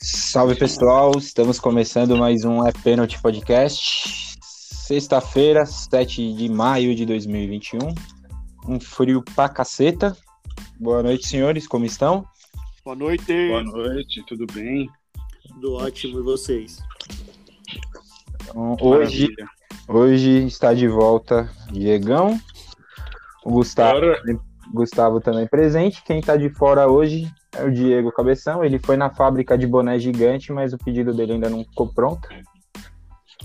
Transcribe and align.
Salve 0.00 0.54
pessoal, 0.54 1.12
estamos 1.18 1.58
começando 1.58 2.16
mais 2.16 2.44
um 2.44 2.66
É 2.66 2.70
Pênalti 2.72 3.20
Podcast. 3.20 4.36
Sexta-feira, 4.40 5.66
7 5.66 6.32
de 6.32 6.48
maio 6.48 6.94
de 6.94 7.04
2021. 7.04 7.78
Um 8.68 8.78
frio 8.78 9.22
pra 9.34 9.48
caceta. 9.48 10.16
Boa 10.78 11.02
noite, 11.02 11.26
senhores, 11.26 11.66
como 11.66 11.84
estão? 11.84 12.24
Boa 12.84 12.94
noite. 12.94 13.48
Boa 13.48 13.62
noite, 13.64 14.22
tudo 14.26 14.46
bem? 14.52 14.88
Tudo 15.48 15.74
ótimo, 15.74 16.20
e 16.20 16.22
vocês? 16.22 16.78
Então, 18.42 18.76
hoje, 18.80 19.28
hoje 19.88 20.46
está 20.46 20.72
de 20.72 20.86
volta 20.86 21.50
Diegão, 21.72 22.38
o 23.44 23.50
Gustavo, 23.50 24.00
Gustavo 24.72 25.20
também 25.20 25.46
presente. 25.46 26.02
Quem 26.04 26.20
está 26.20 26.36
de 26.36 26.48
fora 26.50 26.88
hoje 26.88 27.28
é 27.58 27.64
o 27.64 27.72
Diego 27.72 28.12
Cabeção. 28.12 28.64
Ele 28.64 28.78
foi 28.78 28.96
na 28.96 29.10
fábrica 29.10 29.56
de 29.56 29.66
boné 29.66 29.98
gigante, 29.98 30.52
mas 30.52 30.72
o 30.72 30.78
pedido 30.78 31.14
dele 31.14 31.32
ainda 31.32 31.50
não 31.50 31.64
ficou 31.64 31.92
pronto. 31.92 32.28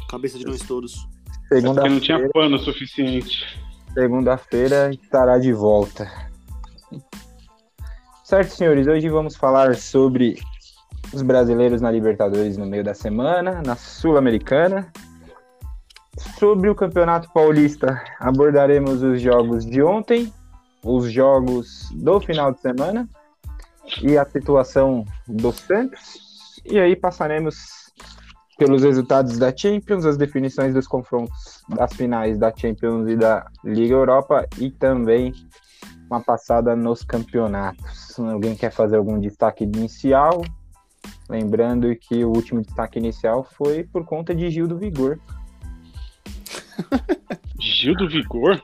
Cabeça 0.09 0.37
de 0.37 0.45
nós 0.45 0.61
todos. 0.61 1.07
Segunda 1.47 1.87
não 1.87 1.99
tinha 1.99 2.29
pano 2.29 2.57
suficiente. 2.59 3.45
Segunda-feira 3.93 4.89
estará 4.91 5.37
de 5.37 5.51
volta. 5.51 6.09
Certo, 8.23 8.51
senhores, 8.51 8.87
hoje 8.87 9.09
vamos 9.09 9.35
falar 9.35 9.75
sobre 9.75 10.37
os 11.13 11.21
brasileiros 11.21 11.81
na 11.81 11.91
Libertadores 11.91 12.57
no 12.57 12.65
meio 12.65 12.83
da 12.83 12.93
semana, 12.93 13.61
na 13.65 13.75
Sul-Americana. 13.75 14.91
Sobre 16.39 16.69
o 16.69 16.75
Campeonato 16.75 17.29
Paulista, 17.33 18.01
abordaremos 18.19 19.01
os 19.01 19.21
jogos 19.21 19.65
de 19.65 19.81
ontem, 19.81 20.31
os 20.83 21.11
jogos 21.11 21.89
do 21.93 22.19
final 22.21 22.53
de 22.53 22.61
semana 22.61 23.09
e 24.01 24.17
a 24.17 24.25
situação 24.25 25.05
do 25.27 25.51
Santos. 25.51 26.31
E 26.65 26.79
aí 26.79 26.95
passaremos 26.95 27.55
pelos 28.57 28.83
resultados 28.83 29.39
da 29.39 29.55
Champions, 29.55 30.05
as 30.05 30.17
definições 30.17 30.73
dos 30.73 30.87
confrontos 30.87 31.63
das 31.67 31.93
finais 31.93 32.37
da 32.37 32.55
Champions 32.55 33.09
e 33.09 33.15
da 33.15 33.45
Liga 33.63 33.95
Europa 33.95 34.47
e 34.59 34.69
também 34.69 35.33
uma 36.05 36.21
passada 36.21 36.75
nos 36.75 37.03
campeonatos. 37.03 38.19
Alguém 38.19 38.55
quer 38.55 38.71
fazer 38.71 38.97
algum 38.97 39.19
destaque 39.19 39.63
inicial? 39.63 40.43
Lembrando 41.29 41.95
que 41.95 42.23
o 42.23 42.29
último 42.29 42.61
destaque 42.61 42.99
inicial 42.99 43.43
foi 43.43 43.83
por 43.83 44.05
conta 44.05 44.35
de 44.35 44.49
Gil 44.51 44.67
do 44.67 44.77
Vigor. 44.77 45.17
Gil 47.59 47.95
do 47.95 48.07
Vigor? 48.07 48.61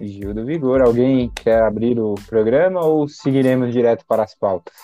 Gil 0.00 0.34
do 0.34 0.44
Vigor. 0.44 0.82
Alguém 0.82 1.30
quer 1.30 1.62
abrir 1.62 1.98
o 1.98 2.14
programa 2.28 2.80
ou 2.84 3.08
seguiremos 3.08 3.72
direto 3.72 4.04
para 4.06 4.22
as 4.22 4.34
pautas? 4.34 4.74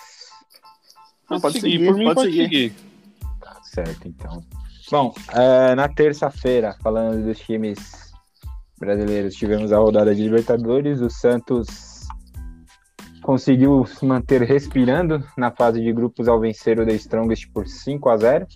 Não, 1.29 1.41
pode, 1.41 1.59
seguir, 1.59 1.85
por 1.85 1.95
mim 1.95 2.05
pode, 2.05 2.15
pode 2.15 2.31
seguir. 2.31 2.43
seguir. 2.43 2.73
Tá 3.41 3.59
certo, 3.63 4.07
então. 4.07 4.43
Bom, 4.89 5.13
é, 5.33 5.75
na 5.75 5.89
terça-feira, 5.89 6.75
falando 6.81 7.25
dos 7.25 7.37
times 7.39 8.13
brasileiros, 8.79 9.35
tivemos 9.35 9.73
a 9.73 9.77
rodada 9.77 10.15
de 10.15 10.23
Libertadores. 10.23 11.01
O 11.01 11.09
Santos 11.09 12.07
conseguiu 13.21 13.85
se 13.85 14.05
manter 14.05 14.41
respirando 14.43 15.21
na 15.37 15.51
fase 15.51 15.81
de 15.81 15.91
grupos 15.91 16.29
ao 16.29 16.39
vencer 16.39 16.79
o 16.79 16.85
The 16.85 16.93
Strongest 16.93 17.51
por 17.51 17.67
5 17.67 18.09
a 18.09 18.15
0 18.15 18.47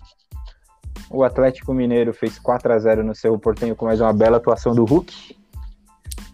O 1.10 1.22
Atlético 1.22 1.74
Mineiro 1.74 2.14
fez 2.14 2.38
4 2.38 2.72
a 2.72 2.78
0 2.78 3.04
no 3.04 3.14
seu 3.14 3.38
Portenho 3.38 3.76
com 3.76 3.84
mais 3.84 4.00
uma 4.00 4.14
bela 4.14 4.38
atuação 4.38 4.74
do 4.74 4.86
Hulk. 4.86 5.41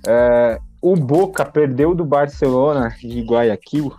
É, 0.07 0.59
o 0.81 0.95
Boca 0.97 1.45
perdeu 1.45 1.95
do 1.95 2.05
Barcelona 2.05 2.95
de 3.01 3.21
Guayaquil 3.23 3.93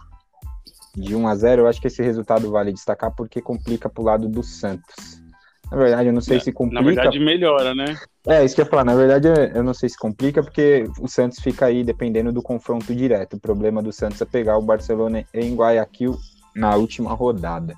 de 0.95 1.15
1 1.15 1.27
a 1.27 1.35
0 1.35 1.61
Eu 1.63 1.67
acho 1.67 1.79
que 1.81 1.87
esse 1.87 2.01
resultado 2.01 2.49
vale 2.51 2.73
destacar 2.73 3.13
porque 3.15 3.41
complica 3.41 3.89
para 3.89 4.01
o 4.01 4.05
lado 4.05 4.27
do 4.27 4.43
Santos. 4.43 5.19
Na 5.71 5.77
verdade, 5.77 6.09
eu 6.09 6.13
não 6.13 6.21
sei 6.21 6.37
é, 6.37 6.39
se 6.39 6.51
complica. 6.51 6.81
Na 6.81 6.87
verdade, 6.87 7.19
melhora, 7.19 7.75
né? 7.75 7.95
É, 8.27 8.43
isso 8.43 8.55
que 8.55 8.61
eu 8.61 8.65
ia 8.65 8.69
falar. 8.69 8.83
Na 8.83 8.95
verdade, 8.95 9.27
eu 9.53 9.63
não 9.63 9.73
sei 9.73 9.87
se 9.87 9.97
complica, 9.97 10.41
porque 10.41 10.85
o 10.99 11.07
Santos 11.07 11.39
fica 11.39 11.67
aí 11.67 11.83
dependendo 11.83 12.31
do 12.31 12.41
confronto 12.41 12.93
direto. 12.95 13.35
O 13.35 13.39
problema 13.39 13.81
do 13.81 13.93
Santos 13.93 14.19
é 14.19 14.25
pegar 14.25 14.57
o 14.57 14.63
Barcelona 14.63 15.23
em 15.31 15.55
Guayaquil 15.55 16.17
na 16.55 16.75
última 16.75 17.13
rodada. 17.13 17.77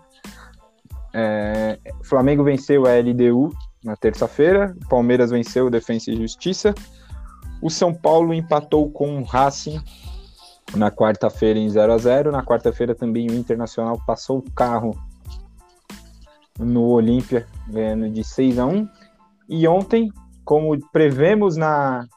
É, 1.13 1.77
Flamengo 2.03 2.43
venceu 2.43 2.85
a 2.85 2.97
LDU 2.97 3.51
na 3.83 3.97
terça-feira, 3.97 4.73
Palmeiras 4.89 5.31
venceu 5.31 5.65
o 5.65 5.69
Defensa 5.69 6.11
e 6.11 6.15
Justiça, 6.15 6.73
o 7.61 7.69
São 7.69 7.93
Paulo 7.93 8.33
empatou 8.33 8.89
com 8.89 9.19
o 9.19 9.23
Racing 9.23 9.79
na 10.75 10.89
quarta-feira 10.89 11.59
em 11.59 11.69
0 11.69 11.93
a 11.93 11.97
0 11.97 12.31
Na 12.31 12.43
quarta-feira 12.43 12.95
também 12.95 13.29
o 13.29 13.33
Internacional 13.33 14.01
passou 14.05 14.39
o 14.39 14.51
carro 14.51 14.97
no 16.59 16.83
Olímpia, 16.89 17.47
ganhando 17.67 18.09
de 18.09 18.23
6 18.23 18.59
a 18.59 18.65
1 18.65 18.87
E 19.49 19.67
ontem, 19.67 20.11
como 20.45 20.77
prevemos 20.91 21.57
na, 21.57 22.07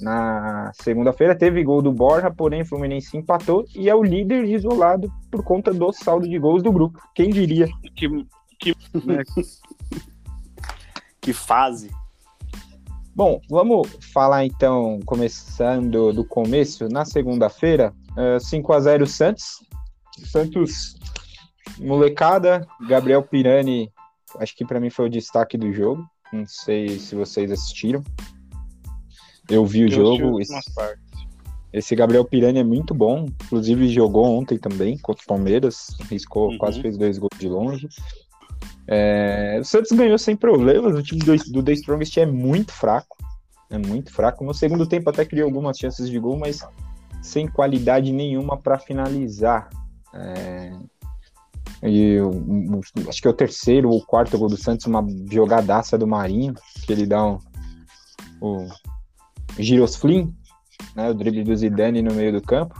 na 0.00 0.72
segunda-feira, 0.74 1.34
teve 1.34 1.62
gol 1.62 1.82
do 1.82 1.92
Borja, 1.92 2.30
porém 2.30 2.62
o 2.62 2.66
Fluminense 2.66 3.16
empatou 3.16 3.64
e 3.74 3.88
é 3.88 3.94
o 3.94 4.02
líder 4.02 4.44
isolado 4.44 5.12
por 5.30 5.42
conta 5.42 5.72
do 5.72 5.92
saldo 5.92 6.28
de 6.28 6.38
gols 6.38 6.62
do 6.62 6.72
grupo. 6.72 7.00
Quem 7.14 7.30
diria? 7.30 7.68
Que, 7.94 8.08
que, 8.58 8.76
né? 9.04 9.22
que 11.20 11.32
fase. 11.32 11.90
Bom, 13.18 13.40
vamos 13.50 13.88
falar 14.12 14.46
então, 14.46 15.00
começando 15.04 16.12
do 16.12 16.24
começo, 16.24 16.88
na 16.88 17.04
segunda-feira, 17.04 17.92
uh, 18.12 18.38
5 18.38 18.72
a 18.72 18.78
0 18.78 19.06
Santos. 19.08 19.58
Santos 20.24 20.94
molecada, 21.80 22.64
Gabriel 22.88 23.20
Pirani, 23.20 23.90
acho 24.38 24.54
que 24.54 24.64
para 24.64 24.78
mim 24.78 24.88
foi 24.88 25.06
o 25.06 25.10
destaque 25.10 25.58
do 25.58 25.72
jogo. 25.72 26.08
Não 26.32 26.46
sei 26.46 27.00
se 27.00 27.16
vocês 27.16 27.50
assistiram. 27.50 28.04
Eu 29.50 29.66
vi 29.66 29.82
o 29.82 29.88
Eu 29.88 29.90
jogo. 29.90 30.40
Esse, 30.40 30.54
esse, 31.72 31.96
Gabriel 31.96 32.24
Pirani 32.24 32.60
é 32.60 32.64
muito 32.64 32.94
bom. 32.94 33.26
Inclusive 33.46 33.88
jogou 33.88 34.26
ontem 34.26 34.58
também 34.58 34.96
contra 34.96 35.24
o 35.24 35.26
Palmeiras. 35.26 35.88
Riscou, 36.08 36.52
uhum. 36.52 36.58
quase 36.58 36.80
fez 36.80 36.96
dois 36.96 37.18
gols 37.18 37.36
de 37.36 37.48
longe. 37.48 37.88
É, 38.88 39.58
o 39.60 39.64
Santos 39.64 39.92
ganhou 39.92 40.18
sem 40.18 40.34
problemas. 40.34 40.96
O 40.96 41.02
time 41.02 41.20
do, 41.20 41.36
do 41.52 41.62
The 41.62 41.72
Strongest 41.72 42.16
é 42.16 42.26
muito 42.26 42.72
fraco. 42.72 43.16
É 43.70 43.76
muito 43.76 44.12
fraco. 44.12 44.44
No 44.44 44.54
segundo 44.54 44.86
tempo 44.86 45.10
até 45.10 45.24
criou 45.24 45.46
algumas 45.46 45.76
chances 45.76 46.08
de 46.08 46.18
gol, 46.18 46.38
mas 46.38 46.66
sem 47.22 47.46
qualidade 47.46 48.10
nenhuma 48.12 48.56
para 48.56 48.78
finalizar. 48.78 49.68
É, 50.14 50.72
e 51.82 52.16
acho 53.08 53.20
que 53.20 53.28
é 53.28 53.30
o 53.30 53.34
terceiro 53.34 53.90
ou 53.90 54.04
quarto 54.04 54.38
gol 54.38 54.48
do 54.48 54.56
Santos, 54.56 54.86
uma 54.86 55.06
jogadaça 55.30 55.96
do 55.98 56.06
Marinho, 56.06 56.54
que 56.84 56.92
ele 56.92 57.06
dá 57.06 57.24
um, 57.24 57.38
o 58.40 58.66
girosflim, 59.58 60.34
né, 60.96 61.10
o 61.10 61.14
drible 61.14 61.44
do 61.44 61.56
Zidane 61.56 62.02
no 62.02 62.14
meio 62.14 62.32
do 62.32 62.42
campo, 62.42 62.74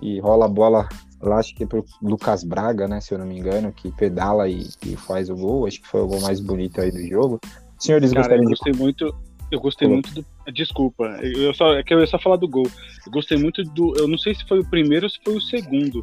e 0.00 0.20
rola 0.20 0.46
a 0.46 0.48
bola 0.48 0.88
lá, 1.20 1.38
acho 1.38 1.54
que 1.54 1.64
é 1.64 1.66
pro 1.66 1.84
Lucas 2.02 2.44
Braga, 2.44 2.86
né, 2.86 3.00
se 3.00 3.12
eu 3.12 3.18
não 3.18 3.26
me 3.26 3.38
engano, 3.38 3.72
que 3.72 3.90
pedala 3.90 4.48
e, 4.48 4.66
e 4.86 4.96
faz 4.96 5.28
o 5.28 5.36
gol, 5.36 5.66
acho 5.66 5.80
que 5.80 5.88
foi 5.88 6.00
o 6.00 6.06
gol 6.06 6.20
mais 6.20 6.40
bonito 6.40 6.80
aí 6.80 6.90
do 6.90 7.06
jogo. 7.06 7.40
Senhores, 7.78 8.12
Cara, 8.12 8.22
gostariam 8.22 8.44
eu 8.44 8.50
gostei 8.50 8.72
de... 8.72 8.78
muito, 8.78 9.14
eu 9.50 9.60
gostei 9.60 9.88
muito 9.88 10.14
do. 10.14 10.24
Desculpa, 10.52 11.04
eu 11.22 11.54
só, 11.54 11.74
é 11.74 11.82
que 11.82 11.92
eu 11.92 12.00
ia 12.00 12.06
só 12.06 12.18
falar 12.18 12.36
do 12.36 12.48
gol. 12.48 12.66
Eu 13.06 13.12
gostei 13.12 13.38
muito 13.38 13.62
do. 13.62 13.94
Eu 13.96 14.08
não 14.08 14.18
sei 14.18 14.34
se 14.34 14.46
foi 14.46 14.60
o 14.60 14.68
primeiro 14.68 15.06
ou 15.06 15.10
se 15.10 15.18
foi 15.24 15.36
o 15.36 15.40
segundo. 15.40 16.00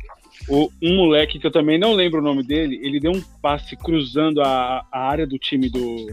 O, 0.49 0.69
um 0.81 0.95
moleque 0.95 1.39
que 1.39 1.47
eu 1.47 1.51
também 1.51 1.77
não 1.77 1.93
lembro 1.93 2.19
o 2.19 2.23
nome 2.23 2.43
dele, 2.43 2.79
ele 2.83 2.99
deu 2.99 3.11
um 3.11 3.21
passe 3.41 3.75
cruzando 3.75 4.41
a, 4.41 4.85
a 4.91 4.99
área 4.99 5.25
do 5.25 5.37
time 5.37 5.69
do, 5.69 6.07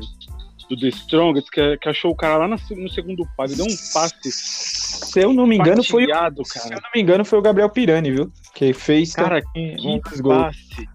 do 0.74 0.80
The 0.80 0.88
Strongest, 0.88 1.50
que, 1.50 1.76
que 1.76 1.88
achou 1.88 2.10
o 2.10 2.16
cara 2.16 2.38
lá 2.38 2.48
no, 2.48 2.56
no 2.76 2.88
segundo 2.88 3.26
pau. 3.36 3.46
Ele 3.46 3.56
deu 3.56 3.66
um 3.66 3.76
passe. 3.92 4.32
Se 4.32 5.20
eu 5.20 5.32
não 5.32 5.46
me 5.46 5.56
engano, 5.56 5.84
foi. 5.84 6.06
Cara. 6.06 6.32
Se 6.44 6.72
eu 6.72 6.80
não 6.80 6.90
me 6.94 7.00
engano, 7.00 7.24
foi 7.24 7.38
o 7.38 7.42
Gabriel 7.42 7.68
Pirani, 7.68 8.10
viu? 8.10 8.32
Que 8.54 8.72
fez. 8.72 9.12
Cara, 9.12 9.42
que 9.42 9.76
um 9.84 10.00
passe 10.22 10.88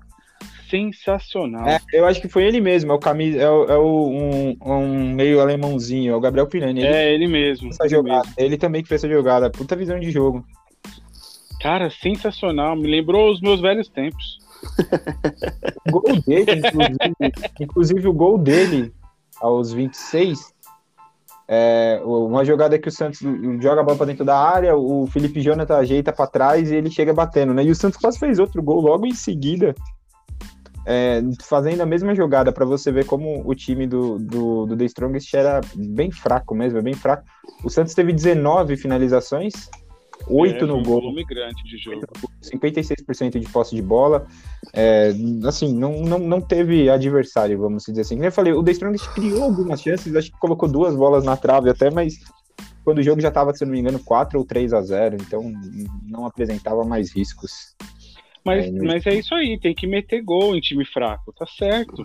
sensacional. 0.69 1.65
É, 1.65 1.79
eu 1.94 2.06
acho 2.06 2.19
que 2.19 2.27
foi 2.27 2.44
ele 2.44 2.59
mesmo, 2.59 2.91
é 2.91 2.95
o 2.95 3.00
camisa, 3.00 3.39
é, 3.39 3.50
o, 3.50 3.63
é 3.65 3.77
o 3.77 4.09
um, 4.09 4.57
um, 4.65 5.13
meio 5.13 5.39
alemãozinho, 5.39 6.12
é 6.12 6.15
o 6.15 6.19
Gabriel 6.19 6.47
Pirani. 6.47 6.81
Ele 6.81 6.88
é 6.88 7.13
ele 7.13 7.27
mesmo. 7.27 7.69
Essa 7.69 7.83
ele, 7.83 7.89
jogada. 7.89 8.27
Mesmo. 8.27 8.33
ele 8.38 8.57
também 8.57 8.83
que 8.83 8.89
fez 8.89 9.01
essa 9.01 9.13
jogada, 9.13 9.50
puta 9.50 9.77
visão 9.77 9.97
de 9.97 10.12
jogo. 10.12 10.45
Cara, 11.62 11.89
sensacional, 11.89 12.75
me 12.75 12.89
lembrou 12.89 13.31
os 13.31 13.39
meus 13.39 13.62
velhos 13.62 13.88
tempos. 13.88 14.39
o 15.88 15.91
gol 15.91 16.21
dele, 16.21 16.51
inclusive, 16.59 17.56
inclusive 17.62 18.07
o 18.07 18.13
gol 18.13 18.38
dele 18.38 18.91
aos 19.42 19.72
26 19.72 20.56
é, 21.50 22.01
uma 22.04 22.44
jogada 22.44 22.78
que 22.78 22.89
o 22.89 22.92
Santos 22.92 23.22
joga 23.62 23.80
a 23.80 23.84
bola 23.84 23.98
para 23.98 24.07
dentro 24.07 24.25
da 24.25 24.38
área, 24.38 24.75
o 24.75 25.07
Felipe 25.07 25.39
Jonathan 25.39 25.78
ajeita 25.78 26.12
para 26.12 26.28
trás 26.28 26.69
e 26.69 26.75
ele 26.75 26.92
chega 26.92 27.13
batendo, 27.13 27.54
né? 27.54 27.63
E 27.63 27.72
o 27.72 27.75
Santos 27.75 27.98
quase 27.98 28.19
fez 28.19 28.38
outro 28.38 28.62
gol 28.62 28.81
logo 28.81 29.06
em 29.06 29.13
seguida 29.13 29.74
é, 30.89 31.22
fazendo 31.44 31.81
a 31.81 31.86
mesma 31.86 32.16
jogada 32.16 32.50
para 32.50 32.66
você 32.66 32.94
ver 32.94 33.06
como 33.06 33.42
o 33.45 33.54
time 33.54 33.86
do, 33.86 34.18
do, 34.18 34.66
do 34.66 34.78
The 34.78 34.86
Strongest 34.86 35.34
era 35.34 35.60
bem 35.75 36.10
fraco 36.10 36.56
mesmo, 36.56 36.80
é 36.80 36.81
bem 36.81 36.94
fraco. 36.94 37.25
O 37.62 37.69
Santos 37.69 37.94
teve 37.94 38.13
19 38.13 38.78
finalizações 38.78 39.69
8 40.29 40.63
É, 40.63 40.68
no 40.68 40.77
um 40.77 40.83
gol, 40.83 41.01
volume 41.01 41.24
grande 41.24 41.63
de 41.63 41.77
jogo. 41.77 42.06
56% 42.41 43.39
de 43.39 43.47
posse 43.50 43.75
de 43.75 43.81
bola. 43.81 44.27
É, 44.74 45.12
assim, 45.45 45.74
não, 45.74 46.01
não, 46.01 46.19
não 46.19 46.41
teve 46.41 46.89
adversário, 46.89 47.57
vamos 47.59 47.83
dizer 47.83 48.01
assim. 48.01 48.24
Eu 48.24 48.31
falei, 48.31 48.53
o 48.53 48.63
The 48.63 48.71
Strongest 48.71 49.07
criou 49.13 49.44
algumas 49.44 49.81
chances, 49.81 50.15
acho 50.15 50.31
que 50.31 50.38
colocou 50.39 50.68
duas 50.69 50.95
bolas 50.95 51.24
na 51.24 51.38
trave 51.38 51.69
até, 51.69 51.89
mas 51.89 52.15
quando 52.83 53.00
o 53.00 53.03
jogo 53.03 53.19
já 53.21 53.27
estava, 53.29 53.53
se 53.53 53.65
não 53.65 53.71
me 53.71 53.79
engano, 53.79 54.00
4 54.00 54.39
ou 54.39 54.45
3 54.45 54.74
a 54.74 54.81
0, 54.81 55.18
então 55.19 55.51
não 56.03 56.25
apresentava 56.25 56.83
mais 56.83 57.12
riscos. 57.13 57.75
Mas, 58.45 58.65
É, 58.65 58.71
no- 58.71 58.85
mas 58.85 59.06
é 59.06 59.13
isso 59.15 59.35
aí, 59.35 59.59
tem 59.59 59.75
que 59.75 59.85
meter 59.85 60.21
gol 60.21 60.56
em 60.56 60.62
time 60.62 60.85
fraco, 60.85 61.33
tá 61.33 61.45
certo. 61.45 62.01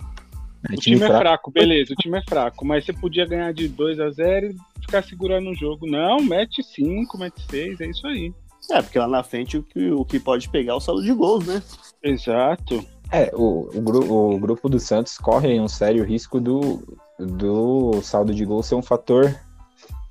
É, 0.68 0.74
O 0.74 0.76
time, 0.76 1.02
é 1.02 1.06
fraco, 1.06 1.50
beleza, 1.50 1.92
o 1.92 1.96
time 1.96 2.18
é 2.18 2.22
fraco, 2.28 2.64
mas 2.64 2.84
você 2.84 2.92
podia 2.92 3.26
ganhar 3.26 3.52
de 3.52 3.68
2 3.68 3.98
a 4.00 4.10
0 4.10 4.46
e 4.50 4.56
ficar 4.82 5.02
segurando 5.02 5.50
o 5.50 5.54
jogo. 5.54 5.86
Não, 5.86 6.20
mete 6.20 6.62
5, 6.62 7.16
mete 7.18 7.40
6, 7.50 7.80
é 7.80 7.86
isso 7.86 8.06
aí. 8.06 8.32
É, 8.70 8.80
porque 8.80 8.98
lá 8.98 9.08
na 9.08 9.22
frente 9.22 9.56
o 9.58 9.62
que, 9.62 9.90
o 9.90 10.04
que 10.04 10.20
pode 10.20 10.48
pegar 10.48 10.72
é 10.72 10.76
o 10.76 10.80
saldo 10.80 11.02
de 11.02 11.12
gols, 11.12 11.46
né? 11.46 11.62
Exato. 12.02 12.84
É, 13.10 13.30
o, 13.34 13.68
o, 13.74 13.80
gru- 13.80 14.12
o 14.34 14.38
grupo 14.38 14.68
do 14.68 14.78
Santos 14.78 15.18
corre 15.18 15.58
um 15.60 15.68
sério 15.68 16.04
risco 16.04 16.40
do, 16.40 16.82
do 17.18 18.00
saldo 18.02 18.32
de 18.34 18.44
gol 18.44 18.62
ser 18.62 18.74
um 18.76 18.82
fator 18.82 19.34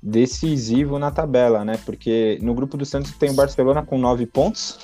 decisivo 0.02 0.98
na 0.98 1.10
tabela, 1.10 1.64
né? 1.64 1.78
Porque 1.84 2.38
no 2.42 2.54
grupo 2.54 2.76
do 2.76 2.84
Santos 2.84 3.12
tem 3.12 3.30
o 3.30 3.34
Barcelona 3.34 3.82
com 3.84 3.98
nove 3.98 4.26
pontos, 4.26 4.78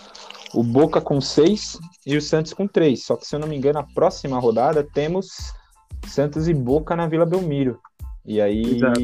o 0.55 0.63
Boca 0.63 1.01
com 1.01 1.21
seis 1.21 1.79
e 2.07 2.17
o 2.17 2.23
Santos 2.23 2.53
com 2.55 2.67
três. 2.67 3.05
Só 3.05 3.17
que, 3.17 3.27
se 3.27 3.37
eu 3.37 3.41
não 3.41 3.49
me 3.49 3.57
engano, 3.57 3.79
a 3.79 3.83
próxima 3.83 4.39
rodada 4.39 4.83
temos 4.83 5.53
Santos 6.07 6.49
e 6.49 6.55
Boca 6.55 6.97
na 6.97 7.07
Vila 7.07 7.27
Belmiro. 7.27 7.79
E 8.25 8.41
aí. 8.41 8.77
Exato. 8.77 9.01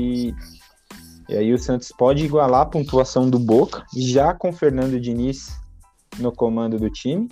E 1.28 1.36
aí 1.36 1.52
o 1.52 1.58
Santos 1.58 1.92
pode 1.96 2.24
igualar 2.24 2.62
a 2.62 2.66
pontuação 2.66 3.28
do 3.28 3.38
Boca, 3.38 3.84
já 3.96 4.34
com 4.34 4.52
Fernando 4.52 5.00
Diniz 5.00 5.58
no 6.18 6.30
comando 6.30 6.78
do 6.78 6.90
time 6.90 7.28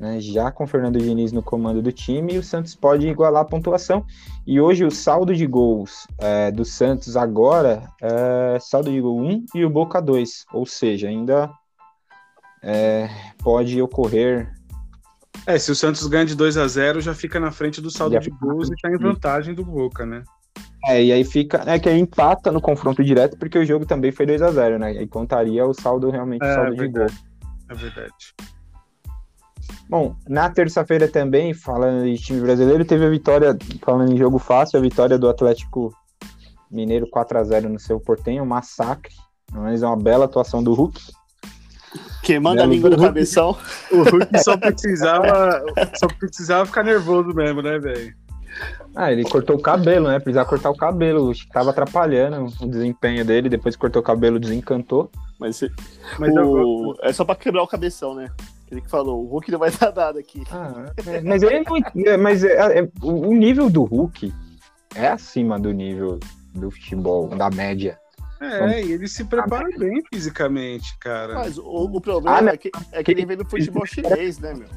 né, 0.00 0.18
já 0.18 0.50
com 0.50 0.64
o 0.64 0.66
Fernando 0.66 0.98
Diniz 0.98 1.30
no 1.30 1.42
comando 1.42 1.82
do 1.82 1.92
time, 1.92 2.32
e 2.32 2.38
o 2.38 2.42
Santos 2.42 2.74
pode 2.74 3.06
igualar 3.06 3.42
a 3.42 3.44
pontuação. 3.44 4.04
E 4.46 4.58
hoje 4.58 4.82
o 4.82 4.90
saldo 4.90 5.34
de 5.34 5.46
gols 5.46 6.06
é, 6.18 6.50
do 6.50 6.64
Santos 6.64 7.18
agora 7.18 7.86
é 8.00 8.58
saldo 8.58 8.90
de 8.90 8.98
gol 8.98 9.20
1 9.20 9.44
e 9.54 9.64
o 9.64 9.68
Boca 9.68 10.00
2, 10.00 10.46
ou 10.54 10.64
seja, 10.64 11.06
ainda 11.06 11.50
é, 12.62 13.10
pode 13.38 13.80
ocorrer. 13.82 14.50
É, 15.46 15.58
se 15.58 15.70
o 15.70 15.76
Santos 15.76 16.06
ganha 16.06 16.24
de 16.24 16.34
2 16.34 16.56
a 16.56 16.66
0 16.66 17.02
já 17.02 17.14
fica 17.14 17.38
na 17.38 17.50
frente 17.50 17.80
do 17.82 17.90
saldo 17.90 18.14
Já 18.14 18.20
de 18.20 18.30
gols 18.30 18.70
e 18.70 18.74
tá 18.80 18.90
em 18.90 18.96
vantagem 18.96 19.54
do 19.54 19.64
Boca, 19.64 20.06
né? 20.06 20.22
É, 20.86 21.02
e 21.02 21.12
aí 21.12 21.24
fica. 21.24 21.62
É 21.66 21.78
que 21.78 21.88
aí 21.88 21.98
empata 22.00 22.50
no 22.50 22.60
confronto 22.60 23.04
direto, 23.04 23.36
porque 23.38 23.58
o 23.58 23.64
jogo 23.66 23.84
também 23.84 24.10
foi 24.12 24.24
2 24.26 24.40
a 24.42 24.50
0 24.50 24.78
né? 24.78 25.02
E 25.02 25.06
contaria 25.06 25.64
o 25.66 25.74
saldo 25.74 26.10
realmente, 26.10 26.42
o 26.42 26.46
É, 26.46 26.54
saldo 26.54 26.70
de 26.70 26.76
gol. 26.76 26.92
verdade. 26.92 27.18
É 27.68 27.74
verdade. 27.74 28.34
Bom, 29.88 30.14
na 30.28 30.48
terça-feira 30.48 31.06
também, 31.08 31.52
falando 31.52 32.04
de 32.04 32.16
time 32.16 32.40
brasileiro, 32.40 32.84
teve 32.84 33.04
a 33.04 33.10
vitória, 33.10 33.56
falando 33.84 34.12
em 34.12 34.16
jogo 34.16 34.38
fácil, 34.38 34.78
a 34.78 34.82
vitória 34.82 35.18
do 35.18 35.28
Atlético 35.28 35.92
Mineiro 36.70 37.08
4 37.10 37.38
a 37.38 37.44
0 37.44 37.68
no 37.68 37.78
seu 37.78 37.98
Portenho, 38.00 38.42
um 38.42 38.46
massacre, 38.46 39.12
mas 39.52 39.82
é 39.82 39.86
uma 39.86 39.96
bela 39.96 40.24
atuação 40.26 40.62
do 40.62 40.72
Hulk. 40.74 41.00
Queimando 42.22 42.62
a 42.62 42.66
língua 42.66 42.88
do 42.90 42.96
Hulk. 42.96 43.08
cabeção. 43.08 43.56
O 43.90 43.96
Hulk 44.02 44.42
só 44.44 44.56
precisava, 44.56 45.62
só 45.98 46.06
precisava 46.06 46.66
ficar 46.66 46.84
nervoso 46.84 47.34
mesmo, 47.34 47.60
né, 47.60 47.78
velho? 47.78 48.14
Ah, 48.94 49.12
ele 49.12 49.24
cortou 49.24 49.56
o 49.56 49.60
cabelo, 49.62 50.08
né? 50.08 50.18
Precisava 50.18 50.48
cortar 50.48 50.70
o 50.70 50.76
cabelo, 50.76 51.30
acho 51.30 51.46
que 51.46 51.52
tava 51.52 51.70
atrapalhando 51.70 52.46
o 52.60 52.66
desempenho 52.68 53.24
dele, 53.24 53.48
depois 53.48 53.74
que 53.76 53.80
cortou 53.80 54.00
o 54.00 54.04
cabelo, 54.04 54.38
desencantou. 54.40 55.10
Mas, 55.38 55.56
se- 55.56 55.70
Mas 56.18 56.34
o- 56.36 56.94
é 57.02 57.12
só 57.12 57.24
pra 57.24 57.34
quebrar 57.34 57.62
o 57.62 57.66
cabeção, 57.68 58.14
né? 58.14 58.28
Ele 58.70 58.80
que 58.80 58.90
falou, 58.90 59.24
o 59.24 59.26
Hulk 59.28 59.50
não 59.50 59.58
vai 59.58 59.70
dar 59.92 59.92
nada 59.94 60.20
aqui. 60.20 60.42
Ah, 60.50 60.92
é, 61.06 61.20
mas 61.22 61.42
ele 61.42 61.64
não, 61.64 61.76
é, 62.06 62.16
mas 62.16 62.44
é- 62.44 62.80
é- 62.80 62.88
o 63.02 63.34
nível 63.34 63.68
do 63.70 63.84
Hulk 63.84 64.32
é 64.94 65.08
acima 65.08 65.58
do 65.58 65.72
nível 65.72 66.18
do 66.54 66.70
futebol, 66.70 67.28
da 67.28 67.48
média. 67.50 67.98
É, 68.40 68.82
e 68.82 68.92
ele 68.92 69.06
se 69.06 69.24
prepara 69.24 69.68
bem 69.78 70.02
fisicamente, 70.12 70.96
cara. 70.98 71.34
Mas 71.34 71.58
o, 71.58 71.62
o 71.64 72.00
problema 72.00 72.50
Ah, 72.50 72.54
é, 72.54 72.56
que, 72.56 72.70
é 72.92 73.02
que 73.04 73.10
ele 73.10 73.26
vem 73.26 73.36
do 73.36 73.44
futebol 73.48 73.84
chinês, 73.84 74.38
né, 74.38 74.54
meu? 74.54 74.68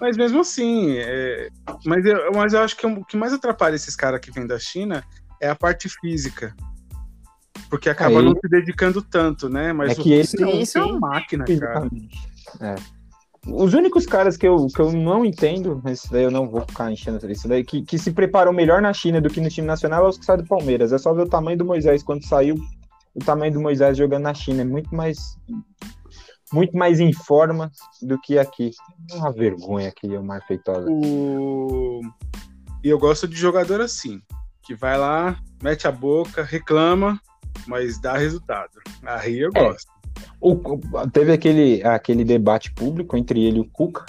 Mas 0.00 0.16
mesmo 0.16 0.40
assim, 0.40 0.96
é... 0.98 1.48
mas, 1.84 2.04
eu, 2.04 2.32
mas 2.32 2.52
eu 2.52 2.60
acho 2.60 2.76
que 2.76 2.86
o 2.86 3.04
que 3.04 3.16
mais 3.16 3.32
atrapalha 3.32 3.74
esses 3.74 3.96
caras 3.96 4.20
que 4.20 4.30
vêm 4.30 4.46
da 4.46 4.58
China 4.58 5.02
é 5.40 5.48
a 5.48 5.54
parte 5.56 5.88
física. 5.88 6.54
Porque 7.68 7.90
acaba 7.90 8.18
Aí- 8.20 8.24
não 8.24 8.32
se 8.32 8.48
dedicando 8.48 9.02
tanto, 9.02 9.48
né? 9.48 9.72
Mas 9.72 9.90
É 9.90 9.92
o 9.92 9.96
que 9.96 10.10
Hulk 10.10 10.20
esse- 10.20 10.42
esse 10.60 10.78
é 10.78 10.82
uma 10.82 10.92
sim. 10.94 10.98
máquina, 11.00 11.44
cara. 11.44 11.88
É. 12.60 12.74
Os 13.46 13.72
únicos 13.74 14.04
caras 14.06 14.36
que 14.36 14.46
eu, 14.46 14.66
que 14.66 14.80
eu 14.80 14.92
não 14.92 15.24
entendo, 15.24 15.80
mas 15.82 16.00
isso 16.00 16.12
daí 16.12 16.22
eu 16.24 16.30
não 16.30 16.48
vou 16.48 16.60
ficar 16.62 16.90
enchendo 16.92 17.30
isso 17.30 17.48
daí, 17.48 17.64
que, 17.64 17.82
que 17.82 17.98
se 17.98 18.10
preparam 18.12 18.52
melhor 18.52 18.80
na 18.82 18.92
China 18.92 19.20
do 19.20 19.30
que 19.30 19.40
no 19.40 19.48
time 19.48 19.66
nacional 19.66 20.04
é 20.04 20.08
os 20.08 20.18
que 20.18 20.24
saem 20.24 20.40
do 20.42 20.46
Palmeiras. 20.46 20.92
É 20.92 20.98
só 20.98 21.12
ver 21.14 21.22
o 21.22 21.28
tamanho 21.28 21.56
do 21.58 21.64
Moisés 21.64 22.02
quando 22.02 22.26
saiu, 22.26 22.56
o 23.14 23.20
tamanho 23.20 23.52
do 23.52 23.60
Moisés 23.60 23.96
jogando 23.96 24.24
na 24.24 24.34
China. 24.34 24.62
É 24.62 24.64
muito 24.64 24.94
mais. 24.94 25.36
Muito 26.52 26.76
mais 26.76 26.98
em 27.00 27.12
forma 27.12 27.70
do 28.02 28.18
que 28.20 28.38
aqui. 28.38 28.70
Uma 29.12 29.30
vergonha 29.32 29.88
aqui, 29.88 30.06
o 30.16 30.22
Mar 30.22 30.42
Feitosa. 30.46 30.86
O... 30.90 32.00
E 32.82 32.88
eu 32.88 32.98
gosto 32.98 33.26
de 33.28 33.36
jogador 33.36 33.80
assim, 33.80 34.20
que 34.62 34.74
vai 34.74 34.96
lá, 34.96 35.38
mete 35.62 35.86
a 35.86 35.92
boca, 35.92 36.42
reclama, 36.42 37.20
mas 37.66 38.00
dá 38.00 38.16
resultado. 38.16 38.70
Aí 39.04 39.38
eu 39.38 39.50
É. 39.54 39.64
gosto. 39.64 39.90
O, 40.40 40.52
o- 40.52 41.10
teve 41.12 41.32
aquele, 41.32 41.82
aquele 41.84 42.24
debate 42.24 42.72
público 42.72 43.16
entre 43.16 43.44
ele 43.44 43.58
e 43.58 43.60
o 43.60 43.68
Cuca, 43.70 44.06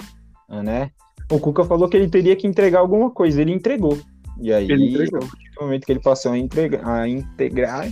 né? 0.48 0.90
O 1.30 1.38
Cuca 1.38 1.64
falou 1.64 1.88
que 1.88 1.96
ele 1.96 2.08
teria 2.08 2.34
que 2.36 2.46
entregar 2.46 2.80
alguma 2.80 3.10
coisa, 3.10 3.40
ele 3.42 3.52
entregou. 3.52 3.98
E 4.40 4.52
aí, 4.52 4.70
Ele 4.70 4.90
entregou. 4.94 5.20
no 5.20 5.62
momento 5.66 5.84
que 5.84 5.92
ele 5.92 6.00
passou 6.00 6.32
a, 6.32 6.38
entregar, 6.38 6.86
a 6.88 7.06
integrar, 7.08 7.88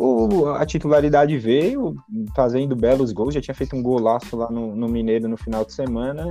o, 0.00 0.50
a 0.50 0.64
titularidade 0.64 1.36
veio, 1.36 1.96
fazendo 2.34 2.76
belos 2.76 3.10
gols, 3.10 3.34
já 3.34 3.40
tinha 3.40 3.54
feito 3.54 3.74
um 3.74 3.82
golaço 3.82 4.36
lá 4.36 4.48
no, 4.48 4.76
no 4.76 4.88
Mineiro 4.88 5.28
no 5.28 5.36
final 5.36 5.64
de 5.64 5.72
semana 5.72 6.30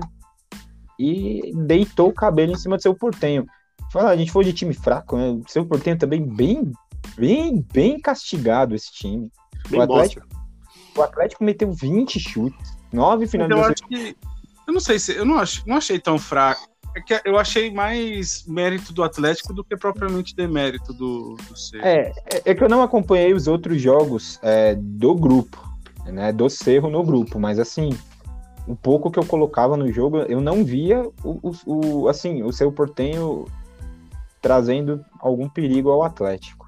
e 0.98 1.52
deitou 1.54 2.08
o 2.08 2.14
cabelo 2.14 2.54
em 2.54 2.58
cima 2.58 2.78
do 2.78 2.82
seu 2.82 2.96
portenho. 2.96 3.46
Fala, 3.92 4.12
a 4.12 4.16
gente 4.16 4.32
foi 4.32 4.46
de 4.46 4.54
time 4.54 4.74
fraco, 4.74 5.18
né? 5.18 5.32
O 5.32 5.44
seu 5.50 5.66
portenho 5.66 5.98
também 5.98 6.26
bem, 6.26 6.72
bem, 7.18 7.66
bem 7.74 8.00
castigado 8.00 8.74
esse 8.74 8.94
time. 8.94 9.30
Bem 9.70 9.82
o 9.82 9.84
Atlético, 9.84 10.26
bosta. 10.26 10.46
o 10.96 11.02
Atlético 11.02 11.44
meteu 11.44 11.70
20 11.70 12.20
chutes, 12.22 12.78
9 12.94 13.18
Mas 13.18 13.22
eu 13.22 13.28
finalizações. 13.28 13.72
acho 13.74 13.88
que. 13.90 14.18
Eu 14.66 14.74
não 14.74 14.80
sei 14.80 14.98
se. 14.98 15.14
Eu 15.14 15.26
não, 15.26 15.40
ach, 15.40 15.62
não 15.66 15.76
achei 15.76 16.00
tão 16.00 16.18
fraco. 16.18 16.70
É 16.98 17.02
que 17.02 17.22
eu 17.26 17.38
achei 17.38 17.70
mais 17.70 18.44
mérito 18.48 18.92
do 18.92 19.04
Atlético 19.04 19.54
do 19.54 19.64
que 19.64 19.78
propriamente 19.78 20.36
demérito 20.36 20.92
do, 20.92 21.38
do 21.48 21.56
Cerro. 21.56 21.86
É, 21.86 22.12
é- 22.34 22.42
é 22.44 22.56
que 22.56 22.64
eu 22.64 22.68
não 22.68 22.82
acompanhei 22.82 23.36
os 23.36 23.48
outros 23.48 23.80
jogos 23.80 24.40
é, 24.42 24.74
do 24.76 25.14
grupo, 25.14 25.64
né? 26.08 26.32
Do 26.34 26.50
Cerro 26.50 26.90
no 26.90 27.04
grupo, 27.04 27.40
mas 27.40 27.60
assim, 27.60 27.96
o 28.68 28.76
pouco 28.76 29.12
que 29.12 29.20
eu 29.20 29.26
colocava 29.26 29.78
no 29.78 29.92
jogo, 29.94 30.22
eu 30.22 30.42
não 30.42 30.66
via 30.66 31.04
o, 31.24 31.52
o- 31.52 32.02
o- 32.02 32.08
assim, 32.08 32.42
o 32.42 32.52
seu 32.52 32.72
Portenho 32.72 33.46
trazendo 34.42 35.06
algum 35.20 35.48
perigo 35.48 35.92
ao 35.92 36.02
Atlético. 36.02 36.66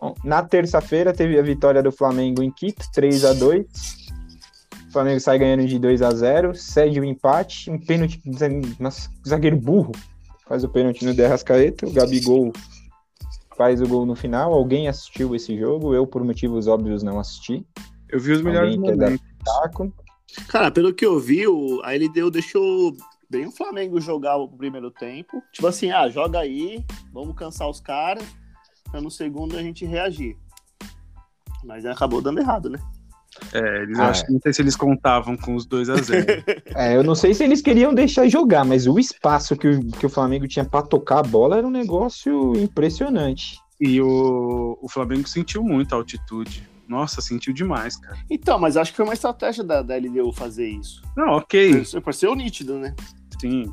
Bom, 0.00 0.16
na 0.24 0.42
terça-feira 0.42 1.12
teve 1.12 1.38
a 1.38 1.42
vitória 1.42 1.80
do 1.80 1.92
Flamengo 1.92 2.42
em 2.42 2.50
Quito, 2.50 2.84
3 2.92 3.24
a 3.24 3.32
2 3.34 4.01
O 4.92 4.98
Flamengo 5.00 5.20
sai 5.20 5.38
ganhando 5.38 5.66
de 5.66 5.78
2 5.78 6.02
a 6.02 6.10
0 6.10 6.54
cede 6.54 7.00
o 7.00 7.04
empate, 7.04 7.70
um 7.70 7.78
pênalti, 7.78 8.20
nossa, 8.78 9.08
zagueiro 9.26 9.56
burro, 9.56 9.92
faz 10.46 10.64
o 10.64 10.68
pênalti 10.68 11.02
no 11.06 11.14
Derrascaeta, 11.14 11.86
o 11.86 11.92
Gabigol 11.94 12.52
faz 13.56 13.80
o 13.80 13.88
gol 13.88 14.04
no 14.04 14.14
final. 14.14 14.52
Alguém 14.52 14.88
assistiu 14.88 15.34
esse 15.34 15.58
jogo? 15.58 15.94
Eu, 15.94 16.06
por 16.06 16.22
motivos 16.22 16.66
óbvios, 16.66 17.02
não 17.02 17.18
assisti. 17.18 17.66
Eu 18.06 18.20
vi 18.20 18.32
os 18.32 18.42
melhores 18.42 18.76
momentos. 18.76 19.18
Cara, 20.48 20.70
pelo 20.70 20.92
que 20.92 21.06
eu 21.06 21.18
vi, 21.18 21.44
ele 21.86 22.10
deu, 22.10 22.30
deixou 22.30 22.94
bem 23.30 23.46
o 23.46 23.50
Flamengo 23.50 23.98
jogar 23.98 24.36
o 24.36 24.46
primeiro 24.46 24.90
tempo. 24.90 25.42
Tipo 25.54 25.68
assim, 25.68 25.90
ah, 25.90 26.06
joga 26.10 26.38
aí, 26.38 26.84
vamos 27.10 27.34
cansar 27.34 27.66
os 27.66 27.80
caras, 27.80 28.24
pra 28.90 29.00
no 29.00 29.10
segundo 29.10 29.56
a 29.56 29.62
gente 29.62 29.86
reagir. 29.86 30.36
Mas 31.64 31.86
acabou 31.86 32.20
dando 32.20 32.40
errado, 32.40 32.68
né? 32.68 32.78
É, 33.52 33.82
eles 33.82 33.98
Ah, 33.98 34.08
acho 34.08 34.26
que 34.26 34.32
não 34.32 34.40
sei 34.40 34.52
se 34.52 34.62
eles 34.62 34.76
contavam 34.76 35.36
com 35.36 35.54
os 35.54 35.64
2 35.66 35.90
a 35.90 35.96
0 35.96 36.26
É, 36.74 36.96
eu 36.96 37.02
não 37.02 37.14
sei 37.14 37.34
se 37.34 37.42
eles 37.42 37.62
queriam 37.62 37.94
deixar 37.94 38.28
jogar, 38.28 38.64
mas 38.64 38.86
o 38.86 38.98
espaço 38.98 39.56
que 39.56 39.68
o, 39.68 39.86
que 39.86 40.06
o 40.06 40.10
Flamengo 40.10 40.46
tinha 40.46 40.64
para 40.64 40.86
tocar 40.86 41.20
a 41.20 41.22
bola 41.22 41.58
era 41.58 41.66
um 41.66 41.70
negócio 41.70 42.54
impressionante. 42.56 43.58
E 43.80 44.00
o, 44.00 44.78
o 44.80 44.88
Flamengo 44.88 45.28
sentiu 45.28 45.62
muito 45.62 45.92
a 45.92 45.96
altitude. 45.96 46.68
Nossa, 46.86 47.22
sentiu 47.22 47.54
demais, 47.54 47.96
cara. 47.96 48.18
Então, 48.30 48.58
mas 48.58 48.76
acho 48.76 48.90
que 48.90 48.96
foi 48.96 49.06
uma 49.06 49.14
estratégia 49.14 49.64
da, 49.64 49.82
da 49.82 49.96
LDU 49.96 50.32
fazer 50.32 50.68
isso. 50.68 51.02
Não, 51.16 51.36
ok, 51.36 51.80
Isso 51.80 52.00
pareceu 52.02 52.34
nítido, 52.34 52.78
né? 52.78 52.94
sim. 53.40 53.72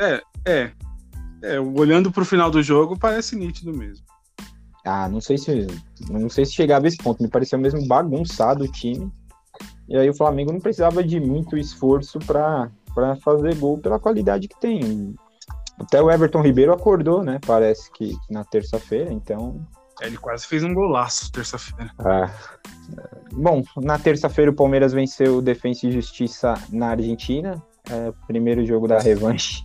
É, 0.00 0.22
é. 0.46 0.70
É, 1.42 1.58
olhando 1.58 2.12
pro 2.12 2.24
final 2.24 2.50
do 2.50 2.62
jogo, 2.62 2.98
parece 2.98 3.34
nítido 3.34 3.72
mesmo. 3.72 4.04
Ah, 4.84 5.08
não 5.08 5.20
sei 5.20 5.36
se. 5.36 5.66
Não 6.08 6.28
sei 6.28 6.44
se 6.44 6.52
chegava 6.52 6.86
a 6.86 6.88
esse 6.88 6.96
ponto. 6.96 7.22
Me 7.22 7.28
pareceu 7.28 7.58
mesmo 7.58 7.86
bagunçado 7.86 8.64
o 8.64 8.70
time. 8.70 9.10
E 9.88 9.96
aí 9.96 10.08
o 10.08 10.16
Flamengo 10.16 10.52
não 10.52 10.60
precisava 10.60 11.02
de 11.02 11.18
muito 11.18 11.56
esforço 11.56 12.18
para 12.20 12.70
fazer 13.22 13.56
gol 13.56 13.78
pela 13.78 13.98
qualidade 13.98 14.48
que 14.48 14.58
tem. 14.58 15.14
Até 15.78 16.00
o 16.00 16.10
Everton 16.10 16.42
Ribeiro 16.42 16.72
acordou, 16.72 17.24
né? 17.24 17.38
Parece 17.46 17.90
que, 17.92 18.10
que 18.10 18.32
na 18.32 18.44
terça-feira, 18.44 19.12
então. 19.12 19.66
É, 20.00 20.06
ele 20.06 20.16
quase 20.16 20.46
fez 20.46 20.62
um 20.62 20.72
golaço 20.72 21.30
terça-feira. 21.32 21.90
Ah. 21.98 22.30
Bom, 23.32 23.62
na 23.76 23.98
terça-feira 23.98 24.50
o 24.50 24.54
Palmeiras 24.54 24.92
venceu 24.92 25.38
o 25.38 25.42
Defensa 25.42 25.86
e 25.86 25.92
Justiça 25.92 26.54
na 26.70 26.88
Argentina. 26.88 27.62
É, 27.90 28.12
primeiro 28.26 28.64
jogo 28.64 28.86
da 28.86 28.98
revanche 28.98 29.64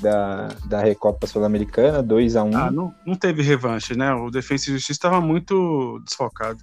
da, 0.00 0.48
da 0.66 0.80
Recopa 0.80 1.26
Sul-Americana, 1.26 2.02
2 2.02 2.36
a 2.36 2.44
1 2.44 2.48
um. 2.48 2.56
Ah, 2.56 2.70
não, 2.70 2.94
não 3.06 3.14
teve 3.14 3.42
revanche, 3.42 3.96
né? 3.96 4.12
O 4.14 4.30
Defensa 4.30 4.70
e 4.70 4.72
Justiça 4.72 4.92
estava 4.92 5.20
muito 5.20 6.00
desfocado. 6.04 6.58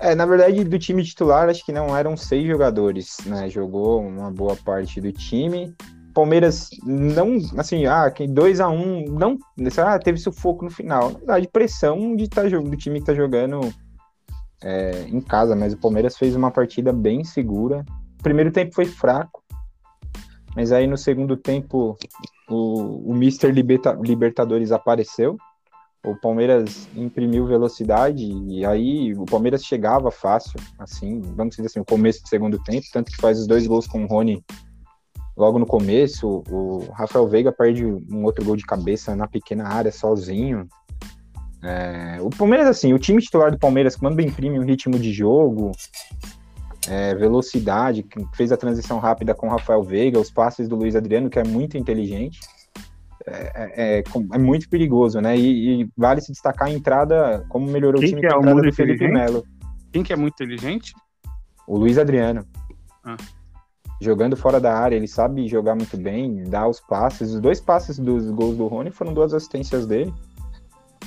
É, 0.00 0.14
na 0.14 0.24
verdade, 0.24 0.62
do 0.64 0.78
time 0.78 1.02
titular, 1.02 1.48
acho 1.48 1.64
que 1.64 1.72
não 1.72 1.96
eram 1.96 2.16
seis 2.16 2.46
jogadores, 2.46 3.16
né? 3.26 3.50
Jogou 3.50 4.00
uma 4.00 4.30
boa 4.30 4.56
parte 4.56 5.00
do 5.00 5.12
time. 5.12 5.74
Palmeiras 6.14 6.70
não, 6.84 7.38
assim, 7.56 7.86
ah, 7.86 8.12
2 8.28 8.60
a 8.60 8.68
1 8.68 8.74
um, 8.74 9.04
não, 9.04 9.38
ah, 9.78 9.98
teve 9.98 10.18
sufoco 10.18 10.64
no 10.64 10.70
final. 10.70 11.10
Na 11.10 11.18
verdade, 11.18 11.48
pressão 11.48 12.14
de 12.16 12.28
tá, 12.28 12.42
do 12.42 12.76
time 12.76 13.00
que 13.00 13.06
tá 13.06 13.14
jogando 13.14 13.60
é, 14.62 15.02
em 15.08 15.20
casa, 15.20 15.54
mas 15.54 15.72
o 15.72 15.78
Palmeiras 15.78 16.16
fez 16.16 16.34
uma 16.34 16.50
partida 16.50 16.92
bem 16.92 17.24
segura. 17.24 17.84
O 18.18 18.22
primeiro 18.22 18.50
tempo 18.50 18.74
foi 18.74 18.84
fraco, 18.84 19.42
mas 20.54 20.72
aí 20.72 20.86
no 20.86 20.96
segundo 20.96 21.36
tempo 21.36 21.96
o, 22.48 23.10
o 23.10 23.14
Mister 23.14 23.52
Liberta, 23.52 23.98
Libertadores 24.00 24.72
apareceu. 24.72 25.36
O 26.04 26.14
Palmeiras 26.14 26.88
imprimiu 26.96 27.44
velocidade 27.46 28.24
e 28.24 28.64
aí 28.64 29.12
o 29.14 29.24
Palmeiras 29.24 29.64
chegava 29.64 30.10
fácil, 30.10 30.58
assim, 30.78 31.20
vamos 31.34 31.56
dizer 31.56 31.66
assim, 31.66 31.80
o 31.80 31.84
começo 31.84 32.22
do 32.22 32.28
segundo 32.28 32.62
tempo, 32.62 32.86
tanto 32.92 33.10
que 33.10 33.20
faz 33.20 33.38
os 33.40 33.48
dois 33.48 33.66
gols 33.66 33.86
com 33.86 34.04
o 34.04 34.06
Rony 34.06 34.42
logo 35.36 35.58
no 35.58 35.66
começo. 35.66 36.42
O 36.50 36.88
Rafael 36.92 37.26
Veiga 37.28 37.52
perde 37.52 37.84
um 37.84 38.24
outro 38.24 38.44
gol 38.44 38.56
de 38.56 38.64
cabeça 38.64 39.14
na 39.14 39.26
pequena 39.26 39.68
área 39.68 39.92
sozinho. 39.92 40.68
É, 41.62 42.18
o 42.20 42.30
Palmeiras, 42.30 42.68
assim, 42.68 42.92
o 42.92 42.98
time 42.98 43.20
titular 43.20 43.50
do 43.50 43.58
Palmeiras, 43.58 43.96
quando 43.96 44.20
imprime 44.20 44.58
um 44.58 44.64
ritmo 44.64 44.98
de 44.98 45.12
jogo, 45.12 45.72
é, 46.88 47.14
velocidade, 47.14 48.02
que 48.02 48.24
fez 48.34 48.50
a 48.50 48.56
transição 48.56 48.98
rápida 48.98 49.34
com 49.34 49.46
o 49.46 49.50
Rafael 49.50 49.82
Veiga, 49.82 50.18
os 50.18 50.30
passes 50.30 50.68
do 50.68 50.76
Luiz 50.76 50.96
Adriano, 50.96 51.30
que 51.30 51.38
é 51.38 51.44
muito 51.44 51.76
inteligente. 51.76 52.40
É, 53.26 53.98
é, 53.98 54.04
é 54.32 54.38
muito 54.38 54.68
perigoso, 54.68 55.20
né? 55.20 55.36
E, 55.36 55.82
e, 55.82 55.90
vale 55.96 56.20
se 56.20 56.32
destacar 56.32 56.68
a 56.68 56.72
entrada, 56.72 57.44
como 57.48 57.70
melhorou 57.70 58.00
Quem 58.00 58.08
o 58.08 58.10
time 58.10 58.20
que 58.22 58.26
é 58.26 58.30
com 58.30 58.48
a 58.48 58.54
muito 58.54 58.70
do 58.70 58.72
Felipe? 58.72 59.06
Melo. 59.06 59.44
Quem 59.92 60.02
que 60.02 60.12
é 60.12 60.16
muito 60.16 60.34
inteligente? 60.34 60.94
O 61.66 61.76
Luiz 61.76 61.98
Adriano. 61.98 62.46
Ah. 63.04 63.16
Jogando 64.00 64.36
fora 64.36 64.60
da 64.60 64.72
área, 64.78 64.96
ele 64.96 65.08
sabe 65.08 65.48
jogar 65.48 65.74
muito 65.74 65.96
bem, 65.96 66.44
dá 66.44 66.66
os 66.66 66.80
passes. 66.80 67.34
Os 67.34 67.40
dois 67.40 67.60
passes 67.60 67.98
dos 67.98 68.30
gols 68.30 68.56
do 68.56 68.66
Rony 68.66 68.90
foram 68.90 69.12
duas 69.12 69.34
assistências 69.34 69.86
dele. 69.86 70.14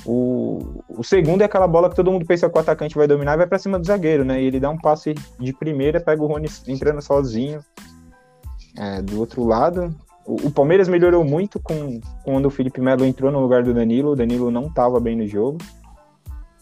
O, 0.06 0.84
o 0.90 1.04
segundo 1.04 1.42
é 1.42 1.46
aquela 1.46 1.68
bola 1.68 1.90
que 1.90 1.96
todo 1.96 2.12
mundo 2.12 2.26
pensa 2.26 2.50
que 2.50 2.58
o 2.58 2.62
atacante 2.62 2.96
vai 2.96 3.08
dominar 3.08 3.34
e 3.34 3.38
vai 3.38 3.48
para 3.48 3.60
cima 3.60 3.78
do 3.78 3.86
zagueiro, 3.86 4.26
né? 4.26 4.42
E 4.42 4.46
ele 4.46 4.60
dá 4.60 4.70
um 4.70 4.78
passe 4.78 5.14
de 5.40 5.54
primeira, 5.54 6.00
pega 6.00 6.24
o 6.24 6.28
Rony 6.28 6.48
entrando 6.68 7.02
sozinho 7.02 7.64
é, 8.78 9.02
do 9.02 9.20
outro 9.20 9.44
lado. 9.44 9.96
O, 10.26 10.48
o, 10.48 10.52
Palmeiras 10.52 10.88
melhorou 10.88 11.24
muito 11.24 11.60
com 11.60 12.00
quando 12.24 12.46
o 12.46 12.50
Felipe 12.50 12.82
Melo 12.82 13.06
entrou 13.06 13.32
no 13.32 13.40
lugar 13.40 13.64
do 13.64 13.74
Danilo. 13.74 14.12
O 14.12 14.16
Danilo 14.16 14.50
não 14.50 14.68
estava 14.68 15.00
bem 15.00 15.16
no 15.16 15.28
jogo. 15.28 15.58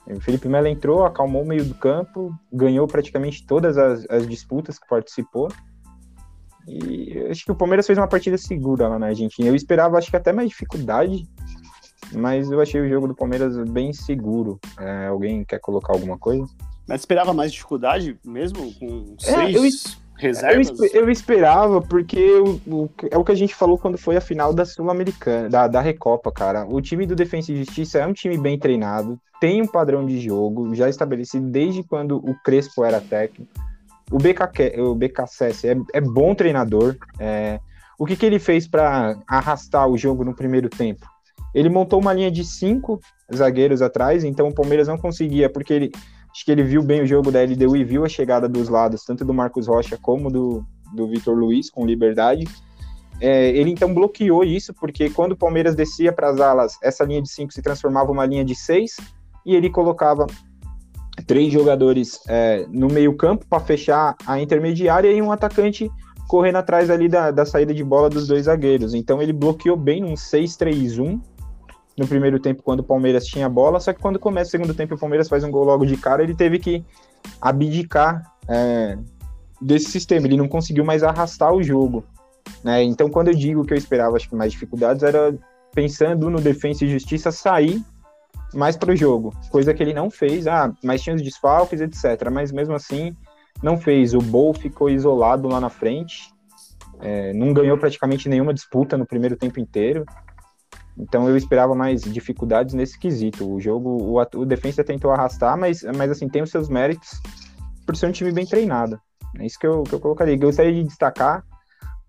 O 0.07 0.19
Felipe 0.19 0.49
Melo 0.49 0.67
entrou, 0.67 1.05
acalmou 1.05 1.43
o 1.43 1.47
meio 1.47 1.63
do 1.63 1.75
campo, 1.75 2.33
ganhou 2.51 2.87
praticamente 2.87 3.45
todas 3.45 3.77
as, 3.77 4.09
as 4.09 4.27
disputas 4.27 4.79
que 4.79 4.87
participou. 4.87 5.49
E 6.67 7.27
acho 7.29 7.45
que 7.45 7.51
o 7.51 7.55
Palmeiras 7.55 7.85
fez 7.85 7.97
uma 7.97 8.07
partida 8.07 8.37
segura 8.37 8.87
lá 8.87 8.97
na 8.97 9.07
Argentina. 9.07 9.47
Eu 9.47 9.55
esperava, 9.55 9.97
acho 9.97 10.09
que 10.09 10.17
até 10.17 10.33
mais 10.33 10.49
dificuldade 10.49 11.27
mas 12.13 12.49
eu 12.51 12.59
achei 12.61 12.81
o 12.81 12.89
jogo 12.89 13.07
do 13.07 13.15
Palmeiras 13.15 13.55
bem 13.69 13.93
seguro. 13.93 14.59
É, 14.79 15.07
alguém 15.07 15.43
quer 15.43 15.59
colocar 15.59 15.93
alguma 15.93 16.17
coisa? 16.17 16.45
Mas 16.87 17.01
esperava 17.01 17.33
mais 17.33 17.51
dificuldade 17.51 18.17
mesmo 18.25 18.73
com 18.75 19.15
É, 19.25 19.31
seis 19.51 19.55
eu 19.55 19.61
reservas? 20.17 20.67
Eu, 20.69 20.73
espe- 20.85 20.97
eu 20.97 21.09
esperava, 21.09 21.81
porque 21.81 22.31
o- 22.39 22.59
o- 22.67 22.89
é 23.09 23.17
o 23.17 23.23
que 23.23 23.31
a 23.31 23.35
gente 23.35 23.53
falou 23.55 23.77
quando 23.77 23.97
foi 23.97 24.17
a 24.17 24.21
final 24.21 24.53
da 24.53 24.65
Sul-Americana, 24.65 25.49
da, 25.49 25.67
da 25.67 25.81
Recopa, 25.81 26.31
cara. 26.31 26.65
O 26.67 26.81
time 26.81 27.05
do 27.05 27.15
Defensa 27.15 27.51
e 27.51 27.57
Justiça 27.57 27.99
é 27.99 28.07
um 28.07 28.13
time 28.13 28.37
bem 28.37 28.57
treinado, 28.59 29.19
tem 29.39 29.61
um 29.61 29.67
padrão 29.67 30.05
de 30.05 30.19
jogo 30.19 30.73
já 30.75 30.89
estabelecido 30.89 31.47
desde 31.49 31.83
quando 31.83 32.17
o 32.17 32.35
Crespo 32.43 32.83
era 32.83 32.99
técnico. 32.99 33.51
O, 34.11 34.17
BK, 34.17 34.79
o 34.79 34.95
BKSS 34.95 35.67
é, 35.69 35.77
é 35.93 36.01
bom 36.01 36.33
treinador. 36.33 36.97
é, 37.19 37.59
o 37.97 38.05
que, 38.05 38.15
que 38.15 38.25
ele 38.25 38.39
fez 38.39 38.67
para 38.67 39.15
arrastar 39.27 39.87
o 39.87 39.97
jogo 39.97 40.23
no 40.25 40.33
primeiro 40.33 40.67
tempo? 40.69 41.05
Ele 41.53 41.69
montou 41.69 41.99
uma 41.99 42.13
linha 42.13 42.31
de 42.31 42.43
cinco 42.43 42.99
zagueiros 43.33 43.81
atrás, 43.81 44.23
então 44.23 44.47
o 44.47 44.53
Palmeiras 44.53 44.87
não 44.87 44.97
conseguia, 44.97 45.49
porque 45.49 45.73
ele 45.73 45.91
acho 46.31 46.45
que 46.45 46.51
ele 46.51 46.63
viu 46.63 46.83
bem 46.83 47.01
o 47.01 47.07
jogo 47.07 47.31
da 47.31 47.41
LDU 47.41 47.75
e 47.75 47.83
viu 47.83 48.05
a 48.05 48.09
chegada 48.09 48.47
dos 48.47 48.69
lados, 48.69 49.03
tanto 49.03 49.25
do 49.25 49.33
Marcos 49.33 49.67
Rocha 49.67 49.97
como 50.01 50.29
do, 50.29 50.63
do 50.93 51.07
Vitor 51.07 51.35
Luiz, 51.35 51.69
com 51.69 51.85
liberdade. 51.85 52.47
É, 53.21 53.49
ele 53.49 53.71
então 53.71 53.93
bloqueou 53.93 54.43
isso, 54.43 54.73
porque 54.73 55.09
quando 55.09 55.33
o 55.33 55.37
Palmeiras 55.37 55.75
descia 55.75 56.13
para 56.13 56.29
as 56.29 56.39
alas, 56.39 56.77
essa 56.81 57.03
linha 57.03 57.21
de 57.21 57.29
cinco 57.29 57.51
se 57.51 57.61
transformava 57.61 58.11
uma 58.11 58.25
linha 58.25 58.45
de 58.45 58.55
seis, 58.55 58.95
e 59.45 59.55
ele 59.55 59.69
colocava 59.69 60.25
três 61.27 61.51
jogadores 61.51 62.19
é, 62.27 62.65
no 62.69 62.87
meio-campo 62.87 63.45
para 63.49 63.59
fechar 63.59 64.15
a 64.25 64.39
intermediária 64.39 65.11
e 65.11 65.21
um 65.21 65.31
atacante 65.31 65.89
correndo 66.27 66.57
atrás 66.57 66.89
ali 66.89 67.09
da, 67.09 67.31
da 67.31 67.45
saída 67.45 67.73
de 67.73 67.83
bola 67.83 68.09
dos 68.09 68.27
dois 68.27 68.45
zagueiros. 68.45 68.93
Então 68.93 69.21
ele 69.21 69.33
bloqueou 69.33 69.75
bem 69.75 70.03
um 70.03 70.13
6-3-1 70.13 71.19
no 71.99 72.07
primeiro 72.07 72.39
tempo, 72.39 72.63
quando 72.63 72.79
o 72.79 72.83
Palmeiras 72.83 73.25
tinha 73.25 73.45
a 73.45 73.49
bola, 73.49 73.79
só 73.79 73.91
que 73.91 73.99
quando 73.99 74.17
começa 74.17 74.47
o 74.47 74.51
segundo 74.51 74.73
tempo 74.73 74.93
e 74.93 74.95
o 74.95 74.99
Palmeiras 74.99 75.27
faz 75.27 75.43
um 75.43 75.51
gol 75.51 75.65
logo 75.65 75.85
de 75.85 75.97
cara, 75.97 76.23
ele 76.23 76.33
teve 76.33 76.57
que 76.57 76.83
abdicar 77.41 78.33
é, 78.47 78.97
desse 79.61 79.91
sistema, 79.91 80.25
ele 80.25 80.37
não 80.37 80.47
conseguiu 80.47 80.85
mais 80.85 81.03
arrastar 81.03 81.53
o 81.53 81.61
jogo. 81.61 82.05
Né? 82.63 82.83
Então, 82.83 83.09
quando 83.09 83.27
eu 83.27 83.35
digo 83.35 83.65
que 83.65 83.73
eu 83.73 83.77
esperava 83.77 84.15
acho 84.15 84.29
que 84.29 84.35
mais 84.35 84.53
dificuldades, 84.53 85.03
era 85.03 85.35
pensando 85.73 86.29
no 86.29 86.39
Defensa 86.39 86.85
e 86.85 86.89
Justiça 86.89 87.31
sair 87.31 87.83
mais 88.53 88.75
para 88.75 88.91
o 88.91 88.95
jogo, 88.95 89.31
coisa 89.51 89.73
que 89.73 89.83
ele 89.83 89.93
não 89.93 90.09
fez, 90.09 90.47
ah, 90.47 90.73
mas 90.83 91.01
tinha 91.01 91.15
os 91.15 91.21
desfalques, 91.21 91.81
etc. 91.81 92.29
Mas 92.31 92.51
mesmo 92.51 92.73
assim, 92.73 93.15
não 93.61 93.77
fez. 93.77 94.13
O 94.13 94.19
Bol 94.19 94.53
ficou 94.53 94.89
isolado 94.89 95.47
lá 95.47 95.59
na 95.59 95.69
frente, 95.69 96.33
é, 97.01 97.33
não 97.33 97.53
ganhou 97.53 97.77
praticamente 97.77 98.27
nenhuma 98.27 98.53
disputa 98.53 98.97
no 98.97 99.05
primeiro 99.05 99.35
tempo 99.35 99.59
inteiro. 99.59 100.05
Então 100.99 101.29
eu 101.29 101.37
esperava 101.37 101.73
mais 101.73 102.01
dificuldades 102.01 102.73
nesse 102.73 102.99
quesito. 102.99 103.49
O 103.49 103.59
jogo, 103.59 103.89
o, 103.89 104.19
o 104.19 104.45
defensa 104.45 104.83
tentou 104.83 105.11
arrastar, 105.11 105.57
mas, 105.57 105.81
mas 105.95 106.11
assim, 106.11 106.27
tem 106.27 106.41
os 106.41 106.51
seus 106.51 106.67
méritos 106.67 107.21
por 107.85 107.95
ser 107.95 108.07
um 108.07 108.11
time 108.11 108.31
bem 108.31 108.45
treinado. 108.45 108.99
É 109.39 109.45
isso 109.45 109.57
que 109.57 109.65
eu, 109.65 109.83
que 109.83 109.93
eu 109.93 109.99
colocaria. 109.99 110.37
Gostaria 110.37 110.73
de 110.73 110.83
destacar, 110.83 111.43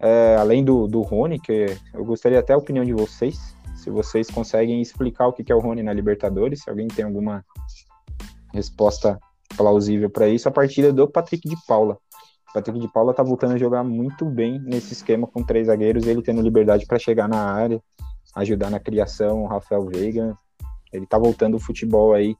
é, 0.00 0.36
além 0.38 0.64
do, 0.64 0.88
do 0.88 1.02
Rony, 1.02 1.38
que 1.38 1.66
eu 1.94 2.04
gostaria 2.04 2.40
até 2.40 2.52
a 2.52 2.58
opinião 2.58 2.84
de 2.84 2.92
vocês, 2.92 3.54
se 3.76 3.90
vocês 3.90 4.28
conseguem 4.28 4.82
explicar 4.82 5.28
o 5.28 5.32
que 5.32 5.50
é 5.50 5.54
o 5.54 5.60
Rony 5.60 5.82
na 5.82 5.92
Libertadores, 5.92 6.62
se 6.62 6.68
alguém 6.68 6.88
tem 6.88 7.04
alguma 7.04 7.44
resposta 8.52 9.18
plausível 9.56 10.10
para 10.10 10.28
isso, 10.28 10.48
a 10.48 10.52
partida 10.52 10.92
do 10.92 11.08
Patrick 11.08 11.48
de 11.48 11.56
Paula. 11.66 11.96
O 12.50 12.52
Patrick 12.52 12.78
de 12.80 12.88
Paula 12.88 13.14
tá 13.14 13.22
voltando 13.22 13.54
a 13.54 13.58
jogar 13.58 13.84
muito 13.84 14.24
bem 14.24 14.58
nesse 14.60 14.92
esquema 14.92 15.26
com 15.26 15.42
três 15.42 15.68
zagueiros, 15.68 16.06
ele 16.06 16.22
tendo 16.22 16.42
liberdade 16.42 16.84
para 16.84 16.98
chegar 16.98 17.28
na 17.28 17.38
área, 17.38 17.80
ajudar 18.34 18.70
na 18.70 18.80
criação, 18.80 19.42
o 19.42 19.46
Rafael 19.46 19.86
Veiga. 19.86 20.36
Ele 20.92 21.06
tá 21.06 21.18
voltando 21.18 21.56
o 21.56 21.60
futebol 21.60 22.14
aí 22.14 22.36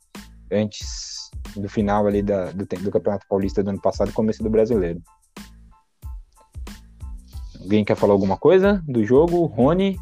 antes 0.50 1.30
do 1.56 1.68
final 1.68 2.06
ali 2.06 2.23
da, 2.23 2.50
do, 2.52 2.66
do 2.66 2.90
Campeonato 2.90 3.26
Paulista 3.28 3.62
do 3.62 3.70
ano 3.70 3.80
passado 3.80 4.12
começo 4.12 4.42
do 4.42 4.50
Brasileiro. 4.50 5.00
Alguém 7.61 7.85
quer 7.85 7.97
falar 7.97 8.12
alguma 8.12 8.37
coisa 8.37 8.82
do 8.87 9.04
jogo? 9.04 9.44
Rony? 9.47 9.99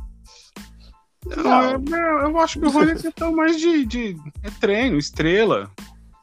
Não, 1.26 1.72
eu, 1.72 1.84
eu 2.28 2.38
acho 2.38 2.58
que 2.58 2.66
o 2.66 2.70
Rony 2.70 2.92
é 2.92 2.94
questão 2.94 3.34
mais 3.34 3.58
de, 3.58 3.84
de 3.84 4.16
é 4.42 4.50
treino, 4.60 4.96
estrela. 4.96 5.70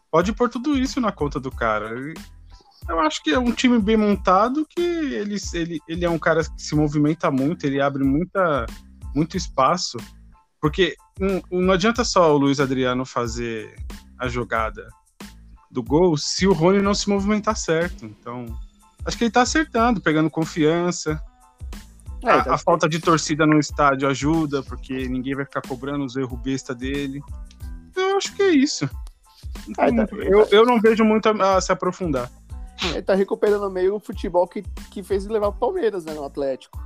Pode 0.10 0.31
pôr 0.34 0.50
tudo 0.50 0.77
isso 0.77 1.01
na 1.01 1.12
conta 1.12 1.39
do 1.39 1.51
cara. 1.51 1.91
Eu 2.88 3.00
acho 3.00 3.22
que 3.22 3.31
é 3.31 3.39
um 3.39 3.51
time 3.51 3.79
bem 3.79 3.98
montado, 3.98 4.65
que 4.69 4.81
ele, 4.81 5.36
ele, 5.53 5.79
ele 5.88 6.05
é 6.05 6.10
um 6.10 6.19
cara 6.19 6.43
que 6.43 6.62
se 6.62 6.75
movimenta 6.75 7.29
muito, 7.29 7.65
ele 7.65 7.81
abre 7.81 8.03
muita, 8.03 8.65
muito 9.15 9.38
espaço. 9.38 9.98
Porque 10.62 10.95
um, 11.19 11.62
não 11.62 11.74
adianta 11.74 12.03
só 12.03 12.34
o 12.34 12.38
Luiz 12.38 12.60
Adriano 12.60 13.05
fazer 13.05 13.75
a 14.19 14.27
jogada 14.27 14.88
do 15.72 15.81
gol 15.84 16.17
se 16.17 16.48
o 16.48 16.53
Rony 16.53 16.81
não 16.81 16.93
se 16.93 17.10
movimentar 17.10 17.55
certo. 17.55 18.05
Então, 18.05 18.45
acho 19.05 19.17
que 19.17 19.24
ele 19.25 19.31
tá 19.31 19.41
acertando, 19.41 20.01
pegando 20.01 20.29
confiança. 20.29 21.22
É, 22.24 22.29
a, 22.31 22.43
tá- 22.43 22.53
a 22.55 22.57
falta 22.57 22.89
de 22.89 23.00
torcida 23.00 23.45
no 23.45 23.60
estádio 23.60 24.07
ajuda, 24.07 24.63
porque 24.63 25.07
ninguém 25.07 25.36
vai 25.36 25.45
ficar 25.45 25.62
cobrando 25.62 26.03
os 26.03 26.15
erros 26.15 26.39
besta 26.41 26.74
dele. 26.74 27.22
Eu 27.95 28.17
acho 28.17 28.34
que 28.36 28.41
é 28.41 28.50
isso. 28.50 28.89
Ah, 29.77 29.91
tá- 29.91 30.15
eu, 30.15 30.45
eu 30.51 30.65
não 30.65 30.81
vejo 30.81 31.03
muito 31.03 31.29
a, 31.29 31.55
a 31.57 31.62
se 31.62 31.72
aprofundar. 31.72 32.31
Ele 32.84 33.01
tá 33.01 33.13
recuperando 33.15 33.69
meio 33.69 33.95
o 33.95 34.00
futebol 34.00 34.48
que, 34.48 34.62
que 34.91 35.01
fez 35.03 35.24
ele 35.25 35.34
levar 35.34 35.48
o 35.48 35.53
Palmeiras, 35.53 36.03
né, 36.03 36.13
no 36.13 36.25
Atlético. 36.25 36.84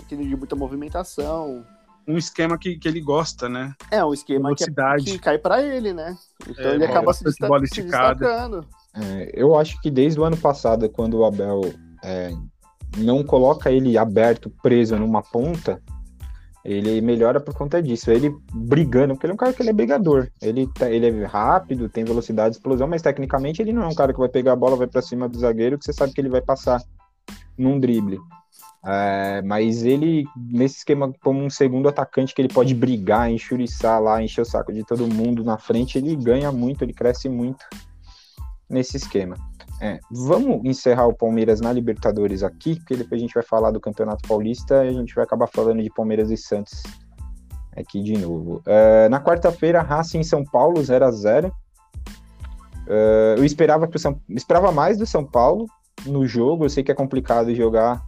Aquele 0.00 0.26
de 0.26 0.36
muita 0.36 0.54
movimentação. 0.56 1.64
Um 2.08 2.16
esquema 2.16 2.56
que, 2.56 2.78
que 2.78 2.86
ele 2.86 3.00
gosta, 3.00 3.48
né? 3.48 3.74
É 3.90 4.04
um 4.04 4.12
esquema 4.14 4.54
que, 4.54 4.64
é- 4.64 4.96
que 5.02 5.18
cai 5.18 5.38
pra 5.38 5.60
ele, 5.60 5.92
né? 5.92 6.16
Então 6.48 6.70
É, 6.70 6.74
ele 6.76 6.84
acaba 6.84 7.12
se, 7.12 7.24
desta- 7.24 7.48
bola 7.48 7.66
se 7.66 7.82
destacando. 7.82 8.64
É, 8.94 9.30
eu 9.34 9.58
acho 9.58 9.80
que 9.80 9.90
desde 9.90 10.18
o 10.20 10.24
ano 10.24 10.36
passado, 10.36 10.88
quando 10.88 11.14
o 11.18 11.24
Abel 11.24 11.60
é, 12.04 12.30
não 12.98 13.24
coloca 13.24 13.70
ele 13.70 13.98
aberto, 13.98 14.48
preso 14.62 14.96
numa 14.96 15.20
ponta, 15.20 15.82
ele 16.64 17.00
melhora 17.00 17.40
por 17.40 17.54
conta 17.54 17.82
disso. 17.82 18.10
Ele 18.10 18.32
brigando, 18.54 19.14
porque 19.14 19.26
ele 19.26 19.32
é 19.32 19.34
um 19.34 19.38
cara 19.38 19.52
que 19.52 19.60
ele 19.62 19.70
é 19.70 19.72
brigador. 19.72 20.28
Ele, 20.40 20.66
tá- 20.72 20.88
ele 20.90 21.06
é 21.08 21.24
rápido, 21.24 21.88
tem 21.88 22.04
velocidade, 22.04 22.54
explosão, 22.56 22.86
mas 22.86 23.02
tecnicamente 23.02 23.60
ele 23.60 23.72
não 23.72 23.82
é 23.82 23.88
um 23.88 23.94
cara 23.94 24.12
que 24.12 24.18
vai 24.20 24.28
pegar 24.28 24.52
a 24.52 24.56
bola, 24.56 24.76
vai 24.76 24.86
pra 24.86 25.02
cima 25.02 25.28
do 25.28 25.38
zagueiro, 25.38 25.76
que 25.78 25.84
você 25.84 25.92
sabe 25.92 26.12
que 26.12 26.20
ele 26.20 26.28
vai 26.30 26.40
passar 26.40 26.80
num 27.58 27.80
drible. 27.80 28.20
É, 28.88 29.42
mas 29.42 29.82
ele, 29.82 30.24
nesse 30.36 30.78
esquema, 30.78 31.12
como 31.20 31.42
um 31.42 31.50
segundo 31.50 31.88
atacante 31.88 32.32
que 32.32 32.40
ele 32.40 32.52
pode 32.52 32.72
brigar, 32.72 33.28
enxuriçar 33.28 34.00
lá, 34.00 34.22
encher 34.22 34.42
o 34.42 34.44
saco 34.44 34.72
de 34.72 34.84
todo 34.84 35.12
mundo 35.12 35.42
na 35.42 35.58
frente, 35.58 35.98
ele 35.98 36.14
ganha 36.14 36.52
muito, 36.52 36.84
ele 36.84 36.92
cresce 36.92 37.28
muito 37.28 37.66
nesse 38.70 38.96
esquema. 38.96 39.36
É, 39.82 39.98
vamos 40.08 40.64
encerrar 40.64 41.06
o 41.06 41.14
Palmeiras 41.14 41.60
na 41.60 41.72
Libertadores 41.72 42.44
aqui, 42.44 42.76
porque 42.76 42.94
depois 42.94 43.20
a 43.20 43.24
gente 43.24 43.34
vai 43.34 43.42
falar 43.42 43.72
do 43.72 43.80
Campeonato 43.80 44.26
Paulista 44.26 44.84
e 44.84 44.88
a 44.88 44.92
gente 44.92 45.14
vai 45.14 45.24
acabar 45.24 45.48
falando 45.48 45.82
de 45.82 45.90
Palmeiras 45.90 46.30
e 46.30 46.36
Santos 46.36 46.84
aqui 47.76 48.00
de 48.00 48.16
novo. 48.16 48.62
É, 48.64 49.08
na 49.08 49.20
quarta-feira, 49.20 49.82
Racing 49.82 50.20
em 50.20 50.24
São 50.24 50.44
Paulo, 50.44 50.82
0 50.82 51.04
a 51.04 51.10
0 51.10 51.52
É, 52.88 53.34
Eu 53.36 53.44
esperava 53.44 53.88
que 53.88 53.96
o 53.96 53.98
São... 53.98 54.20
esperava 54.30 54.70
mais 54.70 54.96
do 54.96 55.04
São 55.04 55.24
Paulo 55.24 55.66
no 56.06 56.24
jogo. 56.24 56.64
Eu 56.64 56.70
sei 56.70 56.84
que 56.84 56.92
é 56.92 56.94
complicado 56.94 57.52
jogar 57.52 58.05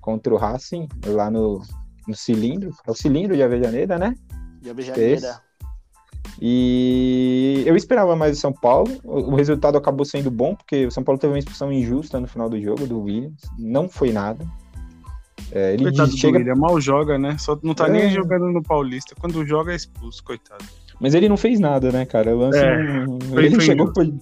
contra 0.00 0.32
o 0.34 0.36
Racing 0.36 0.88
lá 1.06 1.30
no, 1.30 1.60
no 2.08 2.14
cilindro. 2.14 2.70
É 2.86 2.90
o 2.90 2.94
cilindro 2.94 3.36
de 3.36 3.42
Avejaneda, 3.42 3.98
né? 3.98 4.14
De 4.60 4.70
Avejaneira. 4.70 5.40
E 6.40 7.62
eu 7.66 7.76
esperava 7.76 8.16
mais 8.16 8.32
do 8.36 8.40
São 8.40 8.52
Paulo. 8.52 8.90
O 9.04 9.20
o 9.32 9.34
resultado 9.36 9.76
acabou 9.76 10.04
sendo 10.04 10.30
bom, 10.30 10.54
porque 10.54 10.86
o 10.86 10.90
São 10.90 11.02
Paulo 11.02 11.18
teve 11.18 11.32
uma 11.32 11.38
expulsão 11.38 11.72
injusta 11.72 12.18
no 12.20 12.26
final 12.26 12.48
do 12.48 12.60
jogo 12.60 12.86
do 12.86 13.00
Williams. 13.02 13.42
Não 13.58 13.88
foi 13.88 14.10
nada. 14.12 14.44
É, 15.52 15.74
ele 15.74 15.84
Coitado 15.84 16.16
chega, 16.16 16.38
William, 16.38 16.54
mal 16.54 16.80
joga, 16.80 17.18
né? 17.18 17.36
Só 17.38 17.58
não 17.62 17.74
tá 17.74 17.86
É. 17.88 17.90
nem 17.90 18.10
jogando 18.10 18.46
no 18.52 18.62
Paulista. 18.62 19.14
Quando 19.18 19.44
joga 19.46 19.72
é 19.72 19.76
expulso, 19.76 20.22
coitado. 20.24 20.64
mas 21.00 21.14
ele 21.14 21.28
não 21.28 21.36
fez 21.36 21.58
nada, 21.58 21.90
né, 21.90 22.04
cara? 22.06 22.34
O 22.36 22.38
lance 22.40 22.58
É, 22.58 23.04
não- 23.06 23.18
foi- 23.20 23.44
ele 23.46 23.56
foi 23.56 23.64
chegou 23.64 23.84
injusto. 23.86 23.94
foi, 23.94 24.20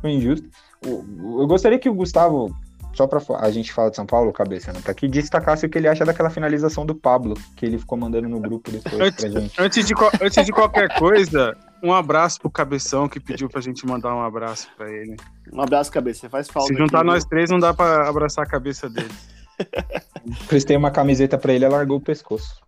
foi 0.00 0.10
injusto. 0.12 0.48
O- 0.86 1.40
Eu 1.42 1.46
gostaria 1.46 1.78
que 1.78 1.88
o 1.88 1.94
Gustavo, 1.94 2.54
só 2.94 3.06
pra 3.06 3.20
fa- 3.20 3.38
a 3.40 3.50
gente 3.50 3.72
falar 3.72 3.90
de 3.90 3.96
São 3.96 4.04
Paulo, 4.06 4.32
cabeça, 4.32 4.72
né? 4.72 4.80
Tá 4.84 4.92
aqui 4.92 5.08
destacasse 5.08 5.64
o 5.64 5.68
que 5.68 5.78
ele 5.78 5.88
acha 5.88 6.04
daquela 6.04 6.28
finalização 6.30 6.84
do 6.84 6.94
Pablo, 6.94 7.34
que 7.56 7.64
ele 7.64 7.78
ficou 7.78 7.96
mandando 7.98 8.28
no 8.28 8.38
grupo 8.40 8.70
depois 8.70 9.00
Antes, 9.00 9.24
pra 9.30 9.40
gente. 9.40 9.60
antes 9.60 9.86
de, 9.86 9.94
antes 10.20 10.44
de 10.46 10.52
qualquer 10.52 10.98
coisa, 10.98 11.56
um 11.82 11.92
abraço 11.92 12.40
pro 12.40 12.50
Cabeção 12.50 13.08
que 13.08 13.18
pediu 13.18 13.48
pra 13.48 13.60
gente 13.60 13.86
mandar 13.86 14.14
um 14.14 14.22
abraço 14.22 14.68
pra 14.76 14.90
ele. 14.90 15.16
Um 15.52 15.60
abraço, 15.60 15.90
cabeça. 15.90 16.20
Você 16.20 16.28
faz 16.28 16.48
falta. 16.48 16.68
Se 16.68 16.78
juntar 16.78 16.98
aqui, 16.98 17.06
nós 17.06 17.24
três, 17.24 17.50
não 17.50 17.58
dá 17.58 17.72
pra 17.74 18.08
abraçar 18.08 18.44
a 18.44 18.48
cabeça 18.48 18.88
dele. 18.88 19.10
Prestei 20.48 20.76
uma 20.76 20.90
camiseta 20.90 21.36
pra 21.38 21.52
ele 21.52 21.64
e 21.64 21.68
largou 21.68 21.98
o 21.98 22.00
pescoço. 22.00 22.60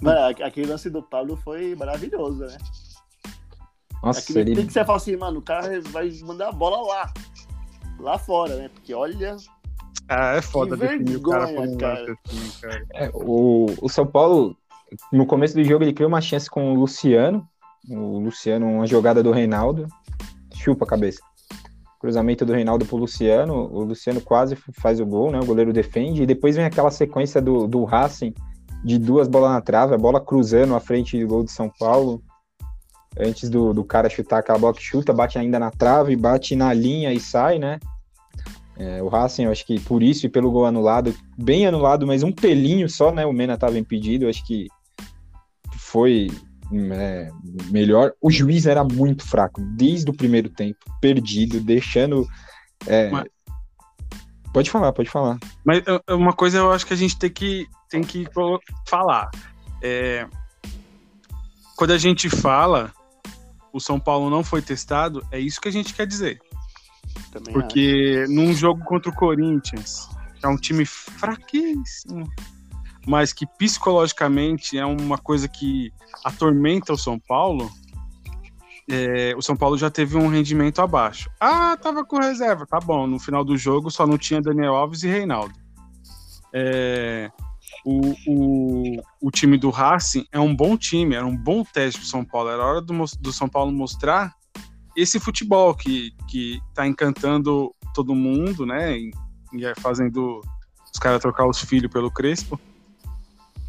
Mano, 0.00 0.18
aquele 0.44 0.66
lance 0.66 0.90
do 0.90 1.02
Pablo 1.02 1.36
foi 1.36 1.74
maravilhoso, 1.76 2.44
né? 2.44 2.56
Nossa, 4.02 4.20
Aquele 4.20 4.40
ele. 4.40 4.54
tem 4.56 4.66
que 4.66 4.72
você 4.72 4.84
fala 4.84 4.96
assim, 4.98 5.16
mano, 5.16 5.38
o 5.38 5.42
cara 5.42 5.80
vai 5.90 6.10
mandar 6.22 6.48
a 6.48 6.52
bola 6.52 6.86
lá. 6.86 7.12
Lá 7.98 8.18
fora, 8.18 8.56
né? 8.56 8.70
Porque 8.72 8.94
olha. 8.94 9.36
Ah, 10.08 10.34
é 10.36 10.42
foda 10.42 10.76
Que 10.76 10.86
definir 10.86 11.16
o 11.16 11.22
cara 11.22 11.46
vergonha, 11.46 11.88
lance 11.88 12.18
assim, 12.26 12.60
cara. 12.60 12.86
É, 12.92 13.10
o, 13.14 13.66
o 13.80 13.88
São 13.88 14.06
Paulo, 14.06 14.56
no 15.12 15.26
começo 15.26 15.54
do 15.54 15.64
jogo, 15.64 15.84
ele 15.84 15.92
criou 15.92 16.08
uma 16.08 16.20
chance 16.20 16.48
com 16.48 16.72
o 16.72 16.74
Luciano. 16.74 17.46
O 17.88 18.18
Luciano, 18.18 18.66
uma 18.66 18.86
jogada 18.86 19.22
do 19.22 19.30
Reinaldo. 19.30 19.86
Chupa 20.54 20.84
a 20.84 20.88
cabeça. 20.88 21.20
Cruzamento 22.00 22.44
do 22.44 22.52
Reinaldo 22.52 22.84
pro 22.84 22.96
Luciano. 22.96 23.54
O 23.54 23.84
Luciano 23.84 24.20
quase 24.20 24.56
faz 24.80 25.00
o 25.00 25.06
gol, 25.06 25.30
né? 25.30 25.40
O 25.40 25.46
goleiro 25.46 25.72
defende. 25.72 26.22
E 26.22 26.26
depois 26.26 26.56
vem 26.56 26.64
aquela 26.64 26.90
sequência 26.90 27.40
do, 27.40 27.66
do 27.66 27.84
Racing 27.84 28.34
de 28.84 28.98
duas 28.98 29.26
bolas 29.26 29.50
na 29.50 29.62
trave, 29.62 29.94
a 29.94 29.98
bola 29.98 30.20
cruzando 30.20 30.74
à 30.74 30.80
frente 30.80 31.18
do 31.18 31.26
gol 31.26 31.42
de 31.42 31.50
São 31.50 31.70
Paulo. 31.70 32.22
Antes 33.18 33.48
do, 33.48 33.72
do 33.72 33.84
cara 33.84 34.10
chutar 34.10 34.38
aquela 34.38 34.58
bola 34.58 34.74
que 34.74 34.82
chuta, 34.82 35.12
bate 35.12 35.38
ainda 35.38 35.58
na 35.58 35.70
trave, 35.70 36.16
bate 36.16 36.56
na 36.56 36.72
linha 36.72 37.12
e 37.12 37.20
sai, 37.20 37.58
né? 37.58 37.78
É, 38.76 39.00
o 39.02 39.08
Racing, 39.08 39.44
eu 39.44 39.52
acho 39.52 39.64
que 39.64 39.78
por 39.78 40.02
isso 40.02 40.26
e 40.26 40.28
pelo 40.28 40.50
gol 40.50 40.66
anulado, 40.66 41.14
bem 41.38 41.66
anulado, 41.66 42.06
mas 42.06 42.24
um 42.24 42.32
pelinho 42.32 42.88
só, 42.88 43.12
né? 43.12 43.24
O 43.24 43.32
Mena 43.32 43.54
estava 43.54 43.78
impedido, 43.78 44.24
eu 44.24 44.28
acho 44.28 44.44
que 44.44 44.66
foi 45.76 46.28
é, 46.92 47.30
melhor. 47.70 48.12
O 48.20 48.30
juiz 48.30 48.66
era 48.66 48.82
muito 48.82 49.24
fraco, 49.24 49.60
desde 49.60 50.10
o 50.10 50.14
primeiro 50.14 50.48
tempo, 50.48 50.78
perdido, 51.00 51.60
deixando. 51.60 52.26
é, 52.86 53.10
Mas- 53.10 53.28
Pode 54.52 54.70
falar, 54.70 54.92
pode 54.92 55.10
falar. 55.10 55.36
Mas 55.64 55.82
uma 56.08 56.32
coisa 56.32 56.58
eu 56.58 56.70
acho 56.70 56.86
que 56.86 56.94
a 56.94 56.96
gente 56.96 57.18
tem 57.18 57.28
que, 57.28 57.66
tem 57.90 58.02
que 58.02 58.24
falar. 58.86 59.28
É, 59.82 60.28
quando 61.76 61.90
a 61.90 61.98
gente 61.98 62.30
fala 62.30 62.92
o 63.74 63.80
São 63.80 63.98
Paulo 63.98 64.30
não 64.30 64.44
foi 64.44 64.62
testado, 64.62 65.26
é 65.32 65.38
isso 65.40 65.60
que 65.60 65.68
a 65.68 65.72
gente 65.72 65.92
quer 65.92 66.06
dizer. 66.06 66.40
Também 67.32 67.52
Porque 67.52 68.24
num 68.28 68.54
jogo 68.54 68.84
contra 68.84 69.10
o 69.10 69.14
Corinthians, 69.14 70.08
que 70.38 70.46
é 70.46 70.48
um 70.48 70.56
time 70.56 70.86
fraquíssimo, 70.86 72.30
mas 73.04 73.32
que 73.32 73.44
psicologicamente 73.58 74.78
é 74.78 74.86
uma 74.86 75.18
coisa 75.18 75.48
que 75.48 75.92
atormenta 76.24 76.92
o 76.92 76.96
São 76.96 77.18
Paulo, 77.18 77.68
é, 78.88 79.34
o 79.36 79.42
São 79.42 79.56
Paulo 79.56 79.76
já 79.76 79.90
teve 79.90 80.16
um 80.16 80.28
rendimento 80.28 80.80
abaixo. 80.80 81.28
Ah, 81.40 81.76
tava 81.76 82.04
com 82.04 82.20
reserva, 82.20 82.64
tá 82.64 82.78
bom. 82.78 83.08
No 83.08 83.18
final 83.18 83.44
do 83.44 83.56
jogo 83.56 83.90
só 83.90 84.06
não 84.06 84.16
tinha 84.16 84.40
Daniel 84.40 84.76
Alves 84.76 85.02
e 85.02 85.08
Reinaldo. 85.08 85.54
É, 86.52 87.28
o, 87.84 88.14
o, 88.26 89.02
o 89.20 89.30
time 89.30 89.58
do 89.58 89.68
Racing 89.68 90.26
é 90.32 90.40
um 90.40 90.56
bom 90.56 90.76
time, 90.76 91.14
era 91.14 91.26
um 91.26 91.36
bom 91.36 91.62
teste 91.62 92.00
pro 92.00 92.08
São 92.08 92.24
Paulo. 92.24 92.48
Era 92.48 92.64
hora 92.64 92.80
do, 92.80 92.94
do 93.20 93.32
São 93.32 93.48
Paulo 93.48 93.70
mostrar 93.70 94.34
esse 94.96 95.20
futebol 95.20 95.74
que, 95.74 96.12
que 96.28 96.60
tá 96.72 96.86
encantando 96.86 97.74
todo 97.94 98.14
mundo, 98.14 98.64
né? 98.64 98.96
E, 98.96 99.10
e 99.52 99.66
é 99.66 99.74
fazendo 99.74 100.40
os 100.92 100.98
caras 100.98 101.20
trocar 101.20 101.46
os 101.46 101.60
filhos 101.60 101.92
pelo 101.92 102.10
Crespo. 102.10 102.58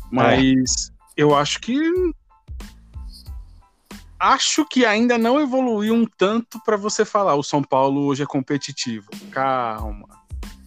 Mas 0.10 0.94
eu 1.18 1.36
acho 1.36 1.60
que. 1.60 1.78
Acho 4.18 4.66
que 4.66 4.86
ainda 4.86 5.18
não 5.18 5.42
evoluiu 5.42 5.94
um 5.94 6.06
tanto 6.06 6.60
para 6.64 6.78
você 6.78 7.04
falar 7.04 7.36
o 7.36 7.44
São 7.44 7.62
Paulo 7.62 8.06
hoje 8.06 8.24
é 8.24 8.26
competitivo. 8.26 9.08
Calma. 9.30 10.08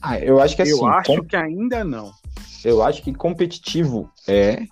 Ah, 0.02 0.18
eu 0.18 0.40
acho 0.40 0.54
que 0.54 0.62
assim, 0.62 0.72
eu 0.72 0.87
acho 0.87 1.16
com- 1.16 1.24
que 1.24 1.34
ainda 1.34 1.82
não. 1.82 2.12
Eu 2.64 2.83
acho 2.83 3.03
que 3.03 3.12
competitivo 3.14 4.11
é. 4.27 4.64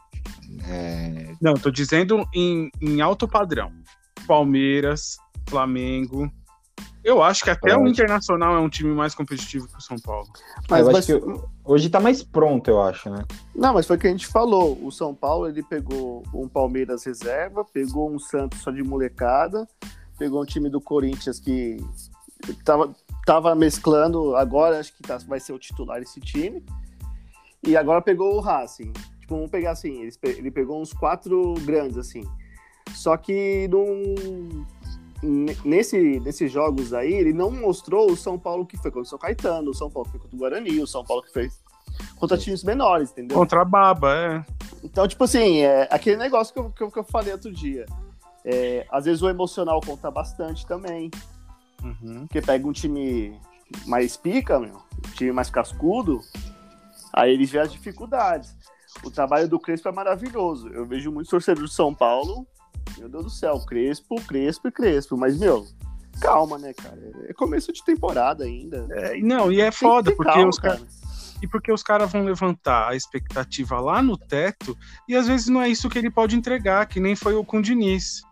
é, 0.69 1.33
Não, 1.41 1.55
tô 1.55 1.71
dizendo 1.71 2.27
em, 2.35 2.71
em 2.81 3.01
alto 3.01 3.27
padrão. 3.29 3.73
Palmeiras, 4.27 5.17
Flamengo. 5.49 6.31
Eu 7.05 7.23
acho 7.23 7.45
que 7.45 7.51
até 7.51 7.71
o 7.71 7.77
Ótimo. 7.77 7.89
Internacional 7.89 8.57
é 8.57 8.59
um 8.59 8.69
time 8.69 8.93
mais 8.93 9.15
competitivo 9.15 9.69
que 9.69 9.79
o 9.79 9.81
São 9.81 9.97
Paulo. 9.97 10.27
Mas, 10.69 10.81
eu 10.81 10.93
mas- 10.93 11.09
acho 11.09 11.21
que 11.21 11.43
hoje 11.65 11.89
tá 11.89 12.01
mais 12.01 12.25
pronto, 12.25 12.69
eu 12.69 12.83
acho, 12.83 13.09
né? 13.09 13.25
Não, 13.55 13.73
mas 13.75 13.87
foi 13.87 13.97
o 13.97 13.99
que 14.01 14.09
a 14.09 14.11
gente 14.11 14.27
falou. 14.27 14.77
O 14.85 14.91
São 14.91 15.15
Paulo 15.15 15.47
ele 15.49 15.63
pegou 15.63 16.25
um 16.35 16.49
Palmeiras 16.49 17.05
reserva, 17.05 17.65
pegou 17.65 18.11
um 18.13 18.19
Santos 18.19 18.61
só 18.61 18.73
de 18.73 18.83
molecada, 18.83 19.69
pegou 20.19 20.43
um 20.43 20.45
time 20.45 20.69
do 20.69 20.81
Corinthians 20.81 21.39
que 21.39 21.77
tava, 22.65 22.93
tava 23.25 23.55
mesclando. 23.55 24.35
Agora 24.35 24.81
acho 24.81 24.93
que 24.93 25.03
tá- 25.05 25.19
vai 25.29 25.39
ser 25.39 25.53
o 25.53 25.59
titular 25.61 26.03
esse 26.03 26.19
time. 26.19 26.65
E 27.67 27.77
agora 27.77 28.01
pegou 28.01 28.37
o 28.37 28.41
Racing. 28.41 28.93
Tipo, 29.21 29.35
vamos 29.35 29.51
pegar 29.51 29.73
assim: 29.73 30.01
eles 30.03 30.17
pe- 30.17 30.37
ele 30.39 30.51
pegou 30.51 30.81
uns 30.81 30.93
quatro 30.93 31.55
grandes 31.65 31.99
assim. 31.99 32.25
Só 32.95 33.17
que 33.17 33.69
num, 33.69 34.65
ne- 35.23 35.57
nesse, 35.65 36.21
nesses 36.21 36.51
jogos 36.51 36.95
aí, 36.95 37.13
ele 37.13 37.33
não 37.33 37.51
mostrou 37.51 38.11
o 38.11 38.17
São 38.17 38.39
Paulo 38.39 38.65
que 38.65 38.77
foi 38.77 38.91
contra 38.91 39.03
o 39.03 39.11
São 39.11 39.19
Caetano, 39.19 39.71
o 39.71 39.75
São 39.75 39.91
Paulo 39.91 40.07
que 40.07 40.13
foi 40.13 40.21
contra 40.21 40.37
o 40.37 40.39
Guarani, 40.39 40.81
o 40.81 40.87
São 40.87 41.05
Paulo 41.05 41.23
que 41.23 41.33
fez 41.33 41.61
contra 42.17 42.39
times 42.39 42.63
menores, 42.63 43.11
entendeu? 43.11 43.37
Contra 43.37 43.63
a 43.63 43.65
Baba, 43.65 44.15
é. 44.15 44.45
Então, 44.85 45.09
tipo 45.09 45.25
assim, 45.25 45.61
é 45.61 45.89
aquele 45.91 46.17
negócio 46.17 46.53
que 46.55 46.61
eu, 46.61 46.71
que 46.71 46.83
eu, 46.83 46.91
que 46.91 46.99
eu 46.99 47.05
falei 47.05 47.33
outro 47.33 47.53
dia. 47.53 47.87
É, 48.45 48.87
às 48.91 49.07
vezes 49.07 49.23
o 49.23 49.29
emocional 49.29 49.81
conta 49.85 50.11
bastante 50.11 50.65
também. 50.67 51.11
Uhum. 51.83 52.27
Porque 52.27 52.41
pega 52.41 52.67
um 52.67 52.73
time 52.73 53.39
mais 53.87 54.17
pica, 54.17 54.61
meu, 54.61 54.77
um 54.77 55.11
time 55.15 55.33
mais 55.33 55.51
cascudo, 55.51 56.21
aí 57.13 57.33
eles 57.33 57.51
vê 57.51 57.61
as 57.61 57.73
dificuldades. 57.73 58.55
O 59.03 59.11
trabalho 59.11 59.49
do 59.49 59.59
Crespo 59.59 59.89
é 59.89 59.93
maravilhoso. 59.93 60.69
Eu 60.69 60.87
vejo 60.87 61.13
muitos 61.13 61.31
torcedores 61.31 61.71
de 61.71 61.77
São 61.77 61.95
Paulo 61.95 62.47
meu 62.99 63.09
Deus 63.09 63.25
do 63.25 63.31
céu, 63.31 63.59
Crespo, 63.61 64.17
Crespo 64.23 64.69
e 64.69 64.73
Crespo. 64.73 65.17
Mas, 65.17 65.39
meu, 65.39 65.67
calma, 66.21 66.59
né, 66.59 66.73
cara? 66.73 66.99
É 67.29 67.33
começo 67.33 67.73
de 67.73 67.85
temporada 67.85 68.45
ainda. 68.45 68.87
É, 68.91 69.19
não, 69.19 69.53
e 69.53 69.61
é 69.61 69.71
foda, 69.71 70.15
porque 70.15 70.33
calma, 70.33 70.49
os 70.49 70.59
caras. 70.59 71.01
E 71.43 71.47
porque 71.47 71.71
os 71.71 71.83
caras 71.83 72.11
vão 72.11 72.25
levantar 72.25 72.89
a 72.89 72.97
expectativa 72.97 73.79
lá 73.79 74.03
no 74.03 74.17
teto, 74.17 74.77
e 75.07 75.15
às 75.15 75.27
vezes 75.27 75.49
não 75.49 75.61
é 75.61 75.69
isso 75.69 75.89
que 75.89 75.99
ele 75.99 76.11
pode 76.11 76.35
entregar, 76.37 76.87
que 76.87 77.01
nem 77.01 77.15
foi 77.15 77.35
o 77.35 77.45
com 77.45 77.59
o 77.59 77.63
Diniz. 77.63 78.23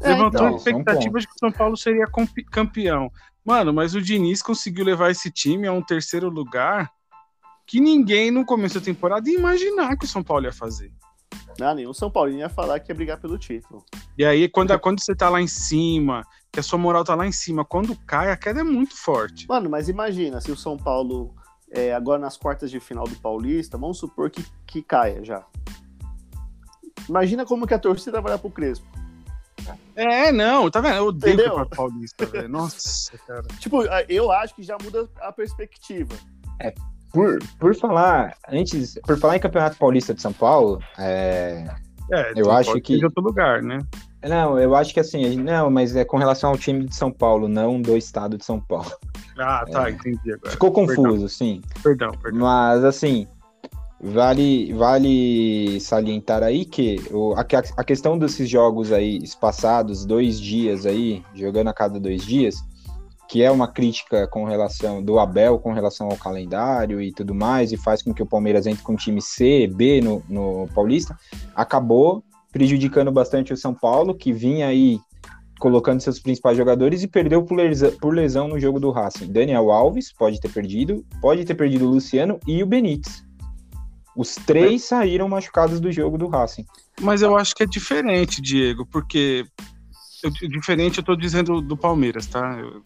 É, 0.00 0.08
Levantou 0.08 0.40
então, 0.40 0.54
a 0.54 0.56
expectativa 0.56 1.20
de 1.20 1.26
que 1.28 1.34
o 1.34 1.38
São 1.38 1.52
Paulo 1.52 1.76
seria 1.76 2.06
campeão. 2.50 3.10
Mano, 3.44 3.72
mas 3.72 3.94
o 3.94 4.02
Diniz 4.02 4.42
conseguiu 4.42 4.84
levar 4.84 5.10
esse 5.10 5.30
time 5.30 5.68
a 5.68 5.72
um 5.72 5.82
terceiro 5.82 6.28
lugar 6.28 6.90
que 7.72 7.80
ninguém 7.80 8.30
no 8.30 8.44
começo 8.44 8.78
da 8.78 8.84
temporada 8.84 9.30
ia 9.30 9.38
imaginar 9.38 9.96
que 9.96 10.04
o 10.04 10.08
São 10.08 10.22
Paulo 10.22 10.44
ia 10.44 10.52
fazer. 10.52 10.92
Não, 11.58 11.74
nenhum 11.74 11.94
São 11.94 12.10
Paulino 12.10 12.40
ia 12.40 12.50
falar 12.50 12.78
que 12.78 12.92
ia 12.92 12.94
brigar 12.94 13.18
pelo 13.18 13.38
título. 13.38 13.82
E 14.18 14.26
aí, 14.26 14.46
quando, 14.46 14.78
quando 14.78 15.02
você 15.02 15.14
tá 15.14 15.30
lá 15.30 15.40
em 15.40 15.46
cima, 15.46 16.22
que 16.52 16.60
a 16.60 16.62
sua 16.62 16.78
moral 16.78 17.02
tá 17.02 17.14
lá 17.14 17.26
em 17.26 17.32
cima, 17.32 17.64
quando 17.64 17.96
cai, 18.04 18.30
a 18.30 18.36
queda 18.36 18.60
é 18.60 18.62
muito 18.62 18.94
forte. 18.94 19.48
Mano, 19.48 19.70
mas 19.70 19.88
imagina 19.88 20.38
se 20.38 20.52
o 20.52 20.56
São 20.56 20.76
Paulo, 20.76 21.34
é, 21.70 21.94
agora 21.94 22.18
nas 22.18 22.36
quartas 22.36 22.70
de 22.70 22.78
final 22.78 23.04
do 23.04 23.16
Paulista, 23.16 23.78
vamos 23.78 23.96
supor 23.96 24.28
que, 24.28 24.44
que 24.66 24.82
caia 24.82 25.24
já. 25.24 25.42
Imagina 27.08 27.46
como 27.46 27.66
que 27.66 27.72
a 27.72 27.78
torcida 27.78 28.20
vai 28.20 28.32
olhar 28.32 28.38
pro 28.38 28.50
Crespo. 28.50 28.86
É, 29.96 30.30
não, 30.30 30.70
tá 30.70 30.82
vendo? 30.82 30.96
Eu 30.96 31.06
odeio 31.06 31.34
Entendeu? 31.36 31.54
o 31.56 31.66
Paulista, 31.66 32.26
velho. 32.26 32.50
Nossa, 32.50 33.16
cara. 33.26 33.44
Tipo, 33.58 33.82
eu 34.10 34.30
acho 34.30 34.54
que 34.54 34.62
já 34.62 34.76
muda 34.82 35.08
a 35.22 35.32
perspectiva. 35.32 36.14
Por, 37.12 37.38
por 37.60 37.74
falar, 37.74 38.34
antes, 38.48 38.98
por 39.06 39.18
falar 39.18 39.36
em 39.36 39.40
Campeonato 39.40 39.76
Paulista 39.76 40.14
de 40.14 40.22
São 40.22 40.32
Paulo, 40.32 40.80
é, 40.98 41.66
É, 42.10 42.32
Eu 42.36 42.50
acho 42.50 42.80
que- 42.80 42.98
de 42.98 43.04
outro 43.04 43.22
lugar, 43.22 43.62
né? 43.62 43.78
não, 44.24 44.58
eu 44.58 44.74
acho 44.74 44.92
que 44.92 45.00
assim, 45.00 45.36
não, 45.36 45.70
mas 45.70 45.94
é 45.96 46.04
com 46.04 46.16
relação 46.18 46.50
ao 46.50 46.58
time 46.58 46.84
de 46.84 46.94
São 46.94 47.10
Paulo, 47.12 47.48
não 47.48 47.80
do 47.80 47.96
estado 47.96 48.36
de 48.36 48.44
São 48.44 48.60
Paulo. 48.60 48.90
Ah, 49.38 49.64
tá, 49.70 49.90
entendi 49.90 50.32
agora. 50.32 50.50
Ficou 50.50 50.70
confuso, 50.72 51.28
sim. 51.28 51.62
Perdão, 51.82 52.10
perdão. 52.22 52.40
Mas 52.40 52.84
assim, 52.84 53.26
vale, 54.00 54.72
vale 54.74 55.80
salientar 55.80 56.42
aí 56.42 56.64
que 56.64 56.96
o, 57.10 57.34
a, 57.34 57.44
que- 57.44 57.56
a 57.56 57.84
questão 57.84 58.18
desses 58.18 58.48
jogos 58.48 58.92
aí 58.92 59.18
espaçados, 59.18 60.04
dois 60.04 60.40
dias 60.40 60.84
aí, 60.86 61.22
jogando 61.34 61.68
a 61.68 61.74
cada 61.74 61.98
dois 61.98 62.22
dias, 62.24 62.56
que 63.32 63.42
é 63.42 63.50
uma 63.50 63.66
crítica 63.66 64.28
com 64.28 64.44
relação 64.44 65.02
do 65.02 65.18
Abel 65.18 65.58
com 65.58 65.72
relação 65.72 66.10
ao 66.10 66.18
calendário 66.18 67.00
e 67.00 67.10
tudo 67.10 67.34
mais, 67.34 67.72
e 67.72 67.78
faz 67.78 68.02
com 68.02 68.12
que 68.12 68.22
o 68.22 68.26
Palmeiras 68.26 68.66
entre 68.66 68.82
com 68.82 68.94
time 68.94 69.22
C, 69.22 69.66
B 69.74 70.02
no, 70.02 70.22
no 70.28 70.68
Paulista, 70.74 71.18
acabou 71.56 72.22
prejudicando 72.52 73.10
bastante 73.10 73.50
o 73.50 73.56
São 73.56 73.72
Paulo, 73.72 74.14
que 74.14 74.34
vinha 74.34 74.66
aí 74.66 75.00
colocando 75.58 76.02
seus 76.02 76.20
principais 76.20 76.58
jogadores 76.58 77.02
e 77.02 77.08
perdeu 77.08 77.42
por 77.42 77.54
lesão, 77.54 77.90
por 77.92 78.14
lesão 78.14 78.48
no 78.48 78.60
jogo 78.60 78.78
do 78.78 78.90
Racing. 78.90 79.32
Daniel 79.32 79.70
Alves 79.70 80.12
pode 80.12 80.38
ter 80.38 80.50
perdido, 80.50 81.02
pode 81.22 81.42
ter 81.46 81.54
perdido 81.54 81.86
o 81.86 81.90
Luciano 81.90 82.38
e 82.46 82.62
o 82.62 82.66
Benítez. 82.66 83.24
Os 84.14 84.34
três 84.34 84.84
saíram 84.84 85.26
machucados 85.26 85.80
do 85.80 85.90
jogo 85.90 86.18
do 86.18 86.28
Racing. 86.28 86.66
Mas 87.00 87.22
eu 87.22 87.34
acho 87.34 87.54
que 87.54 87.62
é 87.62 87.66
diferente, 87.66 88.42
Diego, 88.42 88.86
porque. 88.86 89.46
Diferente, 90.30 90.98
eu 90.98 91.04
tô 91.04 91.14
dizendo 91.16 91.60
do 91.60 91.76
Palmeiras, 91.76 92.26
tá? 92.26 92.58
Eu. 92.58 92.82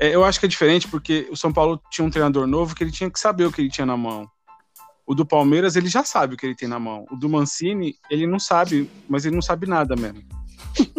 É, 0.00 0.14
eu 0.14 0.24
acho 0.24 0.40
que 0.40 0.46
é 0.46 0.48
diferente 0.48 0.88
porque 0.88 1.28
o 1.30 1.36
São 1.36 1.52
Paulo 1.52 1.80
tinha 1.90 2.04
um 2.04 2.10
treinador 2.10 2.46
novo 2.46 2.74
que 2.74 2.82
ele 2.82 2.90
tinha 2.90 3.10
que 3.10 3.20
saber 3.20 3.44
o 3.44 3.52
que 3.52 3.60
ele 3.60 3.70
tinha 3.70 3.86
na 3.86 3.96
mão. 3.96 4.28
O 5.06 5.14
do 5.14 5.24
Palmeiras, 5.24 5.76
ele 5.76 5.88
já 5.88 6.02
sabe 6.02 6.34
o 6.34 6.36
que 6.36 6.44
ele 6.44 6.56
tem 6.56 6.68
na 6.68 6.80
mão. 6.80 7.06
O 7.10 7.16
do 7.16 7.28
Mancini, 7.28 7.94
ele 8.10 8.26
não 8.26 8.40
sabe, 8.40 8.90
mas 9.08 9.24
ele 9.24 9.36
não 9.36 9.42
sabe 9.42 9.66
nada 9.66 9.94
mesmo. 9.94 10.22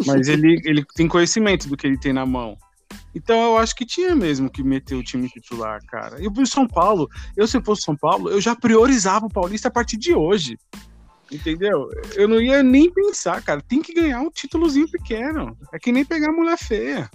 Mas 0.06 0.28
ele, 0.28 0.60
ele 0.64 0.84
tem 0.94 1.06
conhecimento 1.06 1.68
do 1.68 1.76
que 1.76 1.86
ele 1.86 1.98
tem 1.98 2.12
na 2.12 2.24
mão. 2.24 2.56
Então 3.14 3.36
eu 3.36 3.58
acho 3.58 3.74
que 3.74 3.84
tinha 3.84 4.14
mesmo 4.14 4.50
que 4.50 4.62
meter 4.62 4.94
o 4.94 5.02
time 5.02 5.28
titular, 5.28 5.84
cara. 5.86 6.22
E 6.22 6.28
o 6.28 6.46
São 6.46 6.66
Paulo, 6.66 7.08
eu 7.36 7.46
se 7.46 7.60
fosse 7.62 7.82
São 7.82 7.96
Paulo, 7.96 8.30
eu 8.30 8.40
já 8.40 8.54
priorizava 8.54 9.26
o 9.26 9.30
Paulista 9.30 9.68
a 9.68 9.70
partir 9.70 9.96
de 9.96 10.14
hoje. 10.14 10.58
Entendeu? 11.30 11.90
Eu 12.14 12.26
não 12.26 12.40
ia 12.40 12.62
nem 12.62 12.90
pensar, 12.90 13.42
cara. 13.42 13.60
Tem 13.60 13.82
que 13.82 13.92
ganhar 13.92 14.20
um 14.20 14.30
títulozinho 14.30 14.90
pequeno. 14.90 15.56
É 15.72 15.78
que 15.78 15.92
nem 15.92 16.04
pegar 16.04 16.32
mulher 16.32 16.56
feia. 16.58 17.10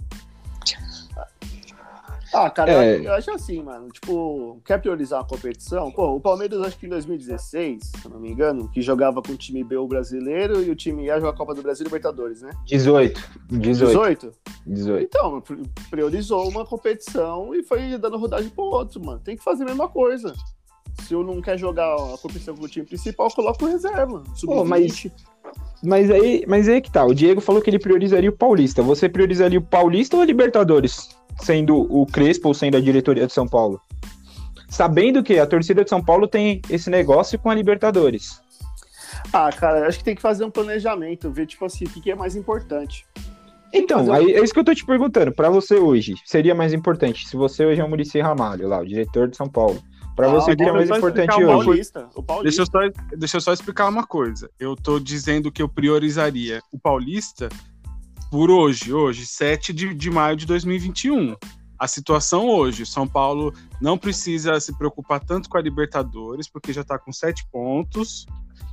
Ah, 2.32 2.50
cara, 2.50 2.72
É. 2.72 2.96
eu, 2.98 3.04
eu 3.04 3.12
acho 3.14 3.30
assim, 3.30 3.62
mano. 3.62 3.88
Tipo, 3.90 4.60
quer 4.64 4.80
priorizar 4.80 5.20
a 5.20 5.24
competição? 5.24 5.92
Pô, 5.92 6.16
o 6.16 6.20
Palmeiras, 6.20 6.60
acho 6.62 6.76
que 6.76 6.86
em 6.86 6.88
2016, 6.88 7.84
se 7.84 7.92
eu 8.04 8.10
não 8.10 8.18
me 8.18 8.28
engano, 8.28 8.68
que 8.68 8.82
jogava 8.82 9.22
com 9.22 9.32
o 9.32 9.36
time 9.36 9.62
B 9.62 9.76
o 9.76 9.86
brasileiro 9.86 10.60
e 10.60 10.68
o 10.68 10.74
time 10.74 11.08
A 11.10 11.20
joga 11.20 11.30
a 11.30 11.36
Copa 11.36 11.54
do 11.54 11.62
Brasil 11.62 11.84
e 11.84 11.86
Libertadores, 11.86 12.42
né? 12.42 12.50
18. 12.66 13.20
18. 13.50 13.86
18? 13.86 14.32
18. 14.66 15.04
Então, 15.04 15.40
pri- 15.40 15.62
priorizou 15.88 16.48
uma 16.48 16.64
competição 16.66 17.54
e 17.54 17.62
foi 17.62 17.96
dando 17.98 18.16
rodagem 18.18 18.50
pro 18.50 18.64
outro, 18.64 19.00
mano. 19.04 19.20
Tem 19.20 19.36
que 19.36 19.44
fazer 19.44 19.62
a 19.62 19.66
mesma 19.66 19.88
coisa. 19.88 20.34
Se 21.02 21.12
eu 21.12 21.22
não 21.22 21.40
quer 21.40 21.58
jogar 21.58 21.94
a 21.94 22.18
competição 22.18 22.56
com 22.56 22.64
o 22.64 22.68
time 22.68 22.86
principal, 22.86 23.30
coloca 23.30 23.64
o 23.64 23.68
reserva. 23.68 24.22
Pô, 24.44 24.64
mas- 24.64 24.92
sub-20. 24.92 25.12
Mas 25.82 26.10
aí, 26.10 26.44
mas 26.48 26.68
aí 26.68 26.80
que 26.80 26.90
tá. 26.90 27.04
O 27.04 27.14
Diego 27.14 27.40
falou 27.40 27.60
que 27.60 27.68
ele 27.68 27.78
priorizaria 27.78 28.30
o 28.30 28.36
Paulista. 28.36 28.82
Você 28.82 29.06
priorizaria 29.08 29.58
o 29.58 29.62
Paulista 29.62 30.16
ou 30.16 30.22
a 30.22 30.24
Libertadores? 30.24 31.10
Sendo 31.42 31.76
o 31.76 32.06
Crespo 32.06 32.48
ou 32.48 32.54
sendo 32.54 32.76
a 32.76 32.80
diretoria 32.80 33.26
de 33.26 33.32
São 33.32 33.46
Paulo? 33.46 33.80
Sabendo 34.68 35.22
que 35.22 35.38
a 35.38 35.46
torcida 35.46 35.84
de 35.84 35.90
São 35.90 36.02
Paulo 36.02 36.26
tem 36.26 36.62
esse 36.70 36.88
negócio 36.88 37.38
com 37.38 37.50
a 37.50 37.54
Libertadores. 37.54 38.40
Ah, 39.32 39.50
cara, 39.52 39.86
acho 39.86 39.98
que 39.98 40.04
tem 40.04 40.14
que 40.14 40.22
fazer 40.22 40.44
um 40.44 40.50
planejamento, 40.50 41.30
ver, 41.30 41.46
tipo 41.46 41.64
assim, 41.64 41.84
o 41.84 41.90
que, 41.90 42.00
que 42.00 42.10
é 42.10 42.14
mais 42.14 42.34
importante. 42.34 43.06
Então, 43.72 44.12
aí, 44.12 44.32
é 44.32 44.42
isso 44.42 44.54
que 44.54 44.60
eu 44.60 44.64
tô 44.64 44.74
te 44.74 44.86
perguntando. 44.86 45.32
Pra 45.32 45.50
você 45.50 45.74
hoje, 45.74 46.14
seria 46.24 46.54
mais 46.54 46.72
importante? 46.72 47.26
Se 47.28 47.36
você 47.36 47.66
hoje 47.66 47.80
é 47.80 47.84
o 47.84 47.88
Muricy 47.88 48.20
Ramalho, 48.20 48.68
lá, 48.68 48.80
o 48.80 48.86
diretor 48.86 49.28
de 49.28 49.36
São 49.36 49.48
Paulo. 49.48 49.82
Pra 50.16 50.28
Ah, 50.28 50.30
você, 50.30 50.52
o 50.52 50.56
que 50.56 50.62
é 50.62 50.66
deixa 50.66 50.72
mais 50.72 50.90
importante 50.90 51.34
O 51.34 51.38
uma 51.38 51.56
hoje? 51.56 51.64
Paulista, 51.66 52.00
o 52.00 52.02
Deixa 52.04 52.22
Paulista. 52.22 52.62
eu, 52.62 52.66
só, 52.66 53.16
deixa 53.16 53.36
eu 53.36 53.40
só 53.40 53.52
explicar 53.52 53.88
uma 53.88 54.06
coisa. 54.06 54.48
Eu 54.60 54.76
tô 54.76 54.98
dizendo 55.00 55.50
que 55.50 55.60
eu 55.62 55.68
priorizaria 55.68 56.60
o 56.72 56.78
Paulista 56.78 57.48
por 58.30 58.50
hoje, 58.50 58.92
hoje, 58.92 59.26
7 59.26 59.72
de, 59.72 59.92
de 59.94 60.10
maio 60.10 60.36
de 60.36 60.46
2021. 60.46 61.34
A 61.78 61.88
situação 61.88 62.48
hoje, 62.48 62.84
o 62.84 62.86
São 62.86 63.06
Paulo 63.06 63.52
não 63.80 63.98
precisa 63.98 64.58
se 64.60 64.76
preocupar 64.78 65.18
tanto 65.20 65.48
com 65.48 65.58
a 65.58 65.60
Libertadores, 65.60 66.48
porque 66.48 66.72
já 66.72 66.84
tá 66.84 66.96
com 66.98 67.12
sete 67.12 67.44
pontos. 67.50 68.24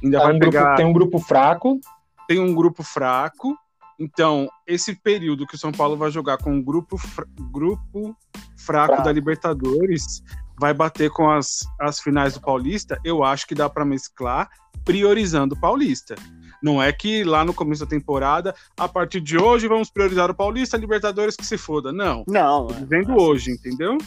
Ainda 0.04 0.20
Tá 0.20 0.26
vai 0.26 0.36
um 0.36 0.40
pegar. 0.40 0.62
grupo- 0.64 0.76
tem 0.78 0.86
um 0.86 0.94
grupo 0.94 1.20
fraco. 1.20 1.80
tem 2.28 2.40
um 2.40 2.54
grupo 2.56 2.84
fraco. 2.84 3.58
Então, 4.00 4.48
esse 4.66 4.96
período 4.96 5.46
que 5.46 5.56
o 5.56 5.58
São 5.58 5.72
Paulo 5.72 5.98
vai 5.98 6.10
jogar 6.10 6.38
com 6.38 6.52
um 6.54 6.62
grupo, 6.64 6.98
fra- 6.98 7.26
grupo 7.52 8.16
fraco, 8.58 8.94
Fraco. 8.94 9.04
da 9.04 9.12
Libertadores 9.12 10.24
vai 10.60 10.74
bater 10.74 11.10
com 11.10 11.30
as, 11.30 11.60
as 11.80 12.00
finais 12.00 12.34
do 12.34 12.42
Paulista, 12.42 13.00
eu 13.04 13.24
acho 13.24 13.48
que 13.48 13.56
dá 13.56 13.70
para 13.70 13.86
mesclar 13.86 14.50
priorizando 14.86 15.56
o 15.56 15.60
Paulista. 15.60 16.16
Não 16.62 16.82
é 16.82 16.92
que 16.94 17.24
lá 17.24 17.44
no 17.44 17.54
começo 17.54 17.84
da 17.84 17.90
temporada, 17.90 18.54
a 18.78 18.88
partir 18.88 19.20
de 19.20 19.38
hoje 19.38 19.68
vamos 19.68 19.90
priorizar 19.90 20.30
o 20.30 20.36
Paulista, 20.36 20.78
Libertadores 20.78 21.36
que 21.36 21.46
se 21.46 21.58
foda. 21.58 21.92
Não. 21.92 22.24
Não, 22.28 22.68
Tô 22.68 22.74
é- 22.76 22.80
dizendo 22.80 23.12
é 23.12 23.14
assim. 23.14 23.24
hoje, 23.24 23.52
entendeu? 23.52 23.98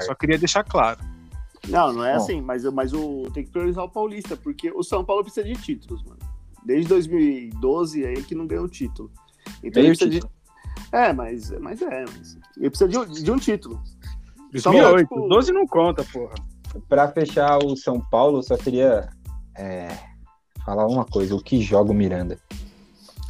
Só 0.00 0.14
queria 0.14 0.38
deixar 0.38 0.64
claro. 0.64 1.00
Não, 1.68 1.92
não 1.92 2.04
é 2.04 2.16
Bom. 2.16 2.22
assim, 2.22 2.40
mas, 2.40 2.64
mas 2.64 2.92
o, 2.92 3.30
tem 3.32 3.44
que 3.44 3.50
priorizar 3.50 3.84
o 3.84 3.90
Paulista, 3.90 4.36
porque 4.36 4.70
o 4.70 4.82
São 4.82 5.04
Paulo 5.04 5.24
precisa 5.24 5.46
de 5.46 5.54
títulos, 5.54 6.02
mano. 6.04 6.18
Desde 6.64 6.88
2012 6.88 8.04
aí 8.04 8.22
que 8.22 8.34
não 8.34 8.46
ganhou 8.46 8.68
título. 8.68 9.10
Então 9.62 9.82
ele 9.82 9.90
precisa 9.90 10.10
título. 10.10 10.32
de. 10.90 10.96
É, 10.96 11.12
mas, 11.12 11.50
mas 11.60 11.80
é. 11.82 12.04
Mas 12.04 12.38
ele 12.56 12.70
precisa 12.70 12.88
de, 12.88 13.22
de 13.22 13.30
um 13.30 13.38
título. 13.38 13.82
Só 14.60 14.70
pra, 14.70 14.80
2008, 14.82 15.08
tipo- 15.08 15.28
12 15.28 15.52
não 15.52 15.66
conta, 15.66 16.04
porra. 16.04 16.34
Pra 16.88 17.08
fechar 17.08 17.58
o 17.58 17.76
São 17.76 18.00
Paulo, 18.00 18.38
eu 18.38 18.42
só 18.42 18.56
queria 18.56 19.08
é, 19.56 19.88
falar 20.64 20.86
uma 20.86 21.04
coisa. 21.04 21.34
O 21.34 21.40
que 21.42 21.60
joga 21.62 21.90
o 21.92 21.94
Miranda? 21.94 22.38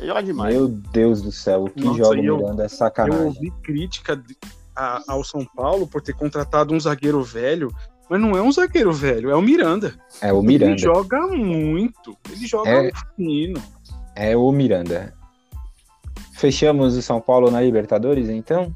Ele 0.00 0.08
joga 0.08 0.22
demais. 0.22 0.54
Meu 0.54 0.68
Deus 0.68 1.20
do 1.22 1.30
céu, 1.30 1.64
o 1.64 1.70
que 1.70 1.84
Nossa, 1.84 1.98
joga 1.98 2.18
o 2.18 2.22
e 2.22 2.26
eu- 2.26 2.36
Miranda 2.38 2.62
é 2.62 2.66
Eu 2.66 2.70
sacanagem. 2.70 3.26
ouvi 3.26 3.50
crítica 3.62 4.16
de- 4.16 4.36
a- 4.74 5.02
ao 5.08 5.22
São 5.22 5.44
Paulo 5.44 5.86
por 5.86 6.00
ter 6.02 6.14
contratado 6.14 6.74
um 6.74 6.80
zagueiro 6.80 7.22
velho, 7.22 7.72
mas 8.10 8.20
não 8.20 8.36
é 8.36 8.42
um 8.42 8.50
zagueiro 8.50 8.92
velho, 8.92 9.30
é 9.30 9.36
o 9.36 9.42
Miranda. 9.42 9.94
É 10.20 10.32
o 10.32 10.38
Ele 10.40 10.46
Miranda. 10.48 10.78
joga 10.78 11.26
muito, 11.28 12.16
ele 12.32 12.46
joga 12.46 12.70
É. 12.70 12.90
fino. 13.14 13.62
É 14.16 14.36
o 14.36 14.50
Miranda. 14.50 15.14
Fechamos 16.32 16.96
o 16.96 17.02
São 17.02 17.20
Paulo 17.20 17.50
na 17.50 17.60
Libertadores, 17.60 18.28
então? 18.28 18.72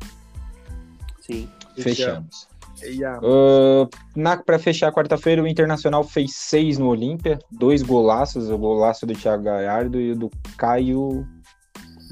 Sim. 1.21 1.49
Fechamos. 1.83 2.49
E 2.85 3.05
a- 3.05 3.19
Uh, 3.19 3.89
na, 4.15 4.37
pra 4.37 4.59
fechar 4.59 4.93
quarta-feira, 4.93 5.43
o 5.43 5.49
Internacional 5.49 6.05
fez 6.05 6.33
seis 6.37 6.79
no 6.79 6.87
Olímpia, 6.89 7.39
dois 7.51 7.83
golaços, 7.83 8.51
o 8.51 8.57
golaço 8.59 9.05
do 9.05 9.15
Thiago 9.15 9.43
Galhardo 9.45 10.01
e 10.01 10.13
o 10.13 10.17
do 10.17 10.31
Caio, 10.57 11.27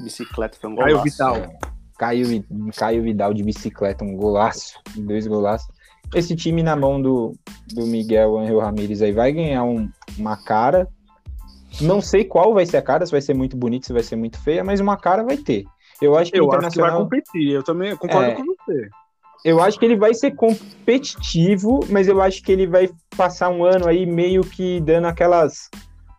Bicicleta 0.03 0.57
foi 0.59 0.69
um 0.69 0.75
Caio 0.75 0.97
golaço. 0.97 1.03
Vital. 1.11 1.35
é, 1.37 1.57
Caio, 1.97 2.43
Caio 2.75 3.01
Vidal 3.03 3.33
de 3.33 3.43
bicicleta, 3.43 4.03
um 4.03 4.15
golaço, 4.15 4.73
dois 4.95 5.25
golaços. 5.25 5.67
Esse 6.13 6.35
time 6.35 6.61
na 6.63 6.75
mão 6.75 7.01
do, 7.01 7.33
do 7.73 7.85
Miguel 7.87 8.37
Angel 8.37 8.59
Ramírez 8.59 9.01
aí 9.01 9.11
vai 9.11 9.31
ganhar 9.31 9.63
um- 9.63 9.89
uma 10.17 10.35
cara, 10.37 10.87
Não 11.81 12.01
sei 12.01 12.23
qual 12.23 12.53
vai 12.53 12.65
ser 12.65 12.77
a 12.77 12.81
cara, 12.81 13.05
se 13.05 13.11
vai 13.11 13.21
ser 13.21 13.33
muito 13.35 13.55
bonita, 13.57 13.85
se 13.87 13.93
vai 13.93 14.01
ser 14.01 14.15
muito 14.15 14.39
feia, 14.41 14.63
mas 14.63 14.79
uma 14.79 14.95
cara 14.97 15.21
vai 15.23 15.37
ter. 15.37 15.65
Eu 16.01 16.17
acho 16.17 16.31
que 16.31 16.39
Eu 16.39 16.45
o 16.45 16.47
acho 16.47 16.57
que 16.57 16.63
vai 16.79 16.89
Internacional. 16.89 17.03
competir. 17.03 17.51
Eu 17.51 17.61
também 17.61 17.95
concordo 17.95 18.31
É. 18.31 18.35
com 18.35 18.43
você. 18.45 18.89
Eu 19.45 19.61
acho 19.61 19.79
que 19.79 19.85
ele 19.85 19.95
vai 19.95 20.13
ser 20.13 20.31
competitivo, 20.31 21.79
mas 21.89 22.07
eu 22.07 22.21
acho 22.21 22.43
que 22.43 22.51
ele 22.51 22.67
vai 22.67 22.89
passar 23.15 23.49
um 23.49 23.63
ano 23.63 23.87
aí 23.87 24.05
meio 24.05 24.41
que 24.41 24.79
dando 24.81 25.05
aquelas 25.05 25.69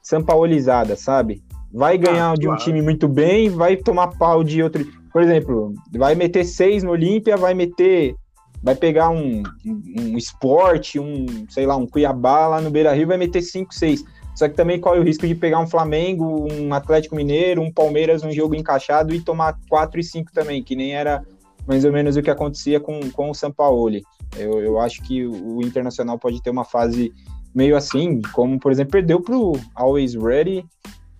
sampaolizadas, 0.02 1.00
sabe? 1.00 1.42
Vai 1.72 1.98
ganhar 1.98 2.34
de 2.34 2.46
um 2.46 2.52
claro. 2.52 2.64
time 2.64 2.80
muito 2.80 3.06
bem, 3.06 3.50
vai 3.50 3.76
tomar 3.76 4.08
pau 4.18 4.42
de 4.42 4.62
outro. 4.62 4.86
Por 5.12 5.22
exemplo, 5.22 5.74
vai 5.92 6.14
meter 6.14 6.44
seis 6.44 6.82
no 6.82 6.90
Olímpia, 6.90 7.36
vai 7.36 7.54
meter. 7.54 8.14
Vai 8.62 8.74
pegar 8.74 9.10
um, 9.10 9.42
um, 9.64 9.82
um 10.00 10.18
esporte, 10.18 10.98
um, 10.98 11.26
sei 11.48 11.64
lá, 11.64 11.76
um 11.76 11.86
Cuiabá 11.86 12.48
lá 12.48 12.60
no 12.60 12.70
Beira 12.70 12.92
Rio, 12.92 13.06
vai 13.06 13.16
meter 13.16 13.42
cinco, 13.42 13.72
seis. 13.72 14.02
Só 14.34 14.48
que 14.48 14.54
também 14.54 14.80
corre 14.80 15.00
o 15.00 15.02
risco 15.02 15.26
de 15.26 15.34
pegar 15.34 15.60
um 15.60 15.66
Flamengo, 15.66 16.46
um 16.52 16.72
Atlético 16.72 17.16
Mineiro, 17.16 17.60
um 17.60 17.72
Palmeiras, 17.72 18.22
um 18.22 18.30
jogo 18.30 18.54
encaixado 18.54 19.14
e 19.14 19.20
tomar 19.20 19.58
quatro 19.68 19.98
e 20.00 20.04
cinco 20.04 20.32
também, 20.32 20.62
que 20.62 20.76
nem 20.76 20.94
era 20.94 21.24
mais 21.68 21.84
ou 21.84 21.92
menos 21.92 22.16
o 22.16 22.22
que 22.22 22.30
acontecia 22.30 22.80
com, 22.80 22.98
com 23.12 23.30
o 23.30 23.34
Sampaoli. 23.34 24.02
Eu, 24.36 24.58
eu 24.60 24.80
acho 24.80 25.02
que 25.02 25.26
o, 25.26 25.58
o 25.58 25.62
Internacional 25.62 26.18
pode 26.18 26.42
ter 26.42 26.50
uma 26.50 26.64
fase 26.64 27.12
meio 27.54 27.76
assim, 27.76 28.20
como, 28.32 28.58
por 28.58 28.72
exemplo, 28.72 28.92
perdeu 28.92 29.20
pro 29.20 29.52
Always 29.74 30.14
Ready 30.14 30.64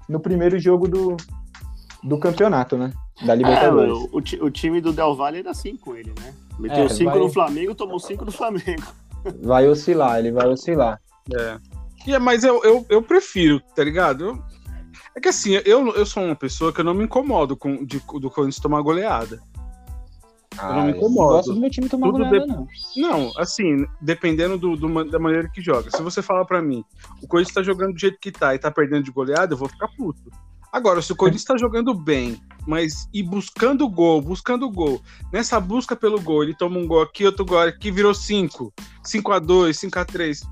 no 0.09 0.19
primeiro 0.19 0.59
jogo 0.59 0.89
do, 0.89 1.17
do 2.03 2.19
campeonato, 2.19 2.77
né? 2.79 2.93
Da 3.27 3.33
É, 3.35 3.37
Libertadores. 3.37 3.93
o, 3.93 4.09
o 4.43 4.47
o 4.47 4.51
time 4.51 4.81
do 4.81 4.93
Del 4.93 5.15
Valle 5.15 5.39
era 5.41 5.51
assim 5.51 5.77
com 5.77 5.95
ele, 5.95 6.13
né? 6.19 6.33
Meteu 6.59 6.85
É, 6.85 6.89
5 6.89 7.11
vai- 7.11 7.19
no 7.21 7.29
Flamengo, 7.31 7.75
tomou 7.75 7.99
5 8.01 8.25
no 8.25 8.33
Flamengo. 8.33 8.83
Vai 9.43 9.69
oscilar, 9.69 10.19
ele 10.19 10.31
vai 10.33 10.47
oscilar. 10.49 11.01
É. 11.35 11.59
É, 12.07 12.19
mas 12.19 12.45
eu, 12.45 12.63
eu, 12.65 12.87
eu 12.89 13.03
prefiro, 13.03 13.61
tá 13.75 13.83
ligado? 13.85 14.25
Eu- 14.25 14.39
é 15.17 15.21
que 15.21 15.29
assim, 15.29 15.53
eu, 15.65 15.89
eu 15.95 16.07
sou 16.07 16.23
uma 16.23 16.37
pessoa 16.37 16.73
que 16.73 16.81
eu 16.81 16.85
não 16.85 16.95
me 16.95 17.05
incomodo 17.05 17.57
com 17.57 17.85
de, 17.85 17.99
do 18.21 18.31
Corinthians 18.31 18.61
tomar 18.63 18.81
goleada. 18.83 19.41
Ah, 20.57 20.75
não 20.75 20.85
me 20.85 20.93
eu 20.93 20.97
incomodo. 20.97 21.35
gosto 21.35 21.55
do 21.55 21.61
meu 21.61 21.71
time 21.71 21.89
tomar 21.89 22.07
Tudo 22.07 22.25
goleada, 22.25 22.47
de- 22.47 22.47
não. 22.47 22.67
Não, 22.97 23.33
assim, 23.37 23.87
dependendo 24.01 24.57
do, 24.59 24.77
do 24.77 25.05
da 25.05 25.19
maneira 25.19 25.49
que 25.49 25.61
joga. 25.61 25.91
Se 25.91 26.03
você 26.03 26.23
falar 26.23 26.45
pra 26.45 26.63
mim, 26.63 26.85
o 27.23 27.29
Corinthians 27.29 27.55
tá 27.55 27.63
jogando 27.63 27.93
do 27.93 28.01
jeito 28.01 28.19
que 28.21 28.33
tá 28.33 28.55
e 28.55 28.59
tá 28.59 28.71
perdendo 28.71 29.05
de 29.05 29.11
goleada, 29.13 29.55
eu 29.55 29.59
vou 29.59 29.69
ficar 29.69 29.89
puto. 29.89 30.31
Agora, 30.73 31.01
se 31.01 31.13
o 31.13 31.17
Corinthians 31.17 31.45
tá 31.45 31.57
jogando 31.57 31.95
bem, 31.95 32.41
mas 32.67 33.09
e 33.13 33.23
buscando 33.23 33.89
gol, 33.89 34.21
buscando 34.21 34.69
gol, 34.71 35.01
nessa 35.33 35.59
busca 35.59 35.97
pelo 35.97 36.21
gol, 36.21 36.43
ele 36.43 36.55
toma 36.55 36.79
um 36.79 36.87
gol 36.87 37.03
aqui, 37.03 37.25
outro 37.25 37.45
gol 37.45 37.61
aqui, 37.61 37.91
virou 37.91 38.13
5, 38.13 38.73
5 39.03 39.33
a 39.33 39.39
2 39.39 39.79
5 39.79 39.99
a 39.99 40.05
3 40.05 40.43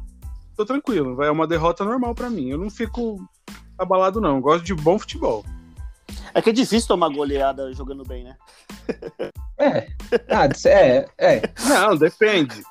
tô 0.57 0.65
tranquilo, 0.65 1.15
vai 1.15 1.29
é 1.29 1.31
uma 1.31 1.47
derrota 1.47 1.85
normal 1.85 2.15
pra 2.15 2.31
mim. 2.31 2.49
Eu 2.49 2.59
não 2.59 2.71
fico 2.71 3.23
abalado, 3.79 4.21
não. 4.21 4.37
Eu 4.37 4.41
gosto 4.41 4.65
de 4.65 4.75
bom 4.75 4.99
futebol. 4.99 5.45
É 6.35 6.43
que 6.43 6.51
é 6.51 6.53
difícil 6.53 6.89
tomar 6.89 7.09
goleada 7.09 7.73
jogando 7.73 8.05
bem, 8.05 8.25
né? 8.25 8.37
É, 9.59 9.89
ah, 10.29 10.49
é, 10.69 11.07
é. 11.17 11.43
Não, 11.67 11.97
depende. 11.97 12.63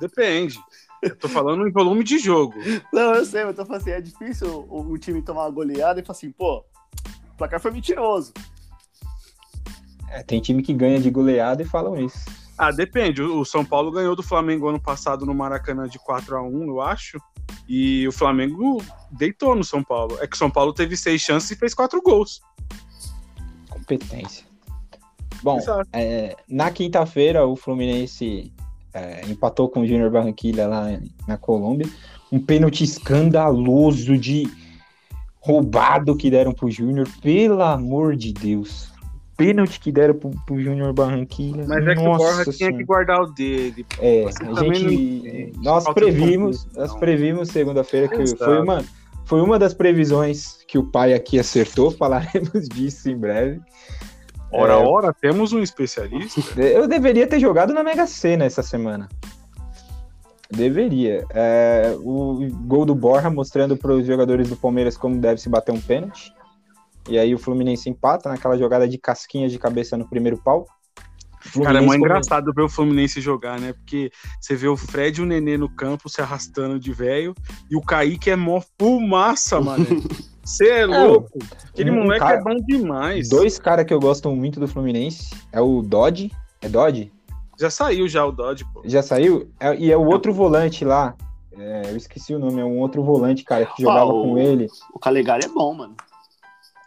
Depende. 0.00 0.58
Eu 1.00 1.16
tô 1.16 1.28
falando 1.28 1.66
em 1.66 1.70
volume 1.70 2.02
de 2.02 2.18
jogo. 2.18 2.54
Não, 2.92 3.14
eu 3.14 3.24
sei, 3.24 3.44
mas 3.44 3.50
eu 3.50 3.62
tô 3.62 3.66
falando 3.66 3.82
assim, 3.82 3.90
é 3.90 4.00
difícil 4.00 4.66
o, 4.68 4.80
o 4.92 4.98
time 4.98 5.22
tomar 5.22 5.42
uma 5.42 5.50
goleada 5.50 6.00
e 6.00 6.04
falar 6.04 6.16
assim, 6.16 6.32
pô, 6.32 6.64
o 7.32 7.36
placar 7.36 7.60
foi 7.60 7.70
mentiroso. 7.70 8.32
É, 10.10 10.22
Tem 10.22 10.40
time 10.40 10.62
que 10.62 10.74
ganha 10.74 11.00
de 11.00 11.10
goleada 11.10 11.62
e 11.62 11.66
falam 11.66 11.96
isso. 11.96 12.18
Ah, 12.58 12.72
depende. 12.72 13.22
O 13.22 13.44
São 13.44 13.64
Paulo 13.64 13.92
ganhou 13.92 14.16
do 14.16 14.22
Flamengo 14.22 14.68
ano 14.68 14.80
passado 14.80 15.24
no 15.24 15.32
Maracanã 15.32 15.88
de 15.88 15.98
4 16.00 16.36
a 16.36 16.42
1 16.42 16.62
eu 16.64 16.80
acho. 16.80 17.18
E 17.68 18.06
o 18.08 18.12
Flamengo 18.12 18.82
deitou 19.12 19.54
no 19.54 19.62
São 19.62 19.82
Paulo. 19.82 20.18
É 20.20 20.26
que 20.26 20.34
o 20.34 20.38
São 20.38 20.50
Paulo 20.50 20.72
teve 20.72 20.96
seis 20.96 21.22
chances 21.22 21.52
e 21.52 21.56
fez 21.56 21.72
quatro 21.72 22.02
gols. 22.02 22.40
Competência. 23.70 24.44
Bom, 25.40 25.60
é, 25.92 26.36
na 26.48 26.68
quinta-feira 26.72 27.46
o 27.46 27.54
Fluminense 27.54 28.52
é, 28.92 29.24
empatou 29.28 29.68
com 29.68 29.80
o 29.80 29.86
Júnior 29.86 30.10
Barranquilla 30.10 30.66
lá 30.66 30.86
na 31.28 31.38
Colômbia. 31.38 31.88
Um 32.32 32.40
pênalti 32.40 32.82
escandaloso 32.82 34.18
de 34.18 34.50
roubado 35.40 36.16
que 36.16 36.28
deram 36.28 36.52
pro 36.52 36.70
Júnior. 36.70 37.08
Pelo 37.22 37.62
amor 37.62 38.16
de 38.16 38.32
Deus. 38.32 38.92
Pênalti 39.38 39.78
que 39.78 39.90
deram 39.92 40.14
pro, 40.14 40.30
pro 40.44 40.60
Júnior 40.60 40.92
Barranquilla. 40.92 41.64
Mas 41.66 41.86
é 41.86 41.94
que 41.94 42.00
o 42.00 42.16
Borja 42.16 42.42
tinha 42.42 42.52
Senhora. 42.52 42.76
que 42.76 42.84
guardar 42.84 43.22
o 43.22 43.26
dele. 43.32 43.86
É, 44.00 44.24
Você 44.24 44.42
a 44.42 44.46
não 44.46 44.56
gente. 44.56 44.84
entende. 44.94 45.52
Nós 45.62 45.84
previmos, 45.94 46.66
nós 46.76 46.90
não. 46.90 46.98
previmos 46.98 47.48
segunda-feira 47.48 48.08
que 48.08 48.20
Exato. 48.20 48.44
foi 48.44 48.60
uma, 48.60 48.84
foi 49.24 49.40
uma 49.40 49.56
das 49.58 49.72
previsões 49.72 50.58
que 50.66 50.76
o 50.76 50.82
pai 50.90 51.14
aqui 51.14 51.38
acertou. 51.38 51.90
Falaremos 51.96 52.68
disso 52.68 53.08
em 53.08 53.16
breve. 53.16 53.60
Ora, 54.52 54.72
É. 54.72 54.76
ora, 54.76 55.12
temos 55.14 55.52
um 55.52 55.62
especialista. 55.62 56.60
Eu 56.60 56.88
deveria 56.88 57.26
ter 57.26 57.38
jogado 57.38 57.72
na 57.72 57.84
Mega 57.84 58.06
Sena 58.08 58.44
essa 58.44 58.62
semana. 58.62 59.08
Deveria. 60.50 61.24
É, 61.30 61.94
o 62.00 62.48
gol 62.64 62.84
do 62.86 62.94
Borja 62.94 63.30
mostrando 63.30 63.76
para 63.76 63.92
os 63.92 64.06
jogadores 64.06 64.48
do 64.48 64.56
Palmeiras 64.56 64.96
como 64.96 65.18
deve 65.18 65.40
se 65.40 65.48
bater 65.48 65.72
um 65.72 65.80
pênalti. 65.80 66.32
E 67.08 67.18
aí 67.18 67.34
o 67.34 67.38
Fluminense 67.38 67.88
empata 67.88 68.28
naquela 68.28 68.56
jogada 68.58 68.86
de 68.86 68.98
casquinha 68.98 69.48
de 69.48 69.58
cabeça 69.58 69.96
no 69.96 70.06
primeiro 70.08 70.36
pau. 70.38 70.64
Cara, 70.64 71.46
é 71.46 71.50
Fluminense 71.50 71.84
mó 71.86 71.92
come- 71.92 71.98
engraçado 72.04 72.52
ver 72.54 72.62
o 72.62 72.68
Fluminense 72.68 73.20
jogar, 73.20 73.58
né? 73.60 73.72
Porque 73.72 74.10
você 74.40 74.54
vê 74.54 74.68
o 74.68 74.76
Fred 74.76 75.20
e 75.20 75.22
o 75.22 75.26
Nenê 75.26 75.56
no 75.56 75.68
campo 75.68 76.08
se 76.08 76.20
arrastando 76.20 76.78
de 76.78 76.92
velho 76.92 77.34
e 77.70 77.76
o 77.76 77.80
Kaique 77.80 78.30
é 78.30 78.36
mó 78.36 78.60
fumaça, 78.78 79.60
mano. 79.60 79.86
Você 80.48 80.66
é 80.66 80.86
louco. 80.86 81.38
Aquele 81.68 81.90
um 81.90 81.96
moleque 82.04 82.20
cara- 82.20 82.38
é 82.38 82.42
bom 82.42 82.56
demais. 82.66 83.28
Dois 83.28 83.58
caras 83.58 83.84
que 83.84 83.92
eu 83.92 84.00
gosto 84.00 84.30
muito 84.34 84.58
do 84.58 84.66
Fluminense 84.66 85.28
é 85.52 85.60
o 85.60 85.82
Dodge. 85.82 86.32
É 86.62 86.68
Dodge? 86.70 87.12
Já 87.60 87.68
saiu 87.68 88.08
já 88.08 88.24
o 88.24 88.32
Dodge, 88.32 88.64
pô. 88.72 88.80
Já 88.86 89.02
saiu? 89.02 89.50
É- 89.60 89.76
e 89.76 89.92
é 89.92 89.96
o 89.96 90.06
outro 90.06 90.32
volante 90.32 90.86
lá. 90.86 91.14
É, 91.54 91.90
eu 91.90 91.96
esqueci 91.98 92.34
o 92.34 92.38
nome, 92.38 92.62
é 92.62 92.64
um 92.64 92.78
outro 92.78 93.02
volante, 93.02 93.44
cara, 93.44 93.66
que 93.66 93.82
jogava 93.82 94.10
Ah, 94.10 94.14
o- 94.14 94.22
com 94.22 94.38
ele. 94.38 94.68
O 94.94 94.98
Calegari 94.98 95.44
é 95.44 95.48
bom, 95.48 95.74
mano. 95.74 95.94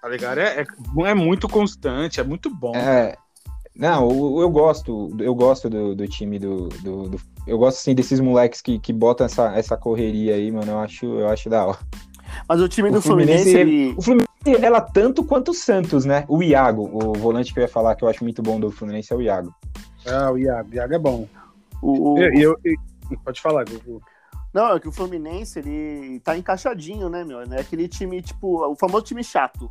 Calegari 0.01 0.41
é, 0.41 0.61
é, 0.61 0.65
é 1.09 1.13
muito 1.13 1.47
constante, 1.47 2.19
é 2.19 2.23
muito 2.23 2.49
bom. 2.49 2.75
É, 2.75 3.15
não, 3.75 4.09
eu, 4.09 4.41
eu 4.41 4.49
gosto, 4.49 5.15
eu 5.19 5.33
gosto 5.35 5.69
do, 5.69 5.95
do 5.95 6.07
time 6.07 6.39
do, 6.39 6.67
do, 6.69 7.09
do- 7.09 7.21
Eu 7.47 7.57
gosto 7.57 7.77
assim 7.77 7.93
desses 7.95 8.19
moleques 8.19 8.61
que, 8.61 8.79
que 8.79 8.91
botam 8.91 9.25
essa, 9.25 9.55
essa 9.55 9.77
correria 9.77 10.35
aí, 10.35 10.51
mano. 10.51 10.71
Eu 10.71 10.79
acho, 10.79 11.05
eu 11.05 11.29
acho 11.29 11.49
da 11.49 11.65
hora. 11.65 11.79
Mas 12.47 12.59
o 12.61 12.67
time 12.67 12.89
O 12.89 12.93
do 12.93 13.01
Fluminense, 13.01 13.43
Fluminense, 13.51 13.71
ele... 13.89 13.95
O 13.97 14.01
Fluminense 14.01 14.65
ela 14.65 14.81
tanto 14.81 15.23
quanto 15.23 15.51
o 15.51 15.53
Santos, 15.53 16.03
né? 16.03 16.25
O 16.27 16.41
Iago, 16.41 16.89
o 16.91 17.13
volante 17.13 17.53
que 17.53 17.59
eu 17.59 17.63
ia 17.63 17.67
falar 17.69 17.95
que 17.95 18.03
eu 18.03 18.09
acho 18.09 18.23
muito 18.23 18.41
bom 18.41 18.59
do 18.59 18.71
Fluminense 18.71 19.13
é 19.13 19.15
o 19.15 19.21
Iago. 19.21 19.53
Ah, 20.07 20.31
o 20.31 20.37
Iago, 20.37 20.69
o 20.71 20.73
Iago 20.73 20.93
é 20.95 20.99
bom. 20.99 21.27
O, 21.81 22.13
o- 22.15 22.19
E- 22.19 22.41
eu- 22.41 22.57
e- 22.65 22.75
pode 23.23 23.39
falar, 23.39 23.65
Gugu. 23.65 24.01
Não, 24.53 24.75
é 24.75 24.79
que 24.79 24.87
o 24.87 24.91
Fluminense, 24.91 25.59
ele 25.59 26.19
tá 26.21 26.35
encaixadinho, 26.37 27.07
né, 27.07 27.23
meu? 27.23 27.39
É 27.41 27.59
aquele 27.61 27.87
time, 27.87 28.21
tipo, 28.21 28.65
o 28.67 28.75
famoso 28.75 29.05
time 29.05 29.23
chato. 29.23 29.69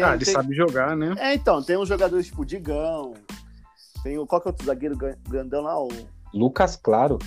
Tem- 0.00 0.10
Ah, 0.10 0.14
ele 0.14 0.24
tem- 0.24 0.34
sabe 0.34 0.54
jogar, 0.54 0.96
né? 0.96 1.14
É, 1.18 1.34
então, 1.34 1.62
tem 1.62 1.76
uns 1.76 1.88
jogadores 1.88 2.26
tipo 2.26 2.44
Digão, 2.44 3.14
tem 4.02 4.18
o. 4.18 4.26
Qual 4.26 4.40
que 4.40 4.48
é 4.48 4.50
outro 4.50 4.66
zagueiro 4.66 4.96
grandão 5.28 5.62
lá? 5.62 5.78
O 5.82 5.88
Lucas 6.32 6.76
Claro. 6.76 7.18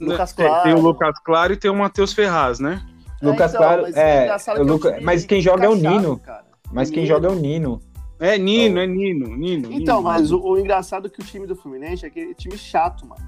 Lucas 0.00 0.32
Tem- 0.32 0.44
Tem, 0.44 0.54
Claro. 0.54 0.78
o 0.78 0.80
Lucas 0.80 1.18
Claro 1.24 1.52
e 1.52 1.56
tem 1.56 1.70
o 1.70 1.74
Matheus 1.74 2.12
Ferraz, 2.12 2.58
né? 2.60 2.82
É, 3.22 3.26
Lucas 3.26 3.50
então, 3.50 3.62
Claro, 3.62 3.82
mas 3.82 3.96
é, 3.96 4.26
que 4.26 4.50
é 4.50 4.60
um 4.62 4.64
Luca- 4.66 4.92
time 4.92 5.04
mas 5.04 5.24
quem 5.24 5.40
joga 5.40 5.64
é 5.64 5.68
o 5.68 5.74
Nino. 5.74 6.18
cara. 6.18 6.44
Mas 6.70 6.90
quem 6.90 7.02
Nino. 7.04 7.14
joga 7.14 7.28
é 7.28 7.30
o 7.30 7.34
Nino. 7.34 7.80
É 8.18 8.36
Nino, 8.38 8.78
é 8.78 8.86
Nino, 8.86 9.36
Nino. 9.36 9.72
Então, 9.72 9.98
Nino. 9.98 10.02
mas 10.02 10.32
o, 10.32 10.40
o 10.40 10.58
engraçado 10.58 11.06
é 11.06 11.10
que 11.10 11.20
o 11.20 11.24
time 11.24 11.46
do 11.46 11.54
Fluminense 11.56 12.04
é 12.04 12.08
aquele 12.08 12.34
time 12.34 12.56
chato, 12.58 13.06
mano. 13.06 13.22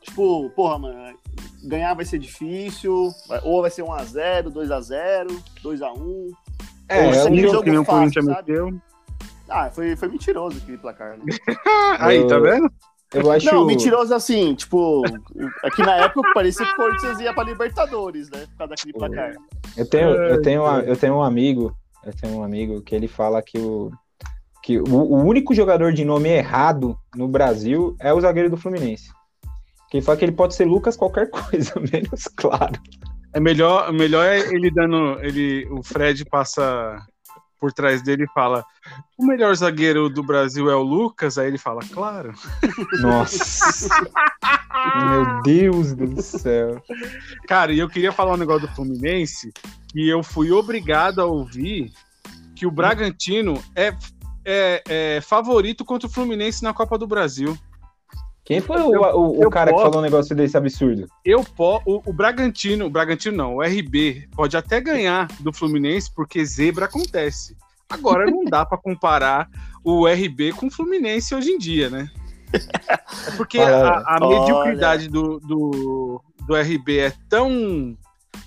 Tipo, 0.00 0.50
porra, 0.50 0.78
mano, 0.78 1.16
ganhar 1.64 1.94
vai 1.94 2.04
ser 2.04 2.18
difícil, 2.18 3.10
ou 3.44 3.62
vai 3.62 3.70
ser 3.70 3.82
1x0, 3.82 4.50
2x0, 4.50 5.28
2x1. 5.62 6.30
É, 6.88 6.96
Pô, 6.98 7.02
é 7.04 7.10
esse 7.10 7.20
um 7.20 7.26
aquele 7.26 7.42
jogo- 7.48 7.62
que 7.62 7.70
nem 7.70 7.78
o 7.78 7.84
Corinthians 7.84 8.26
meteu. 8.26 8.80
Ah, 9.48 9.70
foi, 9.70 9.96
foi 9.96 10.08
mentiroso 10.08 10.58
aquele 10.58 10.78
placar, 10.78 11.16
né? 11.18 11.24
Aí, 11.98 12.26
tá 12.26 12.38
vendo? 12.38 12.70
Eu 13.12 13.30
acho. 13.30 13.46
Não, 13.52 13.66
mentiroso 13.66 14.14
assim, 14.14 14.54
tipo, 14.54 15.02
aqui 15.62 15.82
na 15.82 15.96
época 15.96 16.30
parecia 16.32 16.64
que 16.64 16.72
o 16.72 16.76
Corinthians 16.76 17.20
ia 17.20 17.34
pra 17.34 17.44
Libertadores, 17.44 18.30
né? 18.30 18.46
Por 18.46 18.56
causa 18.58 18.70
daquele 18.74 18.92
placar. 18.94 19.34
Eu 19.76 19.88
tenho, 19.88 20.08
eu 20.08 20.40
tenho, 20.42 20.62
eu 20.80 20.96
tenho 20.96 21.14
um 21.16 21.22
amigo, 21.22 21.76
eu 22.04 22.12
tenho 22.14 22.38
um 22.38 22.42
amigo 22.44 22.80
que 22.80 22.94
ele 22.94 23.08
fala 23.08 23.42
que 23.42 23.58
o 23.58 23.90
que 24.62 24.78
o, 24.78 24.84
o 24.94 25.16
único 25.24 25.52
jogador 25.54 25.92
de 25.92 26.04
nome 26.04 26.28
errado 26.28 26.96
no 27.16 27.26
Brasil 27.26 27.96
é 28.00 28.14
o 28.14 28.20
zagueiro 28.20 28.48
do 28.48 28.56
Fluminense. 28.56 29.10
Que 29.90 29.98
ele 29.98 30.04
fala 30.06 30.16
que 30.16 30.24
ele 30.24 30.32
pode 30.32 30.54
ser 30.54 30.64
Lucas 30.64 30.96
qualquer 30.96 31.28
coisa, 31.28 31.74
menos 31.92 32.28
claro. 32.36 32.80
É 33.34 33.40
melhor, 33.40 33.92
melhor 33.92 34.24
é 34.24 34.38
ele 34.38 34.70
dando. 34.70 35.18
Ele, 35.20 35.66
o 35.70 35.82
Fred 35.82 36.24
passa 36.26 37.00
por 37.62 37.72
trás 37.72 38.02
dele 38.02 38.24
e 38.24 38.32
fala: 38.34 38.64
o 39.16 39.24
melhor 39.24 39.54
zagueiro 39.54 40.08
do 40.10 40.22
Brasil 40.22 40.68
é 40.68 40.74
o 40.74 40.82
Lucas. 40.82 41.38
Aí 41.38 41.46
ele 41.46 41.58
fala, 41.58 41.80
claro. 41.92 42.32
Nossa. 43.00 43.88
Meu 45.08 45.42
Deus 45.42 45.94
do 45.94 46.20
céu. 46.20 46.82
Cara, 47.46 47.72
e 47.72 47.78
eu 47.78 47.88
queria 47.88 48.10
falar 48.10 48.34
um 48.34 48.38
negócio 48.38 48.66
do 48.66 48.74
Fluminense, 48.74 49.52
que 49.88 50.08
eu 50.08 50.22
fui 50.24 50.50
obrigado 50.50 51.20
a 51.20 51.24
ouvir 51.24 51.92
que 52.56 52.66
o 52.66 52.70
Bragantino 52.70 53.62
é, 53.76 53.94
é, 54.44 54.82
é 54.88 55.20
favorito 55.20 55.84
contra 55.84 56.08
o 56.08 56.12
Fluminense 56.12 56.62
na 56.62 56.74
Copa 56.74 56.98
do 56.98 57.06
Brasil. 57.06 57.56
Quem 58.44 58.60
foi 58.60 58.80
o, 58.80 58.90
o, 58.90 59.46
o 59.46 59.50
cara 59.50 59.70
posso, 59.70 59.84
que 59.84 59.90
falou 59.90 60.00
um 60.00 60.04
negócio 60.04 60.34
desse 60.34 60.56
absurdo? 60.56 61.06
Eu 61.24 61.44
po, 61.44 61.80
o, 61.86 62.02
o 62.10 62.12
Bragantino, 62.12 62.86
o 62.86 62.90
Bragantino 62.90 63.36
não, 63.36 63.56
o 63.56 63.62
RB 63.62 64.28
pode 64.34 64.56
até 64.56 64.80
ganhar 64.80 65.28
do 65.40 65.52
Fluminense 65.52 66.12
porque 66.12 66.44
zebra 66.44 66.86
acontece. 66.86 67.56
Agora 67.88 68.26
não 68.26 68.44
dá 68.44 68.64
para 68.64 68.78
comparar 68.78 69.48
o 69.84 70.06
RB 70.06 70.52
com 70.54 70.66
o 70.66 70.70
Fluminense 70.70 71.34
hoje 71.34 71.50
em 71.50 71.58
dia, 71.58 71.88
né? 71.88 72.10
É 73.28 73.30
porque 73.36 73.58
a, 73.60 74.16
a 74.16 74.20
mediocridade 74.20 75.08
do, 75.08 75.38
do, 75.38 76.22
do 76.46 76.56
RB 76.56 76.98
é 76.98 77.12
tão 77.28 77.96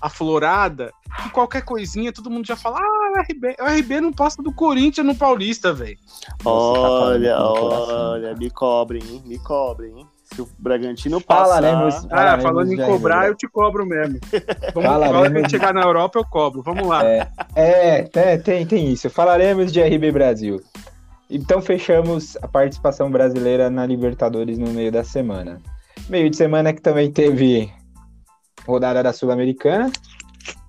aflorada 0.00 0.92
que 1.22 1.30
qualquer 1.30 1.62
coisinha 1.62 2.12
todo 2.12 2.30
mundo 2.30 2.46
já 2.46 2.56
fala: 2.56 2.78
ah, 2.78 3.12
o 3.12 3.20
RB, 3.20 3.56
o 3.60 3.64
RB 3.64 4.00
não 4.00 4.12
passa 4.12 4.42
do 4.42 4.52
Corinthians 4.52 5.06
no 5.06 5.14
Paulista, 5.14 5.72
velho. 5.72 5.98
Olha, 6.44 7.36
tá 7.36 7.50
olha, 7.50 8.34
me 8.34 8.50
cobrem, 8.50 9.02
hein? 9.02 9.22
Me 9.24 9.38
cobrem, 9.38 9.98
hein? 9.98 10.06
Se 10.24 10.42
o 10.42 10.48
Bragantino 10.58 11.20
passar... 11.20 11.62
Falaremos, 11.62 12.06
ah, 12.10 12.38
falando 12.40 12.72
em 12.72 12.76
cobrar, 12.76 13.28
eu 13.28 13.36
te 13.36 13.46
cobro 13.46 13.86
mesmo. 13.86 14.18
Vamos, 14.74 14.90
falaremos... 14.90 15.28
Quando 15.28 15.50
chegar 15.50 15.72
na 15.72 15.82
Europa, 15.82 16.18
eu 16.18 16.24
cobro. 16.24 16.62
Vamos 16.62 16.86
lá. 16.86 17.04
É, 17.04 17.28
é, 17.54 18.36
tem, 18.36 18.66
tem 18.66 18.92
isso. 18.92 19.08
Falaremos 19.08 19.72
de 19.72 19.80
RB 19.80 20.10
Brasil. 20.10 20.60
Então 21.30 21.62
fechamos 21.62 22.36
a 22.42 22.48
participação 22.48 23.08
brasileira 23.08 23.70
na 23.70 23.86
Libertadores 23.86 24.58
no 24.58 24.70
meio 24.72 24.90
da 24.90 25.04
semana. 25.04 25.60
Meio 26.08 26.28
de 26.28 26.36
semana 26.36 26.72
que 26.72 26.80
também 26.80 27.10
teve 27.10 27.72
rodada 28.66 29.02
da 29.02 29.12
Sul-Americana. 29.12 29.90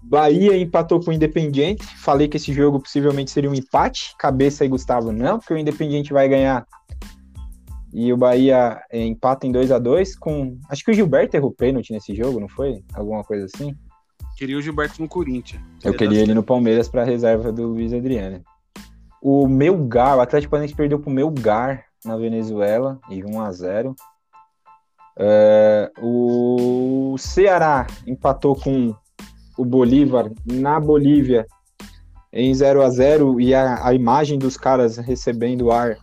Bahia 0.02 0.58
empatou 0.58 1.04
com 1.04 1.12
o 1.12 1.14
Independiente. 1.14 1.86
Falei 1.98 2.28
que 2.28 2.38
esse 2.38 2.54
jogo 2.54 2.80
possivelmente 2.80 3.32
seria 3.32 3.50
um 3.50 3.54
empate. 3.54 4.14
Cabeça 4.18 4.64
e 4.64 4.68
Gustavo 4.68 5.12
não, 5.12 5.38
porque 5.38 5.54
o 5.54 5.58
Independiente 5.58 6.14
vai 6.14 6.30
ganhar. 6.30 6.66
E 7.94 8.12
o 8.14 8.18
Bahia 8.18 8.82
empata 8.92 9.48
em 9.48 9.52
2 9.52 9.72
a 9.72 9.80
2 9.80 10.18
com. 10.18 10.58
Acho 10.70 10.84
que 10.84 10.92
o 10.92 10.94
Gilberto 10.94 11.36
errou 11.36 11.52
pênalti 11.52 11.92
nesse 11.92 12.16
jogo, 12.16 12.40
não 12.40 12.48
foi? 12.48 12.84
Alguma 12.94 13.24
coisa 13.24 13.46
assim? 13.46 13.76
Queria 14.38 14.58
o 14.58 14.62
Gilberto 14.62 15.02
no 15.02 15.08
Corinthians. 15.08 15.62
Eu 15.84 15.94
queria 15.94 16.22
ele 16.22 16.34
no 16.34 16.44
Palmeiras 16.44 16.88
para 16.88 17.04
reserva 17.04 17.52
do 17.52 17.68
Luiz 17.70 17.92
Adriano. 17.92 18.44
O 19.22 19.48
Melgar, 19.48 20.16
o 20.16 20.22
Atlético 20.22 20.52
Paranaense 20.52 20.76
perdeu 20.76 21.00
pro 21.00 21.10
Melgar 21.10 21.86
na 22.06 22.16
Venezuela, 22.16 23.00
de 23.10 23.26
1 23.26 23.42
a 23.42 23.52
0 23.52 23.96
é, 25.20 25.92
o 26.02 27.16
Ceará 27.18 27.88
empatou 28.06 28.56
com 28.56 28.96
o 29.58 29.66
Bolívar 29.66 30.32
na 30.46 30.80
Bolívia 30.80 31.48
em 32.32 32.54
0 32.54 32.84
a 32.84 32.90
0 32.90 33.42
e 33.42 33.54
a, 33.56 33.88
a 33.88 33.94
imagem 33.94 34.38
dos 34.38 34.56
caras 34.58 34.98
recebendo 34.98 35.72
ar 35.72 35.98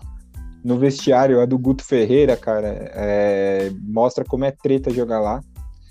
no 0.64 0.78
vestiário, 0.78 1.40
a 1.40 1.44
do 1.44 1.58
Guto 1.58 1.84
Ferreira, 1.84 2.36
cara, 2.36 2.68
é, 2.94 3.70
mostra 3.82 4.24
como 4.24 4.44
é 4.46 4.50
treta 4.50 4.90
jogar 4.90 5.20
lá. 5.20 5.40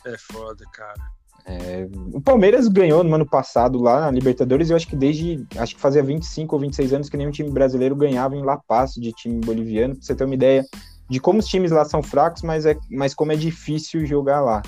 É 0.05 0.17
foda, 0.17 0.65
cara. 0.73 1.13
É, 1.45 1.87
o 2.13 2.19
Palmeiras 2.19 2.67
ganhou 2.67 3.03
no 3.03 3.13
ano 3.13 3.25
passado 3.25 3.79
lá 3.79 4.01
na 4.01 4.11
Libertadores, 4.11 4.69
eu 4.69 4.75
acho 4.75 4.87
que 4.87 4.95
desde, 4.95 5.45
acho 5.57 5.75
que 5.75 5.81
fazia 5.81 6.01
25 6.01 6.55
ou 6.55 6.61
26 6.61 6.93
anos 6.93 7.09
que 7.09 7.17
nenhum 7.17 7.31
time 7.31 7.51
brasileiro 7.51 7.95
ganhava 7.95 8.35
em 8.35 8.43
La 8.43 8.57
Paz 8.57 8.93
de 8.93 9.11
time 9.11 9.39
boliviano, 9.41 9.95
pra 9.95 10.03
você 10.03 10.15
ter 10.15 10.23
uma 10.23 10.33
ideia 10.33 10.65
de 11.09 11.19
como 11.19 11.39
os 11.39 11.47
times 11.47 11.71
lá 11.71 11.85
são 11.85 12.01
fracos, 12.01 12.41
mas, 12.41 12.65
é, 12.65 12.77
mas 12.89 13.13
como 13.13 13.31
é 13.31 13.35
difícil 13.35 14.05
jogar 14.05 14.41
lá. 14.41 14.61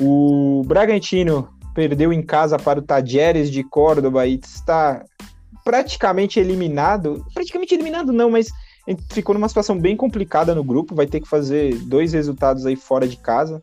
O 0.00 0.62
Bragantino 0.66 1.48
perdeu 1.74 2.12
em 2.12 2.22
casa 2.22 2.58
para 2.58 2.78
o 2.78 2.82
Tajeres 2.82 3.50
de 3.50 3.62
Córdoba 3.62 4.26
e 4.26 4.40
está 4.42 5.04
praticamente 5.64 6.38
eliminado, 6.38 7.24
praticamente 7.34 7.74
eliminado 7.74 8.12
não, 8.12 8.30
mas 8.30 8.48
ficou 9.10 9.34
numa 9.34 9.48
situação 9.48 9.78
bem 9.78 9.96
complicada 9.96 10.54
no 10.54 10.62
grupo, 10.62 10.94
vai 10.94 11.06
ter 11.06 11.20
que 11.20 11.28
fazer 11.28 11.74
dois 11.80 12.12
resultados 12.12 12.64
aí 12.66 12.76
fora 12.76 13.08
de 13.08 13.16
casa 13.16 13.62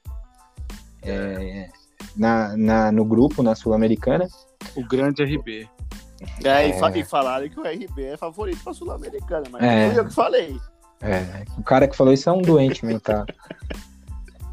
é, 1.01 1.69
na, 2.15 2.57
na, 2.57 2.91
no 2.91 3.05
grupo, 3.05 3.41
na 3.41 3.55
Sul-Americana. 3.55 4.27
O 4.75 4.85
grande 4.85 5.23
RB. 5.23 5.67
É, 6.43 6.49
é... 6.49 6.99
E, 6.99 7.03
falaram 7.05 7.49
que 7.49 7.59
o 7.59 7.63
RB 7.63 8.03
é 8.03 8.17
favorito 8.17 8.61
para 8.63 8.71
a 8.71 8.75
Sul-Americana, 8.75 9.45
mas 9.51 9.63
é... 9.63 9.89
foi 9.89 9.99
eu 9.99 10.05
que 10.05 10.13
falei. 10.13 10.59
É, 11.01 11.43
o 11.57 11.63
cara 11.63 11.87
que 11.87 11.95
falou 11.95 12.13
isso 12.13 12.29
é 12.29 12.33
um 12.33 12.41
doente 12.41 12.85
mental. 12.85 13.25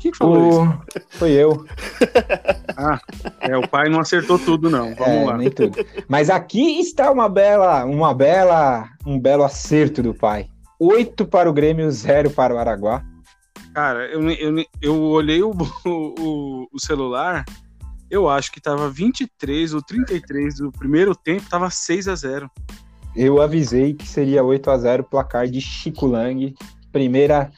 Quem 0.00 0.12
falou 0.14 0.62
o... 0.62 0.64
isso? 0.64 0.80
Foi 1.10 1.30
eu. 1.30 1.64
Ah, 2.82 2.98
é, 3.40 3.54
o 3.58 3.68
pai 3.68 3.90
não 3.90 4.00
acertou 4.00 4.38
tudo, 4.38 4.70
não. 4.70 4.94
Vamos 4.94 5.14
é, 5.14 5.24
lá. 5.26 5.36
Nem 5.36 5.50
tudo. 5.50 5.76
Mas 6.08 6.30
aqui 6.30 6.80
está 6.80 7.10
uma 7.10 7.28
bela, 7.28 7.84
uma 7.84 8.14
bela, 8.14 8.88
um 9.04 9.20
belo 9.20 9.44
acerto 9.44 10.02
do 10.02 10.14
pai. 10.14 10.48
Oito 10.78 11.26
para 11.26 11.50
o 11.50 11.52
Grêmio, 11.52 11.90
zero 11.90 12.30
para 12.30 12.54
o 12.54 12.58
Araguá. 12.58 13.04
Cara, 13.74 14.06
eu, 14.06 14.30
eu, 14.30 14.64
eu 14.80 15.02
olhei 15.02 15.42
o, 15.44 15.50
o, 15.84 16.68
o 16.72 16.80
celular, 16.80 17.44
eu 18.10 18.30
acho 18.30 18.50
que 18.50 18.62
tava 18.62 18.88
23 18.88 19.74
ou 19.74 19.82
33 19.82 20.56
do 20.56 20.72
primeiro 20.72 21.14
tempo, 21.14 21.50
tava 21.50 21.68
6 21.68 22.08
a 22.08 22.14
0 22.14 22.50
Eu 23.14 23.40
avisei 23.40 23.94
que 23.94 24.06
seria 24.06 24.44
8 24.44 24.70
a 24.70 24.78
0 24.78 25.04
placar 25.04 25.48
de 25.48 25.60
Chico 25.60 26.06
Lang, 26.06 26.54
primeira 26.92 27.50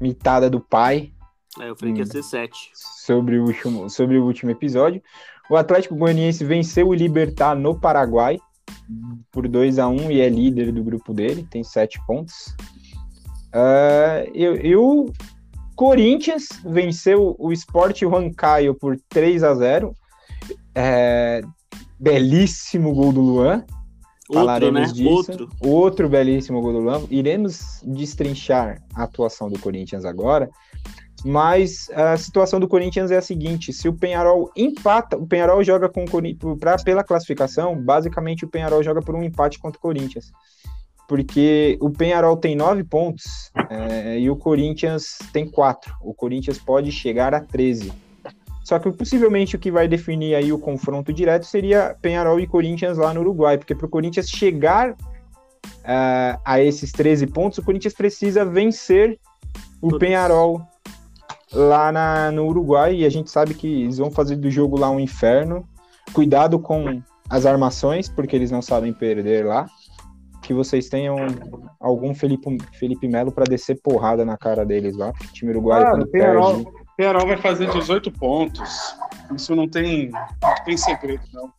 mitada 0.00 0.50
do 0.50 0.60
pai. 0.60 1.12
É, 1.60 1.70
eu 1.70 1.76
falei 1.76 1.94
que 1.94 2.00
ia 2.00 2.06
ser 2.06 2.22
7. 2.22 2.70
Sobre 2.74 3.38
o 3.38 3.44
último, 3.44 3.88
sobre 3.88 4.18
o 4.18 4.24
último 4.24 4.50
episódio. 4.50 5.02
O 5.48 5.56
Atlético 5.56 5.94
Goianiense 5.94 6.44
venceu 6.44 6.88
o 6.88 6.94
Libertar 6.94 7.54
no 7.54 7.78
Paraguai 7.78 8.38
por 9.30 9.46
2 9.46 9.78
a 9.78 9.88
1 9.88 10.10
e 10.10 10.20
é 10.20 10.28
líder 10.28 10.72
do 10.72 10.82
grupo 10.82 11.12
dele, 11.12 11.46
tem 11.50 11.62
7 11.62 12.00
pontos. 12.06 12.54
Uh, 13.54 14.30
e, 14.34 14.74
o 14.74 15.12
Corinthians 15.76 16.48
venceu 16.64 17.36
o 17.38 17.52
Sport 17.52 18.02
Huancayo 18.02 18.74
por 18.74 18.98
3 19.08 19.44
a 19.44 19.54
0 19.54 19.94
é, 20.74 21.40
belíssimo 21.98 22.92
gol 22.92 23.12
do 23.12 23.20
Luan. 23.20 23.64
Outro, 24.28 24.46
Falaremos 24.46 24.80
né? 24.80 24.86
disso. 24.94 25.10
Outro. 25.10 25.50
Outro 25.60 26.08
belíssimo 26.08 26.60
gol 26.60 26.72
do 26.72 26.78
Luan. 26.78 27.02
Iremos 27.10 27.80
destrinchar 27.84 28.82
a 28.94 29.04
atuação 29.04 29.50
do 29.50 29.58
Corinthians 29.58 30.04
agora. 30.04 30.50
Mas 31.24 31.88
a 31.90 32.16
situação 32.16 32.60
do 32.60 32.68
Corinthians 32.68 33.10
é 33.10 33.16
a 33.16 33.22
seguinte: 33.22 33.72
se 33.72 33.88
o 33.88 33.94
Penharol 33.94 34.50
empata, 34.54 35.16
o 35.16 35.26
Penharol 35.26 35.64
joga 35.64 35.88
com 35.88 36.04
o 36.04 36.10
Corinthians 36.10 36.82
pela 36.84 37.02
classificação, 37.02 37.74
basicamente 37.80 38.44
o 38.44 38.48
Penharol 38.48 38.82
joga 38.82 39.00
por 39.00 39.14
um 39.14 39.22
empate 39.22 39.58
contra 39.58 39.78
o 39.78 39.80
Corinthians 39.80 40.32
porque 41.06 41.76
o 41.80 41.90
Penharol 41.90 42.36
tem 42.36 42.56
nove 42.56 42.82
pontos 42.82 43.50
é, 43.70 44.18
e 44.18 44.30
o 44.30 44.36
Corinthians 44.36 45.18
tem 45.32 45.48
quatro. 45.48 45.94
O 46.00 46.14
Corinthians 46.14 46.58
pode 46.58 46.90
chegar 46.90 47.34
a 47.34 47.40
13. 47.40 47.92
Só 48.64 48.78
que 48.78 48.90
possivelmente 48.90 49.54
o 49.54 49.58
que 49.58 49.70
vai 49.70 49.86
definir 49.86 50.34
aí 50.34 50.50
o 50.50 50.58
confronto 50.58 51.12
direto 51.12 51.44
seria 51.44 51.94
Penharol 52.00 52.40
e 52.40 52.46
Corinthians 52.46 52.96
lá 52.96 53.12
no 53.12 53.20
Uruguai, 53.20 53.58
porque 53.58 53.74
para 53.74 53.86
o 53.86 53.90
Corinthians 53.90 54.28
chegar 54.28 54.92
uh, 54.92 56.40
a 56.42 56.60
esses 56.60 56.90
13 56.90 57.26
pontos, 57.26 57.58
o 57.58 57.62
Corinthians 57.62 57.92
precisa 57.92 58.42
vencer 58.42 59.20
o 59.82 59.90
Todos. 59.90 59.98
Penharol 59.98 60.62
lá 61.52 61.92
na, 61.92 62.32
no 62.32 62.46
Uruguai, 62.46 62.96
e 62.96 63.04
a 63.04 63.10
gente 63.10 63.30
sabe 63.30 63.52
que 63.52 63.82
eles 63.82 63.98
vão 63.98 64.10
fazer 64.10 64.36
do 64.36 64.50
jogo 64.50 64.78
lá 64.78 64.90
um 64.90 64.98
inferno. 64.98 65.68
Cuidado 66.14 66.58
com 66.58 67.02
as 67.28 67.44
armações, 67.44 68.08
porque 68.08 68.34
eles 68.34 68.50
não 68.50 68.62
sabem 68.62 68.94
perder 68.94 69.44
lá 69.44 69.66
que 70.44 70.52
vocês 70.52 70.88
tenham 70.88 71.16
algum 71.80 72.14
Felipe, 72.14 72.58
Felipe 72.74 73.08
Melo 73.08 73.32
para 73.32 73.44
descer 73.44 73.80
porrada 73.82 74.24
na 74.24 74.36
cara 74.36 74.64
deles 74.64 74.96
lá. 74.96 75.10
O 75.10 75.32
time 75.32 75.52
uruguaio 75.52 75.86
ah, 75.86 76.06
perde... 76.06 76.66
Penarol 76.96 77.26
vai 77.26 77.36
fazer 77.36 77.70
18 77.70 78.10
pontos. 78.12 78.96
Isso 79.34 79.54
não 79.54 79.68
tem, 79.68 80.10
não 80.10 80.54
tem 80.64 80.76
segredo, 80.76 81.22
não. 81.32 81.52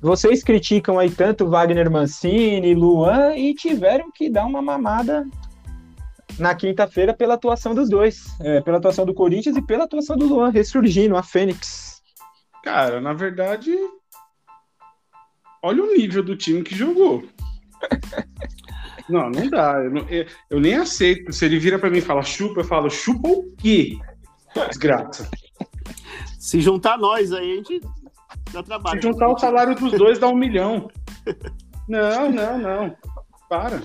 Vocês 0.00 0.44
criticam 0.44 0.98
aí 0.98 1.10
tanto 1.10 1.48
Wagner 1.48 1.90
Mancini, 1.90 2.74
Luan 2.74 3.34
e 3.36 3.52
tiveram 3.54 4.10
que 4.12 4.30
dar 4.30 4.46
uma 4.46 4.62
mamada 4.62 5.26
na 6.38 6.54
quinta-feira 6.54 7.12
pela 7.12 7.34
atuação 7.34 7.74
dos 7.74 7.90
dois. 7.90 8.26
É, 8.40 8.60
pela 8.60 8.78
atuação 8.78 9.04
do 9.04 9.12
Corinthians 9.12 9.56
e 9.56 9.62
pela 9.62 9.84
atuação 9.84 10.16
do 10.16 10.26
Luan, 10.26 10.50
ressurgindo, 10.50 11.16
a 11.16 11.22
Fênix. 11.22 12.00
Cara, 12.62 13.00
na 13.00 13.12
verdade, 13.12 13.74
olha 15.62 15.82
o 15.82 15.94
nível 15.94 16.22
do 16.22 16.36
time 16.36 16.62
que 16.62 16.74
jogou. 16.74 17.24
Não, 19.08 19.30
não 19.30 19.48
dá. 19.48 19.82
Eu, 19.82 19.90
não, 19.90 20.08
eu, 20.08 20.26
eu, 20.50 20.60
nem 20.60 20.74
aceito. 20.74 21.32
Se 21.32 21.44
ele 21.44 21.58
vira 21.58 21.78
para 21.78 21.90
mim 21.90 21.98
e 21.98 22.02
fala 22.02 22.22
chupa, 22.22 22.60
eu 22.60 22.64
falo 22.64 22.90
chupa 22.90 23.28
o 23.28 23.44
quê? 23.56 23.98
Desgraça. 24.68 25.28
Se 26.38 26.60
juntar 26.60 26.98
nós 26.98 27.32
aí, 27.32 27.52
a 27.52 27.56
gente 27.56 27.80
dá 28.52 28.62
trabalho. 28.62 29.00
Se 29.00 29.08
juntar 29.08 29.28
o 29.28 29.38
salário 29.38 29.74
dos 29.74 29.92
dois, 29.92 30.18
dá 30.18 30.28
um 30.28 30.36
milhão. 30.36 30.90
Não, 31.88 32.30
não, 32.30 32.58
não. 32.58 32.96
Para. 33.48 33.80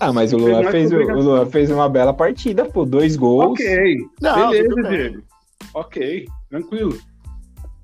Ah, 0.00 0.12
mas 0.12 0.32
o 0.32 0.38
Fez 0.38 0.50
Luan 0.50 0.70
fez, 0.70 0.92
o. 0.92 0.96
Luan 0.96 1.46
fez 1.46 1.70
uma 1.70 1.88
bela 1.88 2.14
partida, 2.14 2.64
pô. 2.64 2.84
Dois 2.84 3.16
gols. 3.16 3.52
Ok, 3.52 3.96
Não, 4.20 4.50
beleza. 4.50 4.88
Diego. 4.88 5.22
Ok, 5.74 6.26
tranquilo. 6.48 6.98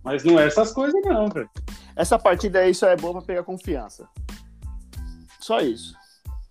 Mas 0.03 0.25
não 0.25 0.39
é 0.39 0.47
essas 0.47 0.73
coisas, 0.73 1.01
não, 1.05 1.29
velho. 1.29 1.49
Essa 1.97 2.19
partida 2.19 2.61
aí 2.61 2.75
só 2.75 2.89
é 2.89 2.97
boa 2.97 3.15
pra 3.15 3.23
pegar 3.23 3.43
confiança. 3.43 4.09
Só 5.41 5.61
isso. 5.61 5.95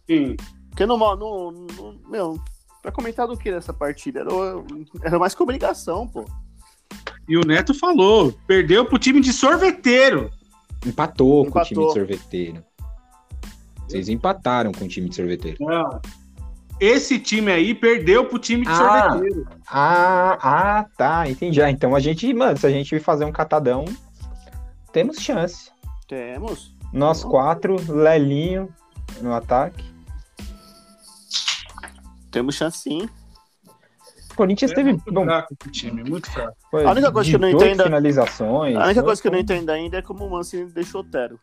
Sim. 0.09 0.35
Porque 0.69 0.85
no, 0.85 0.97
no, 0.97 1.51
no 1.51 1.99
meu, 2.09 2.39
pra 2.81 2.91
comentar 2.91 3.27
do 3.27 3.37
que 3.37 3.51
nessa 3.51 3.73
partida? 3.73 4.21
Era, 4.21 4.31
era 5.03 5.19
mais 5.19 5.35
que 5.35 5.43
obrigação, 5.43 6.07
pô. 6.07 6.25
E 7.27 7.37
o 7.37 7.41
Neto 7.41 7.73
falou, 7.73 8.33
perdeu 8.47 8.85
pro 8.85 8.99
time 8.99 9.21
de 9.21 9.31
sorveteiro. 9.31 10.29
Empatou, 10.85 11.45
com 11.49 11.59
o 11.59 11.63
time 11.63 11.81
Empatou. 11.81 11.87
de 11.87 11.93
sorveteiro. 11.93 12.63
Vocês 13.87 14.09
empataram 14.09 14.71
com 14.71 14.85
o 14.85 14.87
time 14.87 15.07
de 15.07 15.15
sorveteiro. 15.15 15.57
Não. 15.61 16.01
Esse 16.79 17.19
time 17.19 17.51
aí 17.51 17.73
perdeu 17.73 18.25
pro 18.25 18.39
time 18.39 18.63
de 18.65 18.71
Ah. 18.71 18.75
sorveteiro. 19.11 19.47
Ah, 19.67 20.37
ah, 20.41 20.85
tá. 20.97 21.29
Entendi. 21.29 21.61
Ah, 21.61 21.69
então 21.69 21.95
a 21.95 21.99
gente, 21.99 22.33
mano, 22.33 22.57
se 22.57 22.65
a 22.65 22.69
gente 22.69 22.99
fazer 22.99 23.23
um 23.23 23.31
catadão, 23.31 23.85
temos 24.91 25.17
chance. 25.17 25.71
Temos. 26.07 26.75
Nós 26.91 27.23
quatro, 27.23 27.77
Lelinho 27.89 28.67
no 29.21 29.31
ataque. 29.33 29.92
Temos 32.33 32.55
chance 32.55 32.79
sim. 32.79 33.07
O 34.31 34.35
Corinthians 34.35 34.71
É 34.71 34.75
teve 34.75 34.89
muito 34.91 35.13
bom, 35.13 35.23
fraco 35.25 35.53
esse 35.61 35.71
time, 35.71 36.03
muito 36.03 36.29
fraco. 36.29 36.57
foi 36.71 36.83
A 36.83 36.91
única 36.91 37.11
coisa 37.11 37.29
que 37.29 37.35
eu 37.35 37.39
não 37.39 37.47
18 37.51 37.65
entendo- 37.69 37.83
finalizações. 37.83 38.75
A 38.75 38.79
única 38.85 38.93
foi- 38.95 39.03
coisa 39.03 39.21
que 39.21 39.27
eu 39.27 39.31
não 39.31 39.39
entendo 39.39 39.69
ainda 39.69 39.97
é 39.97 40.01
como 40.01 40.25
o 40.25 40.31
Mancini 40.31 40.65
deixou 40.71 41.01
o 41.01 41.05
Otero. 41.05 41.39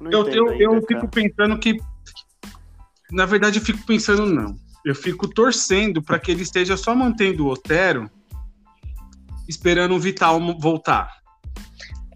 Não 0.00 0.10
Eu, 0.10 0.28
eu, 0.28 0.52
eu 0.54 0.70
ainda, 0.72 0.86
fico 0.86 1.00
cara. 1.00 1.08
pensando 1.08 1.58
que. 1.58 1.76
Na 3.10 3.26
verdade, 3.26 3.58
eu 3.58 3.64
fico 3.64 3.84
pensando, 3.86 4.24
não. 4.26 4.56
Eu 4.84 4.94
fico 4.94 5.28
torcendo 5.28 6.02
para 6.02 6.18
que 6.18 6.30
ele 6.32 6.42
esteja 6.42 6.76
só 6.76 6.94
mantendo 6.94 7.44
o 7.46 7.50
Otero, 7.52 8.10
esperando 9.48 9.94
o 9.94 10.00
Vital 10.00 10.40
voltar. 10.58 11.20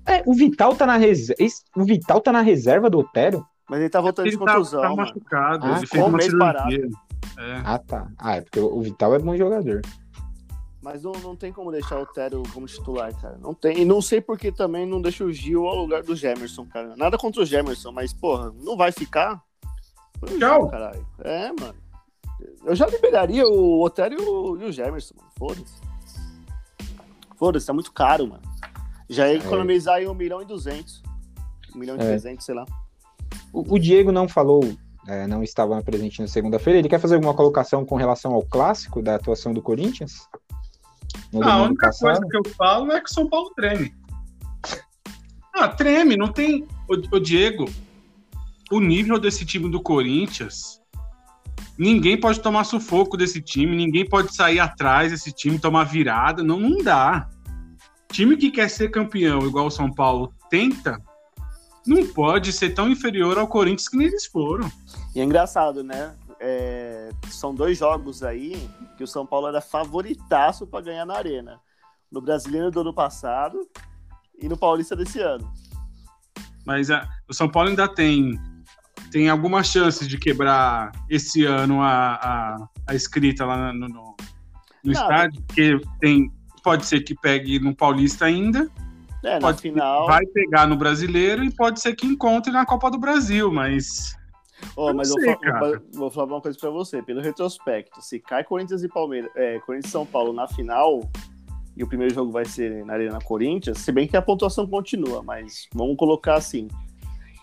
É, 0.06 0.22
o 0.26 0.34
Vital 0.34 0.74
tá 0.74 0.86
na 0.86 0.96
reserva. 0.96 1.34
O 1.76 1.84
Vital 1.84 2.20
tá 2.20 2.32
na 2.32 2.40
reserva 2.40 2.88
do 2.88 2.98
Otero? 3.00 3.46
Mas 3.68 3.80
ele 3.80 3.88
tá 3.90 4.00
voltando 4.00 4.26
de 4.28 4.36
Ele 4.36 4.44
tá, 4.44 4.54
contusão, 4.54 4.80
tá 4.80 4.88
mano. 4.90 4.96
machucado, 5.02 5.66
Ah, 5.66 5.76
ele 5.78 5.86
fez 5.86 6.04
um 6.04 6.08
mês 6.10 6.24
cirurgia. 6.30 6.38
parado. 6.52 6.74
É. 7.38 7.62
Ah, 7.64 7.78
tá. 7.78 8.08
Ah, 8.18 8.36
é 8.36 8.40
porque 8.40 8.60
o 8.60 8.80
Vital 8.80 9.14
é 9.14 9.18
bom 9.18 9.36
jogador. 9.36 9.82
Mas 10.82 11.02
não, 11.02 11.12
não 11.14 11.34
tem 11.34 11.52
como 11.52 11.72
deixar 11.72 11.98
o 11.98 12.02
Otero 12.02 12.42
como 12.54 12.66
titular, 12.66 13.12
cara. 13.20 13.36
Não 13.38 13.52
tem. 13.52 13.80
E 13.80 13.84
não 13.84 14.00
sei 14.00 14.20
por 14.20 14.38
que 14.38 14.52
também 14.52 14.86
não 14.86 15.02
deixa 15.02 15.24
o 15.24 15.32
Gil 15.32 15.66
ao 15.66 15.74
lugar 15.76 16.02
do 16.04 16.14
Gemerson, 16.14 16.64
cara. 16.66 16.94
Nada 16.96 17.18
contra 17.18 17.42
o 17.42 17.44
Gemerson, 17.44 17.90
mas, 17.90 18.12
porra, 18.12 18.52
não 18.62 18.76
vai 18.76 18.92
ficar. 18.92 19.42
O 20.22 20.26
Tchau. 20.38 20.68
Caralho. 20.68 21.04
É, 21.24 21.48
mano. 21.60 21.74
Eu 22.64 22.76
já 22.76 22.86
liberaria 22.86 23.46
o 23.48 23.82
Otero 23.82 24.14
e 24.14 24.64
o, 24.64 24.70
Gemerson, 24.70 25.14
mano. 25.18 25.30
Foda-se. 25.36 25.80
Foda-se, 27.36 27.66
tá 27.66 27.72
muito 27.72 27.92
caro, 27.92 28.28
mano. 28.28 28.42
Já 29.08 29.28
ia 29.28 29.38
economizar 29.38 29.96
aí 29.96 30.06
1 30.06 30.14
milhão 30.14 30.40
e 30.40 30.44
200. 30.44 31.02
1 31.74 31.78
milhão 31.78 31.96
e 31.96 32.00
É. 32.00 32.04
300, 32.06 32.44
sei 32.44 32.54
lá. 32.54 32.64
O, 33.52 33.74
o 33.74 33.78
Diego 33.78 34.12
não 34.12 34.28
falou, 34.28 34.62
é, 35.06 35.26
não 35.26 35.42
estava 35.42 35.80
presente 35.82 36.20
na 36.20 36.28
segunda-feira. 36.28 36.78
Ele 36.78 36.88
quer 36.88 37.00
fazer 37.00 37.14
alguma 37.14 37.34
colocação 37.34 37.84
com 37.84 37.96
relação 37.96 38.32
ao 38.32 38.42
clássico 38.42 39.00
da 39.02 39.14
atuação 39.14 39.52
do 39.52 39.62
Corinthians? 39.62 40.28
No 41.32 41.42
Ah, 41.42 41.54
a 41.54 41.62
única 41.62 41.86
passado? 41.86 42.20
coisa 42.20 42.28
que 42.28 42.36
eu 42.36 42.54
falo 42.54 42.92
é 42.92 43.00
que 43.00 43.10
o 43.10 43.14
São 43.14 43.28
Paulo 43.28 43.50
treme. 43.54 43.94
Ah, 45.54 45.68
treme, 45.68 46.16
não 46.16 46.28
tem. 46.28 46.66
O, 46.88 47.18
Diego, 47.18 47.64
o 48.70 48.80
nível 48.80 49.18
desse 49.18 49.44
time 49.46 49.70
do 49.70 49.80
Corinthians. 49.80 50.80
Ninguém 51.78 52.18
pode 52.18 52.40
tomar 52.40 52.64
sufoco 52.64 53.16
desse 53.16 53.40
time, 53.40 53.76
ninguém 53.76 54.06
pode 54.08 54.34
sair 54.34 54.58
atrás 54.60 55.12
desse 55.12 55.32
time, 55.32 55.58
tomar 55.58 55.84
virada. 55.84 56.42
Não, 56.42 56.58
não 56.58 56.82
dá. 56.82 57.28
Time 58.10 58.36
que 58.36 58.50
quer 58.50 58.68
ser 58.68 58.90
campeão, 58.90 59.46
igual 59.46 59.66
o 59.66 59.70
São 59.70 59.92
Paulo 59.92 60.32
tenta, 60.48 60.98
não 61.86 62.06
pode 62.06 62.52
ser 62.52 62.70
tão 62.70 62.90
inferior 62.90 63.38
ao 63.38 63.46
Corinthians 63.46 63.88
que 63.88 63.96
nem 63.96 64.08
eles 64.08 64.26
foram. 64.26 64.70
E 65.14 65.20
é 65.20 65.24
engraçado, 65.24 65.84
né? 65.84 66.14
É, 66.40 67.10
são 67.30 67.54
dois 67.54 67.78
jogos 67.78 68.22
aí 68.22 68.68
que 68.96 69.04
o 69.04 69.06
São 69.06 69.24
Paulo 69.24 69.46
era 69.46 69.60
favoritaço 69.60 70.66
para 70.66 70.84
ganhar 70.84 71.06
na 71.06 71.14
Arena. 71.14 71.60
No 72.10 72.20
Brasileiro 72.20 72.70
do 72.70 72.80
ano 72.80 72.92
passado 72.92 73.66
e 74.38 74.48
no 74.48 74.56
Paulista 74.56 74.96
desse 74.96 75.20
ano. 75.20 75.50
Mas 76.64 76.90
ah, 76.90 77.08
o 77.28 77.34
São 77.34 77.48
Paulo 77.48 77.68
ainda 77.68 77.88
tem, 77.88 78.38
tem 79.12 79.28
algumas 79.28 79.68
chances 79.68 80.08
de 80.08 80.18
quebrar 80.18 80.90
esse 81.08 81.44
ano 81.44 81.80
a, 81.80 82.14
a, 82.14 82.68
a 82.88 82.94
escrita 82.94 83.44
lá 83.44 83.72
no, 83.72 83.88
no, 83.88 84.16
no 84.84 84.92
estádio, 84.92 85.42
porque 85.42 85.80
tem, 86.00 86.32
pode 86.62 86.84
ser 86.84 87.00
que 87.02 87.14
pegue 87.14 87.60
no 87.60 87.74
Paulista 87.74 88.24
ainda, 88.24 88.68
É, 89.26 89.34
na 89.34 89.40
Pode- 89.40 89.60
final. 89.60 90.06
vai 90.06 90.24
pegar 90.26 90.66
no 90.66 90.76
Brasileiro 90.76 91.42
e 91.44 91.50
pode 91.52 91.80
ser 91.80 91.94
que 91.96 92.06
encontre 92.06 92.52
na 92.52 92.64
Copa 92.64 92.90
do 92.90 92.98
Brasil, 92.98 93.50
mas 93.52 94.14
eu 94.76 94.94
mas 94.94 95.08
sei, 95.12 95.24
vou, 95.26 95.38
cara. 95.40 95.82
vou- 95.92 96.10
falar 96.10 96.26
uma 96.34 96.40
coisa 96.40 96.56
pra 96.58 96.70
você. 96.70 97.02
Pelo 97.02 97.20
retrospecto, 97.20 98.00
se 98.00 98.20
cai 98.20 98.44
Corinthians 98.44 98.82
e 98.84 98.88
Palmeiras, 98.88 99.30
é, 99.34 99.58
Corinthians 99.60 99.88
e 99.90 99.92
São 99.92 100.06
Paulo 100.06 100.32
na 100.32 100.46
final, 100.46 101.00
e 101.76 101.82
o 101.82 101.88
primeiro 101.88 102.14
jogo 102.14 102.30
vai 102.30 102.44
ser 102.44 102.84
na 102.84 102.92
Arena 102.94 103.18
Corinthians, 103.20 103.78
se 103.78 103.90
bem 103.90 104.06
que 104.06 104.16
a 104.16 104.22
pontuação 104.22 104.66
continua, 104.66 105.22
mas 105.24 105.66
vamos 105.74 105.96
colocar 105.96 106.34
assim. 106.36 106.68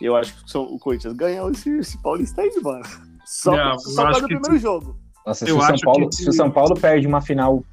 Eu 0.02 0.16
acho 0.16 0.34
que 0.44 0.50
são- 0.52 0.64
o 0.64 0.80
Corinthians 0.80 1.14
ganhou 1.14 1.52
esse, 1.52 1.70
esse 1.78 2.02
Paulista 2.02 2.42
aí, 2.42 2.52
mano. 2.64 2.84
Só, 3.26 3.56
Não, 3.56 3.78
só 3.80 4.10
do 4.12 4.28
que 4.28 4.38
primeiro 4.40 4.58
jogo. 4.58 4.98
Nossa, 5.26 5.46
se 5.46 5.52
o, 5.52 5.62
São 5.62 5.76
Paulo, 5.84 6.10
que 6.10 6.16
se 6.16 6.30
o 6.30 6.34
São 6.34 6.50
Paulo 6.52 6.76
perde 6.76 7.08
uma 7.08 7.22
final 7.22 7.64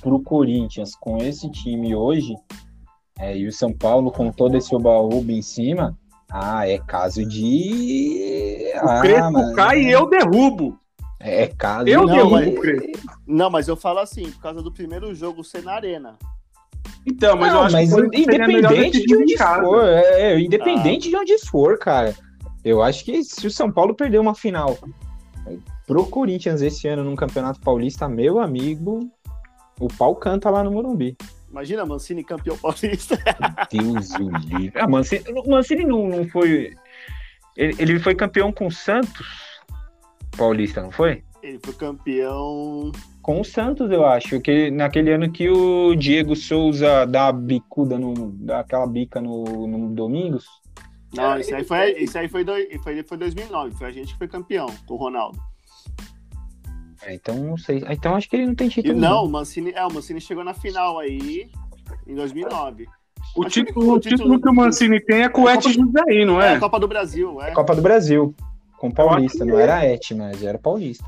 pro 0.00 0.20
Corinthians 0.20 0.94
com 0.96 1.18
esse 1.18 1.48
time 1.50 1.94
hoje, 1.94 2.34
é, 3.18 3.36
e 3.36 3.46
o 3.46 3.52
São 3.52 3.72
Paulo 3.72 4.10
com 4.10 4.30
todo 4.30 4.56
esse 4.56 4.74
oba-oba 4.74 5.32
em 5.32 5.42
cima, 5.42 5.96
ah, 6.30 6.68
é 6.68 6.78
caso 6.78 7.24
de. 7.24 8.72
o 8.82 8.88
ah, 8.88 9.00
Crespo 9.00 9.32
mano, 9.32 9.54
cai 9.54 9.80
e 9.82 9.90
eu 9.90 10.08
derrubo. 10.08 10.78
É 11.18 11.46
caso 11.46 11.88
Eu 11.88 12.06
de- 12.06 12.12
derrubo 12.12 12.30
mas- 12.32 12.48
o 12.48 12.60
Crespo. 12.60 13.10
Não, 13.26 13.50
mas 13.50 13.68
eu 13.68 13.76
falo 13.76 14.00
assim, 14.00 14.30
por 14.30 14.42
causa 14.42 14.62
do 14.62 14.70
primeiro 14.72 15.14
jogo 15.14 15.42
ser 15.42 15.62
na 15.62 15.72
Arena. 15.72 16.16
Então, 17.06 17.36
mas 17.36 17.48
eu 17.48 17.54
Não, 17.54 17.62
acho 17.64 17.72
mas 17.76 17.94
que 17.94 18.20
independente 18.22 19.00
de 19.00 19.16
onde 19.16 19.38
for, 19.38 19.88
é, 19.88 20.32
é, 20.32 20.40
independente 20.40 21.08
de 21.08 21.16
onde 21.16 21.38
for, 21.46 21.78
cara. 21.78 22.14
Eu 22.64 22.82
acho 22.82 23.04
que 23.04 23.22
se 23.22 23.46
o 23.46 23.50
São 23.50 23.70
Paulo 23.70 23.94
perder 23.94 24.18
uma 24.18 24.34
final 24.34 24.76
pro 25.86 26.04
Corinthians 26.06 26.62
esse 26.62 26.88
ano 26.88 27.04
num 27.04 27.14
Campeonato 27.14 27.60
Paulista, 27.60 28.08
meu 28.08 28.40
amigo, 28.40 29.08
o 29.78 29.86
pau 29.86 30.16
canta 30.16 30.50
lá 30.50 30.64
no 30.64 30.72
Morumbi. 30.72 31.16
Imagina, 31.56 31.86
Mancini 31.86 32.22
campeão 32.22 32.58
paulista. 32.58 33.16
Deus 33.72 34.10
o 34.10 34.28
livre. 34.46 34.72
Ah, 34.74 34.86
Mancini, 34.86 35.24
Mancini 35.46 35.86
não, 35.86 36.06
não 36.06 36.28
foi. 36.28 36.74
Ele, 37.56 37.74
ele 37.78 37.98
foi 37.98 38.14
campeão 38.14 38.52
com 38.52 38.66
o 38.66 38.70
Santos 38.70 39.26
Paulista, 40.36 40.82
não 40.82 40.90
foi? 40.90 41.24
Ele 41.42 41.58
foi 41.64 41.72
campeão. 41.72 42.92
Com 43.22 43.40
o 43.40 43.44
Santos, 43.44 43.90
eu 43.90 44.04
acho. 44.04 44.38
Que 44.38 44.70
naquele 44.70 45.10
ano 45.12 45.32
que 45.32 45.48
o 45.48 45.94
Diego 45.94 46.36
Souza 46.36 47.06
dá 47.06 47.28
a 47.28 47.32
bicuda 47.32 47.98
no. 47.98 48.32
dá 48.32 48.60
aquela 48.60 48.86
bica 48.86 49.18
no, 49.18 49.66
no 49.66 49.94
Domingos. 49.94 50.44
Não, 51.14 51.38
isso 51.38 51.54
aí 51.54 51.64
foi, 51.64 51.92
isso 51.92 52.18
aí 52.18 52.28
foi, 52.28 52.44
dois, 52.44 52.68
foi, 52.82 53.02
foi 53.02 53.16
2009. 53.16 53.74
Foi 53.76 53.86
a 53.86 53.90
gente 53.90 54.12
que 54.12 54.18
foi 54.18 54.28
campeão 54.28 54.66
com 54.86 54.92
o 54.92 54.98
Ronaldo. 54.98 55.38
É, 57.06 57.14
então 57.14 57.36
não 57.36 57.56
sei. 57.56 57.82
Ah, 57.86 57.92
Então 57.92 58.14
acho 58.14 58.28
que 58.28 58.36
ele 58.36 58.46
não 58.46 58.54
tem 58.54 58.66
E, 58.66 58.70
título. 58.70 58.98
não, 58.98 59.24
o 59.24 59.28
Mancini, 59.28 59.70
é, 59.72 59.84
o 59.86 59.92
Mancini 59.92 60.20
chegou 60.20 60.42
na 60.44 60.52
final 60.54 60.98
aí 60.98 61.48
em 62.06 62.14
2009. 62.14 62.86
O 63.36 63.44
Acho 63.44 63.54
que 63.54 63.64
título, 63.66 63.86
o 63.90 63.92
o 63.94 64.00
título 64.00 64.18
título- 64.18 64.40
que 64.40 64.48
o 64.48 64.54
Mancini 64.54 65.00
tem 65.00 65.22
é 65.22 65.28
com 65.28 65.42
o 65.42 65.48
É 65.48 65.52
a 65.52 65.54
Et 65.56 65.62
José, 65.62 66.24
não 66.24 66.40
É, 66.42 66.52
é? 66.52 66.56
a 66.56 66.60
Copa 66.60 66.78
do 66.80 66.88
Brasil, 66.88 67.40
é. 67.42 67.50
Copa 67.52 67.74
do 67.76 67.82
Brasil. 67.82 68.34
Com 68.78 68.90
Paulista. 68.90 69.44
Não 69.44 69.58
era 69.58 69.84
Et, 69.86 70.14
mas 70.14 70.42
era 70.42 70.58
Paulista. 70.58 71.04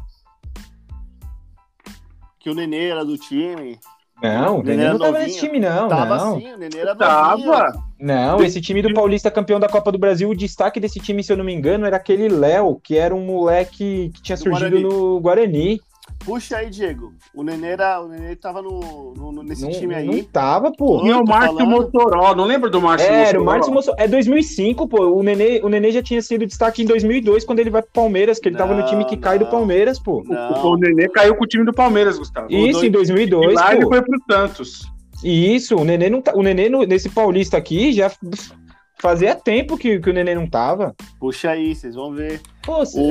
Que 2.38 2.50
o 2.50 2.54
Nenê 2.54 2.88
era 2.88 3.04
do 3.04 3.16
time. 3.18 3.78
Não, 4.22 4.58
o 4.58 4.62
Nenê 4.62 4.70
Nenê 4.76 4.82
era 4.84 4.92
não 4.92 4.98
tava 4.98 5.12
novinho. 5.12 5.26
nesse 5.28 5.40
time, 5.40 5.60
não. 5.60 5.88
Tava 5.88 6.16
não. 6.16 6.36
assim, 6.36 6.52
o 6.52 6.56
Nenê 6.58 6.78
era. 6.78 6.96
Tava. 6.96 7.72
Não, 8.00 8.42
esse 8.42 8.60
time 8.60 8.82
do 8.82 8.92
Paulista 8.94 9.30
campeão 9.30 9.60
da 9.60 9.68
Copa 9.68 9.92
do 9.92 9.98
Brasil, 9.98 10.28
o 10.28 10.34
destaque 10.36 10.80
desse 10.80 10.98
time, 11.00 11.22
se 11.22 11.32
eu 11.32 11.36
não 11.36 11.44
me 11.44 11.52
engano, 11.54 11.84
era 11.86 11.96
aquele 11.96 12.28
Léo, 12.28 12.80
que 12.82 12.96
era 12.96 13.14
um 13.14 13.24
moleque 13.24 14.10
que 14.14 14.22
tinha 14.22 14.36
Do 14.36 14.42
surgido 14.44 14.70
Guarani. 14.70 14.82
no 14.82 15.20
Guarani. 15.20 15.80
Puxa 16.24 16.58
aí, 16.58 16.68
Diego. 16.68 17.12
O 17.34 17.42
Nenê, 17.42 17.68
era, 17.68 18.00
o 18.02 18.08
Nenê 18.08 18.36
tava 18.36 18.60
no, 18.60 19.14
no- 19.14 19.42
nesse 19.42 19.62
Não, 19.62 19.70
time 19.70 19.94
aí. 19.94 20.06
não 20.06 20.22
tava, 20.24 20.70
pô. 20.72 21.00
Tinha 21.00 21.16
o 21.16 21.24
tô 21.24 21.30
Márcio 21.30 21.56
falando. 21.56 21.70
Mossoró, 21.70 22.34
não 22.34 22.44
lembra 22.44 22.68
do 22.68 22.80
Márcio 22.82 23.08
É, 23.08 23.28
era 23.28 23.40
o? 23.40 23.44
Márcio 23.44 23.72
Mossoró. 23.72 23.96
É 23.98 24.06
2005, 24.06 24.86
pô. 24.88 25.06
O 25.06 25.22
Nenê, 25.22 25.60
o 25.62 25.68
Nenê 25.68 25.90
já 25.90 26.02
tinha 26.02 26.20
sido 26.20 26.44
destaque 26.46 26.82
em 26.82 26.86
2002, 26.86 27.44
quando 27.44 27.60
ele 27.60 27.70
vai 27.70 27.80
pro 27.82 27.90
Palmeiras, 27.92 28.38
que 28.38 28.48
ele 28.48 28.56
tava 28.56 28.74
no 28.74 28.84
time 28.86 29.04
que 29.06 29.16
Não, 29.16 29.22
cai 29.22 29.38
do 29.38 29.44
não. 29.46 29.50
Palmeiras, 29.50 29.98
pô. 29.98 30.22
Não. 30.26 30.64
O, 30.64 30.72
o 30.72 30.76
Nenê 30.76 31.08
caiu 31.08 31.34
com 31.34 31.44
o 31.44 31.48
time 31.48 31.64
do 31.64 31.72
Palmeiras, 31.72 32.18
Gustavo. 32.18 32.48
Isso, 32.50 32.84
em 32.84 32.88
E 32.88 32.90
2002, 32.90 33.54
lá 33.54 33.72
ele 33.74 33.82
pô. 33.84 33.88
foi 33.88 34.02
pro 34.02 34.18
Santos. 34.30 34.82
Isso, 35.24 35.76
o 35.76 35.84
Nenê, 35.84 36.10
não 36.10 36.20
tá, 36.20 36.32
o 36.34 36.42
Nenê 36.42 36.68
no- 36.68 36.84
nesse 36.84 37.08
Paulista 37.08 37.56
aqui 37.56 37.92
já 37.92 38.10
fazia 39.00 39.34
tempo 39.34 39.76
que, 39.78 39.98
que 39.98 40.10
o 40.10 40.12
Nenê 40.12 40.34
não 40.34 40.48
tava. 40.48 40.94
Puxa 41.18 41.50
aí, 41.50 41.74
vocês 41.74 41.94
vão 41.94 42.12
ver. 42.12 42.40
Pô, 42.64 42.84
cê- 42.84 43.00
O, 43.00 43.04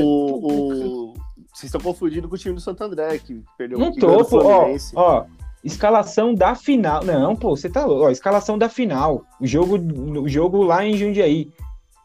o... 1.13 1.13
Vocês 1.57 1.73
estão 1.73 1.81
confundindo 1.81 2.29
com 2.29 2.35
o 2.35 2.37
time 2.37 2.53
do 2.53 2.61
Santo 2.61 2.83
André, 2.83 3.17
que 3.17 3.41
perdeu 3.57 3.79
Não 3.79 3.91
ganhou 3.91 4.23
tô, 4.23 4.25
pô, 4.25 4.43
ó, 4.45 4.67
ó, 4.93 5.25
escalação 5.63 6.31
da 6.31 6.53
final. 6.53 7.03
Não, 7.03 7.35
pô, 7.35 7.57
você 7.57 7.67
tá 7.67 7.83
louco. 7.83 8.03
Ó, 8.05 8.11
escalação 8.11 8.59
da 8.59 8.69
final. 8.69 9.25
O 9.41 9.47
jogo, 9.47 9.75
o 10.21 10.29
jogo 10.29 10.61
lá 10.61 10.85
em 10.85 10.95
Jundiaí. 10.95 11.51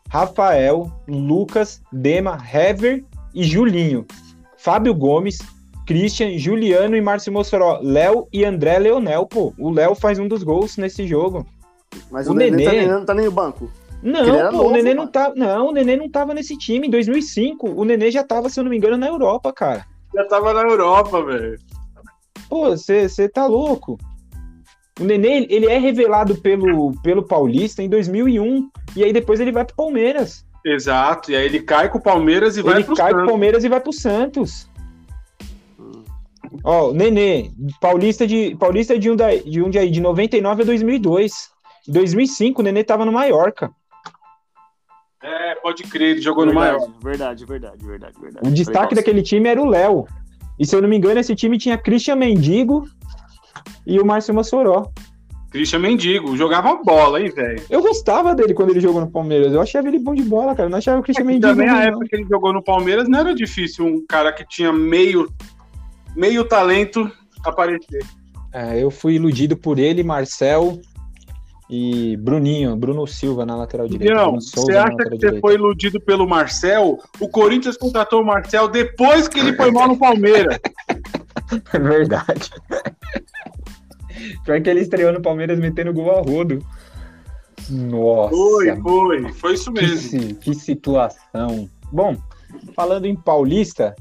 Rafael, 0.09 0.91
Lucas, 1.07 1.83
Dema, 1.93 2.39
Hever 2.51 3.05
e 3.35 3.45
Julinho. 3.45 4.07
Fábio 4.57 4.95
Gomes, 4.95 5.37
Christian, 5.87 6.39
Juliano 6.39 6.97
e 6.97 7.03
Márcio 7.03 7.31
Mossoró. 7.31 7.79
Léo 7.83 8.27
e 8.33 8.47
André 8.47 8.79
Leonel, 8.79 9.27
pô. 9.27 9.53
O 9.59 9.69
Léo 9.69 9.95
faz 9.95 10.19
um 10.19 10.27
dos 10.27 10.43
gols 10.43 10.79
nesse 10.79 11.07
jogo. 11.07 11.45
Mas 12.11 12.27
o 12.27 12.33
o, 12.33 12.35
Nenê, 12.35 12.65
tá, 12.65 12.71
Nenê- 12.73 12.87
nem- 12.87 12.95
não 12.95 13.05
tá 13.05 13.13
nem 13.13 13.27
no 13.27 13.33
banco. 13.33 13.71
Não, 14.03 14.21
Ele 14.21 14.51
pô, 14.51 14.57
novo, 14.57 14.69
o 14.69 14.73
Nenê 14.73 14.95
não 14.95 15.07
tá, 15.07 15.33
não, 15.37 15.69
o 15.69 15.73
Nenê 15.73 15.97
não 15.97 16.11
tava 16.11 16.35
nesse 16.35 16.59
time 16.59 16.89
em 16.89 16.91
2005. 16.91 17.71
O 17.71 17.85
Nenê 17.85 18.11
já 18.11 18.25
tava, 18.25 18.49
se 18.49 18.59
eu 18.59 18.65
não 18.65 18.71
me 18.71 18.77
engano, 18.77 18.97
na 18.97 19.07
Europa, 19.07 19.53
cara. 19.53 19.87
Já 20.13 20.25
tava 20.25 20.53
na 20.53 20.63
Europa, 20.63 21.25
velho. 21.25 21.59
Pô, 22.49 22.71
você 22.71 23.29
tá 23.29 23.47
louco. 23.47 23.97
O 25.01 25.05
Nenê, 25.05 25.47
ele 25.49 25.67
é 25.67 25.79
revelado 25.79 26.35
pelo, 26.37 26.93
pelo 27.03 27.23
Paulista 27.23 27.83
em 27.83 27.89
2001. 27.89 28.69
E 28.97 29.05
aí 29.05 29.13
depois 29.13 29.41
ele 29.41 29.53
vai 29.53 29.65
pro 29.65 29.77
Palmeiras. 29.77 30.45
Exato. 30.65 31.31
E 31.31 31.37
aí 31.37 31.47
ele 31.47 31.61
cai 31.61 31.89
com 31.89 31.99
o 31.99 32.03
Palmeiras 32.03 32.57
e 32.57 32.63
vai 32.63 32.77
ele 32.77 32.85
pro 32.85 32.95
cai 32.95 33.11
pro 33.11 33.21
Santos. 33.21 33.31
Palmeiras 33.31 33.65
e 33.65 33.69
vai 33.69 33.81
pro 33.81 33.93
Santos. 33.93 34.69
Hum. 35.79 36.03
Ó, 36.63 36.91
o 36.91 36.93
Nenê, 36.93 37.51
Paulista 37.81 38.27
de, 38.27 38.55
Paulista 38.57 38.99
de 38.99 39.07
Jundiaí, 39.07 39.43
de 39.45 39.61
Jundiaí, 39.61 39.91
de 39.91 40.01
99 40.01 40.63
a 40.63 40.67
2002. 40.67 41.51
Em 41.89 41.93
2005, 41.93 42.61
o 42.61 42.65
Nenê 42.65 42.85
tava 42.85 43.05
no 43.05 43.13
Mallorca. 43.13 43.73
É, 45.23 45.55
pode 45.57 45.85
crer, 45.85 46.11
ele 46.11 46.21
jogou 46.21 46.45
no 46.45 46.53
verdade, 46.53 46.79
maior. 46.79 46.93
verdade, 47.03 47.45
verdade, 47.45 47.87
verdade, 47.87 48.21
verdade. 48.21 48.49
O 48.49 48.53
destaque 48.53 48.95
daquele 48.95 49.23
time 49.23 49.49
era 49.49 49.63
o 49.63 49.67
Léo. 49.67 50.07
E 50.59 50.67
se 50.67 50.75
eu 50.75 50.83
não 50.83 50.89
me 50.89 50.97
engano, 50.97 51.21
esse 51.21 51.35
time 51.37 51.57
tinha 51.59 51.79
Christian 51.79 52.17
Mendigo 52.17 52.85
e 53.87 54.01
o 54.01 54.05
Márcio 54.05 54.35
Mossoró. 54.35 54.91
Christian 55.51 55.79
Mendigo. 55.81 56.37
Jogava 56.37 56.75
bola, 56.83 57.21
hein, 57.21 57.31
velho. 57.31 57.63
Eu 57.71 57.83
gostava 57.83 58.35
dele 58.35 58.55
quando 58.55 58.71
ele 58.71 58.81
jogou 58.81 59.01
no 59.01 59.11
Palmeiras. 59.11 59.53
Eu 59.53 59.61
achava 59.61 59.87
ele 59.87 59.99
bom 59.99 60.15
de 60.15 60.23
bola, 60.23 60.55
cara. 60.55 60.67
Eu 60.67 60.71
não 60.71 60.79
achava 60.79 61.01
o 61.01 61.03
Christian 61.03 61.25
E 61.25 61.27
Mendigo. 61.27 61.47
também 61.49 61.69
a 61.69 61.85
época 61.85 62.07
que 62.09 62.17
ele 62.17 62.27
jogou 62.29 62.53
no 62.53 62.63
Palmeiras 62.63 63.09
não 63.09 63.21
era 63.21 63.35
difícil 63.35 63.87
um 63.87 64.05
cara 64.07 64.33
que 64.33 64.47
tinha 64.49 64.73
meio, 64.73 65.31
meio 66.17 66.43
talento 66.45 67.11
aparecer. 67.45 68.05
É, 68.53 68.83
eu 68.83 68.91
fui 68.91 69.15
iludido 69.15 69.57
por 69.57 69.79
ele, 69.79 70.03
Marcel 70.03 70.81
e 71.75 72.19
Bruninho, 72.19 72.77
Bruno 72.77 73.07
Silva 73.07 73.47
na 73.47 73.57
lateral 73.57 73.89
direita. 73.89 74.13
Não, 74.15 74.33
você 74.35 74.77
acha 74.77 74.95
que 74.95 75.05
você 75.05 75.17
direita. 75.17 75.41
foi 75.41 75.55
iludido 75.55 75.99
pelo 76.03 76.29
Marcel? 76.29 76.99
O 77.19 77.27
Corinthians 77.31 77.79
contratou 77.79 78.21
o 78.21 78.27
Marcel 78.27 78.69
depois 78.69 79.27
que 79.27 79.39
ele 79.41 79.55
foi 79.57 79.71
mal 79.71 79.89
no 79.89 79.97
Palmeiras. 79.99 80.59
É 81.75 81.79
verdade. 81.79 82.51
Pior 84.45 84.61
que 84.63 84.71
ele 84.71 84.81
estreou 84.81 85.13
no 85.13 85.21
Palmeiras 85.21 85.59
metendo 85.59 85.93
gol 85.93 86.11
a 86.11 86.21
rodo. 86.23 86.65
Nossa, 87.69 88.31
Foi, 88.35 88.77
foi. 88.81 89.33
Foi 89.35 89.55
isso 89.55 89.73
que, 89.73 89.83
mesmo. 89.83 89.99
si- 90.21 90.35
que 90.35 90.55
situação. 90.55 91.69
Bom, 91.91 92.17
falando 92.75 93.05
em 93.07 93.15
Paulista, 93.15 93.95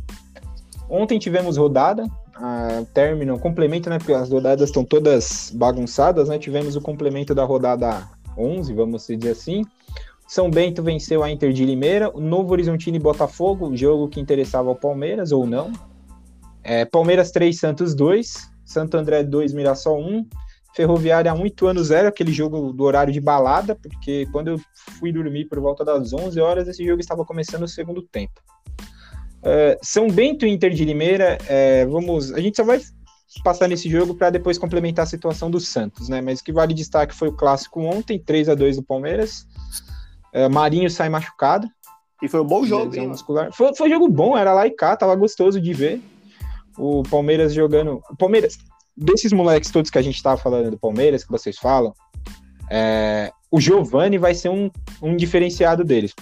ontem 0.89 1.19
tivemos 1.19 1.57
rodada, 1.57 2.05
a 2.41 2.83
término, 2.91 3.37
complemento, 3.39 3.89
né? 3.89 3.99
Porque 3.99 4.13
as 4.13 4.31
rodadas 4.31 4.69
estão 4.69 4.83
todas 4.83 5.51
bagunçadas, 5.53 6.27
né? 6.27 6.39
Tivemos 6.39 6.75
o 6.75 6.81
complemento 6.81 7.35
da 7.35 7.43
rodada 7.43 8.09
11, 8.35 8.73
vamos 8.73 9.05
dizer 9.05 9.29
assim. 9.29 9.63
São 10.27 10.49
Bento 10.49 10.81
venceu 10.81 11.23
a 11.23 11.29
Inter 11.29 11.53
de 11.53 11.63
Limeira, 11.63 12.09
o 12.09 12.19
Novo 12.19 12.51
Horizontino 12.53 12.97
e 12.97 12.99
Botafogo, 12.99 13.75
jogo 13.77 14.07
que 14.07 14.19
interessava 14.19 14.69
ao 14.69 14.75
Palmeiras 14.75 15.31
ou 15.31 15.45
não. 15.45 15.71
É, 16.63 16.83
Palmeiras 16.85 17.31
3, 17.31 17.59
Santos 17.59 17.93
2, 17.93 18.49
Santo 18.65 18.97
André 18.97 19.23
2, 19.23 19.53
Mirassol 19.53 19.99
1, 19.99 20.25
Ferroviária 20.73 21.33
1, 21.33 21.45
Ituano 21.45 21.83
0, 21.83 22.07
aquele 22.07 22.31
jogo 22.31 22.71
do 22.71 22.83
horário 22.83 23.13
de 23.13 23.19
balada, 23.19 23.75
porque 23.75 24.25
quando 24.31 24.47
eu 24.47 24.59
fui 24.99 25.11
dormir 25.11 25.45
por 25.45 25.59
volta 25.59 25.83
das 25.83 26.13
11 26.13 26.39
horas, 26.39 26.67
esse 26.67 26.85
jogo 26.85 27.01
estava 27.01 27.25
começando 27.25 27.63
o 27.63 27.67
segundo 27.67 28.01
tempo. 28.01 28.41
É, 29.43 29.77
São 29.81 30.07
Bento 30.07 30.45
e 30.45 30.49
Inter 30.49 30.71
de 30.71 30.85
Limeira, 30.85 31.37
é, 31.47 31.85
vamos, 31.85 32.31
a 32.31 32.39
gente 32.39 32.55
só 32.55 32.63
vai 32.63 32.79
passar 33.43 33.67
nesse 33.67 33.89
jogo 33.89 34.13
para 34.13 34.29
depois 34.29 34.57
complementar 34.57 35.03
a 35.03 35.07
situação 35.07 35.49
do 35.49 35.59
Santos, 35.59 36.09
né? 36.09 36.21
Mas 36.21 36.39
o 36.39 36.43
que 36.43 36.51
vale 36.51 36.73
destaque 36.73 37.15
foi 37.15 37.29
o 37.29 37.35
clássico 37.35 37.81
ontem, 37.81 38.19
3 38.19 38.49
a 38.49 38.55
2 38.55 38.77
do 38.77 38.83
Palmeiras. 38.83 39.47
É, 40.33 40.47
Marinho 40.49 40.89
sai 40.89 41.09
machucado, 41.09 41.67
E 42.21 42.27
foi 42.27 42.41
um 42.41 42.45
bom 42.45 42.65
jogo, 42.65 42.95
hein, 42.95 43.07
muscular. 43.07 43.51
Foi, 43.53 43.73
foi 43.75 43.89
jogo 43.89 44.07
bom, 44.07 44.37
era 44.37 44.53
lá 44.53 44.67
e 44.67 44.71
cá, 44.71 44.95
tava 44.95 45.15
gostoso 45.15 45.59
de 45.59 45.73
ver. 45.73 46.01
O 46.77 47.03
Palmeiras 47.03 47.53
jogando. 47.53 48.01
O 48.09 48.15
Palmeiras, 48.15 48.57
desses 48.95 49.31
moleques 49.33 49.71
todos 49.71 49.89
que 49.89 49.97
a 49.97 50.01
gente 50.01 50.21
tava 50.21 50.37
falando 50.37 50.71
do 50.71 50.77
Palmeiras, 50.77 51.23
que 51.23 51.31
vocês 51.31 51.57
falam, 51.57 51.93
é, 52.69 53.31
o 53.49 53.59
Giovani 53.59 54.17
vai 54.17 54.33
ser 54.33 54.49
um, 54.49 54.69
um 55.01 55.15
diferenciado 55.15 55.83
deles. 55.83 56.13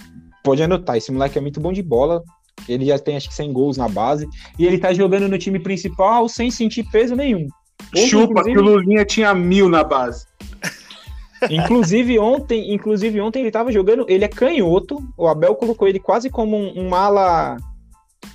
Pode 0.42 0.62
anotar, 0.62 0.96
esse 0.96 1.12
moleque 1.12 1.38
é 1.38 1.40
muito 1.40 1.60
bom 1.60 1.72
de 1.72 1.82
bola. 1.82 2.22
Ele 2.68 2.84
já 2.84 2.98
tem 2.98 3.16
acho 3.16 3.28
que 3.28 3.34
100 3.34 3.52
gols 3.52 3.76
na 3.76 3.88
base. 3.88 4.28
E 4.58 4.66
ele 4.66 4.78
tá 4.78 4.92
jogando 4.92 5.28
no 5.28 5.38
time 5.38 5.58
principal 5.58 6.28
sem 6.28 6.50
sentir 6.50 6.84
peso 6.90 7.16
nenhum. 7.16 7.46
Ontem, 7.88 8.06
Chupa 8.06 8.44
que 8.44 8.56
o 8.56 8.62
Lulinha 8.62 9.04
tinha 9.04 9.34
mil 9.34 9.68
na 9.68 9.82
base. 9.82 10.26
Inclusive 11.48 12.18
ontem, 12.18 12.74
inclusive 12.74 13.18
ontem 13.18 13.40
ele 13.40 13.50
tava 13.50 13.72
jogando, 13.72 14.04
ele 14.08 14.26
é 14.26 14.28
canhoto, 14.28 14.98
o 15.16 15.26
Abel 15.26 15.54
colocou 15.54 15.88
ele 15.88 15.98
quase 15.98 16.28
como 16.28 16.54
um, 16.54 16.88
um 16.88 16.94
ala 16.94 17.56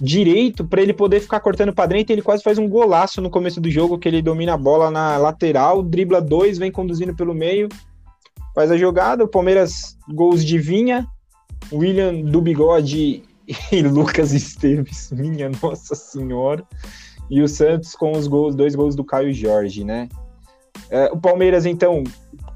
direito 0.02 0.66
para 0.66 0.82
ele 0.82 0.92
poder 0.92 1.20
ficar 1.20 1.40
cortando 1.40 1.72
para 1.72 1.86
dentro, 1.86 2.14
ele 2.14 2.24
quase 2.24 2.42
faz 2.42 2.58
um 2.58 2.68
golaço 2.68 3.22
no 3.22 3.30
começo 3.30 3.62
do 3.62 3.70
jogo 3.70 4.00
que 4.00 4.08
ele 4.08 4.24
domina 4.24 4.56
a 4.56 4.58
bola 4.58 4.90
na 4.90 5.18
lateral, 5.18 5.84
dribla 5.84 6.20
dois, 6.20 6.58
vem 6.58 6.72
conduzindo 6.72 7.16
pelo 7.16 7.34
meio, 7.34 7.70
faz 8.56 8.72
a 8.72 8.78
jogada, 8.78 9.24
o 9.24 9.28
Palmeiras 9.28 9.96
gols 10.12 10.44
de 10.44 10.58
Vinha, 10.58 11.06
William 11.72 12.22
do 12.22 12.42
Bigode 12.42 13.24
e 13.72 13.82
Lucas 13.82 14.32
Esteves, 14.32 15.12
minha 15.14 15.50
nossa 15.62 15.96
senhora. 15.96 16.64
E 17.30 17.42
o 17.42 17.48
Santos 17.48 17.96
com 17.96 18.12
os 18.12 18.28
gols, 18.28 18.56
dois 18.56 18.76
gols 18.76 18.96
do 18.96 19.04
Caio 19.04 19.34
Jorge, 19.34 19.84
né? 19.84 20.08
É, 20.90 21.06
o 21.12 21.18
Palmeiras, 21.18 21.66
então, 21.66 22.04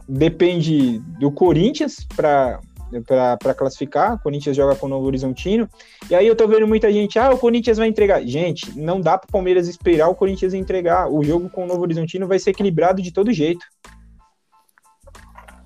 depende 0.07 0.99
do 1.19 1.31
Corinthians 1.31 2.05
para 2.15 2.59
para 3.05 3.53
classificar. 3.53 4.15
O 4.15 4.19
Corinthians 4.19 4.55
joga 4.55 4.75
com 4.75 4.87
o 4.87 4.89
Novo 4.89 5.05
Horizontino. 5.05 5.69
E 6.09 6.15
aí 6.15 6.25
eu 6.25 6.35
tô 6.35 6.47
vendo 6.47 6.67
muita 6.67 6.91
gente, 6.91 7.19
ah, 7.19 7.29
o 7.31 7.37
Corinthians 7.37 7.77
vai 7.77 7.87
entregar. 7.87 8.25
Gente, 8.25 8.77
não 8.79 8.99
dá 8.99 9.17
pro 9.17 9.31
Palmeiras 9.31 9.67
esperar 9.67 10.09
o 10.09 10.15
Corinthians 10.15 10.55
entregar. 10.55 11.07
O 11.07 11.23
jogo 11.23 11.49
com 11.49 11.65
o 11.65 11.67
Novo 11.67 11.81
Horizontino 11.81 12.27
vai 12.27 12.39
ser 12.39 12.49
equilibrado 12.49 13.01
de 13.01 13.11
todo 13.11 13.31
jeito. 13.31 13.63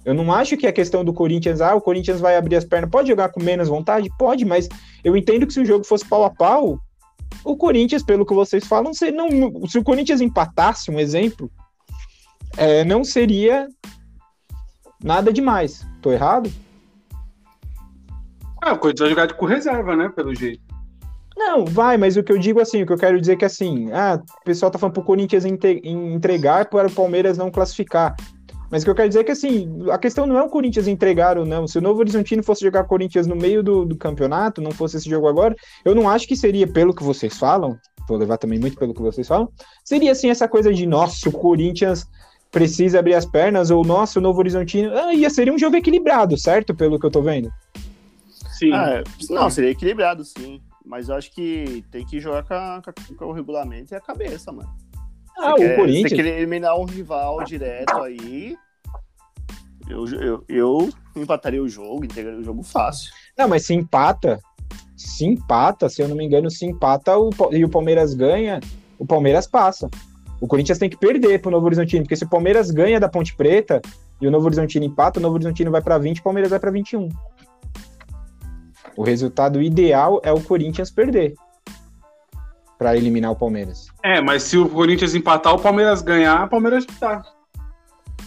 Eu 0.06 0.14
não 0.14 0.32
acho 0.34 0.58
que 0.58 0.68
a 0.68 0.74
questão 0.74 1.04
do 1.04 1.14
Corinthians, 1.14 1.62
ah, 1.62 1.76
o 1.76 1.82
Corinthians 1.82 2.20
vai 2.20 2.36
abrir 2.36 2.56
as 2.56 2.66
pernas. 2.66 2.89
Pode 2.89 3.08
jogar 3.08 3.30
com 3.30 3.41
menos 3.41 3.68
vontade? 3.68 4.10
Pode, 4.18 4.43
mas 4.43 4.68
eu 5.04 5.16
entendo 5.16 5.47
que 5.47 5.54
se 5.54 5.62
o 5.62 5.66
jogo 5.66 5.86
fosse 5.86 6.06
pau 6.06 6.24
a 6.24 6.30
pau, 6.30 6.80
o 7.43 7.56
Corinthians, 7.56 8.04
pelo 8.04 8.26
que 8.26 8.34
vocês 8.34 8.66
falam, 8.66 8.93
se, 8.93 9.12
não, 9.12 9.30
se 9.68 9.78
o 9.78 9.84
Corinthians 9.84 10.22
empatasse, 10.22 10.91
um 10.91 10.99
exemplo, 10.99 11.49
é, 12.58 12.84
não 12.84 13.04
seria 13.04 13.68
nada 15.04 15.32
demais. 15.32 15.86
Tô 16.01 16.12
errado? 16.12 16.51
Ah, 18.62 18.74
o 18.74 18.80
Corinthians 18.80 19.10
vai 19.10 19.10
jogar 19.10 19.34
com 19.34 19.45
reserva, 19.45 19.95
né? 19.95 20.10
Pelo 20.10 20.36
jeito. 20.36 20.62
Não, 21.36 21.66
vai, 21.66 21.97
mas 21.97 22.16
o 22.16 22.24
que 22.24 22.32
eu 22.32 22.38
digo 22.38 22.62
assim, 22.62 22.84
o 22.84 22.86
que 22.86 22.93
eu 22.93 22.97
quero 22.97 23.20
dizer 23.20 23.34
é 23.34 23.36
que 23.36 23.45
assim, 23.45 23.91
ah, 23.91 24.22
o 24.41 24.43
pessoal 24.45 24.72
tá 24.72 24.78
falando 24.78 24.93
pro 24.93 25.04
Corinthians 25.04 25.43
entregar 25.45 26.70
para 26.70 26.88
o 26.88 26.91
Palmeiras 26.91 27.38
não 27.38 27.49
classificar. 27.49 28.16
Mas 28.74 28.82
o 28.82 28.86
que 28.86 28.89
eu 28.91 28.95
quero 28.95 29.07
dizer 29.07 29.19
é 29.19 29.24
que 29.24 29.32
assim, 29.32 29.69
a 29.91 29.99
questão 29.99 30.26
não 30.26 30.36
é 30.36 30.41
o 30.41 30.49
Corinthians 30.49 30.88
entregar 30.88 31.38
ou 31.38 31.45
não. 31.45 31.67
Se 31.67 31.78
o 31.78 31.82
Novo 31.82 31.99
Horizontino 31.99 32.41
fosse 32.41 32.61
jogar 32.61 32.86
Corinthians 32.86 33.28
no 33.28 33.36
meio 33.36 33.61
do, 33.61 33.86
do 33.86 33.95
campeonato, 33.95 34.61
não 34.61 34.71
fosse 34.71 34.97
esse 34.97 35.07
jogo 35.07 35.28
agora, 35.28 35.55
eu 35.86 35.93
não 35.93 36.09
acho 36.09 36.28
que 36.28 36.36
seria, 36.36 36.65
pelo 36.67 36.91
que 36.93 37.03
vocês 37.03 37.38
falam, 37.38 37.78
vou 38.09 38.17
levar 38.17 38.38
também 38.39 38.59
muito 38.59 38.76
pelo 38.76 38.91
que 38.91 39.01
vocês 39.01 39.28
falam, 39.28 39.47
seria 39.86 40.11
assim 40.11 40.32
essa 40.32 40.47
coisa 40.47 40.74
de, 40.74 40.88
nossa, 40.88 41.30
o 41.30 41.32
Corinthians 41.32 42.07
precisa 42.51 42.97
abrir 42.99 43.13
as 43.13 43.26
pernas, 43.28 43.69
ou 43.69 43.84
nossa, 43.86 44.17
o 44.17 44.21
Novo 44.24 44.39
Horizontino. 44.39 44.91
Ah, 44.97 45.13
ia 45.13 45.30
seria 45.30 45.53
um 45.53 45.57
jogo 45.59 45.76
equilibrado, 45.76 46.36
certo? 46.36 46.74
Pelo 46.76 46.99
que 46.99 47.05
eu 47.05 47.11
tô 47.11 47.21
vendo. 47.21 47.51
Sim. 48.57 48.71
Ah, 48.74 49.03
não, 49.30 49.49
seria 49.51 49.69
equilibrado, 49.71 50.24
sim. 50.24 50.59
Mas 50.86 51.09
eu 51.09 51.15
acho 51.15 51.32
que 51.34 51.84
tem 51.91 52.05
que 52.05 52.19
jogar 52.19 52.43
com, 52.43 52.53
a- 52.55 52.82
com 53.17 53.26
o 53.26 53.32
regulamento 53.32 53.93
e 53.93 53.95
a 53.95 54.01
cabeça, 54.01 54.51
mano. 54.51 54.69
Ah, 55.38 55.51
Você 55.51 55.53
o 55.53 55.55
quer- 55.67 55.76
Corinthians. 55.78 56.09
Você 56.09 56.15
querer 56.15 56.38
eliminar 56.38 56.78
um 56.80 56.86
rival 56.86 57.43
direto 57.43 57.97
aí. 58.03 58.55
Eu, 59.89 60.05
eu, 60.07 60.43
eu 60.47 60.89
empataria 61.15 61.61
o 61.61 61.67
jogo, 61.67 62.05
entregaria 62.05 62.39
o 62.39 62.43
jogo 62.43 62.63
fácil. 62.63 63.11
Não, 63.38 63.47
mas 63.47 63.65
se 63.65 63.73
empata, 63.73 64.39
se 64.95 65.25
empata, 65.25 65.89
se 65.89 66.01
eu 66.01 66.07
não 66.07 66.15
me 66.15 66.25
engano, 66.25 66.49
se 66.49 66.65
empata 66.65 67.17
o, 67.17 67.29
e 67.51 67.63
o 67.65 67.69
Palmeiras 67.69 68.13
ganha, 68.13 68.59
o 68.97 69.05
Palmeiras 69.05 69.45
passa. 69.45 69.89
O 70.39 70.47
Corinthians 70.47 70.77
tem 70.77 70.89
que 70.89 70.97
perder 70.97 71.41
pro 71.41 71.51
Novo 71.51 71.65
Horizontino, 71.65 72.03
porque 72.03 72.15
se 72.15 72.23
o 72.23 72.29
Palmeiras 72.29 72.71
ganha 72.71 72.99
da 72.99 73.09
Ponte 73.09 73.36
Preta 73.36 73.81
e 74.19 74.27
o 74.27 74.31
Novo 74.31 74.45
Horizontino 74.45 74.86
empata, 74.86 75.19
o 75.19 75.21
Novo 75.21 75.36
Horizontino 75.36 75.71
vai 75.71 75.81
pra 75.81 75.97
20, 75.97 76.19
o 76.19 76.23
Palmeiras 76.23 76.49
vai 76.49 76.59
pra 76.59 76.71
21. 76.71 77.09
O 78.95 79.03
resultado 79.03 79.61
ideal 79.61 80.21
é 80.23 80.31
o 80.31 80.41
Corinthians 80.41 80.91
perder 80.91 81.34
para 82.77 82.95
eliminar 82.95 83.31
o 83.31 83.36
Palmeiras. 83.36 83.88
É, 84.03 84.21
mas 84.21 84.43
se 84.43 84.57
o 84.57 84.67
Corinthians 84.67 85.15
empatar, 85.15 85.53
o 85.53 85.59
Palmeiras 85.59 86.01
ganhar, 86.01 86.45
o 86.45 86.49
Palmeiras 86.49 86.86
tá. 86.99 87.23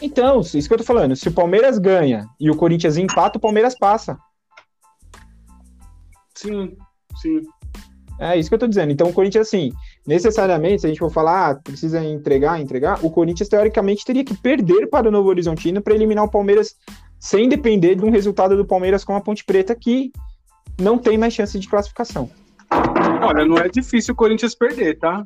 Então, 0.01 0.41
isso 0.41 0.69
que 0.69 0.75
eu 0.75 0.79
tô 0.79 0.85
falando. 0.85 1.17
Se 1.17 1.29
o 1.29 1.33
Palmeiras 1.33 1.79
ganha 1.79 2.27
e 2.39 2.51
o 2.51 2.57
Corinthians 2.57 2.97
empata, 2.97 3.39
o 3.39 3.41
Palmeiras 3.41 3.77
passa. 3.79 4.19
Sim, 6.35 6.77
sim. 7.21 7.41
É 8.19 8.37
isso 8.37 8.49
que 8.49 8.55
eu 8.55 8.59
tô 8.59 8.67
dizendo. 8.67 8.93
Então, 8.93 9.09
o 9.09 9.13
Corinthians, 9.13 9.49
assim, 9.49 9.73
necessariamente, 10.07 10.81
se 10.81 10.87
a 10.87 10.89
gente 10.89 10.99
for 10.99 11.11
falar, 11.11 11.51
ah, 11.51 11.55
precisa 11.55 12.03
entregar, 12.03 12.61
entregar, 12.61 13.05
o 13.05 13.11
Corinthians, 13.11 13.49
teoricamente, 13.49 14.05
teria 14.05 14.25
que 14.25 14.37
perder 14.37 14.89
para 14.89 15.09
o 15.09 15.11
Novo 15.11 15.29
Horizontino 15.29 15.83
para 15.83 15.95
eliminar 15.95 16.25
o 16.25 16.31
Palmeiras 16.31 16.75
sem 17.19 17.49
depender 17.49 17.95
de 17.95 18.05
um 18.05 18.11
resultado 18.11 18.57
do 18.57 18.65
Palmeiras 18.65 19.05
com 19.05 19.15
a 19.15 19.21
Ponte 19.21 19.45
Preta, 19.45 19.75
que 19.75 20.13
não 20.81 20.99
tem 20.99 21.19
mais 21.19 21.35
chance 21.35 21.59
de 21.59 21.69
classificação. 21.69 22.31
Olha, 23.23 23.45
não 23.45 23.59
é 23.59 23.69
difícil 23.69 24.15
o 24.15 24.17
Corinthians 24.17 24.55
perder, 24.55 24.99
tá? 24.99 25.25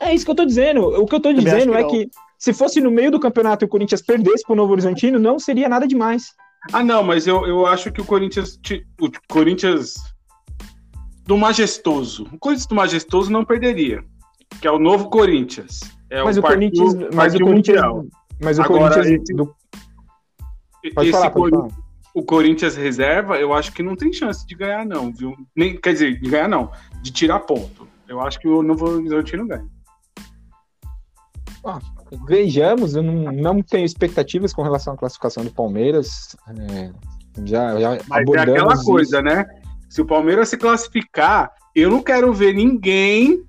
É 0.00 0.14
isso 0.14 0.24
que 0.24 0.30
eu 0.30 0.34
tô 0.34 0.44
dizendo. 0.44 0.82
O 0.82 1.06
que 1.06 1.14
eu 1.14 1.20
tô 1.20 1.32
dizendo 1.32 1.72
que 1.72 1.78
é 1.78 1.82
não. 1.82 1.88
que 1.88 2.10
se 2.42 2.52
fosse 2.52 2.80
no 2.80 2.90
meio 2.90 3.12
do 3.12 3.20
campeonato 3.20 3.64
e 3.64 3.66
o 3.66 3.68
Corinthians 3.68 4.02
perdesse 4.02 4.42
pro 4.44 4.56
Novo 4.56 4.72
Horizontino, 4.72 5.16
não 5.16 5.38
seria 5.38 5.68
nada 5.68 5.86
demais. 5.86 6.34
Ah, 6.72 6.82
não, 6.82 7.00
mas 7.00 7.28
eu, 7.28 7.46
eu 7.46 7.64
acho 7.66 7.92
que 7.92 8.00
o 8.00 8.04
Corinthians. 8.04 8.58
O 9.00 9.08
Corinthians 9.28 9.94
do 11.24 11.36
Majestoso. 11.36 12.24
O 12.32 12.38
Corinthians 12.40 12.66
do 12.66 12.74
Majestoso 12.74 13.30
não 13.30 13.44
perderia. 13.44 14.02
Que 14.60 14.66
é 14.66 14.72
o 14.72 14.78
novo 14.80 15.08
Corinthians. 15.08 15.78
É 16.10 16.20
mas 16.24 16.36
o, 16.36 16.40
o 16.40 16.42
Corinthians. 16.42 16.94
Mas 17.14 17.32
o 17.36 17.38
Corinthians. 17.38 17.80
Mas 18.42 18.58
o 18.58 18.62
Agora, 18.62 18.94
Corinthians. 18.94 19.22
Esse, 19.22 19.34
do... 19.34 19.54
pode 20.96 21.08
esse 21.08 21.12
falar, 21.12 21.30
pode 21.30 21.56
falar. 21.56 21.68
O 22.12 22.24
Corinthians 22.24 22.76
reserva, 22.76 23.38
eu 23.38 23.54
acho 23.54 23.72
que 23.72 23.84
não 23.84 23.94
tem 23.94 24.12
chance 24.12 24.44
de 24.44 24.56
ganhar, 24.56 24.84
não, 24.84 25.12
viu? 25.12 25.36
Nem, 25.54 25.76
quer 25.80 25.92
dizer, 25.92 26.20
de 26.20 26.28
ganhar 26.28 26.48
não, 26.48 26.72
de 27.00 27.12
tirar 27.12 27.38
ponto. 27.38 27.86
Eu 28.08 28.20
acho 28.20 28.40
que 28.40 28.48
o 28.48 28.64
Novo 28.64 28.96
Horizontino 28.96 29.46
ganha. 29.46 29.64
Ah, 31.64 31.78
vejamos, 32.26 32.94
eu 32.96 33.02
não, 33.02 33.32
não, 33.32 33.62
tenho 33.62 33.84
expectativas 33.84 34.52
com 34.52 34.62
relação 34.62 34.94
à 34.94 34.96
classificação 34.96 35.44
do 35.44 35.52
Palmeiras. 35.52 36.36
É, 36.48 36.90
já, 37.44 37.78
já 37.78 37.98
Mas 38.08 38.28
é 38.28 38.40
aquela 38.40 38.82
coisa, 38.84 39.22
né? 39.22 39.46
Se 39.88 40.00
o 40.00 40.06
Palmeiras 40.06 40.48
se 40.48 40.56
classificar, 40.56 41.52
eu 41.74 41.90
não 41.90 42.02
quero 42.02 42.32
ver 42.32 42.54
ninguém 42.54 43.44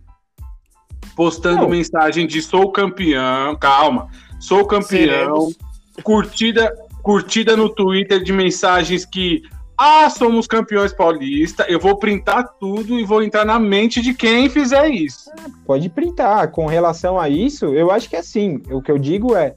postando 1.16 1.62
não. 1.62 1.70
mensagem 1.70 2.28
de 2.28 2.42
sou 2.42 2.72
campeão, 2.72 3.56
calma, 3.56 4.10
sou 4.40 4.66
campeão, 4.66 5.50
Seremos. 5.50 5.58
curtida, 6.04 6.74
curtida 7.02 7.56
no 7.56 7.70
Twitter 7.70 8.24
de 8.24 8.32
mensagens 8.32 9.06
que 9.06 9.44
ah, 9.84 10.10
somos 10.10 10.48
campeões 10.48 10.94
paulista, 10.94 11.66
eu 11.68 11.78
vou 11.78 11.98
printar 11.98 12.48
tudo 12.58 12.98
e 12.98 13.04
vou 13.04 13.22
entrar 13.22 13.44
na 13.44 13.60
mente 13.60 14.02
de 14.02 14.14
quem 14.14 14.50
fizer 14.50 14.88
isso. 14.88 15.30
Pode 15.66 15.90
printar. 15.90 16.50
Com 16.52 16.68
relação 16.68 17.20
a 17.20 17.28
isso, 17.28 17.66
eu 17.66 17.92
acho 17.92 18.10
que 18.10 18.16
é 18.16 18.20
assim. 18.20 18.62
O 18.72 18.82
que 18.82 18.90
eu 18.90 18.98
digo 18.98 19.36
é, 19.36 19.56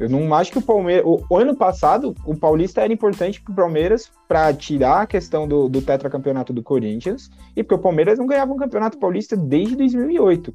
eu 0.00 0.08
não 0.08 0.34
acho 0.34 0.50
que 0.50 0.58
o 0.58 0.62
Palmeiras. 0.62 1.04
O, 1.04 1.36
ano 1.36 1.54
passado, 1.54 2.14
o 2.24 2.34
Paulista 2.34 2.80
era 2.80 2.92
importante 2.92 3.38
para 3.42 3.52
o 3.52 3.54
Palmeiras 3.54 4.10
para 4.26 4.50
tirar 4.54 5.02
a 5.02 5.06
questão 5.06 5.46
do, 5.46 5.68
do 5.68 5.82
tetracampeonato 5.82 6.54
do 6.54 6.62
Corinthians 6.62 7.30
e 7.54 7.62
porque 7.62 7.74
o 7.74 7.82
Palmeiras 7.82 8.18
não 8.18 8.26
ganhava 8.26 8.54
um 8.54 8.56
campeonato 8.56 8.98
paulista 8.98 9.36
desde 9.36 9.76
2008. 9.76 10.54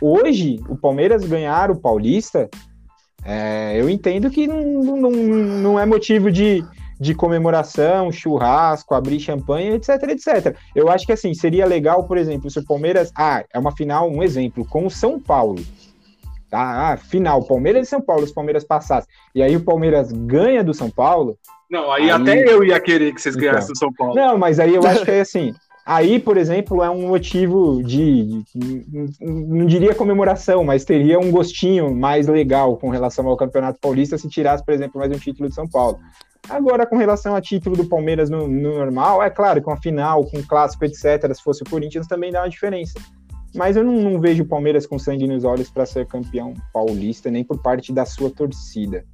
Hoje, 0.00 0.58
o 0.66 0.76
Palmeiras 0.76 1.26
ganhar 1.26 1.70
o 1.70 1.76
Paulista, 1.76 2.48
é, 3.22 3.78
eu 3.78 3.90
entendo 3.90 4.30
que 4.30 4.46
não, 4.46 4.62
não, 4.96 5.10
não 5.10 5.78
é 5.78 5.84
motivo 5.84 6.32
de, 6.32 6.64
de 7.02 7.16
comemoração, 7.16 8.12
churrasco, 8.12 8.94
abrir 8.94 9.18
champanhe, 9.18 9.72
etc, 9.72 9.88
etc. 10.04 10.56
Eu 10.72 10.88
acho 10.88 11.04
que 11.04 11.10
assim, 11.10 11.34
seria 11.34 11.66
legal, 11.66 12.04
por 12.04 12.16
exemplo, 12.16 12.48
se 12.48 12.60
o 12.60 12.64
Palmeiras. 12.64 13.10
Ah, 13.18 13.44
é 13.52 13.58
uma 13.58 13.74
final, 13.74 14.08
um 14.08 14.22
exemplo, 14.22 14.64
com 14.64 14.86
o 14.86 14.90
São 14.90 15.18
Paulo. 15.18 15.60
Tá? 16.48 16.92
Ah, 16.92 16.96
final, 16.96 17.42
Palmeiras 17.44 17.88
e 17.88 17.90
São 17.90 18.00
Paulo, 18.00 18.22
os 18.22 18.30
Palmeiras 18.30 18.62
passassem. 18.62 19.10
E 19.34 19.42
aí 19.42 19.56
o 19.56 19.64
Palmeiras 19.64 20.12
ganha 20.12 20.62
do 20.62 20.72
São 20.72 20.88
Paulo. 20.88 21.36
Não, 21.68 21.90
aí, 21.90 22.04
aí... 22.04 22.10
até 22.10 22.44
eu 22.48 22.62
ia 22.62 22.78
querer 22.78 23.12
que 23.12 23.20
vocês 23.20 23.34
então, 23.34 23.50
ganhassem 23.50 23.72
do 23.72 23.78
São 23.78 23.92
Paulo. 23.92 24.14
Não, 24.14 24.38
mas 24.38 24.60
aí 24.60 24.72
eu 24.72 24.86
acho 24.86 25.04
que 25.04 25.10
é 25.10 25.20
assim. 25.22 25.52
Aí, 25.84 26.20
por 26.20 26.36
exemplo, 26.36 26.84
é 26.84 26.88
um 26.88 27.08
motivo 27.08 27.82
de, 27.82 28.44
não 29.20 29.66
diria 29.66 29.92
comemoração, 29.92 30.62
mas 30.62 30.84
teria 30.84 31.18
um 31.18 31.32
gostinho 31.32 31.92
mais 31.92 32.28
legal 32.28 32.76
com 32.76 32.90
relação 32.90 33.26
ao 33.26 33.36
Campeonato 33.36 33.80
Paulista 33.80 34.16
se 34.16 34.28
tirasse, 34.28 34.64
por 34.64 34.72
exemplo, 34.72 35.00
mais 35.00 35.10
um 35.10 35.18
título 35.18 35.48
de 35.48 35.54
São 35.56 35.68
Paulo. 35.68 35.98
Agora, 36.48 36.86
com 36.86 36.96
relação 36.96 37.36
a 37.36 37.40
título 37.40 37.76
do 37.76 37.86
Palmeiras 37.86 38.28
no, 38.28 38.48
no 38.48 38.76
normal, 38.76 39.22
é 39.22 39.30
claro, 39.30 39.62
com 39.62 39.70
a 39.70 39.76
final, 39.76 40.24
com 40.26 40.38
o 40.38 40.46
clássico, 40.46 40.84
etc., 40.84 41.32
se 41.32 41.42
fosse 41.42 41.62
o 41.62 41.70
Corinthians, 41.70 42.06
também 42.06 42.32
dá 42.32 42.42
uma 42.42 42.50
diferença. 42.50 42.98
Mas 43.54 43.76
eu 43.76 43.84
não, 43.84 43.94
não 43.94 44.20
vejo 44.20 44.42
o 44.42 44.48
Palmeiras 44.48 44.86
com 44.86 44.98
sangue 44.98 45.26
nos 45.26 45.44
olhos 45.44 45.70
para 45.70 45.86
ser 45.86 46.06
campeão 46.06 46.54
paulista, 46.72 47.30
nem 47.30 47.44
por 47.44 47.58
parte 47.58 47.92
da 47.92 48.04
sua 48.04 48.30
torcida. 48.30 49.04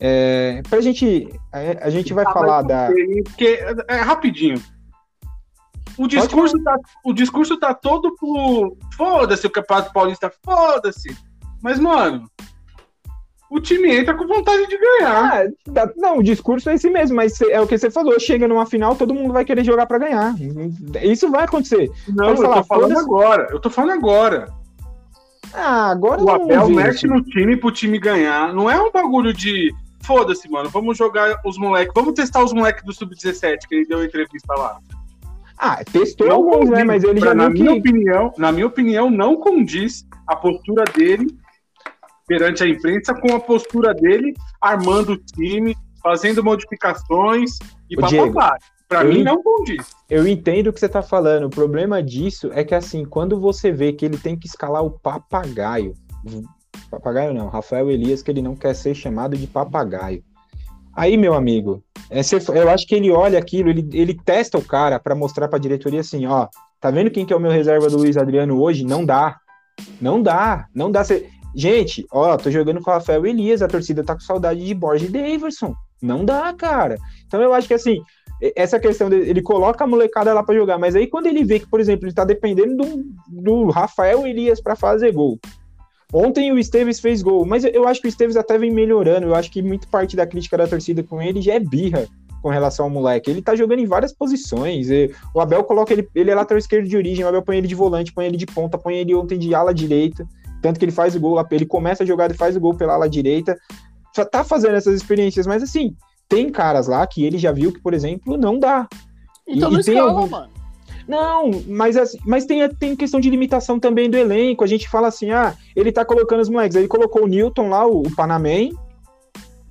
É, 0.00 0.62
pra 0.68 0.80
gente. 0.80 1.28
A, 1.52 1.86
a 1.86 1.90
gente 1.90 2.12
vai 2.12 2.24
ah, 2.26 2.32
falar 2.32 2.62
da. 2.62 2.90
Porque, 3.24 3.58
é, 3.88 3.96
rapidinho. 3.96 4.60
O 5.96 6.06
discurso, 6.06 6.62
tá, 6.62 6.76
o 7.04 7.12
discurso 7.12 7.58
tá 7.58 7.74
todo 7.74 8.14
pro. 8.16 8.76
Foda-se 8.96 9.46
o 9.46 9.50
Campeonato 9.50 9.92
Paulista, 9.92 10.32
foda-se. 10.44 11.16
Mas, 11.60 11.80
mano, 11.80 12.30
o 13.50 13.60
time 13.60 13.96
entra 13.96 14.14
com 14.14 14.26
vontade 14.26 14.66
de 14.66 14.78
ganhar. 14.78 15.46
Ah, 15.46 15.92
não, 15.96 16.18
o 16.18 16.22
discurso 16.22 16.68
é 16.68 16.74
esse 16.74 16.90
mesmo, 16.90 17.16
mas 17.16 17.40
é 17.40 17.60
o 17.60 17.66
que 17.66 17.78
você 17.78 17.90
falou, 17.90 18.18
chega 18.20 18.46
numa 18.46 18.66
final, 18.66 18.94
todo 18.94 19.14
mundo 19.14 19.32
vai 19.32 19.44
querer 19.44 19.64
jogar 19.64 19.86
para 19.86 19.98
ganhar. 19.98 20.34
Isso 21.02 21.30
vai 21.30 21.44
acontecer. 21.44 21.90
Não, 22.08 22.34
Pode 22.34 22.42
eu 22.42 22.52
tô 22.52 22.64
falando 22.64 22.98
agora. 22.98 23.48
Eu 23.50 23.60
tô 23.60 23.70
falando 23.70 23.92
agora. 23.92 24.52
Ah, 25.54 25.90
agora 25.90 26.22
o 26.22 26.30
Abel 26.30 26.68
mexe 26.68 27.06
no 27.06 27.22
time 27.22 27.56
pro 27.56 27.70
time 27.70 27.98
ganhar. 27.98 28.52
Não 28.52 28.70
é 28.70 28.80
um 28.80 28.92
bagulho 28.92 29.32
de 29.32 29.74
foda-se, 30.02 30.50
mano. 30.50 30.68
Vamos 30.68 30.98
jogar 30.98 31.40
os 31.44 31.56
moleques. 31.56 31.92
Vamos 31.94 32.14
testar 32.14 32.44
os 32.44 32.52
moleques 32.52 32.84
do 32.84 32.92
Sub-17 32.92 33.60
que 33.66 33.74
ele 33.74 33.86
deu 33.86 34.04
entrevista 34.04 34.54
lá. 34.54 34.78
Ah, 35.56 35.82
testou 35.84 36.30
alguns, 36.30 36.68
né? 36.68 36.84
Mas 36.84 37.02
ele 37.02 37.20
já 37.20 37.34
na 37.34 37.48
minha 37.48 37.72
que... 37.72 37.78
opinião, 37.78 38.32
Na 38.36 38.52
minha 38.52 38.66
opinião, 38.66 39.10
não 39.10 39.36
condiz 39.36 40.06
a 40.26 40.36
postura 40.36 40.84
dele 40.84 41.36
perante 42.28 42.62
a 42.62 42.68
imprensa 42.68 43.14
com 43.14 43.34
a 43.34 43.40
postura 43.40 43.94
dele, 43.94 44.34
armando 44.60 45.14
o 45.14 45.16
time, 45.16 45.74
fazendo 46.02 46.44
modificações 46.44 47.58
e 47.90 47.96
papapá. 47.96 48.56
Para 48.86 49.04
mim, 49.04 49.22
não 49.22 49.42
condiz. 49.42 49.94
Eu 50.08 50.26
entendo 50.26 50.68
o 50.68 50.72
que 50.72 50.80
você 50.80 50.86
está 50.86 51.02
falando. 51.02 51.44
O 51.44 51.50
problema 51.50 52.02
disso 52.02 52.50
é 52.54 52.64
que, 52.64 52.74
assim, 52.74 53.04
quando 53.04 53.38
você 53.38 53.70
vê 53.70 53.92
que 53.92 54.04
ele 54.04 54.16
tem 54.16 54.38
que 54.38 54.46
escalar 54.46 54.82
o 54.82 54.90
papagaio, 54.90 55.94
papagaio 56.90 57.34
não, 57.34 57.48
Rafael 57.48 57.90
Elias, 57.90 58.22
que 58.22 58.30
ele 58.30 58.40
não 58.40 58.56
quer 58.56 58.74
ser 58.74 58.94
chamado 58.94 59.36
de 59.36 59.46
papagaio. 59.46 60.22
Aí, 60.94 61.16
meu 61.16 61.34
amigo, 61.34 61.82
é, 62.10 62.20
eu 62.54 62.70
acho 62.70 62.86
que 62.86 62.94
ele 62.94 63.10
olha 63.10 63.38
aquilo, 63.38 63.68
ele, 63.68 63.88
ele 63.92 64.14
testa 64.14 64.56
o 64.56 64.64
cara 64.64 64.98
para 64.98 65.14
mostrar 65.14 65.48
para 65.48 65.58
a 65.58 65.60
diretoria 65.60 66.00
assim: 66.00 66.26
ó, 66.26 66.48
tá 66.80 66.90
vendo 66.90 67.10
quem 67.10 67.26
que 67.26 67.32
é 67.32 67.36
o 67.36 67.40
meu 67.40 67.50
reserva 67.50 67.90
do 67.90 67.98
Luiz 67.98 68.16
Adriano 68.16 68.60
hoje? 68.60 68.84
Não 68.84 69.04
dá. 69.04 69.38
Não 70.00 70.22
dá, 70.22 70.66
não 70.74 70.90
dá. 70.90 71.02
Gente, 71.54 72.06
ó, 72.10 72.36
tô 72.36 72.50
jogando 72.50 72.80
com 72.80 72.90
o 72.90 72.94
Rafael 72.94 73.26
Elias, 73.26 73.62
a 73.62 73.68
torcida 73.68 74.04
tá 74.04 74.14
com 74.14 74.20
saudade 74.20 74.64
de 74.64 74.74
Borges 74.74 75.08
e 75.08 75.12
Daverson. 75.12 75.74
Não 76.00 76.24
dá, 76.24 76.52
cara. 76.52 76.96
Então 77.26 77.40
eu 77.42 77.52
acho 77.52 77.66
que 77.66 77.74
assim, 77.74 78.00
essa 78.54 78.78
questão 78.78 79.08
dele, 79.10 79.28
ele 79.28 79.42
coloca 79.42 79.82
a 79.82 79.86
molecada 79.86 80.32
lá 80.32 80.42
para 80.42 80.54
jogar, 80.54 80.78
mas 80.78 80.94
aí 80.94 81.06
quando 81.06 81.26
ele 81.26 81.44
vê 81.44 81.58
que, 81.58 81.66
por 81.66 81.80
exemplo, 81.80 82.06
ele 82.06 82.14
tá 82.14 82.24
dependendo 82.24 82.76
do, 82.76 83.04
do 83.28 83.70
Rafael 83.70 84.26
Elias 84.26 84.60
para 84.60 84.76
fazer 84.76 85.12
gol. 85.12 85.38
Ontem 86.12 86.50
o 86.52 86.58
Esteves 86.58 87.00
fez 87.00 87.20
gol, 87.20 87.44
mas 87.44 87.64
eu 87.64 87.86
acho 87.86 88.00
que 88.00 88.06
o 88.06 88.08
Esteves 88.08 88.36
até 88.36 88.56
vem 88.56 88.70
melhorando. 88.70 89.26
Eu 89.26 89.34
acho 89.34 89.50
que 89.50 89.60
muito 89.60 89.88
parte 89.88 90.16
da 90.16 90.26
crítica 90.26 90.56
da 90.56 90.66
torcida 90.66 91.02
com 91.02 91.20
ele 91.20 91.42
já 91.42 91.54
é 91.54 91.60
birra 91.60 92.06
com 92.40 92.48
relação 92.48 92.86
ao 92.86 92.90
moleque. 92.90 93.30
Ele 93.30 93.42
tá 93.42 93.54
jogando 93.54 93.80
em 93.80 93.86
várias 93.86 94.12
posições. 94.12 94.88
o 95.34 95.40
Abel 95.40 95.64
coloca 95.64 95.92
ele, 95.92 96.08
ele 96.14 96.30
é 96.30 96.34
lateral 96.34 96.58
esquerdo 96.58 96.88
de 96.88 96.96
origem, 96.96 97.24
o 97.24 97.28
Abel 97.28 97.42
põe 97.42 97.58
ele 97.58 97.66
de 97.66 97.74
volante, 97.74 98.12
põe 98.12 98.26
ele 98.26 98.36
de 98.36 98.46
ponta, 98.46 98.78
põe 98.78 98.96
ele 98.96 99.14
ontem 99.14 99.38
de 99.38 99.54
ala 99.54 99.74
direita. 99.74 100.26
Tanto 100.62 100.78
que 100.78 100.84
ele 100.84 100.92
faz 100.92 101.14
o 101.14 101.20
gol 101.20 101.34
lá, 101.34 101.46
ele 101.50 101.66
começa 101.66 102.02
a 102.02 102.06
jogada 102.06 102.34
e 102.34 102.36
faz 102.36 102.56
o 102.56 102.60
gol 102.60 102.74
pela 102.74 102.94
ala 102.94 103.08
direita. 103.08 103.56
Tá 104.32 104.42
fazendo 104.42 104.74
essas 104.74 104.94
experiências, 104.94 105.46
mas 105.46 105.62
assim, 105.62 105.94
tem 106.28 106.50
caras 106.50 106.88
lá 106.88 107.06
que 107.06 107.24
ele 107.24 107.38
já 107.38 107.52
viu 107.52 107.72
que, 107.72 107.80
por 107.80 107.94
exemplo, 107.94 108.36
não 108.36 108.58
dá. 108.58 108.88
Então 109.46 109.68
e, 109.68 109.72
não 109.72 109.78
e 109.78 109.80
escala, 109.80 110.26
mano. 110.26 110.58
Não, 111.08 111.50
mas, 111.66 111.96
assim, 111.96 112.18
mas 112.26 112.44
tem, 112.44 112.68
tem 112.74 112.94
questão 112.94 113.18
de 113.18 113.30
limitação 113.30 113.80
também 113.80 114.10
do 114.10 114.16
elenco. 114.18 114.62
A 114.62 114.66
gente 114.66 114.86
fala 114.88 115.08
assim, 115.08 115.30
ah, 115.30 115.54
ele 115.74 115.90
tá 115.90 116.04
colocando 116.04 116.40
os 116.40 116.50
moleques. 116.50 116.76
Ele 116.76 116.86
colocou 116.86 117.24
o 117.24 117.26
Newton 117.26 117.70
lá, 117.70 117.86
o, 117.86 118.02
o 118.02 118.14
Panamém. 118.14 118.74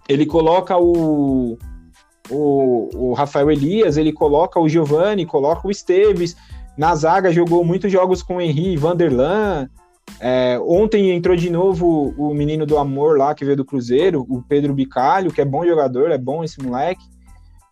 Ele 0.10 0.26
coloca 0.26 0.76
o, 0.78 1.56
o, 2.32 2.90
o 2.96 3.14
Rafael 3.14 3.52
Elias, 3.52 3.98
ele 3.98 4.12
coloca 4.12 4.60
o 4.60 4.68
Giovanni, 4.68 5.28
coloca 5.28 5.68
o 5.68 5.72
Esteves. 5.72 6.36
Na 6.76 6.96
zaga 6.96 7.32
jogou 7.32 7.64
muitos 7.64 7.92
jogos 7.92 8.24
com 8.24 8.38
o 8.38 8.42
Henry 8.42 8.76
Vanderlan. 8.76 9.70
É, 10.20 10.60
ontem 10.60 11.12
entrou 11.12 11.36
de 11.36 11.50
novo 11.50 12.14
o 12.18 12.34
menino 12.34 12.66
do 12.66 12.78
amor 12.78 13.18
lá, 13.18 13.36
que 13.36 13.46
veio 13.46 13.58
do 13.58 13.66
Cruzeiro, 13.66 14.26
o 14.28 14.42
Pedro 14.42 14.74
Bicalho, 14.74 15.32
que 15.32 15.42
é 15.42 15.46
bom 15.46 15.66
jogador, 15.66 16.12
é 16.12 16.18
bom 16.18 16.44
esse 16.44 16.62
moleque. 16.62 17.04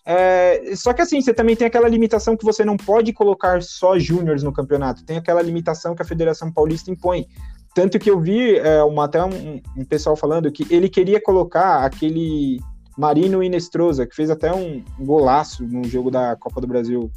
É, 0.06 0.76
só 0.76 0.94
que 0.94 1.02
assim, 1.02 1.20
você 1.20 1.34
também 1.34 1.56
tem 1.56 1.66
aquela 1.66 1.90
limitação 1.90 2.38
que 2.38 2.46
você 2.46 2.64
não 2.64 2.78
pode 2.78 3.12
colocar 3.12 3.64
só 3.64 3.98
júniores 3.98 4.44
no 4.44 4.54
campeonato. 4.54 5.04
Tem 5.04 5.18
aquela 5.18 5.42
limitação 5.42 5.96
que 5.96 6.02
a 6.04 6.06
Federação 6.06 6.52
Paulista 6.52 6.92
impõe. 6.92 7.26
Tanto 7.74 7.98
que 7.98 8.10
eu 8.10 8.20
vi 8.20 8.56
é, 8.56 8.84
uma, 8.84 9.06
até 9.06 9.24
um, 9.24 9.60
um, 9.76 9.84
pessoal 9.84 10.16
falando 10.16 10.52
que 10.52 10.66
ele 10.70 10.88
queria 10.88 11.20
colocar 11.20 11.84
aquele 11.84 12.60
Marino 12.98 13.44
Inestrosa, 13.44 14.06
que 14.06 14.16
fez 14.16 14.30
até 14.30 14.54
um 14.54 14.84
golaço 15.00 15.64
no 15.64 15.84
jogo 15.84 16.12
da 16.12 16.36
Copa 16.36 16.62
do 16.62 16.68
Brasil 16.68 17.12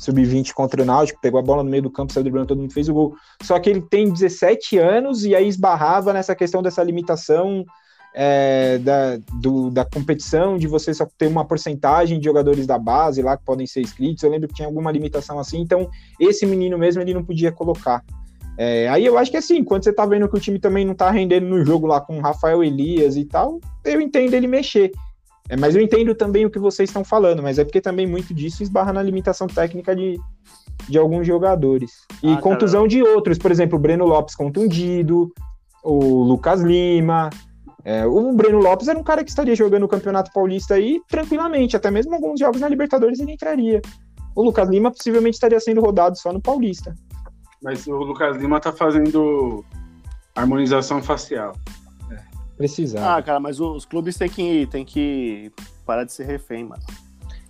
sub-20 0.00 0.52
contra 0.52 0.82
o 0.82 0.84
Náutico, 0.84 1.20
pegou 1.20 1.38
a 1.38 1.42
bola 1.42 1.62
no 1.62 1.70
meio 1.70 1.82
do 1.82 1.90
campo, 1.90 2.12
saiu 2.12 2.24
driblando, 2.24 2.48
todo 2.48 2.60
mundo 2.60 2.72
fez 2.72 2.88
o 2.88 2.94
gol. 2.94 3.14
Só 3.42 3.58
que 3.58 3.68
ele 3.68 3.82
tem 3.82 4.10
17 4.10 4.78
anos 4.78 5.24
e 5.24 5.34
aí 5.34 5.46
esbarrava 5.46 6.12
nessa 6.12 6.34
questão 6.34 6.62
dessa 6.62 6.82
limitação 6.82 7.64
é, 8.14 8.78
da, 8.78 9.18
do, 9.40 9.70
da 9.70 9.84
competição, 9.84 10.56
de 10.56 10.66
você 10.66 10.94
só 10.94 11.06
ter 11.18 11.26
uma 11.26 11.44
porcentagem 11.44 12.18
de 12.18 12.24
jogadores 12.24 12.66
da 12.66 12.78
base 12.78 13.20
lá 13.20 13.36
que 13.36 13.44
podem 13.44 13.66
ser 13.66 13.82
inscritos. 13.82 14.22
Eu 14.22 14.30
lembro 14.30 14.48
que 14.48 14.54
tinha 14.54 14.66
alguma 14.66 14.90
limitação 14.90 15.38
assim, 15.38 15.60
então 15.60 15.88
esse 16.18 16.46
menino 16.46 16.78
mesmo 16.78 17.02
ele 17.02 17.14
não 17.14 17.22
podia 17.22 17.52
colocar. 17.52 18.02
É, 18.56 18.88
aí 18.88 19.04
eu 19.06 19.16
acho 19.16 19.30
que 19.30 19.36
assim, 19.36 19.62
quando 19.62 19.84
você 19.84 19.92
tá 19.92 20.04
vendo 20.06 20.28
que 20.28 20.36
o 20.36 20.40
time 20.40 20.58
também 20.58 20.84
não 20.84 20.94
tá 20.94 21.10
rendendo 21.10 21.46
no 21.46 21.64
jogo 21.64 21.86
lá 21.86 22.00
com 22.00 22.18
o 22.18 22.20
Rafael 22.20 22.64
Elias 22.64 23.16
e 23.16 23.24
tal, 23.24 23.60
eu 23.84 24.00
entendo 24.00 24.34
ele 24.34 24.46
mexer. 24.46 24.90
É, 25.50 25.56
mas 25.56 25.74
eu 25.74 25.82
entendo 25.82 26.14
também 26.14 26.46
o 26.46 26.50
que 26.50 26.60
vocês 26.60 26.88
estão 26.88 27.02
falando, 27.02 27.42
mas 27.42 27.58
é 27.58 27.64
porque 27.64 27.80
também 27.80 28.06
muito 28.06 28.32
disso 28.32 28.62
esbarra 28.62 28.92
na 28.92 29.02
limitação 29.02 29.48
técnica 29.48 29.96
de, 29.96 30.16
de 30.88 30.96
alguns 30.96 31.26
jogadores. 31.26 32.06
E 32.22 32.32
ah, 32.32 32.36
contusão 32.36 32.86
de 32.86 33.02
outros, 33.02 33.36
por 33.36 33.50
exemplo, 33.50 33.76
o 33.76 33.80
Breno 33.80 34.06
Lopes 34.06 34.36
contundido, 34.36 35.28
o 35.82 36.22
Lucas 36.22 36.60
Lima, 36.62 37.30
é, 37.84 38.06
o 38.06 38.32
Breno 38.32 38.60
Lopes 38.60 38.86
era 38.86 38.96
um 38.96 39.02
cara 39.02 39.24
que 39.24 39.30
estaria 39.30 39.56
jogando 39.56 39.82
o 39.82 39.88
Campeonato 39.88 40.30
Paulista 40.32 40.74
aí 40.74 41.00
tranquilamente, 41.08 41.76
até 41.76 41.90
mesmo 41.90 42.14
alguns 42.14 42.38
jogos 42.38 42.60
na 42.60 42.68
Libertadores 42.68 43.18
ele 43.18 43.32
entraria. 43.32 43.82
O 44.36 44.44
Lucas 44.44 44.68
Lima 44.68 44.92
possivelmente 44.92 45.34
estaria 45.34 45.58
sendo 45.58 45.80
rodado 45.80 46.16
só 46.16 46.32
no 46.32 46.40
Paulista. 46.40 46.94
Mas 47.60 47.88
o 47.88 47.96
Lucas 47.96 48.36
Lima 48.36 48.60
tá 48.60 48.72
fazendo 48.72 49.64
harmonização 50.36 51.02
facial. 51.02 51.54
Precisar. 52.60 53.16
Ah, 53.16 53.22
cara, 53.22 53.40
mas 53.40 53.58
os 53.58 53.86
clubes 53.86 54.18
têm 54.18 54.28
que, 54.28 54.66
têm 54.66 54.84
que 54.84 55.50
parar 55.86 56.04
de 56.04 56.12
ser 56.12 56.26
refém, 56.26 56.62
mano. 56.62 56.82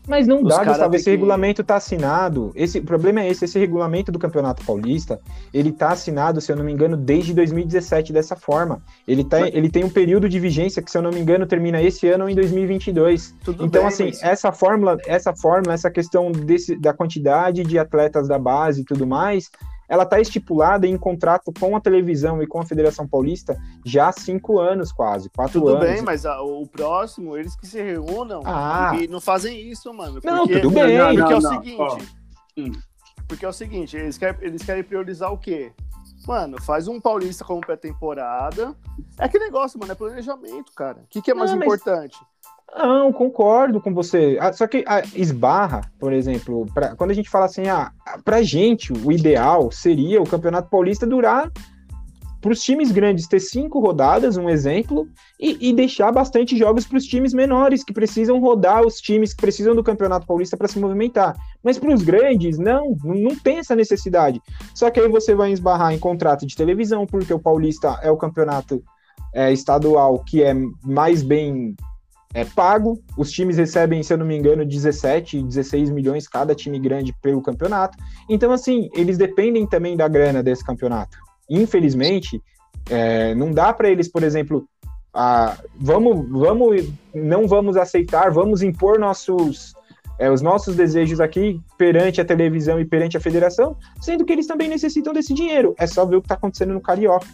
Mas 0.07 0.25
não 0.25 0.41
dá, 0.41 0.63
Gustavo, 0.63 0.95
esse 0.95 1.07
que... 1.07 1.11
regulamento 1.11 1.63
está 1.63 1.75
assinado. 1.75 2.53
Esse, 2.55 2.79
o 2.79 2.85
problema 2.85 3.21
é 3.21 3.29
esse, 3.29 3.45
esse 3.45 3.59
regulamento 3.59 4.13
do 4.13 4.21
Campeonato 4.21 4.65
Paulista, 4.65 5.21
ele 5.53 5.71
está 5.71 5.91
assinado, 5.91 6.41
se 6.41 6.53
eu 6.53 6.57
não 6.57 6.63
me 6.65 6.71
engano, 6.71 6.97
desde 6.97 7.35
2017 7.35 8.13
dessa 8.13 8.37
forma. 8.37 8.81
Ele, 9.07 9.25
tá, 9.25 9.41
mas... 9.41 9.53
ele 9.53 9.69
tem 9.69 9.83
um 9.83 9.91
período 9.91 10.29
de 10.29 10.39
vigência 10.39 10.81
que, 10.81 10.93
se 10.93 10.97
eu 10.97 11.03
não 11.03 11.11
me 11.11 11.19
engano, 11.19 11.45
termina 11.45 11.83
esse 11.83 12.07
ano 12.07 12.25
ou 12.25 12.31
em 12.31 12.37
2022. 12.37 13.35
Tudo 13.45 13.65
então, 13.65 13.83
bem, 13.83 13.89
assim, 13.89 14.05
mas... 14.05 14.23
essa 14.23 14.53
fórmula, 14.53 14.97
essa 15.09 15.35
fórmula, 15.35 15.75
essa 15.75 15.91
questão 15.91 16.31
desse, 16.31 16.77
da 16.77 16.95
quantidade 16.95 17.65
de 17.65 17.81
atletas 17.81 18.29
da 18.29 18.39
base 18.39 18.83
e 18.83 18.85
tudo 18.85 19.09
mais, 19.09 19.51
ela 19.91 20.05
está 20.05 20.21
estipulada 20.21 20.87
em 20.87 20.97
contrato 20.97 21.53
com 21.59 21.77
a 21.77 21.81
televisão 21.81 22.41
e 22.41 22.47
com 22.47 22.61
a 22.61 22.65
Federação 22.65 23.09
Paulista 23.09 23.61
já 23.85 24.09
há 24.09 24.13
cinco 24.13 24.61
anos, 24.61 24.93
quase, 24.93 25.29
quatro 25.29 25.55
tudo 25.61 25.71
anos. 25.71 25.81
Tudo 25.81 25.93
bem, 25.93 26.03
mas 26.03 26.25
a, 26.25 26.41
o 26.41 26.65
próximo, 26.65 27.37
eles 27.37 27.57
que 27.57 27.67
se 27.67 27.83
reúnam 27.83 28.41
ah. 28.45 28.93
e 28.95 29.09
não 29.09 29.21
fazem 29.21 29.61
isso, 29.69 29.93
mano. 29.93 30.15
Porque, 30.15 30.31
não, 30.31 30.47
tudo 30.47 30.71
bem. 30.71 30.97
Porque 30.97 31.21
não, 31.21 31.31
é 31.31 31.37
o 31.37 31.41
seguinte. 31.41 32.15
Hum. 32.57 32.73
Porque 33.27 33.45
é 33.45 33.49
o 33.49 33.53
seguinte, 33.53 33.97
eles 33.97 34.17
querem, 34.17 34.37
eles 34.43 34.63
querem 34.63 34.85
priorizar 34.85 35.33
o 35.33 35.39
quê? 35.39 35.73
Mano, 36.27 36.61
faz 36.63 36.87
um 36.87 37.01
Paulista 37.01 37.45
como 37.45 37.61
pré-temporada. 37.61 38.77
É 39.19 39.29
que 39.29 39.41
negócio, 39.41 39.79
mano, 39.79 39.91
é 39.91 39.95
planejamento, 39.97 40.73
cara. 40.73 40.99
O 40.99 41.07
que, 41.09 41.21
que 41.21 41.33
é 41.33 41.35
mais 41.35 41.51
não, 41.51 41.59
importante? 41.59 42.17
Não, 42.77 43.13
concordo 43.13 43.81
com 43.81 43.93
você. 43.93 44.39
Ah, 44.41 44.53
só 44.53 44.67
que 44.67 44.85
a 44.87 45.03
esbarra, 45.15 45.81
por 45.99 46.13
exemplo, 46.13 46.67
pra, 46.73 46.95
quando 46.95 47.11
a 47.11 47.15
gente 47.15 47.29
fala 47.29 47.47
assim, 47.47 47.67
ah, 47.69 47.93
pra 48.25 48.43
gente, 48.43 48.93
o 48.93 49.11
ideal 49.11 49.71
seria 49.73 50.23
o 50.23 50.29
Campeonato 50.29 50.71
Paulista 50.71 51.07
durar 51.07 51.51
para 52.41 52.53
os 52.53 52.63
times 52.63 52.91
grandes 52.91 53.27
ter 53.27 53.41
cinco 53.41 53.81
rodadas, 53.81 54.37
um 54.37 54.49
exemplo, 54.49 55.07
e, 55.39 55.69
e 55.69 55.73
deixar 55.75 56.11
bastante 56.11 56.57
jogos 56.57 56.87
para 56.87 56.97
os 56.97 57.05
times 57.05 57.35
menores, 57.35 57.85
que 57.85 57.93
precisam 57.93 58.41
rodar 58.41 58.85
os 58.87 58.99
times 59.01 59.35
que 59.35 59.43
precisam 59.43 59.75
do 59.75 59.85
Campeonato 59.85 60.27
Paulista 60.27 60.57
para 60.57 60.69
se 60.69 60.79
movimentar. 60.79 61.37
Mas 61.63 61.79
para 61.79 61.93
os 61.93 62.03
grandes, 62.03 62.59
não, 62.59 62.97
não 63.05 63.37
tem 63.37 63.59
essa 63.59 63.77
necessidade. 63.77 64.41
Só 64.75 64.91
que 64.91 64.99
aí 64.99 65.09
você 65.09 65.35
vai 65.35 65.53
esbarrar 65.53 65.93
em 65.93 65.99
contrato 65.99 66.47
de 66.47 66.57
televisão, 66.57 67.05
porque 67.05 67.35
o 67.35 67.39
Paulista 67.39 67.99
é 68.03 68.11
o 68.11 68.17
campeonato 68.17 68.83
é, 69.35 69.53
estadual 69.53 70.25
que 70.25 70.43
é 70.43 70.55
mais 70.83 71.23
bem 71.23 71.77
é 72.33 72.45
pago. 72.45 73.01
Os 73.17 73.31
times 73.31 73.57
recebem, 73.57 74.03
se 74.03 74.13
eu 74.13 74.19
não 74.19 74.27
me 74.27 74.37
engano, 74.37 74.65
17, 74.65 75.43
16 75.43 75.91
milhões 75.91 76.29
cada 76.29 76.55
time 76.55 76.79
grande 76.79 77.13
pelo 77.21 77.43
campeonato. 77.43 77.99
Então, 78.29 78.53
assim, 78.53 78.89
eles 78.95 79.19
dependem 79.19 79.67
também 79.67 79.97
da 79.97 80.09
grana 80.09 80.43
desse 80.43 80.65
campeonato. 80.65 81.19
Infelizmente, 81.49 82.41
é, 82.89 83.35
não 83.35 83.51
dá 83.51 83.73
para 83.73 83.91
eles, 83.91 84.09
por 84.09 84.23
exemplo, 84.23 84.69
a, 85.13 85.57
vamos, 85.77 86.29
vamos, 86.31 86.89
não 87.15 87.49
vamos 87.49 87.77
aceitar, 87.77 88.31
vamos 88.31 88.63
impor 88.63 88.99
nossos 88.99 89.75
é, 90.21 90.31
os 90.31 90.43
nossos 90.43 90.77
desejos 90.77 91.19
aqui 91.19 91.59
perante 91.79 92.21
a 92.21 92.25
televisão 92.25 92.79
e 92.79 92.85
perante 92.85 93.17
a 93.17 93.21
federação, 93.21 93.75
sendo 94.03 94.23
que 94.23 94.33
eles 94.33 94.47
também 94.47 94.69
necessitam 94.69 95.15
desse 95.15 95.33
dinheiro. 95.33 95.75
É 95.79 95.87
só 95.87 96.05
ver 96.05 96.17
o 96.17 96.21
que 96.21 96.27
está 96.27 96.35
acontecendo 96.35 96.75
no 96.75 96.81
Carioca. 96.81 97.27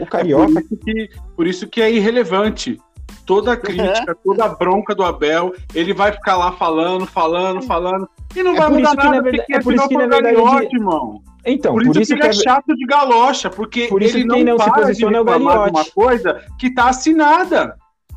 O 0.00 0.06
Carioca. 0.06 0.58
É 0.58 0.62
por, 0.62 0.62
isso 0.62 0.76
que, 0.78 1.10
por 1.36 1.46
isso 1.46 1.68
que 1.68 1.82
é 1.82 1.92
irrelevante 1.92 2.80
toda 3.26 3.52
a 3.52 3.56
crítica, 3.58 4.16
toda 4.24 4.44
a 4.44 4.48
bronca 4.48 4.94
do 4.94 5.04
Abel, 5.04 5.52
ele 5.74 5.92
vai 5.92 6.12
ficar 6.12 6.36
lá 6.36 6.52
falando, 6.52 7.06
falando, 7.06 7.60
falando, 7.62 8.08
e 8.34 8.42
não 8.42 8.54
é 8.54 8.58
vai 8.58 8.70
mudar 8.70 8.94
nada, 8.94 9.22
verdade, 9.22 9.44
é 9.52 9.60
por 9.60 9.74
isso 9.74 9.88
que, 9.88 9.96
na 9.96 10.06
verdade, 10.06 10.76
irmão. 10.76 11.22
Então, 11.44 11.74
por, 11.74 11.84
por 11.84 11.96
isso, 12.00 12.14
que, 12.14 12.20
que, 12.20 12.26
ele 12.26 12.30
é 12.30 12.42
chato 12.42 12.74
de 12.74 12.86
galocha, 12.86 13.50
porque 13.50 13.86
por 13.86 14.02
isso 14.02 14.16
ele 14.16 14.24
não, 14.24 14.42
não 14.42 14.58
se 14.58 14.72
posiciona 14.72 15.18
é 15.18 15.20
o 15.20 15.24
uma 15.24 15.84
coisa 15.94 16.44
que 16.58 16.72
tá 16.72 16.88
assinada. 16.88 17.76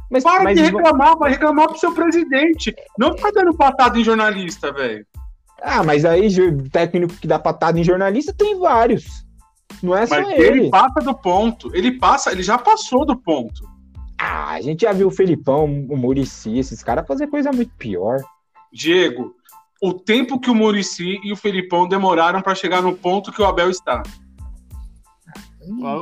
Mas, 0.10 0.24
Para 0.24 0.44
mas, 0.44 0.58
de 0.58 0.64
reclamar, 0.64 1.16
vai 1.18 1.32
reclamar 1.32 1.68
pro 1.68 1.78
seu 1.78 1.94
presidente. 1.94 2.74
Não 2.98 3.16
ficar 3.16 3.32
dando 3.32 3.56
patada 3.56 4.00
em 4.00 4.04
jornalista, 4.04 4.72
velho. 4.72 5.06
Ah, 5.62 5.84
mas 5.84 6.04
aí 6.04 6.30
técnico 6.72 7.14
que 7.16 7.28
dá 7.28 7.38
patada 7.38 7.80
em 7.80 7.84
jornalista 7.84 8.34
tem 8.34 8.58
vários. 8.58 9.06
Não 9.84 9.96
é 9.96 10.08
só 10.08 10.20
ele. 10.20 10.62
Ele 10.62 10.70
passa 10.72 11.00
do 11.02 11.14
ponto. 11.14 11.70
Ele 11.76 11.92
passa, 12.00 12.32
ele 12.32 12.42
já 12.42 12.58
passou 12.58 13.06
do 13.06 13.16
ponto. 13.16 13.64
Ah, 14.20 14.52
a 14.52 14.62
gente 14.62 14.82
já 14.82 14.92
viu 14.92 15.08
o 15.08 15.12
Felipão, 15.12 15.64
o 15.64 15.96
Murici, 15.96 16.60
esses 16.60 16.84
caras 16.84 17.08
fazer 17.08 17.28
coisa 17.28 17.52
muito 17.54 17.72
pior. 17.78 18.18
Diego, 18.72 19.34
o 19.82 19.94
tempo 19.94 20.40
que 20.40 20.52
o 20.52 20.56
Murici 20.56 21.20
e 21.24 21.32
o 21.32 21.38
Felipão 21.38 21.88
demoraram 21.88 22.42
para 22.42 22.54
chegar 22.54 22.82
no 22.82 22.94
ponto 22.94 23.32
que 23.32 23.42
o 23.42 23.46
Abel 23.46 23.70
está. 23.70 24.04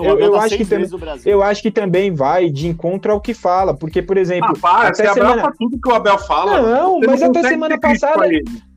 Eu, 0.04 0.20
eu, 0.20 0.32
tá 0.32 0.40
acho 0.40 0.58
que 0.58 0.66
também, 0.66 0.90
eu 1.26 1.44
acho 1.44 1.62
que 1.62 1.72
também 1.72 2.14
vai 2.14 2.50
de 2.50 2.68
encontro 2.68 3.12
ao 3.12 3.20
que 3.20 3.34
fala, 3.34 3.76
porque, 3.76 4.02
por 4.02 4.18
exemplo. 4.18 4.54
Ah, 4.56 4.60
para, 4.60 4.90
até 4.90 5.14
semana... 5.14 5.54
tudo 5.58 5.80
que 5.80 5.90
o 5.90 5.94
Abel 5.94 6.18
fala. 6.20 6.62
Não, 6.62 7.00
mas 7.00 7.22
até 7.22 7.44
semana 7.44 7.80
passada. 7.80 8.28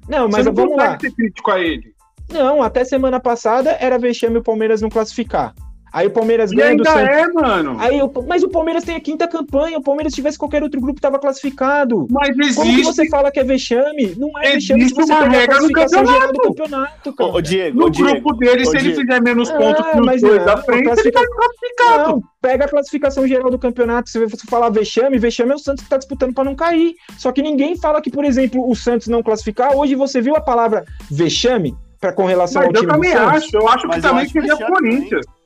Não, 0.08 0.28
mas 0.28 0.44
não 0.44 0.52
vamos 0.52 0.76
lá. 0.76 0.98
Ser 0.98 1.12
crítico 1.12 1.50
a 1.50 1.60
ele. 1.60 1.94
Não, 2.30 2.62
até 2.62 2.84
semana 2.84 3.20
passada 3.20 3.76
era 3.80 3.98
vexame 3.98 4.38
o 4.38 4.42
Palmeiras 4.42 4.80
não 4.80 4.88
classificar. 4.88 5.54
Aí 5.92 6.06
o 6.06 6.10
Palmeiras 6.10 6.50
ganha 6.50 6.76
do 6.76 6.84
Santos. 6.84 7.08
é, 7.08 7.26
mano. 7.28 7.76
Aí, 7.78 7.98
mas 8.28 8.42
o 8.42 8.48
Palmeiras 8.48 8.84
tem 8.84 8.94
a 8.94 9.00
quinta 9.00 9.26
campanha. 9.26 9.78
O 9.78 9.82
Palmeiras 9.82 10.14
tivesse 10.14 10.38
qualquer 10.38 10.62
outro 10.62 10.80
grupo 10.80 11.00
tava 11.00 11.18
classificado. 11.18 12.06
Mas 12.10 12.30
existe. 12.38 12.54
Como 12.54 12.76
que 12.76 12.84
você 12.84 13.08
fala 13.08 13.30
que 13.30 13.40
é 13.40 13.44
vexame? 13.44 14.14
Não 14.16 14.30
é 14.38 14.54
existe 14.54 14.74
vexame 14.74 14.88
se 14.88 14.94
você 14.94 15.12
uma 15.12 15.28
regra 15.28 15.60
no 15.60 15.72
campeonato. 15.72 16.32
do 16.32 16.40
campeonato, 16.40 17.12
cara. 17.12 17.30
Ô, 17.30 17.40
Diego, 17.40 17.78
no 17.78 17.86
ô, 17.86 17.90
grupo 17.90 18.36
dele, 18.36 18.64
se 18.64 18.72
Diego. 18.72 18.86
ele 18.86 18.94
fizer 18.96 19.20
menos 19.20 19.50
pontos 19.50 19.84
ah, 19.86 19.90
que 19.92 20.00
os 20.00 20.20
dois 20.20 20.44
da 20.44 20.56
frente, 20.58 21.00
ele 21.00 21.12
tá 21.12 21.22
classificado. 21.26 22.10
Não, 22.10 22.22
pega 22.40 22.64
a 22.64 22.68
classificação 22.68 23.26
geral 23.26 23.50
do 23.50 23.58
campeonato. 23.58 24.10
Se 24.10 24.24
você 24.24 24.46
falar 24.48 24.70
vexame, 24.70 25.18
vexame 25.18 25.52
é 25.52 25.54
o 25.54 25.58
Santos 25.58 25.82
que 25.82 25.90
tá 25.90 25.96
disputando 25.96 26.32
para 26.32 26.44
não 26.44 26.54
cair. 26.54 26.94
Só 27.18 27.32
que 27.32 27.42
ninguém 27.42 27.76
fala 27.76 28.00
que, 28.00 28.10
por 28.10 28.24
exemplo, 28.24 28.68
o 28.68 28.74
Santos 28.76 29.08
não 29.08 29.22
classificar. 29.22 29.76
Hoje 29.76 29.94
você 29.96 30.20
viu 30.20 30.36
a 30.36 30.40
palavra 30.40 30.84
vexame 31.10 31.74
para 32.00 32.12
com 32.12 32.24
relação 32.24 32.62
mas 32.62 32.68
ao 32.68 32.72
time 32.74 32.86
do 32.86 32.92
Santos? 32.92 33.12
Eu 33.12 33.18
também 33.18 33.36
acho. 33.36 33.56
Eu 33.56 33.68
acho 33.68 33.88
que 33.88 34.00
também 34.00 34.28
seria 34.28 34.56
Corinthians. 34.56 35.26
Também 35.26 35.39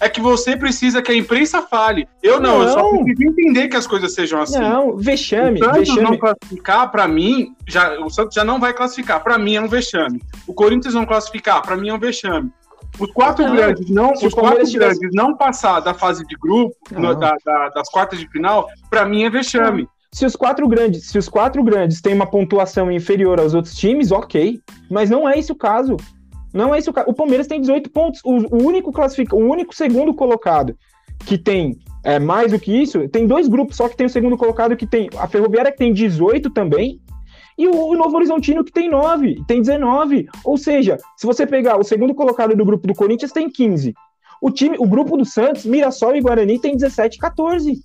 é 0.00 0.08
que 0.08 0.20
você 0.20 0.56
precisa 0.56 1.02
que 1.02 1.10
a 1.10 1.16
imprensa 1.16 1.62
fale. 1.62 2.08
Eu 2.22 2.40
não, 2.40 2.58
não. 2.58 2.62
eu 2.62 2.68
só 2.68 2.90
preciso 3.02 3.30
entender 3.30 3.68
que 3.68 3.76
as 3.76 3.86
coisas 3.86 4.14
sejam 4.14 4.40
assim. 4.40 4.58
Não, 4.58 4.96
vexame. 4.96 5.60
O 5.60 5.64
Santos 5.64 5.78
vexame. 5.78 6.02
não 6.02 6.18
classificar, 6.18 6.90
para 6.90 7.08
mim, 7.08 7.54
já, 7.66 7.98
o 8.00 8.10
Santos 8.10 8.34
já 8.34 8.44
não 8.44 8.60
vai 8.60 8.72
classificar. 8.72 9.22
Para 9.22 9.38
mim 9.38 9.56
é 9.56 9.60
um 9.60 9.68
vexame. 9.68 10.22
O 10.46 10.54
Corinthians 10.54 10.94
não 10.94 11.06
classificar, 11.06 11.62
para 11.62 11.76
mim 11.76 11.88
é 11.88 11.94
um 11.94 11.98
vexame. 11.98 12.50
Os 12.98 13.12
quatro 13.12 13.44
grandes 13.52 13.88
não, 13.90 14.12
os 14.12 14.34
quatro 14.34 14.64
tivesse... 14.64 14.98
grandes 14.98 15.10
não 15.12 15.36
passar 15.36 15.80
da 15.80 15.94
fase 15.94 16.26
de 16.26 16.34
grupo, 16.36 16.74
no, 16.90 17.14
da, 17.14 17.36
da, 17.44 17.68
das 17.68 17.88
quartas 17.90 18.18
de 18.18 18.28
final, 18.28 18.68
para 18.90 19.04
mim 19.04 19.24
é 19.24 19.30
vexame. 19.30 19.82
Não. 19.82 19.88
Se 20.10 20.24
os 20.24 20.34
quatro 20.34 20.66
grandes, 20.66 21.06
se 21.06 21.18
os 21.18 21.28
quatro 21.28 21.62
grandes 21.62 22.00
têm 22.00 22.14
uma 22.14 22.26
pontuação 22.26 22.90
inferior 22.90 23.38
aos 23.38 23.54
outros 23.54 23.74
times, 23.74 24.10
ok. 24.10 24.58
Mas 24.90 25.10
não 25.10 25.28
é 25.28 25.38
esse 25.38 25.52
o 25.52 25.54
caso. 25.54 25.96
Não 26.52 26.74
é 26.74 26.78
isso. 26.78 26.92
O 27.06 27.14
Palmeiras 27.14 27.46
tem 27.46 27.60
18 27.60 27.90
pontos. 27.90 28.20
O, 28.24 28.56
o 28.56 28.66
único 28.66 28.92
classifica, 28.92 29.36
o 29.36 29.38
único 29.38 29.74
segundo 29.74 30.14
colocado 30.14 30.76
que 31.26 31.36
tem 31.36 31.78
é, 32.04 32.18
mais 32.18 32.52
do 32.52 32.58
que 32.58 32.72
isso, 32.72 33.08
tem 33.08 33.26
dois 33.26 33.48
grupos 33.48 33.76
só 33.76 33.88
que 33.88 33.96
tem 33.96 34.06
o 34.06 34.10
segundo 34.10 34.36
colocado 34.36 34.76
que 34.76 34.86
tem 34.86 35.10
a 35.18 35.26
Ferroviária 35.26 35.72
que 35.72 35.78
tem 35.78 35.92
18 35.92 36.50
também. 36.50 37.00
e 37.56 37.66
o, 37.66 37.88
o 37.88 37.94
Novo 37.94 38.16
Horizontino 38.16 38.64
que 38.64 38.72
tem 38.72 38.88
9, 38.88 39.42
tem 39.46 39.60
19. 39.60 40.26
Ou 40.44 40.56
seja, 40.56 40.96
se 41.16 41.26
você 41.26 41.46
pegar 41.46 41.78
o 41.78 41.84
segundo 41.84 42.14
colocado 42.14 42.56
do 42.56 42.64
grupo 42.64 42.86
do 42.86 42.94
Corinthians, 42.94 43.32
tem 43.32 43.50
15. 43.50 43.94
O 44.40 44.50
time, 44.50 44.76
o 44.78 44.86
grupo 44.86 45.16
do 45.16 45.24
Santos, 45.24 45.66
Mirassol 45.66 46.16
e 46.16 46.20
Guarani 46.20 46.60
tem 46.60 46.76
17 46.76 47.18
14. 47.18 47.82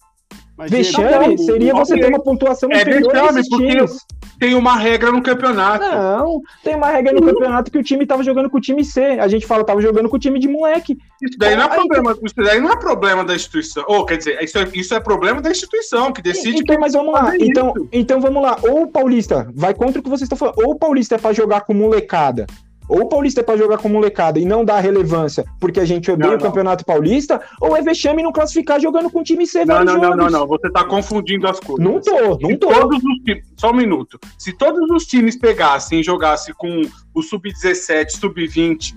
Mas 0.55 0.69
vexame 0.69 1.37
seria 1.37 1.73
você 1.73 1.99
ter 1.99 2.07
uma 2.07 2.21
pontuação 2.21 2.69
é 2.71 2.81
inferior 2.81 3.11
vexame, 3.11 3.49
porque 3.49 3.67
times. 3.67 3.97
Tem 4.39 4.55
uma 4.55 4.75
regra 4.75 5.11
no 5.11 5.21
campeonato. 5.21 5.85
Não, 5.85 6.41
tem 6.63 6.75
uma 6.75 6.87
regra 6.87 7.13
no 7.13 7.23
campeonato 7.23 7.71
que 7.71 7.77
o 7.77 7.83
time 7.83 8.05
tava 8.05 8.23
jogando 8.23 8.49
com 8.49 8.57
o 8.57 8.61
time 8.61 8.83
C. 8.83 9.01
A 9.19 9.27
gente 9.27 9.45
fala, 9.45 9.63
tava 9.63 9.81
jogando 9.81 10.09
com 10.09 10.15
o 10.15 10.19
time 10.19 10.39
de 10.39 10.47
moleque. 10.47 10.97
Isso 11.21 11.37
daí 11.37 11.55
não 11.55 11.65
é, 11.65 11.75
problema, 11.75 12.11
isso 12.23 12.35
daí 12.35 12.59
não 12.59 12.71
é 12.71 12.75
problema 12.75 13.23
da 13.23 13.35
instituição. 13.35 13.83
Ou, 13.87 14.05
quer 14.05 14.17
dizer, 14.17 14.41
isso 14.43 14.57
é, 14.57 14.69
isso 14.73 14.93
é 14.93 14.99
problema 14.99 15.41
da 15.41 15.51
instituição, 15.51 16.11
que 16.11 16.21
decide. 16.21 16.61
Então, 16.61 16.79
mas 16.79 16.93
vamos 16.93 17.13
lá. 17.13 17.33
Então, 17.37 17.73
então 17.91 18.21
vamos 18.21 18.41
lá. 18.41 18.57
Ou 18.63 18.83
o 18.83 18.87
Paulista 18.87 19.49
vai 19.53 19.73
contra 19.73 19.99
o 19.99 20.03
que 20.03 20.09
vocês 20.09 20.23
estão 20.23 20.37
falando. 20.37 20.59
Ou 20.65 20.71
o 20.71 20.75
Paulista 20.77 21.15
é 21.15 21.17
pra 21.17 21.33
jogar 21.33 21.61
com 21.61 21.73
molecada 21.73 22.45
ou 22.87 23.01
o 23.01 23.09
Paulista 23.09 23.41
é 23.41 23.43
para 23.43 23.57
jogar 23.57 23.77
com 23.77 23.89
molecada 23.89 24.39
e 24.39 24.45
não 24.45 24.65
dar 24.65 24.79
relevância 24.79 25.45
porque 25.59 25.79
a 25.79 25.85
gente 25.85 26.11
odeia 26.11 26.31
não, 26.31 26.37
o 26.37 26.41
Campeonato 26.41 26.85
Paulista, 26.85 27.41
ou 27.59 27.75
é 27.75 27.81
vexame 27.81 28.21
não 28.21 28.31
classificar 28.31 28.79
jogando 28.79 29.09
com 29.09 29.23
time 29.23 29.47
C. 29.47 29.65
Não, 29.65 29.83
não, 29.83 29.97
não, 29.97 30.15
não, 30.15 30.29
não, 30.29 30.47
você 30.47 30.69
tá 30.69 30.83
confundindo 30.83 31.47
as 31.47 31.59
coisas. 31.59 31.83
Não 31.83 32.01
tô, 32.01 32.37
não 32.39 32.57
tô. 32.57 32.67
Todos 32.67 32.97
os, 32.97 33.41
só 33.57 33.71
um 33.71 33.75
minuto. 33.75 34.19
Se 34.37 34.53
todos 34.53 34.89
os 34.89 35.05
times 35.05 35.37
pegassem 35.37 35.99
e 35.99 36.03
jogassem 36.03 36.53
com 36.57 36.81
o 37.13 37.21
Sub-17, 37.21 38.09
Sub-20, 38.11 38.95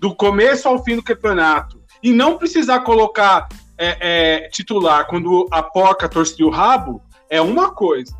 do 0.00 0.14
começo 0.14 0.68
ao 0.68 0.82
fim 0.82 0.96
do 0.96 1.02
campeonato, 1.02 1.80
e 2.02 2.12
não 2.12 2.38
precisar 2.38 2.80
colocar 2.80 3.48
é, 3.76 3.96
é, 4.00 4.48
titular 4.48 5.06
quando 5.06 5.46
a 5.50 5.62
porca 5.62 6.08
torcia 6.08 6.46
o 6.46 6.50
rabo, 6.50 7.02
é 7.30 7.40
uma 7.40 7.70
coisa. 7.70 8.16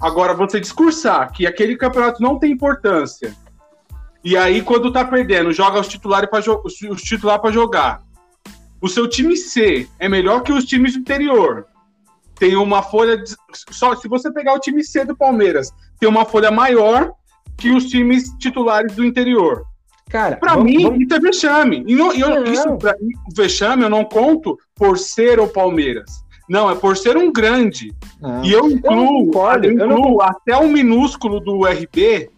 Agora, 0.00 0.32
você 0.34 0.60
discursar 0.60 1.32
que 1.32 1.46
aquele 1.46 1.76
campeonato 1.76 2.22
não 2.22 2.38
tem 2.38 2.52
importância 2.52 3.34
e 4.28 4.36
aí, 4.36 4.60
quando 4.60 4.92
tá 4.92 5.06
perdendo, 5.06 5.54
joga 5.54 5.80
os 5.80 5.88
titulares 5.88 6.28
para 6.28 6.42
jo 6.42 6.60
os 6.62 7.02
titular 7.02 7.40
para 7.40 7.50
jogar. 7.50 8.02
O 8.78 8.86
seu 8.86 9.08
time 9.08 9.34
C 9.34 9.88
é 9.98 10.06
melhor 10.06 10.42
que 10.42 10.52
os 10.52 10.66
times 10.66 10.92
do 10.92 10.98
interior. 10.98 11.64
Tem 12.38 12.54
uma 12.54 12.82
folha. 12.82 13.16
De... 13.16 13.34
Só 13.70 13.96
se 13.96 14.06
você 14.06 14.30
pegar 14.30 14.52
o 14.52 14.58
time 14.58 14.84
C 14.84 15.02
do 15.02 15.16
Palmeiras, 15.16 15.72
tem 15.98 16.06
uma 16.06 16.26
folha 16.26 16.50
maior 16.50 17.10
que 17.56 17.70
os 17.70 17.86
times 17.86 18.28
titulares 18.38 18.94
do 18.94 19.02
interior. 19.02 19.64
Cara, 20.10 20.36
para 20.36 20.58
mim, 20.58 20.82
vamos... 20.82 21.00
isso 21.00 21.14
é 21.14 21.20
vexame. 21.20 21.84
E, 21.86 21.94
não, 21.94 22.12
eu, 22.12 22.28
não. 22.28 22.44
isso, 22.44 22.76
pra, 22.76 22.94
vexame 23.34 23.84
eu 23.84 23.90
não 23.90 24.04
conto 24.04 24.58
por 24.74 24.98
ser 24.98 25.40
o 25.40 25.48
Palmeiras. 25.48 26.22
Não, 26.46 26.70
é 26.70 26.74
por 26.74 26.98
ser 26.98 27.16
um 27.16 27.32
grande. 27.32 27.94
Não. 28.20 28.44
E 28.44 28.52
eu 28.52 28.70
incluo, 28.70 29.30
eu, 29.32 29.62
eu 29.62 29.72
incluo 29.72 30.20
até 30.20 30.54
o 30.54 30.68
minúsculo 30.68 31.40
do 31.40 31.64
RB 31.64 32.30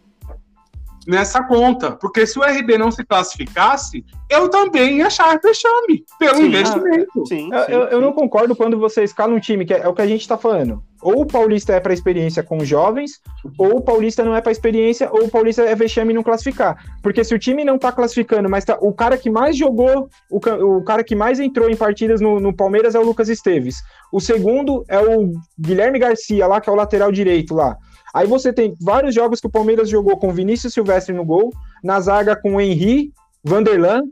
nessa 1.06 1.42
conta. 1.42 1.92
Porque 1.92 2.26
se 2.26 2.38
o 2.38 2.42
RB 2.42 2.78
não 2.78 2.90
se 2.90 3.04
classificasse, 3.04 4.04
eu 4.28 4.48
também 4.48 4.98
ia 4.98 5.06
achar 5.06 5.38
vexame 5.42 6.04
pelo 6.18 6.36
sim, 6.36 6.46
investimento. 6.46 7.26
Sim, 7.26 7.50
eu, 7.52 7.64
sim, 7.64 7.72
eu, 7.72 7.80
eu, 7.84 8.00
não 8.00 8.12
concordo 8.12 8.54
quando 8.54 8.78
você 8.78 9.02
escala 9.02 9.34
um 9.34 9.40
time, 9.40 9.64
que 9.64 9.74
é, 9.74 9.80
é 9.80 9.88
o 9.88 9.94
que 9.94 10.02
a 10.02 10.06
gente 10.06 10.20
está 10.20 10.36
falando. 10.36 10.82
Ou 11.02 11.22
o 11.22 11.26
Paulista 11.26 11.72
é 11.72 11.80
para 11.80 11.94
experiência 11.94 12.42
com 12.42 12.64
jovens, 12.64 13.20
ou 13.58 13.78
o 13.78 13.80
Paulista 13.80 14.22
não 14.22 14.34
é 14.34 14.40
para 14.40 14.52
experiência, 14.52 15.08
ou 15.10 15.24
o 15.24 15.30
Paulista 15.30 15.62
é 15.62 15.74
vexame 15.74 16.12
não 16.12 16.22
classificar. 16.22 16.76
Porque 17.02 17.24
se 17.24 17.34
o 17.34 17.38
time 17.38 17.64
não 17.64 17.76
está 17.76 17.90
classificando, 17.90 18.50
mas 18.50 18.64
tá, 18.64 18.76
o 18.80 18.92
cara 18.92 19.16
que 19.16 19.30
mais 19.30 19.56
jogou, 19.56 20.08
o, 20.30 20.38
o 20.76 20.84
cara 20.84 21.02
que 21.02 21.16
mais 21.16 21.40
entrou 21.40 21.70
em 21.70 21.76
partidas 21.76 22.20
no, 22.20 22.38
no 22.38 22.54
Palmeiras 22.54 22.94
é 22.94 22.98
o 22.98 23.04
Lucas 23.04 23.28
Esteves. 23.28 23.76
O 24.12 24.20
segundo 24.20 24.84
é 24.88 24.98
o 24.98 25.32
Guilherme 25.58 25.98
Garcia, 25.98 26.46
lá, 26.46 26.60
que 26.60 26.68
é 26.68 26.72
o 26.72 26.76
lateral 26.76 27.10
direito 27.10 27.54
lá. 27.54 27.76
Aí 28.14 28.26
você 28.26 28.52
tem 28.52 28.74
vários 28.80 29.14
jogos 29.14 29.40
que 29.40 29.46
o 29.46 29.50
Palmeiras 29.50 29.88
jogou 29.88 30.16
com 30.16 30.32
Vinícius 30.32 30.74
Silvestre 30.74 31.14
no 31.14 31.24
gol, 31.24 31.52
na 31.82 32.00
zaga 32.00 32.34
com 32.34 32.56
o 32.56 32.60
Henry, 32.60 33.12
Vanderlan, 33.42 34.02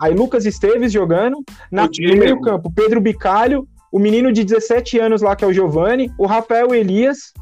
aí 0.00 0.14
Lucas 0.14 0.46
Esteves 0.46 0.92
jogando, 0.92 1.42
na, 1.70 1.84
no 1.84 2.16
meio-campo, 2.16 2.72
Pedro 2.72 3.00
Bicalho, 3.00 3.66
o 3.92 3.98
menino 3.98 4.32
de 4.32 4.44
17 4.44 4.98
anos 4.98 5.20
lá 5.20 5.34
que 5.34 5.44
é 5.44 5.48
o 5.48 5.52
Giovani, 5.52 6.12
o 6.16 6.26
Rafael 6.26 6.74
Elias. 6.74 7.32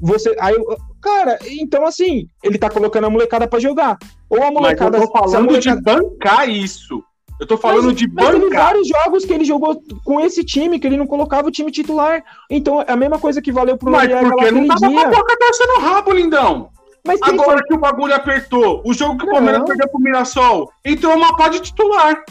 Você, 0.00 0.34
aí, 0.40 0.56
cara, 1.00 1.38
então 1.46 1.84
assim, 1.84 2.26
ele 2.42 2.58
tá 2.58 2.70
colocando 2.70 3.04
a 3.04 3.10
molecada 3.10 3.46
para 3.46 3.60
jogar. 3.60 3.98
Ou 4.30 4.42
a 4.42 4.50
molecada. 4.50 4.98
Mas 4.98 5.02
eu 5.02 5.06
tô 5.08 5.18
falando 5.18 5.44
molecada... 5.44 5.76
de 5.76 5.82
bancar 5.82 6.48
isso. 6.48 7.04
Eu 7.40 7.46
tô 7.46 7.56
falando 7.56 7.86
mas, 7.86 7.96
de. 7.96 8.06
Mas 8.12 8.30
teve 8.30 8.50
vários 8.50 8.86
jogos 8.86 9.24
que 9.24 9.32
ele 9.32 9.44
jogou 9.44 9.82
com 10.04 10.20
esse 10.20 10.44
time, 10.44 10.78
que 10.78 10.86
ele 10.86 10.98
não 10.98 11.06
colocava 11.06 11.48
o 11.48 11.50
time 11.50 11.72
titular. 11.72 12.22
Então 12.50 12.82
é 12.82 12.92
a 12.92 12.96
mesma 12.96 13.18
coisa 13.18 13.40
que 13.40 13.50
valeu 13.50 13.78
pro 13.78 13.90
Mas 13.90 14.12
porque 14.12 14.50
não 14.50 14.66
tava 14.66 14.80
dia. 14.80 14.90
com 14.90 15.00
a 15.00 15.10
boca 15.10 15.36
torcendo 15.38 15.80
rabo, 15.80 16.12
lindão. 16.12 16.70
Mas 17.04 17.18
Agora 17.22 17.58
foi... 17.58 17.66
que 17.66 17.74
o 17.74 17.78
bagulho 17.78 18.14
apertou, 18.14 18.82
o 18.84 18.92
jogo 18.92 19.16
que 19.16 19.24
o 19.24 19.30
Palmeiras 19.30 19.62
perdeu 19.64 19.88
pro 19.88 19.98
Mirassol, 19.98 20.70
entrou 20.84 21.16
uma 21.16 21.34
pá 21.34 21.48
de 21.48 21.60
titular. 21.60 22.22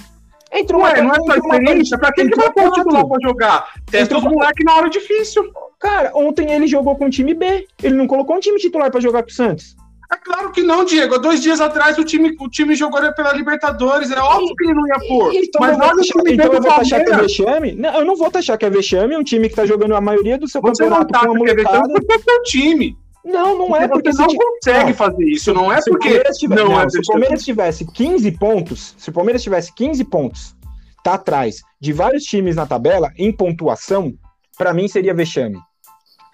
Entrou 0.53 0.83
Ué, 0.83 1.01
não 1.01 1.11
é 1.11 1.15
só 1.15 1.35
experiência? 1.35 1.97
Pra 1.97 2.11
que, 2.11 2.27
que 2.27 2.35
vai 2.35 2.51
pôr 2.51 2.67
o 2.67 2.71
titular 2.71 3.07
pra 3.07 3.17
jogar? 3.21 3.67
Testa 3.89 4.17
os 4.17 4.23
moleques 4.23 4.65
na 4.65 4.75
hora 4.75 4.89
difícil. 4.89 5.43
Cara, 5.79 6.11
ontem 6.13 6.51
ele 6.51 6.67
jogou 6.67 6.95
com 6.95 7.05
o 7.05 7.09
time 7.09 7.33
B. 7.33 7.67
Ele 7.81 7.95
não 7.95 8.07
colocou 8.07 8.35
um 8.35 8.39
time 8.39 8.59
titular 8.59 8.91
pra 8.91 8.99
jogar 8.99 9.23
com 9.23 9.29
o 9.29 9.33
Santos. 9.33 9.75
É 10.11 10.17
claro 10.17 10.51
que 10.51 10.63
não, 10.63 10.83
Diego. 10.83 11.15
Há 11.15 11.17
dois 11.19 11.41
dias 11.41 11.61
atrás 11.61 11.97
o 11.99 12.03
time, 12.03 12.35
o 12.39 12.49
time 12.49 12.75
jogou 12.75 12.99
pela 13.13 13.31
Libertadores. 13.31 14.09
É 14.09 14.19
óbvio 14.19 14.55
que 14.55 14.63
ele 14.63 14.73
não 14.73 14.87
ia 14.87 14.99
pôr. 15.07 15.33
Então 15.35 15.61
mas 15.61 15.79
olha 15.79 15.93
o 15.93 16.01
time 16.01 16.33
então 16.33 16.51
eu 16.51 16.61
vou 16.61 16.73
taxar 16.73 17.05
que 17.05 17.11
é 17.11 17.17
vexame? 17.17 17.71
Não, 17.73 17.99
eu 17.99 18.05
não 18.05 18.15
vou 18.15 18.31
taxar 18.31 18.57
que 18.57 18.65
é 18.65 18.69
vexame. 18.69 19.15
Um 19.15 19.23
time 19.23 19.47
que 19.47 19.55
tá 19.55 19.67
jogando 19.67 19.95
a 19.95 20.01
maioria 20.01 20.37
do 20.37 20.47
seu 20.47 20.61
você 20.61 20.83
campeonato 20.83 21.13
não 21.13 21.19
com 21.19 21.25
uma 21.27 21.35
molecada. 21.35 21.87
Porque 21.87 22.13
é 22.13 22.19
seu 22.19 22.43
time. 22.43 22.97
Não, 23.23 23.57
não 23.57 23.75
é 23.75 23.87
porque, 23.87 24.11
você 24.11 24.21
não 24.21 24.35
consegue 24.35 24.93
fazer 24.93 25.25
isso. 25.25 25.53
Não 25.53 25.71
é 25.71 25.79
porque 25.85 26.09
tivesse, 26.09 26.47
não, 26.47 26.69
não, 26.69 26.81
é 26.81 26.89
se 26.89 26.97
o 26.97 27.01
Palmeiras 27.05 27.43
tivesse 27.43 27.85
15 27.85 28.31
pontos, 28.31 28.95
se 28.97 29.09
o 29.09 29.13
Palmeiras 29.13 29.43
tivesse 29.43 29.73
15 29.75 30.03
pontos, 30.05 30.55
tá 31.03 31.13
atrás 31.13 31.61
de 31.79 31.93
vários 31.93 32.23
times 32.23 32.55
na 32.55 32.65
tabela 32.65 33.11
em 33.17 33.31
pontuação, 33.31 34.13
para 34.57 34.73
mim 34.73 34.87
seria 34.87 35.13
vexame. 35.13 35.59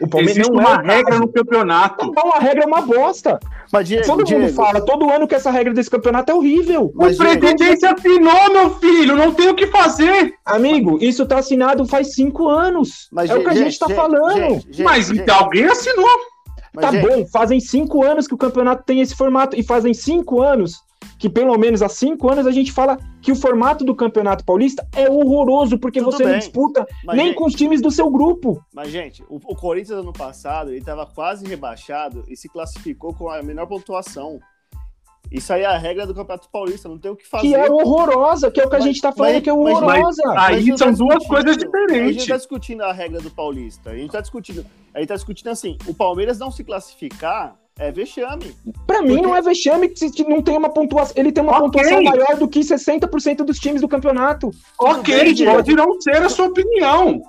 O 0.01 0.07
Palmeiras 0.07 0.37
Existe 0.37 0.51
não 0.51 0.61
é 0.61 0.67
uma 0.67 0.81
regra 0.81 1.19
no 1.19 1.27
campeonato. 1.27 2.11
Não, 2.11 2.33
a 2.33 2.39
regra 2.39 2.63
é 2.63 2.67
uma 2.67 2.81
bosta. 2.81 3.39
Mas, 3.71 3.87
Diego, 3.87 4.05
todo 4.05 4.23
Diego. 4.23 4.43
mundo 4.43 4.53
fala, 4.53 4.81
todo 4.81 5.09
ano 5.09 5.27
que 5.27 5.35
essa 5.35 5.51
regra 5.51 5.73
desse 5.73 5.89
campeonato 5.89 6.31
é 6.31 6.35
horrível. 6.35 6.91
Mas, 6.95 7.15
o 7.15 7.23
presidente 7.23 7.85
assinou, 7.85 8.51
meu 8.51 8.69
filho, 8.79 9.15
não 9.15 9.33
tem 9.33 9.49
o 9.49 9.55
que 9.55 9.67
fazer. 9.67 10.33
Amigo, 10.45 10.97
isso 11.01 11.25
tá 11.25 11.39
assinado 11.39 11.85
faz 11.85 12.13
cinco 12.13 12.47
anos. 12.47 13.07
Mas, 13.11 13.29
é 13.29 13.35
o 13.35 13.43
que 13.43 13.49
a 13.49 13.53
gente 13.53 13.77
tá 13.77 13.89
falando. 13.89 14.63
Mas 14.79 15.09
alguém 15.29 15.65
assinou. 15.65 16.35
Tá 16.79 16.91
bom, 16.91 17.25
fazem 17.31 17.59
cinco 17.59 18.03
anos 18.03 18.27
que 18.27 18.33
o 18.33 18.37
campeonato 18.37 18.83
tem 18.85 18.99
esse 18.99 19.15
formato. 19.15 19.57
E 19.57 19.63
fazem 19.63 19.93
cinco 19.93 20.41
anos 20.41 20.84
que 21.25 21.29
pelo 21.29 21.57
menos 21.57 21.81
há 21.81 21.89
cinco 21.89 22.31
anos 22.31 22.45
a 22.45 22.51
gente 22.51 22.71
fala 22.71 22.99
que 23.19 23.31
o 23.31 23.35
formato 23.35 23.83
do 23.83 23.95
Campeonato 23.95 24.45
Paulista 24.45 24.87
é 24.95 25.09
horroroso, 25.09 25.75
porque 25.79 25.97
Tudo 25.97 26.11
você 26.11 26.23
bem. 26.23 26.33
não 26.33 26.39
disputa 26.39 26.85
mas, 27.03 27.17
nem 27.17 27.27
gente, 27.27 27.35
com 27.35 27.45
os 27.45 27.55
times 27.55 27.81
do 27.81 27.89
seu 27.89 28.11
grupo. 28.11 28.63
Mas, 28.71 28.91
gente, 28.91 29.23
o, 29.23 29.37
o 29.37 29.55
Corinthians 29.55 29.97
ano 29.97 30.13
passado, 30.13 30.69
ele 30.69 30.77
estava 30.77 31.03
quase 31.03 31.43
rebaixado 31.47 32.23
e 32.27 32.37
se 32.37 32.47
classificou 32.47 33.11
com 33.11 33.27
a 33.27 33.41
menor 33.41 33.65
pontuação. 33.65 34.39
Isso 35.31 35.51
aí 35.51 35.63
é 35.63 35.65
a 35.65 35.79
regra 35.79 36.05
do 36.05 36.13
Campeonato 36.13 36.47
Paulista, 36.51 36.87
não 36.87 36.99
tem 36.99 37.09
o 37.09 37.15
que 37.15 37.27
fazer. 37.27 37.47
Que 37.47 37.55
é 37.55 37.71
horrorosa, 37.71 38.51
que 38.51 38.61
é 38.61 38.65
o 38.65 38.69
que 38.69 38.75
mas, 38.75 38.83
a 38.83 38.87
gente 38.87 39.01
tá 39.01 39.11
falando 39.11 39.33
mas, 39.33 39.43
que 39.43 39.49
é 39.49 39.53
horrorosa. 39.53 40.21
Mas, 40.27 40.57
aí 40.57 40.77
são 40.77 40.91
tá 40.91 40.91
duas 40.91 41.25
coisas 41.25 41.57
diferentes. 41.57 41.95
A 41.95 42.11
gente 42.11 42.19
não 42.19 42.27
tá 42.27 42.37
discutindo 42.37 42.83
a 42.83 42.93
regra 42.93 43.19
do 43.19 43.31
Paulista. 43.31 43.89
A 43.89 43.97
gente 43.97 44.11
tá 44.11 44.21
discutindo. 44.21 44.63
A 44.93 44.99
gente 44.99 45.07
tá 45.07 45.15
discutindo 45.15 45.47
assim, 45.47 45.75
o 45.87 45.93
Palmeiras 45.95 46.37
não 46.37 46.51
se 46.51 46.63
classificar 46.63 47.57
é 47.77 47.91
vexame. 47.91 48.55
Pra 48.87 49.01
mim, 49.01 49.21
não 49.21 49.35
é 49.35 49.41
vexame 49.41 49.89
que 49.89 50.23
não 50.23 50.41
tem 50.41 50.57
uma 50.57 50.69
pontuação. 50.69 51.13
Ele 51.17 51.31
tem 51.31 51.43
uma 51.43 51.57
okay. 51.57 51.83
pontuação 51.83 52.03
maior 52.03 52.37
do 52.37 52.47
que 52.47 52.61
60% 52.61 53.37
dos 53.37 53.59
times 53.59 53.81
do 53.81 53.87
campeonato. 53.87 54.51
Ok, 54.79 55.45
pode 55.45 55.75
não 55.75 55.99
ser 55.99 56.21
a 56.21 56.29
sua 56.29 56.47
opinião. 56.47 57.21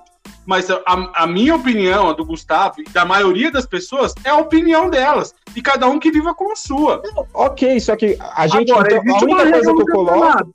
Mas 0.45 0.71
a, 0.71 0.81
a, 0.87 1.27
minha 1.27 1.57
opinião, 1.57 2.09
a 2.09 2.13
do 2.13 2.25
Gustavo 2.25 2.81
e 2.81 2.85
da 2.85 3.05
maioria 3.05 3.51
das 3.51 3.67
pessoas, 3.67 4.15
é 4.25 4.31
a 4.31 4.37
opinião 4.37 4.89
delas. 4.89 5.35
E 5.55 5.61
cada 5.61 5.89
um 5.89 5.99
que 5.99 6.13
viva 6.13 6.33
com 6.35 6.53
a 6.53 6.57
sua. 6.57 7.03
Ok, 7.35 7.81
só 7.81 7.97
que 7.97 8.17
a 8.21 8.47
gente. 8.47 8.71
Agora, 8.71 9.03
então, 9.05 9.17
a 9.17 9.23
única 9.23 9.51
coisa 9.51 9.75
que 9.75 9.81
eu 9.81 9.87
coloco. 9.87 10.53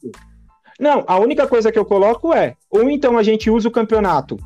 Não, 0.80 1.04
a 1.06 1.20
única 1.20 1.48
coisa 1.48 1.72
que 1.72 1.80
eu 1.80 1.86
coloco 1.86 2.34
é: 2.34 2.56
ou 2.70 2.90
então 2.90 3.18
a 3.18 3.24
gente 3.24 3.50
usa 3.50 3.68
o 3.68 3.72
campeonato 3.72 4.38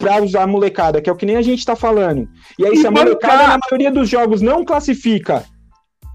para 0.00 0.22
usar 0.22 0.44
a 0.44 0.46
molecada, 0.46 1.00
que 1.00 1.10
é 1.10 1.12
o 1.12 1.16
que 1.16 1.26
nem 1.26 1.36
a 1.36 1.42
gente 1.42 1.64
tá 1.64 1.76
falando. 1.76 2.26
E 2.58 2.64
aí, 2.64 2.72
e 2.72 2.78
se 2.78 2.86
a 2.86 2.90
molecada, 2.90 3.46
na 3.46 3.58
maioria 3.70 3.92
dos 3.92 4.08
jogos, 4.08 4.40
não 4.40 4.64
classifica, 4.64 5.44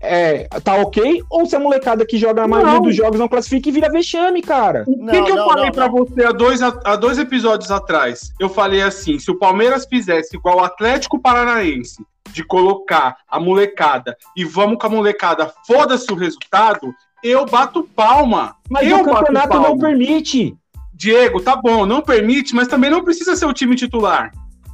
é, 0.01 0.47
tá 0.63 0.75
ok? 0.75 1.21
Ou 1.29 1.45
se 1.45 1.55
a 1.55 1.59
molecada 1.59 2.03
que 2.03 2.17
joga 2.17 2.41
na 2.41 2.47
maioria 2.47 2.73
não. 2.73 2.81
dos 2.81 2.95
jogos 2.95 3.19
não 3.19 3.27
classifica 3.27 3.69
e 3.69 3.71
vira 3.71 3.91
vexame, 3.91 4.41
cara? 4.41 4.83
O 4.87 5.05
que, 5.05 5.21
que 5.21 5.31
eu 5.31 5.35
não, 5.35 5.47
falei 5.47 5.71
para 5.71 5.87
você 5.87 6.25
há 6.25 6.31
dois, 6.31 6.61
há 6.63 6.95
dois 6.95 7.19
episódios 7.19 7.69
atrás? 7.69 8.33
Eu 8.39 8.49
falei 8.49 8.81
assim: 8.81 9.19
se 9.19 9.29
o 9.29 9.37
Palmeiras 9.37 9.85
fizesse 9.85 10.35
igual 10.35 10.57
o 10.57 10.63
Atlético 10.63 11.21
Paranaense, 11.21 12.03
de 12.31 12.43
colocar 12.43 13.17
a 13.29 13.39
molecada 13.39 14.17
e 14.35 14.43
vamos 14.43 14.77
com 14.79 14.87
a 14.87 14.89
molecada, 14.89 15.53
foda-se 15.65 16.11
o 16.11 16.15
resultado, 16.15 16.93
eu 17.23 17.45
bato 17.45 17.87
palma. 17.95 18.55
Mas 18.67 18.87
eu 18.87 18.97
o 18.97 19.03
campeonato 19.03 19.59
não 19.59 19.77
permite. 19.77 20.57
Diego, 20.95 21.41
tá 21.41 21.55
bom, 21.57 21.85
não 21.85 22.01
permite, 22.01 22.55
mas 22.55 22.67
também 22.67 22.89
não 22.89 23.03
precisa 23.03 23.35
ser 23.35 23.45
o 23.45 23.53
time 23.53 23.75
titular. 23.75 24.31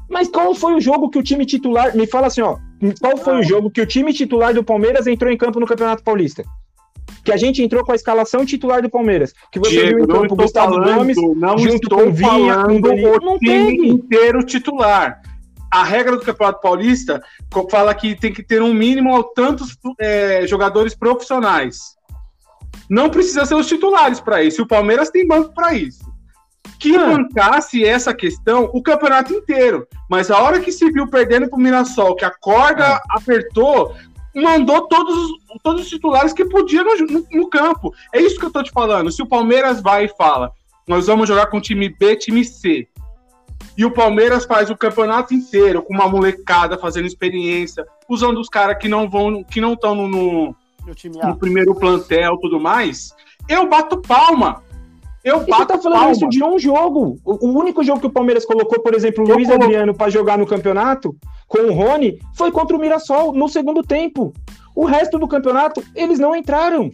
Mas 0.09 0.27
qual 0.27 0.53
foi 0.53 0.75
o 0.75 0.81
jogo 0.81 1.09
que 1.09 1.17
o 1.17 1.23
time 1.23 1.45
titular. 1.45 1.95
Me 1.95 2.05
fala 2.05 2.27
assim, 2.27 2.41
ó. 2.41 2.57
qual 2.99 3.17
foi 3.17 3.39
o 3.39 3.43
jogo 3.43 3.71
que 3.71 3.81
o 3.81 3.85
time 3.85 4.13
titular 4.13 4.53
do 4.53 4.63
Palmeiras 4.63 5.07
entrou 5.07 5.31
em 5.31 5.37
campo 5.37 5.59
no 5.59 5.65
Campeonato 5.65 6.03
Paulista? 6.03 6.43
Que 7.23 7.31
a 7.31 7.37
gente 7.37 7.63
entrou 7.63 7.83
com 7.83 7.91
a 7.91 7.95
escalação 7.95 8.45
titular 8.45 8.81
do 8.81 8.89
Palmeiras. 8.89 9.33
Que 9.51 9.59
você 9.59 9.71
Diego, 9.71 9.95
viu 9.95 10.03
em 10.03 10.07
campo 10.07 10.35
Gustavo 10.35 10.75
falando, 10.75 10.95
Gomes, 10.95 11.17
não 11.37 11.57
junto 11.57 11.83
estou 11.83 12.03
com 12.03 12.11
Vinha, 12.11 12.63
com 12.65 12.81
Danilo. 12.81 13.17
o 13.17 13.25
Não 13.25 13.39
time 13.39 13.77
teve. 13.77 13.87
inteiro 13.87 14.43
titular. 14.45 15.21
A 15.71 15.83
regra 15.83 16.17
do 16.17 16.25
Campeonato 16.25 16.61
Paulista 16.61 17.21
fala 17.69 17.93
que 17.95 18.13
tem 18.13 18.33
que 18.33 18.43
ter 18.43 18.61
um 18.61 18.73
mínimo 18.73 19.15
a 19.15 19.23
tantos 19.23 19.77
é, 19.99 20.45
jogadores 20.45 20.93
profissionais. 20.93 21.95
Não 22.89 23.09
precisa 23.09 23.45
ser 23.45 23.55
os 23.55 23.67
titulares 23.67 24.19
para 24.19 24.43
isso. 24.43 24.59
E 24.59 24.63
o 24.63 24.67
Palmeiras 24.67 25.09
tem 25.09 25.25
banco 25.25 25.53
para 25.53 25.73
isso. 25.73 26.10
Que 26.79 26.95
Ah. 26.95 27.07
bancasse 27.07 27.83
essa 27.85 28.13
questão 28.13 28.69
o 28.73 28.81
campeonato 28.81 29.33
inteiro. 29.33 29.87
Mas 30.09 30.31
a 30.31 30.39
hora 30.41 30.59
que 30.59 30.71
se 30.71 30.89
viu 30.91 31.07
perdendo 31.07 31.49
pro 31.49 31.59
Mirassol, 31.59 32.15
que 32.15 32.25
a 32.25 32.31
corda 32.31 32.95
Ah. 32.95 33.01
apertou, 33.11 33.95
mandou 34.35 34.87
todos, 34.87 35.15
os- 35.15 35.31
todos 35.63 35.81
os 35.83 35.89
titulares 35.89 36.33
que 36.33 36.45
podia 36.45 36.83
no, 36.83 36.95
no- 37.05 37.27
no 37.31 37.49
campo. 37.49 37.93
É 38.13 38.19
isso 38.21 38.39
que 38.39 38.45
eu 38.45 38.51
tô 38.51 38.63
te 38.63 38.71
falando. 38.71 39.11
Se 39.11 39.21
o 39.21 39.27
Palmeiras 39.27 39.81
vai 39.81 40.05
e 40.05 40.15
fala, 40.17 40.51
nós 40.87 41.07
vamos 41.07 41.27
jogar 41.27 41.47
com 41.47 41.61
time 41.61 41.89
B, 41.89 42.15
time 42.15 42.43
C. 42.43 42.87
E 43.77 43.85
o 43.85 43.91
Palmeiras 43.91 44.45
faz 44.45 44.69
o 44.69 44.75
campeonato 44.75 45.33
inteiro 45.33 45.81
com 45.83 45.93
uma 45.93 46.07
molecada 46.07 46.77
fazendo 46.77 47.05
experiência, 47.07 47.85
usando 48.09 48.39
os 48.39 48.49
caras 48.49 48.77
que 48.79 48.87
não 48.87 49.09
vão, 49.09 49.43
que 49.43 49.61
não 49.61 49.73
estão 49.73 49.93
no, 49.95 50.07
no- 50.07 50.55
no 51.23 51.37
primeiro 51.37 51.75
plantel 51.75 52.37
tudo 52.37 52.59
mais. 52.59 53.13
Eu 53.47 53.67
bato 53.69 54.01
palma. 54.01 54.63
Eu 55.23 55.37
E 55.37 55.39
você 55.45 55.51
bato 55.51 55.65
tá 55.67 55.77
falando 55.77 55.99
palma. 55.99 56.11
isso 56.13 56.27
de 56.29 56.43
um 56.43 56.57
jogo. 56.57 57.17
O, 57.23 57.47
o 57.47 57.57
único 57.59 57.83
jogo 57.83 57.99
que 57.99 58.07
o 58.07 58.11
Palmeiras 58.11 58.45
colocou, 58.45 58.79
por 58.81 58.93
exemplo, 58.95 59.23
o 59.23 59.27
Luiz 59.33 59.47
colo- 59.47 59.63
Adriano 59.63 59.93
para 59.93 60.09
jogar 60.09 60.37
no 60.37 60.47
campeonato 60.47 61.15
com 61.47 61.59
o 61.59 61.73
Rony 61.73 62.17
foi 62.33 62.51
contra 62.51 62.75
o 62.75 62.79
Mirassol 62.79 63.31
no 63.33 63.47
segundo 63.47 63.83
tempo. 63.83 64.33
O 64.75 64.85
resto 64.85 65.19
do 65.19 65.27
campeonato, 65.27 65.83
eles 65.95 66.17
não 66.17 66.35
entraram. 66.35 66.91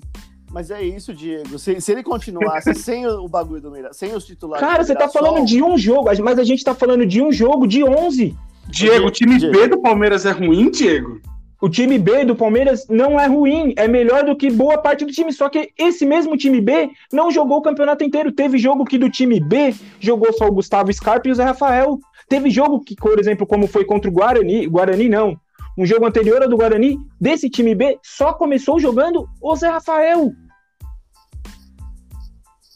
Mas 0.52 0.72
é 0.72 0.82
isso, 0.82 1.14
Diego. 1.14 1.60
Se, 1.60 1.80
se 1.80 1.92
ele 1.92 2.04
continuasse 2.04 2.74
sem 2.80 3.06
o, 3.08 3.28
bagulho 3.28 3.62
do 3.62 3.72
Mirassol, 3.72 3.94
sem 3.94 4.16
os 4.16 4.26
titulares. 4.26 4.66
Cara, 4.66 4.84
você 4.84 4.96
tá 4.96 5.08
falando 5.08 5.46
de 5.46 5.62
um 5.62 5.78
jogo, 5.78 6.10
mas 6.24 6.40
a 6.40 6.44
gente 6.44 6.64
tá 6.64 6.74
falando 6.74 7.06
de 7.06 7.22
um 7.22 7.32
jogo 7.32 7.68
de 7.68 7.84
11. 7.84 8.36
Diego, 8.70 9.08
o 9.08 9.12
time 9.12 9.38
Diego. 9.38 9.58
B 9.58 9.68
do 9.68 9.80
Palmeiras 9.82 10.26
é 10.26 10.32
ruim, 10.32 10.70
Diego? 10.70 11.22
O 11.60 11.68
time 11.68 11.98
B 11.98 12.24
do 12.24 12.36
Palmeiras 12.36 12.86
não 12.88 13.20
é 13.20 13.26
ruim, 13.26 13.74
é 13.78 13.88
melhor 13.88 14.24
do 14.24 14.36
que 14.36 14.52
boa 14.52 14.78
parte 14.78 15.04
do 15.04 15.12
time. 15.12 15.34
Só 15.34 15.50
que 15.50 15.72
esse 15.78 16.06
mesmo 16.06 16.38
time 16.38 16.62
B 16.62 16.90
não 17.12 17.32
jogou 17.32 17.58
o 17.58 17.62
campeonato 17.62 18.04
inteiro. 18.04 18.32
Teve 18.32 18.58
jogo 18.58 18.86
que 18.86 18.98
do 18.98 19.10
time 19.10 19.40
B 19.40 19.74
jogou 20.00 20.32
só 20.34 20.48
o 20.48 20.52
Gustavo 20.52 20.94
Scarpa 20.94 21.28
e 21.28 21.32
o 21.32 21.36
Zé 21.36 21.44
Rafael. 21.44 21.98
Teve 22.30 22.50
jogo 22.50 22.82
que, 22.82 22.96
por 22.96 23.20
exemplo, 23.20 23.48
como 23.48 23.68
foi 23.68 23.86
contra 23.86 24.10
o 24.10 24.14
Guarani, 24.14 24.68
Guarani 24.68 25.10
não, 25.10 25.36
um 25.78 25.86
jogo 25.86 26.06
anterior 26.06 26.42
ao 26.42 26.50
do 26.50 26.58
Guarani, 26.58 26.98
desse 27.20 27.50
time 27.50 27.74
B 27.74 27.98
só 28.04 28.34
começou 28.34 28.80
jogando 28.80 29.28
o 29.42 29.56
Zé 29.56 29.70
Rafael. 29.70 30.32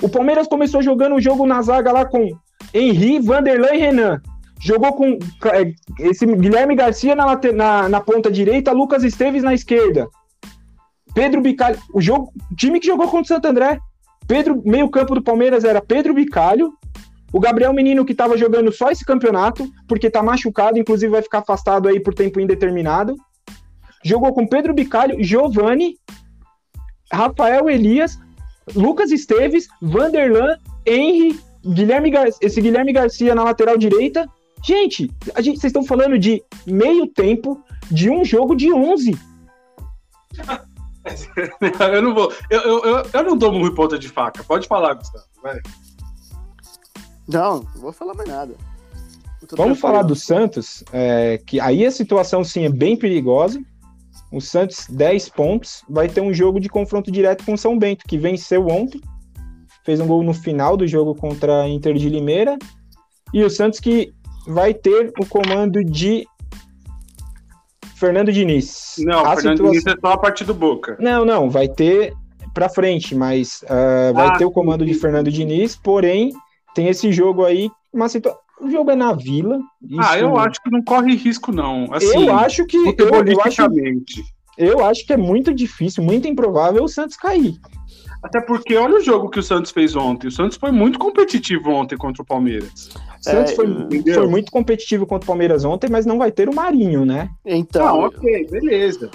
O 0.01 0.09
Palmeiras 0.09 0.47
começou 0.47 0.81
jogando 0.81 1.15
o 1.15 1.21
jogo 1.21 1.45
na 1.45 1.61
zaga 1.61 1.91
lá 1.91 2.05
com 2.05 2.31
Henri, 2.73 3.19
Vanderlan 3.19 3.73
e 3.73 3.77
Renan. 3.77 4.21
Jogou 4.61 4.93
com 4.93 5.17
é, 5.45 5.73
esse 5.99 6.25
Guilherme 6.25 6.75
Garcia 6.75 7.15
na, 7.15 7.39
na, 7.53 7.89
na 7.89 7.99
ponta 7.99 8.29
direita, 8.29 8.71
Lucas 8.71 9.03
Esteves 9.03 9.43
na 9.43 9.53
esquerda. 9.53 10.07
Pedro 11.13 11.41
Bicalho. 11.41 11.79
O, 11.93 11.99
jogo, 11.99 12.31
time 12.55 12.79
que 12.79 12.87
jogou 12.87 13.07
contra 13.07 13.23
o 13.23 13.27
Santo 13.27 13.47
André. 13.47 13.79
Pedro, 14.27 14.61
meio 14.63 14.89
campo 14.89 15.15
do 15.15 15.21
Palmeiras 15.21 15.63
era 15.63 15.81
Pedro 15.81 16.13
Bicalho. 16.13 16.73
O 17.33 17.39
Gabriel 17.39 17.73
Menino 17.73 18.05
que 18.05 18.11
estava 18.11 18.37
jogando 18.37 18.71
só 18.71 18.91
esse 18.91 19.05
campeonato, 19.05 19.67
porque 19.87 20.09
tá 20.09 20.21
machucado, 20.21 20.77
inclusive 20.77 21.11
vai 21.11 21.21
ficar 21.21 21.39
afastado 21.39 21.87
aí 21.87 21.99
por 21.99 22.13
tempo 22.13 22.39
indeterminado. 22.39 23.15
Jogou 24.03 24.33
com 24.33 24.45
Pedro 24.45 24.73
Bicalho, 24.73 25.23
Giovani, 25.23 25.95
Rafael 27.11 27.69
Elias, 27.69 28.19
Lucas 28.75 29.11
Esteves, 29.11 29.67
Vanderlan, 29.81 30.57
Henry, 30.85 31.39
Guilherme 31.65 32.11
Gar... 32.11 32.27
esse 32.41 32.61
Guilherme 32.61 32.93
Garcia 32.93 33.33
na 33.33 33.43
lateral 33.43 33.77
direita. 33.77 34.27
Gente, 34.63 35.11
a 35.33 35.41
gente, 35.41 35.59
vocês 35.59 35.71
estão 35.71 35.83
falando 35.83 36.17
de 36.19 36.43
meio 36.65 37.07
tempo 37.07 37.63
de 37.89 38.09
um 38.09 38.23
jogo 38.23 38.55
de 38.55 38.71
11. 38.71 39.17
eu 41.93 42.01
não 42.01 42.13
vou. 42.13 42.31
Eu, 42.49 42.61
eu, 42.61 42.83
eu, 42.83 43.05
eu 43.11 43.23
não 43.23 43.37
dou 43.37 43.53
em 43.53 43.73
ponta 43.73 43.97
de 43.97 44.07
faca. 44.07 44.43
Pode 44.43 44.67
falar, 44.67 44.93
Gustavo. 44.93 45.25
Vai. 45.41 45.59
Não, 47.27 47.61
não 47.61 47.81
vou 47.81 47.91
falar 47.91 48.13
mais 48.13 48.29
nada. 48.29 48.55
Vamos 49.41 49.47
tranquilo. 49.47 49.75
falar 49.75 50.03
do 50.03 50.15
Santos, 50.15 50.83
é, 50.93 51.39
que 51.45 51.59
aí 51.59 51.85
a 51.85 51.91
situação 51.91 52.43
sim 52.43 52.65
é 52.65 52.69
bem 52.69 52.95
perigosa. 52.95 53.61
O 54.31 54.39
Santos, 54.39 54.85
10 54.89 55.29
pontos, 55.29 55.83
vai 55.89 56.07
ter 56.07 56.21
um 56.21 56.33
jogo 56.33 56.59
de 56.59 56.69
confronto 56.69 57.11
direto 57.11 57.43
com 57.43 57.53
o 57.53 57.57
São 57.57 57.77
Bento, 57.77 58.05
que 58.07 58.17
venceu 58.17 58.65
ontem, 58.67 59.01
fez 59.83 59.99
um 59.99 60.07
gol 60.07 60.23
no 60.23 60.33
final 60.33 60.77
do 60.77 60.87
jogo 60.87 61.13
contra 61.15 61.63
a 61.63 61.69
Inter 61.69 61.95
de 61.95 62.07
Limeira. 62.07 62.57
E 63.33 63.43
o 63.43 63.49
Santos 63.49 63.79
que 63.79 64.13
vai 64.47 64.73
ter 64.73 65.11
o 65.19 65.25
comando 65.25 65.83
de 65.83 66.25
Fernando 67.95 68.31
Diniz. 68.31 68.95
Não, 68.99 69.19
A 69.19 69.35
Fernando 69.35 69.57
situação- 69.57 69.71
Diniz 69.71 69.85
é 69.85 69.95
só 69.99 70.13
a 70.13 70.17
parte 70.17 70.43
do 70.43 70.53
Boca. 70.53 70.97
Não, 70.99 71.23
não, 71.23 71.49
vai 71.49 71.67
ter 71.67 72.13
pra 72.53 72.67
frente, 72.69 73.13
mas 73.15 73.63
ah, 73.69 74.11
vai 74.13 74.27
Ah, 74.27 74.37
ter 74.37 74.45
o 74.45 74.51
comando 74.51 74.85
de 74.85 74.93
Fernando 74.93 75.31
Diniz, 75.31 75.75
porém 75.75 76.33
tem 76.73 76.87
esse 76.87 77.11
jogo 77.11 77.45
aí, 77.45 77.69
uma 77.93 78.09
situa... 78.09 78.37
o 78.59 78.69
jogo 78.69 78.91
é 78.91 78.95
na 78.95 79.13
Vila. 79.13 79.59
Ah, 79.99 80.17
eu 80.17 80.37
acho 80.37 80.61
que 80.63 80.71
não 80.71 80.81
corre 80.83 81.15
risco, 81.15 81.51
não. 81.51 81.87
Assim, 81.93 82.25
eu 82.27 82.35
acho 82.35 82.65
que 82.65 82.77
eu, 82.77 82.95
eu 83.25 83.41
acho, 83.41 83.61
eu 84.57 84.85
acho 84.85 85.05
que 85.05 85.13
é 85.13 85.17
muito 85.17 85.53
difícil, 85.53 86.03
muito 86.03 86.27
improvável 86.27 86.83
o 86.83 86.87
Santos 86.87 87.15
cair. 87.17 87.55
Até 88.23 88.39
porque 88.39 88.75
olha 88.75 88.97
o 88.97 89.01
jogo 89.01 89.29
que 89.29 89.39
o 89.39 89.43
Santos 89.43 89.71
fez 89.71 89.95
ontem. 89.95 90.27
O 90.27 90.31
Santos 90.31 90.57
foi 90.57 90.71
muito 90.71 90.99
competitivo 90.99 91.71
ontem 91.71 91.97
contra 91.97 92.21
o 92.21 92.25
Palmeiras. 92.25 92.89
O 93.19 93.23
Santos 93.23 93.51
É, 93.51 93.55
foi, 93.55 93.67
entendeu? 93.67 94.13
foi 94.15 94.27
muito 94.27 94.51
competitivo 94.51 95.07
contra 95.07 95.25
o 95.25 95.27
Palmeiras 95.27 95.65
ontem, 95.65 95.89
mas 95.89 96.05
não 96.05 96.17
vai 96.19 96.31
ter 96.31 96.47
o 96.47 96.53
Marinho, 96.53 97.05
né? 97.05 97.29
Então, 97.45 97.85
Não, 97.85 97.99
ok, 98.05 98.47
beleza. 98.49 99.09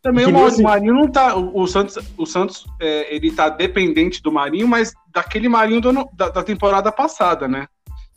Também 0.00 0.24
o 0.26 0.62
Marinho 0.62 0.94
não 0.94 1.08
tá. 1.08 1.36
O 1.36 1.62
o 1.62 1.66
Santos, 1.66 1.98
o 2.16 2.24
Santos 2.24 2.64
é, 2.80 3.12
ele 3.12 3.32
tá 3.32 3.48
dependente 3.48 4.22
do 4.22 4.30
Marinho, 4.30 4.68
mas 4.68 4.92
daquele 5.12 5.48
Marinho 5.48 5.80
do 5.80 6.08
da, 6.12 6.28
da 6.28 6.44
temporada 6.44 6.92
passada, 6.92 7.48
né? 7.48 7.66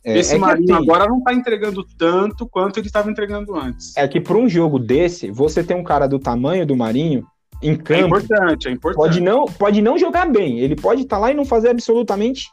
É, 0.06 0.18
Esse 0.20 0.36
é 0.36 0.38
Marinho 0.38 0.76
assim, 0.76 0.84
agora 0.84 1.08
não 1.08 1.22
tá 1.24 1.34
entregando 1.34 1.84
tanto 1.98 2.48
quanto 2.48 2.78
ele 2.80 2.88
estava 2.88 3.10
entregando 3.10 3.56
antes. 3.56 3.98
É 3.98 4.08
que 4.08 4.22
para 4.22 4.38
um 4.38 4.48
jogo 4.48 4.78
desse, 4.78 5.32
você 5.32 5.64
ter 5.64 5.74
um 5.74 5.84
cara 5.84 6.08
do 6.08 6.20
tamanho 6.20 6.66
do 6.66 6.76
Marinho 6.76 7.26
em 7.62 7.72
É 7.74 7.76
campo, 7.78 8.06
importante, 8.06 8.68
é 8.68 8.72
importante. 8.72 9.02
pode 9.06 9.22
não, 9.22 9.46
pode 9.46 9.82
não 9.82 9.98
jogar 9.98 10.28
bem. 10.30 10.60
Ele 10.60 10.76
pode 10.76 11.02
estar 11.04 11.18
lá 11.18 11.32
e 11.32 11.34
não 11.34 11.46
fazer 11.46 11.70
absolutamente 11.70 12.48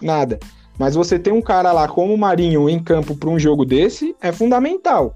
nada. 0.00 0.38
Mas 0.78 0.94
você 0.94 1.18
ter 1.18 1.32
um 1.32 1.42
cara 1.42 1.70
lá 1.72 1.86
como 1.88 2.14
o 2.14 2.18
Marinho 2.18 2.68
em 2.68 2.82
campo 2.82 3.14
para 3.16 3.28
um 3.28 3.38
jogo 3.38 3.64
desse 3.64 4.14
é 4.20 4.32
fundamental. 4.32 5.14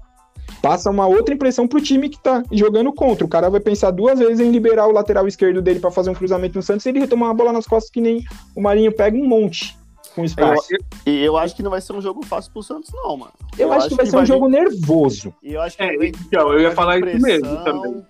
Passa 0.61 0.89
uma 0.89 1.05
outra 1.07 1.33
impressão 1.33 1.67
pro 1.67 1.81
time 1.81 2.09
que 2.09 2.21
tá 2.21 2.41
jogando 2.51 2.93
contra. 2.93 3.25
O 3.25 3.29
cara 3.29 3.49
vai 3.49 3.59
pensar 3.59 3.91
duas 3.91 4.17
vezes 4.19 4.39
em 4.39 4.49
liberar 4.51 4.87
o 4.87 4.91
lateral 4.91 5.27
esquerdo 5.27 5.61
dele 5.61 5.79
para 5.79 5.91
fazer 5.91 6.09
um 6.09 6.13
cruzamento 6.13 6.55
no 6.55 6.61
Santos 6.63 6.85
e 6.85 6.89
ele 6.89 6.99
retomar 6.99 7.29
uma 7.29 7.33
bola 7.35 7.51
nas 7.51 7.65
costas 7.67 7.91
que 7.91 7.99
nem 7.99 8.23
o 8.55 8.61
Marinho 8.61 8.91
pega 8.95 9.17
um 9.17 9.27
monte 9.27 9.77
com 10.15 10.21
eu, 10.21 10.25
espaço. 10.25 10.67
e 11.05 11.19
eu 11.23 11.37
acho 11.37 11.55
que 11.55 11.61
não 11.61 11.69
vai 11.69 11.81
ser 11.81 11.93
um 11.93 12.01
jogo 12.01 12.25
fácil 12.25 12.51
pro 12.51 12.63
Santos, 12.63 12.89
não, 12.93 13.17
mano. 13.17 13.31
Eu, 13.57 13.71
acho 13.73 13.89
que 13.89 13.95
vai 13.95 14.05
ser 14.05 14.17
um 14.17 14.25
jogo 14.25 14.47
nervoso. 14.47 15.33
E 15.43 15.53
eu 15.53 15.61
acho 15.61 15.75
que 15.77 15.83
É, 15.83 15.95
vai- 15.97 16.07
então, 16.07 16.53
eu 16.53 16.59
ia 16.59 16.67
vai 16.67 16.75
falar 16.75 16.97
isso 16.99 17.21
mesmo 17.21 17.57
também. 17.63 18.03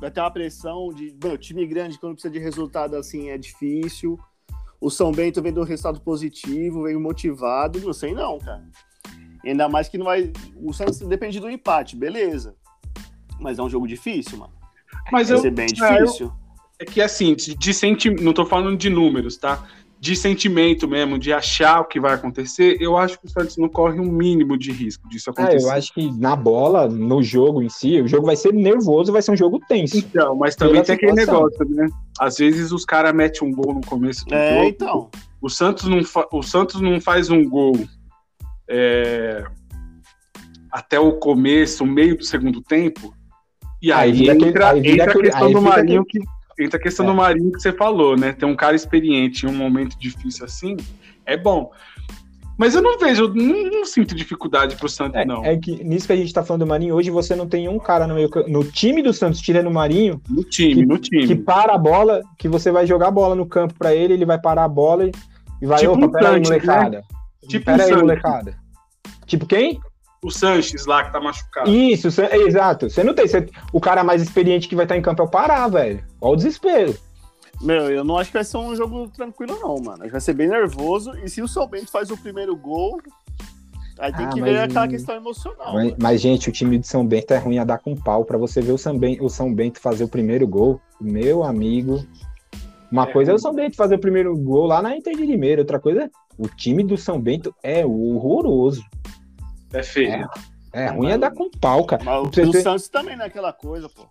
Vai 0.00 0.10
ter 0.10 0.20
uma 0.20 0.30
pressão 0.30 0.88
de. 0.92 1.16
Meu, 1.22 1.38
time 1.38 1.66
grande, 1.66 1.98
quando 1.98 2.14
precisa 2.14 2.32
de 2.32 2.38
resultado 2.38 2.96
assim, 2.96 3.30
é 3.30 3.38
difícil. 3.38 4.18
O 4.80 4.90
São 4.90 5.12
Bento 5.12 5.40
vem 5.40 5.52
do 5.52 5.62
resultado 5.62 6.00
positivo, 6.00 6.82
vem 6.82 6.96
motivado. 6.96 7.80
Não 7.80 7.92
sei 7.92 8.12
não, 8.12 8.38
cara. 8.38 8.64
Ainda 9.44 9.68
mais 9.68 9.88
que 9.88 9.96
não 9.96 10.04
vai. 10.06 10.32
O 10.56 10.72
Santos 10.72 10.98
depende 11.00 11.40
do 11.40 11.48
empate, 11.50 11.96
beleza. 11.96 12.54
Mas 13.40 13.58
é 13.58 13.62
um 13.62 13.68
jogo 13.70 13.86
difícil, 13.86 14.38
mano. 14.38 14.52
Mas 15.12 15.28
Vai 15.28 15.38
eu, 15.38 15.42
ser 15.42 15.50
bem 15.50 15.66
é, 15.80 16.00
eu- 16.00 16.04
difícil. 16.04 16.32
é 16.78 16.84
que 16.84 17.00
assim, 17.00 17.34
de, 17.34 17.54
de 17.54 17.74
senti... 17.74 18.10
não 18.10 18.32
tô 18.32 18.44
falando 18.46 18.76
de 18.76 18.88
números, 18.88 19.36
tá? 19.36 19.66
De 20.04 20.14
sentimento 20.14 20.86
mesmo, 20.86 21.18
de 21.18 21.32
achar 21.32 21.80
o 21.80 21.86
que 21.86 21.98
vai 21.98 22.12
acontecer, 22.12 22.76
eu 22.78 22.94
acho 22.94 23.18
que 23.18 23.24
o 23.24 23.30
Santos 23.30 23.56
não 23.56 23.70
corre 23.70 23.98
um 23.98 24.04
mínimo 24.12 24.58
de 24.58 24.70
risco 24.70 25.08
disso 25.08 25.30
É, 25.30 25.32
acontecer. 25.32 25.66
eu 25.66 25.70
acho 25.70 25.94
que 25.94 26.10
na 26.18 26.36
bola, 26.36 26.86
no 26.86 27.22
jogo 27.22 27.62
em 27.62 27.70
si, 27.70 28.02
o 28.02 28.06
jogo 28.06 28.26
vai 28.26 28.36
ser 28.36 28.52
nervoso, 28.52 29.10
vai 29.10 29.22
ser 29.22 29.30
um 29.30 29.36
jogo 29.36 29.58
tenso. 29.66 29.96
Então, 29.96 30.36
mas 30.36 30.54
também 30.56 30.82
tem 30.82 30.94
aquele 30.96 31.12
situação. 31.18 31.44
negócio, 31.46 31.68
né? 31.70 31.86
Às 32.20 32.36
vezes 32.36 32.70
os 32.70 32.84
caras 32.84 33.14
metem 33.14 33.48
um 33.48 33.52
gol 33.52 33.72
no 33.72 33.80
começo 33.80 34.26
do 34.26 34.34
É, 34.34 34.56
jogo. 34.56 34.68
então. 34.68 35.10
O 35.40 35.48
Santos 35.48 35.84
não, 35.88 36.04
fa- 36.04 36.28
o 36.30 36.42
Santos 36.42 36.82
não 36.82 37.00
faz 37.00 37.30
um 37.30 37.48
gol 37.48 37.74
é, 38.68 39.42
até 40.70 41.00
o 41.00 41.12
começo, 41.12 41.82
o 41.82 41.86
meio 41.86 42.18
do 42.18 42.24
segundo 42.24 42.60
tempo. 42.60 43.14
E 43.80 43.90
Aí 43.90 44.10
aí, 44.10 44.12
vira 44.12 44.34
entra, 44.34 44.48
aquele- 44.48 44.64
aí 44.64 44.80
vira 44.80 44.94
entra 44.94 45.10
aquele- 45.12 45.28
a 45.28 45.30
questão 45.30 45.46
aí 45.48 45.54
do 45.54 45.62
Marinho 45.62 46.04
que 46.04 46.18
entra 46.58 46.78
a 46.78 46.82
questão 46.82 47.04
É. 47.04 47.08
do 47.08 47.14
Marinho 47.14 47.52
que 47.52 47.60
você 47.60 47.72
falou, 47.72 48.16
né? 48.16 48.32
Ter 48.32 48.46
um 48.46 48.56
cara 48.56 48.74
experiente 48.76 49.46
em 49.46 49.48
um 49.48 49.54
momento 49.54 49.98
difícil 49.98 50.44
assim 50.44 50.76
é 51.26 51.36
bom. 51.36 51.70
Mas 52.56 52.74
eu 52.76 52.80
não 52.82 52.96
vejo, 52.98 53.34
não, 53.34 53.64
não 53.70 53.84
sinto 53.84 54.14
dificuldade 54.14 54.76
pro 54.76 54.88
Santos, 54.88 55.20
É, 55.20 55.24
não. 55.24 55.44
é 55.44 55.56
que 55.56 55.82
nisso 55.82 56.06
que 56.06 56.12
a 56.12 56.16
gente 56.16 56.32
tá 56.32 56.44
falando 56.44 56.60
do 56.60 56.68
Marinho, 56.68 56.94
hoje 56.94 57.10
você 57.10 57.34
não 57.34 57.48
tem 57.48 57.68
um 57.68 57.80
cara 57.80 58.06
no, 58.06 58.14
meio, 58.14 58.30
no 58.46 58.62
time 58.62 59.02
do 59.02 59.12
Santos, 59.12 59.40
tirando 59.40 59.66
o 59.66 59.72
Marinho, 59.74 60.20
No 60.30 60.44
time, 60.44 60.74
que- 60.76 60.86
no 60.86 60.96
time. 60.96 61.26
que 61.26 61.34
para 61.34 61.74
a 61.74 61.78
bola, 61.78 62.22
que 62.38 62.48
você 62.48 62.70
vai 62.70 62.86
jogar 62.86 63.08
a 63.08 63.10
bola 63.10 63.34
no 63.34 63.44
campo 63.44 63.74
pra 63.76 63.92
ele, 63.92 64.14
ele 64.14 64.24
vai 64.24 64.40
parar 64.40 64.62
a 64.64 64.68
bola 64.68 65.10
e, 65.60 65.66
vai, 65.66 65.80
Tipo 65.80 65.94
opa, 65.94 66.06
um 66.06 66.10
pera 66.12 66.28
aí, 66.28 66.34
Sanches, 66.44 66.48
molecada. 66.48 67.02
Tipo 67.48 67.64
pera 67.64 67.76
o 67.78 67.80
aí, 67.80 67.88
Sanches. 67.88 68.02
molecada. 68.02 68.56
Tipo 69.26 69.46
quem? 69.46 69.80
O 70.24 70.30
Sanches 70.30 70.86
lá 70.86 71.04
que 71.04 71.12
tá 71.12 71.20
machucado. 71.20 71.70
Isso, 71.70 72.10
cê- 72.10 72.24
é, 72.24 72.36
exato. 72.38 72.88
Você 72.88 73.04
não 73.04 73.12
tem. 73.14 73.28
cê- 73.28 73.46
o 73.72 73.80
cara 73.80 74.02
mais 74.02 74.22
experiente 74.22 74.66
que 74.68 74.74
vai 74.74 74.86
estar 74.86 74.96
em 74.96 75.02
campo 75.02 75.20
é 75.22 75.24
o 75.24 75.28
Pará, 75.30 75.68
velho. 75.68 76.02
Olha 76.20 76.32
o 76.32 76.36
desespero. 76.36 76.96
Meu, 77.60 77.90
eu 77.90 78.02
não 78.02 78.16
acho 78.18 78.30
que 78.30 78.36
vai 78.38 78.44
ser 78.44 78.56
um 78.56 78.74
jogo 78.74 79.08
tranquilo, 79.08 79.58
não, 79.60 79.76
mano. 79.76 79.98
Acho 79.98 80.04
que 80.04 80.10
vai 80.12 80.20
ser 80.20 80.32
bem 80.34 80.48
nervoso. 80.48 81.12
E 81.22 81.28
se 81.28 81.42
o 81.42 81.46
São 81.48 81.68
Bento 81.68 81.90
faz 81.90 82.10
o 82.10 82.16
primeiro 82.16 82.56
gol, 82.56 82.98
aí 83.98 84.12
tem 84.12 84.26
Ah, 84.26 84.28
que 84.30 84.40
ver 84.40 84.52
mas- 84.54 84.62
aquela 84.70 84.88
questão 84.88 85.14
emocional. 85.14 85.74
Mas, 85.74 85.94
mas, 86.00 86.20
gente, 86.20 86.48
o 86.48 86.52
time 86.52 86.78
de 86.78 86.86
São 86.86 87.06
Bento 87.06 87.32
é 87.32 87.36
ruim 87.38 87.58
a 87.58 87.64
dar 87.64 87.78
com 87.78 87.94
pau. 87.94 88.24
Pra 88.24 88.38
você 88.38 88.60
ver 88.60 88.72
o 88.72 88.78
São, 88.78 88.98
Bento, 88.98 89.24
o 89.24 89.28
São 89.28 89.52
Bento 89.54 89.78
fazer 89.80 90.04
o 90.04 90.08
primeiro 90.08 90.46
gol, 90.48 90.80
meu 91.00 91.44
amigo. 91.44 92.02
Uma 92.90 93.04
É 93.08 93.12
coisa 93.12 93.32
é 93.32 93.34
o. 93.34 93.38
São 93.38 93.54
Bento 93.54 93.76
fazer 93.76 93.96
o 93.96 94.00
primeiro 94.00 94.34
gol 94.36 94.66
lá 94.66 94.80
na 94.80 94.96
Inter 94.96 95.14
de 95.16 95.24
Limeira. 95.26 95.60
Outra 95.62 95.78
coisa, 95.78 96.10
o 96.38 96.48
time 96.48 96.82
do 96.82 96.96
São 96.96 97.20
Bento 97.20 97.54
é 97.62 97.84
horroroso. 97.86 98.82
É 99.74 99.82
feio. 99.82 100.28
É 100.72 100.86
ruim 100.88 101.10
é 101.10 101.18
dar 101.18 101.30
com 101.30 101.50
pau, 101.50 101.84
cara. 101.84 102.02
Mas 102.04 102.26
o 102.26 102.30
ter- 102.30 102.62
Santos 102.62 102.88
também 102.88 103.16
não 103.16 103.24
é 103.24 103.28
aquela 103.28 103.52
coisa, 103.52 103.88
pô. 103.88 104.06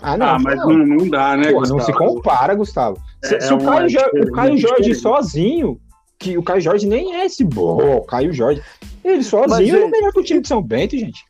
Ah, 0.00 0.16
não. 0.16 0.26
ah, 0.26 0.38
mas 0.38 0.56
não. 0.56 0.68
não, 0.70 0.86
não 0.86 1.08
dá, 1.08 1.36
né, 1.36 1.50
Porra, 1.52 1.68
não 1.68 1.80
se 1.80 1.92
compara, 1.92 2.54
Gustavo. 2.54 2.98
Se, 3.24 3.34
É- 3.34 3.40
se 3.40 3.52
é 3.52 3.54
o, 3.54 3.58
Caio 3.58 3.88
Jo- 3.88 3.98
o 4.28 4.32
Caio 4.32 4.58
Jorge 4.58 4.94
sozinho, 4.94 5.80
que 6.18 6.36
o 6.38 6.42
Caio 6.42 6.60
Jorge 6.60 6.86
nem 6.86 7.14
é 7.16 7.26
esse 7.26 7.44
bom, 7.44 7.96
o 7.98 8.04
Caio 8.04 8.32
Jorge. 8.32 8.62
Ele 9.04 9.22
sozinho 9.22 9.66
gente- 9.76 9.84
é 9.84 9.90
melhor 9.90 10.12
que 10.12 10.20
o 10.20 10.24
time 10.24 10.40
de 10.40 10.48
São 10.48 10.62
Bento, 10.62 10.96
gente. 10.98 11.24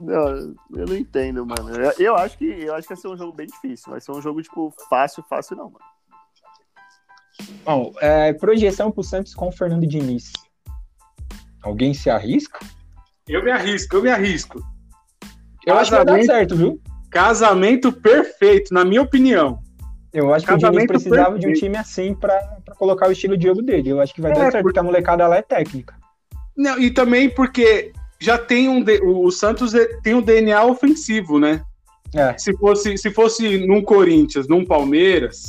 Não, 0.00 0.28
eu 0.76 0.86
não 0.88 0.96
entendo, 0.96 1.44
mano. 1.44 1.70
Eu, 1.76 1.92
eu 1.98 2.16
acho 2.16 2.38
que 2.38 2.44
eu 2.44 2.74
acho 2.74 2.88
que 2.88 2.94
vai 2.94 3.00
ser 3.02 3.08
um 3.08 3.16
jogo 3.16 3.32
bem 3.32 3.46
difícil. 3.46 3.90
Vai 3.90 4.00
ser 4.00 4.12
um 4.12 4.22
jogo, 4.22 4.40
tipo, 4.42 4.72
fácil, 4.88 5.22
fácil 5.28 5.56
não, 5.56 5.64
mano. 5.64 5.84
Bom, 7.64 7.92
é, 8.00 8.32
projeção 8.32 8.90
pro 8.90 9.02
Santos 9.02 9.34
com 9.34 9.48
o 9.48 9.52
Fernando 9.52 9.86
Diniz. 9.86 10.32
Alguém 11.62 11.92
se 11.94 12.08
arrisca? 12.08 12.58
Eu 13.28 13.44
me 13.44 13.50
arrisco, 13.50 13.96
eu 13.96 14.02
me 14.02 14.10
arrisco. 14.10 14.60
Eu 15.66 15.74
acho 15.76 15.90
que 15.90 15.96
vai 15.96 16.04
dar 16.04 16.12
Casamento- 16.12 16.26
certo, 16.32 16.56
viu? 16.56 16.80
Casamento 17.10 17.92
perfeito, 17.92 18.72
na 18.72 18.84
minha 18.84 19.02
opinião. 19.02 19.58
Eu 20.12 20.32
acho 20.34 20.44
que 20.44 20.52
o 20.52 20.56
Diniz 20.56 20.68
Casamento 20.70 20.88
precisava 20.88 21.38
de 21.38 21.46
um 21.46 21.50
perfeito. 21.50 21.58
time 21.60 21.76
assim 21.76 22.14
pra, 22.14 22.36
pra 22.64 22.74
colocar 22.74 23.08
o 23.08 23.12
estilo 23.12 23.36
de 23.36 23.46
jogo 23.46 23.62
dele. 23.62 23.90
Eu 23.90 24.00
acho 24.00 24.12
que 24.14 24.20
vai 24.20 24.32
É, 24.32 24.34
dar 24.34 24.50
certo, 24.52 24.64
porque- 24.64 24.78
a 24.78 24.82
molecada 24.82 25.26
lá 25.26 25.36
é 25.36 25.42
técnica. 25.42 25.94
Não, 26.56 26.78
e 26.80 26.90
também 26.90 27.28
porque 27.30 27.92
já 28.20 28.36
tem 28.36 28.68
um. 28.68 28.82
de- 28.82 29.00
O 29.02 29.30
Santos 29.30 29.74
é- 29.74 29.86
tem 30.02 30.14
um 30.14 30.22
DNA 30.22 30.64
ofensivo, 30.64 31.38
né? 31.38 31.62
É. 32.14 32.36
Se 32.36 32.56
fosse, 32.56 32.98
se 32.98 33.10
fosse 33.10 33.64
num 33.66 33.82
Corinthians, 33.82 34.48
num 34.48 34.64
Palmeiras, 34.64 35.44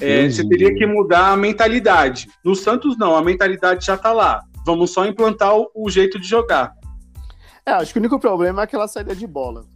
é, 0.00 0.30
você 0.30 0.46
teria 0.48 0.72
que 0.72 0.86
mudar 0.86 1.32
a 1.32 1.36
mentalidade. 1.36 2.28
No 2.44 2.54
Santos, 2.54 2.96
não, 2.96 3.16
a 3.16 3.22
mentalidade 3.22 3.84
já 3.84 3.96
tá 3.96 4.12
lá. 4.12 4.42
Vamos 4.64 4.92
só 4.92 5.04
implantar 5.06 5.56
o, 5.56 5.68
o 5.74 5.90
jeito 5.90 6.20
de 6.20 6.28
jogar. 6.28 6.72
É, 7.68 7.72
acho 7.72 7.92
que 7.92 7.98
o 7.98 8.00
único 8.00 8.18
problema 8.18 8.62
é 8.62 8.64
aquela 8.64 8.88
saída 8.88 9.14
de 9.14 9.26
bola. 9.26 9.66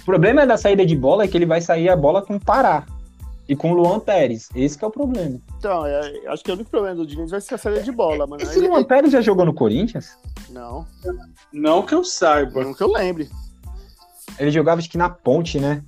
O 0.00 0.04
problema 0.04 0.46
da 0.46 0.56
saída 0.56 0.86
de 0.86 0.94
bola 0.94 1.24
é 1.24 1.28
que 1.28 1.36
ele 1.36 1.46
vai 1.46 1.60
sair 1.60 1.88
a 1.88 1.96
bola 1.96 2.22
com 2.22 2.36
o 2.36 2.40
Pará 2.40 2.86
e 3.48 3.56
com 3.56 3.72
o 3.72 3.74
Luan 3.74 3.98
Pérez. 3.98 4.48
Esse 4.54 4.78
que 4.78 4.84
é 4.84 4.88
o 4.88 4.90
problema. 4.92 5.40
Então, 5.58 5.84
é, 5.84 6.28
acho 6.28 6.44
que 6.44 6.50
o 6.52 6.54
único 6.54 6.70
problema 6.70 6.94
do 6.94 7.04
Diniz 7.04 7.32
vai 7.32 7.40
ser 7.40 7.56
a 7.56 7.58
saída 7.58 7.82
de 7.82 7.90
bola, 7.90 8.24
mano. 8.24 8.40
Esse 8.40 8.60
Ele- 8.60 8.68
Luan 8.68 8.84
Pérez 8.84 9.10
já 9.10 9.20
jogou 9.20 9.44
no 9.44 9.52
Corinthians? 9.52 10.16
Não, 10.48 10.86
Não 11.52 11.82
que 11.82 11.92
eu 11.92 12.04
saiba. 12.04 12.62
não 12.62 12.72
que 12.72 12.84
eu 12.84 12.92
lembre. 12.92 13.28
Ele 14.38 14.52
jogava 14.52 14.78
acho 14.78 14.88
que 14.88 14.96
na 14.96 15.10
ponte, 15.10 15.58
né? 15.58 15.82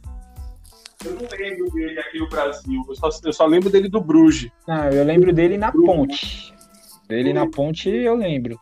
Eu 1.05 1.13
não 1.13 1.21
lembro 1.31 1.71
dele 1.71 2.01
aqui 2.01 2.19
no 2.19 2.29
Brasil. 2.29 2.85
Eu 2.89 2.95
só, 2.97 3.09
eu 3.25 3.33
só 3.33 3.47
lembro 3.47 3.71
dele 3.71 3.89
do 3.89 4.01
Bruges. 4.01 4.51
Não, 4.67 4.89
eu 4.89 5.05
lembro 5.05 5.33
dele 5.33 5.57
na 5.57 5.71
ponte. 5.71 6.53
Dele 7.07 7.33
na 7.33 7.49
ponte 7.49 7.89
eu 7.89 8.17
lembro. 8.17 8.59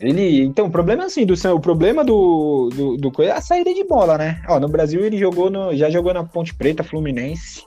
Ele, 0.00 0.42
então, 0.42 0.66
o 0.66 0.70
problema 0.70 1.02
é 1.02 1.06
assim, 1.06 1.26
do 1.26 1.34
o 1.34 1.60
problema 1.60 2.04
do, 2.04 2.68
do, 2.72 2.96
do 2.96 3.10
coisa 3.10 3.32
é 3.32 3.36
a 3.36 3.40
saída 3.40 3.74
de 3.74 3.82
bola, 3.82 4.16
né? 4.16 4.40
Ó, 4.48 4.60
no 4.60 4.68
Brasil 4.68 5.04
ele 5.04 5.18
jogou 5.18 5.50
no, 5.50 5.74
já 5.74 5.90
jogou 5.90 6.14
na 6.14 6.22
Ponte 6.22 6.54
Preta, 6.54 6.84
Fluminense, 6.84 7.64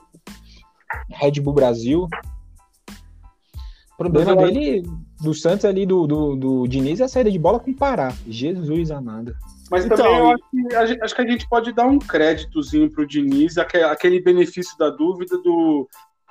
Red 1.10 1.32
Bull 1.42 1.52
Brasil. 1.52 2.08
O 3.92 3.96
problema 3.96 4.34
Mas 4.34 4.52
dele, 4.52 4.82
do 5.20 5.34
Santos 5.34 5.66
ali, 5.66 5.84
do, 5.84 6.06
do, 6.06 6.34
do 6.34 6.66
Diniz, 6.66 7.00
é 7.00 7.04
a 7.04 7.08
saída 7.08 7.30
de 7.30 7.38
bola 7.38 7.60
com 7.60 7.70
o 7.70 7.76
Pará. 7.76 8.12
Jesus 8.26 8.90
amado. 8.90 9.34
Mas 9.70 9.84
Então, 9.84 9.98
também 9.98 10.18
eu 10.18 10.28
acho 10.28 10.44
que, 10.50 10.74
a 10.74 10.86
gente, 10.86 11.02
acho 11.02 11.14
que 11.14 11.22
a 11.22 11.26
gente 11.26 11.48
pode 11.48 11.72
dar 11.72 11.86
um 11.86 11.98
créditozinho 11.98 12.90
pro 12.90 13.06
Diniz, 13.06 13.58
aque- 13.58 13.82
aquele 13.82 14.20
benefício 14.20 14.76
da 14.78 14.88
dúvida 14.88 15.36
do. 15.38 15.86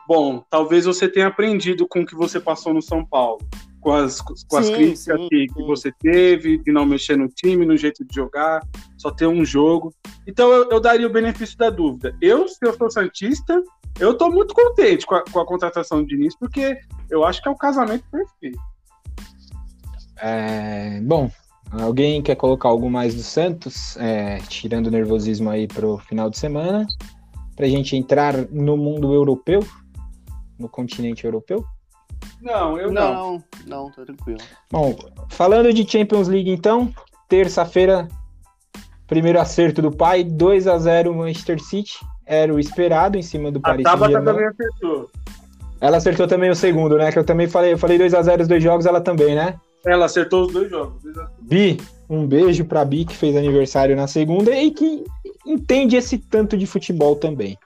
Bom, 0.08 0.44
talvez 0.50 0.86
você 0.86 1.08
tenha 1.08 1.28
aprendido 1.28 1.88
com 1.88 2.02
o 2.02 2.06
que 2.06 2.16
você 2.16 2.40
passou 2.40 2.74
no 2.74 2.82
São 2.82 3.06
Paulo, 3.06 3.40
com 3.82 3.92
as, 3.92 4.22
com 4.22 4.58
as 4.58 4.68
Sim, 4.68 4.74
críticas 4.74 5.20
sim, 5.20 5.28
que, 5.28 5.48
que 5.48 5.54
sim. 5.54 5.66
você 5.66 5.92
teve, 5.92 6.60
de 6.60 6.72
não 6.72 6.86
mexer 6.86 7.18
no 7.18 7.28
time, 7.28 7.66
no 7.66 7.76
jeito 7.76 8.06
de 8.06 8.16
jogar, 8.16 8.62
só 8.98 9.12
ter 9.12 9.26
um 9.26 9.44
jogo. 9.44 9.94
Então 10.26 10.52
eu, 10.52 10.70
eu 10.70 10.80
daria 10.80 11.08
o 11.08 11.12
benefício 11.12 11.58
da 11.58 11.70
dúvida. 11.70 12.16
Eu, 12.22 12.48
se 12.48 12.60
eu 12.62 12.74
sou 12.78 12.92
Santista, 12.92 13.62
eu 14.00 14.16
tô 14.16 14.30
muito 14.30 14.54
contente 14.54 15.06
com 15.06 15.16
a, 15.16 15.24
com 15.24 15.40
a 15.40 15.46
contratação 15.46 16.02
do 16.02 16.08
Diniz, 16.08 16.38
porque 16.38 16.78
eu 17.10 17.26
acho 17.26 17.42
que 17.42 17.50
é 17.50 17.52
o 17.52 17.58
casamento 17.58 18.06
perfeito. 18.12 18.60
É, 20.22 21.02
bom, 21.02 21.32
alguém 21.72 22.22
quer 22.22 22.36
colocar 22.36 22.70
algo 22.70 22.90
mais 22.90 23.16
do 23.16 23.24
Santos, 23.24 23.98
é, 23.98 24.38
tirando 24.48 24.88
o 24.88 24.92
nervosismo 24.92 25.50
aí 25.50 25.68
pro 25.68 25.98
final 25.98 26.30
de 26.30 26.38
semana, 26.38 26.86
pra 27.56 27.68
gente 27.68 27.96
entrar 27.96 28.38
no 28.52 28.78
mundo 28.78 29.12
europeu, 29.12 29.66
no 30.60 30.70
continente 30.70 31.26
europeu? 31.26 31.66
Não, 32.42 32.78
eu 32.78 32.92
não. 32.92 33.14
Não, 33.14 33.44
não, 33.68 33.92
tá 33.92 34.04
tranquilo. 34.04 34.40
Bom, 34.72 34.96
falando 35.30 35.74
de 35.74 35.90
Champions 35.90 36.28
League 36.28 36.50
então, 36.50 36.94
terça-feira, 37.30 38.08
primeiro 39.08 39.40
acerto 39.40 39.82
do 39.82 39.92
pai, 39.92 40.24
2 40.24 40.68
a 40.68 40.78
0 40.78 41.14
Manchester 41.14 41.62
City, 41.62 41.94
era 42.26 42.54
o 42.54 42.60
esperado 42.60 43.18
em 43.18 43.22
cima 43.22 43.52
do 43.52 43.60
A 43.60 43.62
Paris 43.62 43.84
Tabata 43.84 44.14
Saint-Germain. 44.14 44.34
também 44.34 44.48
acertou. 44.48 45.10
Ela 45.80 45.98
acertou 45.98 46.28
também 46.28 46.50
o 46.50 46.56
segundo, 46.56 46.98
né? 46.98 47.12
Que 47.12 47.20
eu 47.20 47.24
também 47.24 47.48
falei, 47.48 47.74
eu 47.74 47.78
falei 47.78 47.98
2 47.98 48.14
a 48.14 48.22
0 48.22 48.44
os 48.44 48.48
dois 48.48 48.64
jogos, 48.64 48.86
ela 48.86 49.02
também, 49.02 49.36
né? 49.36 49.60
Ela 49.86 50.06
acertou 50.06 50.46
os 50.46 50.54
dois 50.54 50.70
jogos. 50.70 51.02
Bi, 51.42 51.80
um 52.10 52.28
beijo 52.28 52.66
pra 52.66 52.86
Bi, 52.86 53.04
que 53.06 53.16
fez 53.16 53.36
aniversário 53.36 53.96
na 53.96 54.06
segunda 54.06 54.56
e 54.56 54.70
que 54.72 55.04
entende 55.46 55.96
esse 55.96 56.20
tanto 56.20 56.56
de 56.56 56.68
futebol 56.68 57.16
também. 57.16 57.58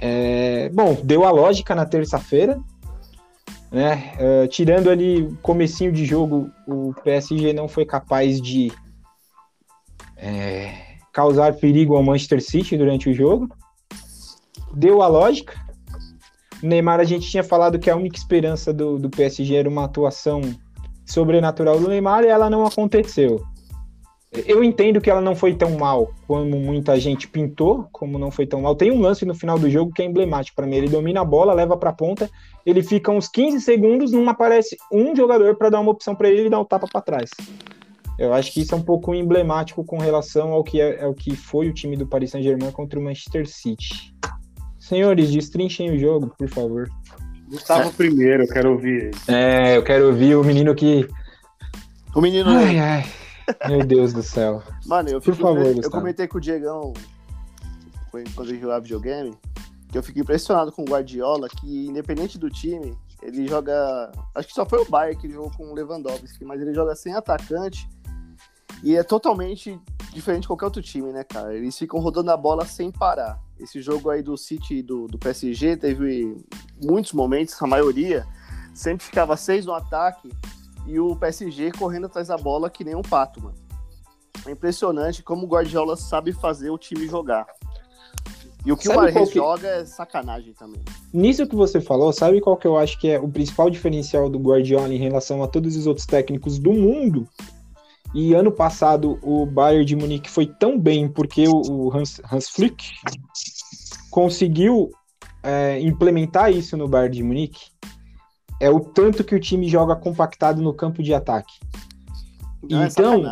É, 0.00 0.68
bom, 0.74 0.98
deu 1.02 1.24
a 1.24 1.30
lógica 1.30 1.74
na 1.74 1.86
terça-feira, 1.86 2.58
né? 3.70 4.12
É, 4.18 4.46
tirando 4.46 4.90
ali 4.90 5.36
comecinho 5.42 5.92
de 5.92 6.04
jogo, 6.04 6.50
o 6.66 6.94
PSG 7.02 7.52
não 7.52 7.68
foi 7.68 7.84
capaz 7.84 8.40
de 8.40 8.72
é, 10.16 10.72
causar 11.12 11.54
perigo 11.54 11.96
ao 11.96 12.02
Manchester 12.02 12.42
City 12.42 12.76
durante 12.76 13.08
o 13.08 13.14
jogo. 13.14 13.48
Deu 14.74 15.02
a 15.02 15.06
lógica. 15.06 15.54
O 16.62 16.66
Neymar, 16.66 17.00
a 17.00 17.04
gente 17.04 17.30
tinha 17.30 17.44
falado 17.44 17.78
que 17.78 17.90
a 17.90 17.96
única 17.96 18.16
esperança 18.16 18.72
do, 18.72 18.98
do 18.98 19.10
PSG 19.10 19.54
era 19.54 19.68
uma 19.68 19.84
atuação 19.84 20.40
sobrenatural 21.04 21.78
do 21.78 21.88
Neymar 21.88 22.24
e 22.24 22.28
ela 22.28 22.50
não 22.50 22.66
aconteceu. 22.66 23.44
Eu 24.32 24.62
entendo 24.62 25.00
que 25.00 25.08
ela 25.08 25.20
não 25.20 25.36
foi 25.36 25.54
tão 25.54 25.78
mal 25.78 26.12
como 26.26 26.58
muita 26.58 26.98
gente 26.98 27.28
pintou, 27.28 27.88
como 27.92 28.18
não 28.18 28.30
foi 28.30 28.46
tão 28.46 28.60
mal. 28.60 28.74
Tem 28.74 28.90
um 28.90 29.00
lance 29.00 29.24
no 29.24 29.34
final 29.34 29.58
do 29.58 29.70
jogo 29.70 29.92
que 29.92 30.02
é 30.02 30.04
emblemático 30.04 30.56
para 30.56 30.66
mim. 30.66 30.76
Ele 30.76 30.88
domina 30.88 31.20
a 31.20 31.24
bola, 31.24 31.54
leva 31.54 31.76
para 31.76 31.90
a 31.90 31.92
ponta, 31.92 32.28
ele 32.64 32.82
fica 32.82 33.10
uns 33.10 33.28
15 33.28 33.60
segundos, 33.60 34.12
não 34.12 34.28
aparece 34.28 34.76
um 34.92 35.14
jogador 35.14 35.56
para 35.56 35.70
dar 35.70 35.80
uma 35.80 35.92
opção 35.92 36.14
para 36.14 36.28
ele 36.28 36.46
e 36.46 36.50
dar 36.50 36.60
um 36.60 36.64
tapa 36.64 36.86
para 36.90 37.00
trás. 37.00 37.30
Eu 38.18 38.32
acho 38.32 38.52
que 38.52 38.60
isso 38.60 38.74
é 38.74 38.78
um 38.78 38.82
pouco 38.82 39.14
emblemático 39.14 39.84
com 39.84 39.98
relação 39.98 40.52
ao 40.52 40.64
que, 40.64 40.80
é, 40.80 41.04
ao 41.04 41.14
que 41.14 41.36
foi 41.36 41.68
o 41.68 41.72
time 41.72 41.96
do 41.96 42.06
Paris 42.06 42.30
Saint-Germain 42.30 42.72
contra 42.72 42.98
o 42.98 43.02
Manchester 43.02 43.46
City. 43.46 44.14
Senhores, 44.78 45.30
destrinchem 45.30 45.90
o 45.90 45.98
jogo, 45.98 46.32
por 46.36 46.48
favor. 46.48 46.88
Gustavo 47.48 47.92
primeiro, 47.92 48.42
eu 48.42 48.48
quero 48.48 48.72
ouvir 48.72 49.04
ele. 49.04 49.16
É, 49.28 49.76
eu 49.76 49.82
quero 49.82 50.06
ouvir 50.06 50.34
o 50.34 50.42
menino 50.42 50.74
que. 50.74 51.08
O 52.14 52.20
menino. 52.20 52.50
Ai, 52.50 52.78
ai. 52.78 53.04
Meu 53.68 53.84
Deus 53.84 54.12
do 54.12 54.22
céu. 54.22 54.62
Mano, 54.86 55.08
eu 55.08 55.20
Por 55.20 55.34
favor, 55.34 55.66
Eu 55.66 55.74
Gustavo. 55.74 55.90
comentei 55.90 56.26
com 56.26 56.38
o 56.38 56.40
Diegão 56.40 56.92
quando 58.34 58.48
ele 58.48 58.60
jogava 58.60 58.80
videogame, 58.80 59.36
que 59.90 59.98
eu 59.98 60.02
fico 60.02 60.18
impressionado 60.18 60.72
com 60.72 60.82
o 60.82 60.86
Guardiola, 60.86 61.48
que 61.48 61.86
independente 61.86 62.38
do 62.38 62.48
time, 62.48 62.96
ele 63.22 63.46
joga. 63.46 64.10
Acho 64.34 64.48
que 64.48 64.54
só 64.54 64.64
foi 64.64 64.80
o 64.80 64.88
Bayern 64.88 65.20
que 65.20 65.26
ele 65.26 65.34
jogou 65.34 65.50
com 65.50 65.70
o 65.70 65.74
Lewandowski, 65.74 66.44
mas 66.44 66.60
ele 66.60 66.74
joga 66.74 66.94
sem 66.94 67.14
atacante. 67.14 67.88
E 68.82 68.96
é 68.96 69.02
totalmente 69.02 69.80
diferente 70.12 70.42
de 70.42 70.48
qualquer 70.48 70.66
outro 70.66 70.82
time, 70.82 71.12
né, 71.12 71.24
cara? 71.24 71.54
Eles 71.54 71.76
ficam 71.76 72.00
rodando 72.00 72.30
a 72.30 72.36
bola 72.36 72.64
sem 72.64 72.90
parar. 72.90 73.38
esse 73.58 73.80
jogo 73.80 74.10
aí 74.10 74.22
do 74.22 74.36
City 74.36 74.82
do, 74.82 75.06
do 75.06 75.18
PSG 75.18 75.76
teve 75.76 76.36
muitos 76.82 77.12
momentos, 77.12 77.60
a 77.62 77.66
maioria, 77.66 78.26
sempre 78.74 79.04
ficava 79.04 79.36
seis 79.36 79.64
no 79.64 79.72
ataque 79.72 80.30
e 80.86 80.98
o 80.98 81.16
PSG 81.16 81.72
correndo 81.72 82.06
atrás 82.06 82.28
da 82.28 82.36
bola 82.36 82.70
que 82.70 82.84
nem 82.84 82.94
um 82.94 83.02
pato, 83.02 83.42
mano. 83.42 83.56
É 84.46 84.50
impressionante 84.50 85.22
como 85.22 85.44
o 85.44 85.48
Guardiola 85.48 85.96
sabe 85.96 86.32
fazer 86.32 86.70
o 86.70 86.78
time 86.78 87.08
jogar. 87.08 87.46
E 88.64 88.72
o 88.72 88.76
que 88.76 88.86
sabe 88.86 88.98
o 88.98 89.02
Mahrez 89.02 89.28
que... 89.28 89.36
joga 89.36 89.68
é 89.68 89.84
sacanagem 89.84 90.52
também. 90.52 90.82
Nisso 91.12 91.46
que 91.46 91.54
você 91.54 91.80
falou, 91.80 92.12
sabe 92.12 92.40
qual 92.40 92.56
que 92.56 92.66
eu 92.66 92.76
acho 92.76 92.98
que 92.98 93.08
é 93.08 93.18
o 93.18 93.28
principal 93.28 93.70
diferencial 93.70 94.28
do 94.28 94.38
Guardiola 94.38 94.92
em 94.92 94.98
relação 94.98 95.42
a 95.42 95.48
todos 95.48 95.76
os 95.76 95.86
outros 95.86 96.06
técnicos 96.06 96.58
do 96.58 96.72
mundo? 96.72 97.28
E 98.14 98.34
ano 98.34 98.50
passado 98.50 99.18
o 99.22 99.46
Bayern 99.46 99.84
de 99.84 99.94
Munique 99.94 100.30
foi 100.30 100.46
tão 100.46 100.78
bem 100.78 101.08
porque 101.08 101.44
o 101.48 101.94
Hans, 101.94 102.20
Hans 102.30 102.48
Flick 102.48 102.84
conseguiu 104.10 104.90
é, 105.42 105.80
implementar 105.80 106.50
isso 106.52 106.76
no 106.76 106.88
Bayern 106.88 107.16
de 107.16 107.22
Munique. 107.22 107.66
É 108.60 108.70
o 108.70 108.80
tanto 108.80 109.22
que 109.22 109.34
o 109.34 109.40
time 109.40 109.68
joga 109.68 109.94
compactado 109.94 110.62
no 110.62 110.72
campo 110.72 111.02
de 111.02 111.12
ataque. 111.12 111.54
Não, 112.70 112.82
é 112.82 112.88
então, 112.88 113.24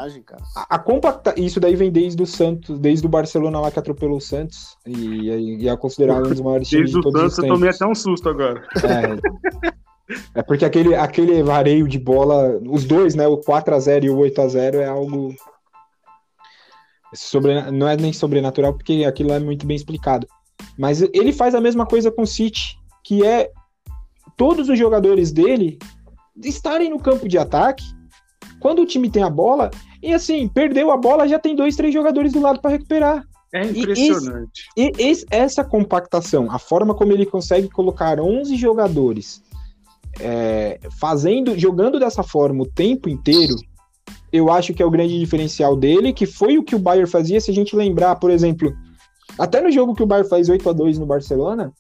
a, 0.55 0.77
a, 0.77 0.79
compacta, 0.79 1.35
isso 1.37 1.59
daí 1.59 1.75
vem 1.75 1.91
desde 1.91 2.23
o 2.23 2.27
Santos, 2.27 2.79
desde 2.79 3.07
o 3.07 3.09
Barcelona 3.09 3.59
lá 3.59 3.71
que 3.71 3.79
atropelou 3.79 4.19
o 4.19 4.21
Santos 4.21 4.77
e, 4.87 5.63
e 5.63 5.69
é 5.69 5.77
considerado 5.77 6.27
um 6.27 6.31
dos 6.31 6.41
maiores 6.41 6.69
times 6.71 6.91
de 6.91 7.01
todos 7.01 7.21
Santos, 7.21 7.33
os 7.33 7.37
tempos. 7.37 7.49
eu 7.49 7.55
tomei 7.55 7.71
até 7.71 7.87
um 7.87 7.95
susto 7.95 8.29
agora. 8.29 8.63
É, 8.85 10.41
é 10.41 10.43
porque 10.43 10.65
aquele, 10.65 10.95
aquele 10.95 11.43
vareio 11.43 11.89
de 11.89 11.99
bola, 11.99 12.61
os 12.69 12.85
dois, 12.85 13.15
né, 13.15 13.27
o 13.27 13.39
4 13.39 13.75
a 13.75 13.79
0 13.79 14.05
e 14.05 14.11
o 14.11 14.19
8 14.19 14.41
a 14.41 14.49
0 14.49 14.79
é 14.79 14.87
algo 14.87 15.35
sobre, 17.15 17.71
não 17.71 17.89
é 17.89 17.97
nem 17.97 18.13
sobrenatural 18.13 18.75
porque 18.75 19.05
aquilo 19.05 19.33
é 19.33 19.41
muito 19.41 19.67
bem 19.67 19.77
explicado. 19.77 20.27
Mas 20.79 21.03
ele 21.03 21.33
faz 21.33 21.55
a 21.55 21.61
mesma 21.61 21.87
coisa 21.87 22.11
com 22.11 22.23
o 22.23 22.27
City, 22.27 22.79
que 23.03 23.25
é 23.25 23.51
todos 24.37 24.69
os 24.69 24.79
jogadores 24.79 25.33
dele 25.33 25.79
estarem 26.43 26.91
no 26.91 26.99
campo 26.99 27.29
de 27.29 27.39
ataque 27.39 27.85
quando 28.61 28.83
o 28.83 28.87
time 28.87 29.11
tem 29.11 29.23
a 29.23 29.29
bola, 29.29 29.71
e 30.03 30.13
assim, 30.13 30.49
perdeu 30.49 30.91
a 30.91 30.97
bola, 30.97 31.29
já 31.29 31.39
tem 31.39 31.55
dois, 31.55 31.77
três 31.77 31.93
jogadores 31.93 32.33
do 32.33 32.41
lado 32.41 32.61
para 32.63 32.71
recuperar. 32.71 33.23
É 33.53 33.63
impressionante. 33.63 34.69
E, 34.77 34.83
esse, 34.83 35.03
e 35.03 35.11
esse, 35.11 35.27
essa 35.31 35.63
compactação, 35.63 36.51
a 36.51 36.59
forma 36.59 36.95
como 36.95 37.13
ele 37.13 37.27
consegue 37.27 37.69
colocar 37.69 38.19
11 38.19 38.57
jogadores 38.57 39.43
é, 40.19 40.81
fazendo, 40.99 41.59
jogando 41.59 42.01
dessa 42.01 42.23
forma 42.23 42.63
o 42.63 42.67
tempo 42.67 43.09
inteiro, 43.09 43.55
eu 44.33 44.51
acho 44.51 44.73
que 44.75 44.83
é 44.83 44.87
o 44.87 44.91
grande 44.91 45.19
diferencial 45.19 45.77
dele, 45.77 46.13
que 46.13 46.27
foi 46.27 46.59
o 46.59 46.65
que 46.65 46.75
o 46.75 46.79
Bayern 46.79 47.09
fazia, 47.09 47.41
se 47.41 47.51
a 47.51 47.55
gente 47.55 47.77
lembrar, 47.77 48.17
por 48.17 48.31
exemplo, 48.31 48.75
até 49.39 49.61
no 49.61 49.71
jogo 49.71 49.95
que 49.95 50.03
o 50.03 50.07
Bayern 50.07 50.29
faz 50.29 50.49
8 50.49 50.69
a 50.69 50.73
2 50.73 50.99
no 50.99 51.07
Barcelona, 51.07 51.73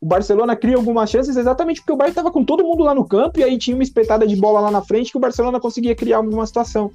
o 0.00 0.06
Barcelona 0.06 0.56
cria 0.56 0.76
algumas 0.76 1.10
chances 1.10 1.36
exatamente 1.36 1.80
porque 1.80 1.92
o 1.92 1.96
Bayern 1.96 2.12
estava 2.12 2.30
com 2.30 2.42
todo 2.42 2.64
mundo 2.64 2.82
lá 2.82 2.94
no 2.94 3.06
campo 3.06 3.38
e 3.38 3.44
aí 3.44 3.58
tinha 3.58 3.76
uma 3.76 3.82
espetada 3.82 4.26
de 4.26 4.34
bola 4.34 4.60
lá 4.60 4.70
na 4.70 4.82
frente 4.82 5.10
que 5.10 5.18
o 5.18 5.20
Barcelona 5.20 5.60
conseguia 5.60 5.94
criar 5.94 6.16
alguma 6.16 6.46
situação. 6.46 6.90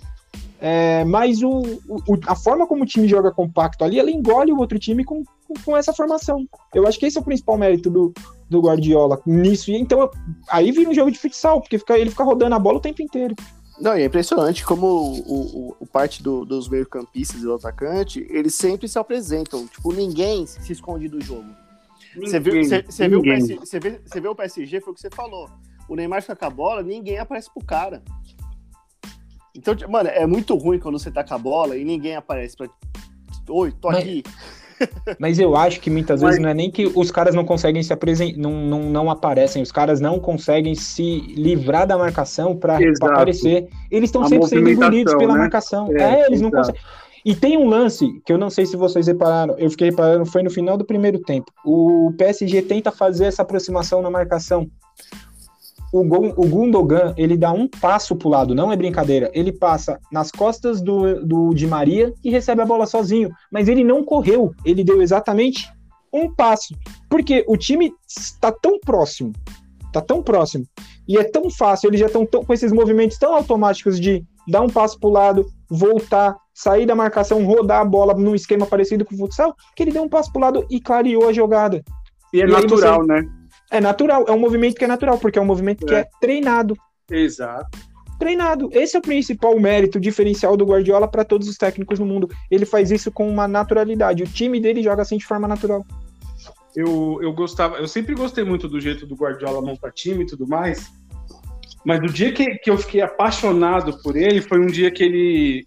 É, 0.60 1.04
mas 1.06 1.44
o, 1.44 1.50
o, 1.88 2.18
a 2.26 2.36
forma 2.36 2.66
como 2.66 2.84
o 2.84 2.86
time 2.86 3.08
joga 3.08 3.32
compacto 3.32 3.84
ali, 3.84 4.00
ela 4.00 4.10
engole 4.10 4.52
o 4.52 4.58
outro 4.58 4.80
time 4.80 5.04
com, 5.04 5.24
com, 5.48 5.54
com, 5.64 5.78
essa 5.78 5.94
formação. 5.94 6.48
Eu 6.74 6.88
acho 6.88 6.98
que 6.98 7.06
esse 7.06 7.18
é 7.18 7.22
o 7.22 7.24
principal 7.24 7.58
mérito 7.58 7.90
do, 7.90 8.12
do 8.50 8.62
Guardiola 8.62 9.22
nisso. 9.26 9.70
E 9.70 9.76
então, 9.76 10.10
aí 10.50 10.72
vira 10.72 10.90
um 10.90 10.94
jogo 10.94 11.12
de 11.12 11.20
futsal, 11.20 11.62
porque 11.62 11.78
fica, 11.78 12.00
ele 12.00 12.10
fica 12.10 12.24
rodando 12.24 12.56
a 12.56 12.60
bola 12.60 12.78
o 12.78 12.82
tempo 12.82 13.02
inteiro. 13.02 13.36
Não, 13.80 13.96
e 13.96 14.02
é 14.02 14.06
impressionante 14.06 14.66
como 14.66 14.88
o, 14.88 15.20
o, 15.20 15.76
o 15.82 15.86
parte 15.86 16.24
do, 16.24 16.46
dos 16.46 16.70
meio-campistas 16.70 17.42
e 17.42 17.44
do 17.44 17.54
atacante, 17.54 18.26
eles 18.30 18.56
sempre 18.56 18.88
se 18.88 18.98
apresentam. 18.98 19.68
Tipo, 19.68 19.92
ninguém 19.92 20.48
se 20.48 20.72
esconde 20.72 21.10
do 21.10 21.22
jogo. 21.22 21.65
Você 22.18 22.40
viu, 22.40 22.64
você, 22.64 22.82
você 22.82 23.08
viu, 23.08 23.20
o 23.20 23.24
PSG, 23.24 23.56
você, 23.56 23.80
vê, 23.80 24.02
você 24.06 24.22
vê 24.22 24.28
o 24.28 24.36
PSG, 24.36 24.82
foi 24.82 24.92
o 24.92 24.96
que 24.96 25.02
você 25.02 25.10
falou. 25.10 25.50
O 25.88 25.96
Neymar 25.96 26.22
fica 26.22 26.36
com 26.36 26.46
a 26.46 26.50
bola, 26.50 26.82
ninguém 26.82 27.18
aparece 27.18 27.50
pro 27.54 27.64
cara. 27.64 28.02
Então, 29.56 29.76
mano, 29.90 30.10
é 30.10 30.26
muito 30.26 30.56
ruim 30.56 30.80
quando 30.80 31.00
você 31.00 31.12
tá 31.12 31.24
com 31.24 31.34
a 31.34 31.38
bola 31.38 31.78
e 31.78 31.84
ninguém 31.84 32.16
aparece 32.16 32.58
pra. 32.58 32.68
Oi, 33.50 33.72
tô 33.80 33.90
mas, 33.90 34.00
aqui. 34.00 34.24
Mas 35.20 35.40
eu 35.40 35.56
acho 35.56 35.80
que 35.80 35.90
muitas 35.90 36.22
mas... 36.22 36.32
vezes 36.32 36.44
não 36.44 36.50
é 36.50 36.54
nem 36.54 36.70
que 36.70 36.86
os 36.86 37.10
caras 37.10 37.34
não 37.34 37.46
conseguem 37.46 37.82
se 37.82 37.94
apresentar, 37.94 38.38
não, 38.38 38.52
não, 38.52 38.80
não 38.90 39.10
aparecem, 39.10 39.62
os 39.62 39.72
caras 39.72 40.02
não 40.02 40.20
conseguem 40.20 40.76
se 40.76 41.22
livrar 41.34 41.88
da 41.88 41.98
marcação 41.98 42.58
para 42.58 42.78
aparecer. 43.02 43.70
Eles 43.90 44.10
estão 44.10 44.28
sempre 44.28 44.48
sendo 44.48 44.70
engolidos 44.70 45.16
pela 45.16 45.34
né? 45.34 45.40
marcação. 45.40 45.88
É, 45.96 46.02
é 46.02 46.26
eles 46.26 46.42
exato. 46.42 46.44
não 46.44 46.52
conseguem. 46.52 46.82
E 47.26 47.36
tem 47.36 47.58
um 47.58 47.68
lance 47.68 48.22
que 48.24 48.32
eu 48.32 48.38
não 48.38 48.52
sei 48.52 48.68
se 48.68 48.78
vocês 48.78 49.08
repararam, 49.08 49.56
eu 49.58 49.68
fiquei 49.72 49.90
reparando, 49.90 50.28
foi 50.28 50.44
no 50.44 50.52
final 50.52 50.78
do 50.78 50.86
primeiro 50.86 51.20
tempo. 51.20 51.52
O 51.66 52.14
PSG 52.16 52.62
tenta 52.62 52.92
fazer 52.92 53.26
essa 53.26 53.42
aproximação 53.42 54.00
na 54.00 54.12
marcação. 54.12 54.70
O, 55.92 56.02
o 56.02 56.48
Gundogan, 56.48 57.16
ele 57.18 57.36
dá 57.36 57.52
um 57.52 57.68
passo 57.68 58.16
pro 58.16 58.30
lado, 58.30 58.54
não 58.54 58.72
é 58.72 58.76
brincadeira. 58.76 59.32
Ele 59.34 59.52
passa 59.52 60.00
nas 60.12 60.30
costas 60.30 60.84
do, 60.84 61.26
do 61.26 61.52
Di 61.56 61.66
Maria 61.66 62.14
e 62.24 62.30
recebe 62.30 62.62
a 62.62 62.66
bola 62.66 62.86
sozinho. 62.86 63.32
Mas 63.52 63.68
ele 63.68 63.84
não 63.84 64.04
correu, 64.04 64.54
ele 64.64 64.84
deu 64.84 65.02
exatamente 65.02 65.68
um 66.14 66.32
passo. 66.32 66.76
Porque 67.10 67.44
o 67.48 67.58
time 67.58 67.92
está 68.08 68.52
tão 68.52 68.80
próximo, 68.80 69.34
está 69.88 70.00
tão 70.00 70.22
próximo, 70.22 70.66
e 71.08 71.18
é 71.18 71.24
tão 71.24 71.50
fácil, 71.50 71.90
eles 71.90 72.00
já 72.00 72.06
estão 72.06 72.24
com 72.26 72.54
esses 72.54 72.72
movimentos 72.72 73.18
tão 73.18 73.34
automáticos 73.34 74.00
de 74.00 74.24
dar 74.48 74.62
um 74.62 74.70
passo 74.70 75.00
pro 75.00 75.10
lado, 75.10 75.46
voltar, 75.70 76.36
sair 76.56 76.86
da 76.86 76.96
marcação, 76.96 77.46
rodar 77.46 77.82
a 77.82 77.86
bola 77.86 78.14
num 78.14 78.34
esquema 78.34 78.66
parecido 78.66 79.04
com 79.04 79.14
o 79.14 79.18
futsal, 79.18 79.54
que 79.76 79.84
ele 79.84 79.92
deu 79.92 80.02
um 80.02 80.10
passo 80.10 80.32
pro 80.32 80.42
lado 80.42 80.66
e 80.72 80.80
clareou 80.80 81.28
a 81.28 81.34
jogada. 81.34 81.84
E 82.34 82.42
é 82.42 82.46
e 82.46 82.48
natural, 82.48 83.02
você... 83.02 83.08
né? 83.08 83.30
É 83.70 83.82
natural, 83.82 84.26
é 84.28 84.32
um 84.32 84.40
movimento 84.40 84.76
que 84.76 84.86
é 84.86 84.88
natural, 84.88 85.18
porque 85.18 85.38
é 85.38 85.42
um 85.42 85.46
movimento 85.46 85.84
é. 85.84 85.88
que 85.88 85.96
é 85.96 86.08
treinado. 86.22 86.76
Exato. 87.12 87.78
Treinado. 88.18 88.70
Esse 88.72 88.96
é 88.96 89.00
o 89.00 89.02
principal 89.02 89.60
mérito 89.60 90.00
diferencial 90.00 90.56
do 90.56 90.66
Guardiola 90.66 91.10
para 91.10 91.26
todos 91.26 91.50
os 91.50 91.58
técnicos 91.58 92.00
no 92.00 92.06
mundo. 92.06 92.30
Ele 92.50 92.66
faz 92.66 92.90
isso 92.90 93.12
com 93.12 93.28
uma 93.28 93.48
naturalidade. 93.50 94.24
O 94.24 94.28
time 94.28 94.62
dele 94.62 94.82
joga 94.82 95.02
assim 95.02 95.18
de 95.18 95.26
forma 95.26 95.50
natural. 95.50 95.86
Eu, 96.74 97.20
eu 97.22 97.34
gostava, 97.34 97.78
eu 97.78 97.88
sempre 97.88 98.16
gostei 98.16 98.46
muito 98.46 98.70
do 98.70 98.80
jeito 98.80 99.06
do 99.06 99.16
Guardiola 99.16 99.62
montar 99.62 99.92
time 99.92 100.24
e 100.24 100.28
tudo 100.28 100.48
mais. 100.48 100.90
Mas 101.86 102.00
o 102.00 102.14
dia 102.14 102.32
que, 102.32 102.56
que 102.56 102.70
eu 102.70 102.78
fiquei 102.78 103.02
apaixonado 103.02 104.02
por 104.02 104.16
ele 104.16 104.42
foi 104.42 104.60
um 104.60 104.68
dia 104.68 104.90
que 104.90 105.04
ele 105.04 105.66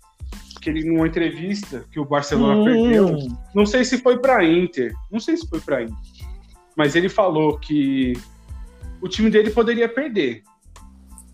que 0.73 0.79
ele 0.79 0.89
numa 0.89 1.07
entrevista 1.07 1.85
que 1.91 1.99
o 1.99 2.05
Barcelona 2.05 2.61
hum. 2.61 2.65
perdeu, 2.65 3.29
não 3.55 3.65
sei 3.65 3.85
se 3.85 3.99
foi 3.99 4.19
para 4.19 4.45
Inter, 4.45 4.93
não 5.11 5.19
sei 5.19 5.37
se 5.37 5.49
foi 5.49 5.61
para 5.61 5.83
Inter, 5.83 5.97
mas 6.77 6.95
ele 6.95 7.09
falou 7.09 7.59
que 7.59 8.13
o 9.01 9.09
time 9.09 9.31
dele 9.31 9.51
poderia 9.51 9.89
perder. 9.89 10.43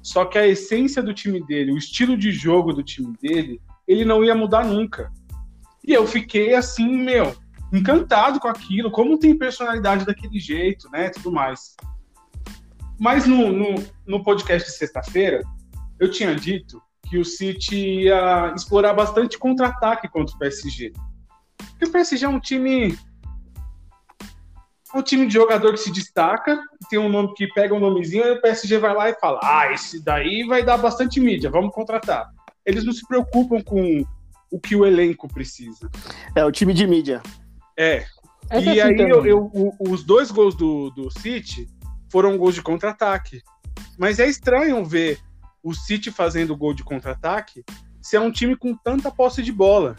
Só 0.02 0.26
que 0.26 0.36
a 0.36 0.46
essência 0.46 1.02
do 1.02 1.14
time 1.14 1.44
dele, 1.44 1.72
o 1.72 1.78
estilo 1.78 2.16
de 2.16 2.30
jogo 2.30 2.72
do 2.72 2.82
time 2.82 3.14
dele, 3.20 3.60
ele 3.88 4.04
não 4.04 4.22
ia 4.22 4.34
mudar 4.34 4.64
nunca. 4.64 5.10
E 5.86 5.92
eu 5.92 6.06
fiquei 6.06 6.54
assim, 6.54 6.98
meu, 6.98 7.34
encantado 7.72 8.38
com 8.38 8.48
aquilo, 8.48 8.90
como 8.90 9.18
tem 9.18 9.36
personalidade 9.36 10.04
daquele 10.04 10.38
jeito, 10.38 10.90
né, 10.90 11.08
tudo 11.08 11.32
mais. 11.32 11.74
Mas 12.98 13.26
no, 13.26 13.50
no, 13.50 13.82
no 14.06 14.22
podcast 14.22 14.70
de 14.70 14.76
sexta-feira, 14.76 15.42
eu 15.98 16.10
tinha 16.10 16.34
dito 16.34 16.82
que 17.08 17.18
o 17.18 17.24
City 17.24 18.04
ia 18.04 18.52
explorar 18.54 18.94
bastante 18.94 19.38
contra-ataque 19.38 20.08
contra 20.08 20.34
o 20.34 20.38
PSG. 20.38 20.92
Porque 21.56 21.86
o 21.86 21.92
PSG 21.92 22.24
é 22.24 22.28
um 22.28 22.40
time. 22.40 22.98
É 24.92 24.98
um 24.98 25.02
time 25.02 25.26
de 25.26 25.34
jogador 25.34 25.72
que 25.72 25.80
se 25.80 25.90
destaca, 25.90 26.60
tem 26.88 26.98
um 26.98 27.08
nome 27.08 27.34
que 27.34 27.48
pega 27.48 27.74
um 27.74 27.80
nomezinho, 27.80 28.24
e 28.24 28.30
o 28.32 28.40
PSG 28.40 28.78
vai 28.78 28.94
lá 28.94 29.10
e 29.10 29.14
fala: 29.14 29.40
Ah, 29.42 29.72
esse 29.72 30.02
daí 30.02 30.44
vai 30.44 30.64
dar 30.64 30.76
bastante 30.76 31.20
mídia, 31.20 31.50
vamos 31.50 31.74
contratar. 31.74 32.30
Eles 32.64 32.84
não 32.84 32.92
se 32.92 33.06
preocupam 33.06 33.62
com 33.62 34.04
o 34.50 34.60
que 34.60 34.76
o 34.76 34.86
elenco 34.86 35.28
precisa. 35.28 35.90
É 36.34 36.44
o 36.44 36.52
time 36.52 36.72
de 36.72 36.86
mídia. 36.86 37.20
É. 37.76 38.04
é 38.50 38.60
e 38.60 38.80
aí 38.80 38.98
eu, 39.00 39.26
eu, 39.26 39.50
os 39.80 40.04
dois 40.04 40.30
gols 40.30 40.54
do, 40.54 40.90
do 40.90 41.10
City 41.10 41.66
foram 42.10 42.38
gols 42.38 42.54
de 42.54 42.62
contra-ataque. 42.62 43.42
Mas 43.98 44.18
é 44.18 44.28
estranho 44.28 44.84
ver 44.84 45.18
o 45.64 45.72
City 45.72 46.12
fazendo 46.12 46.56
gol 46.56 46.74
de 46.74 46.84
contra-ataque 46.84 47.64
se 48.00 48.16
é 48.16 48.20
um 48.20 48.30
time 48.30 48.54
com 48.54 48.76
tanta 48.76 49.10
posse 49.10 49.42
de 49.42 49.50
bola. 49.50 49.96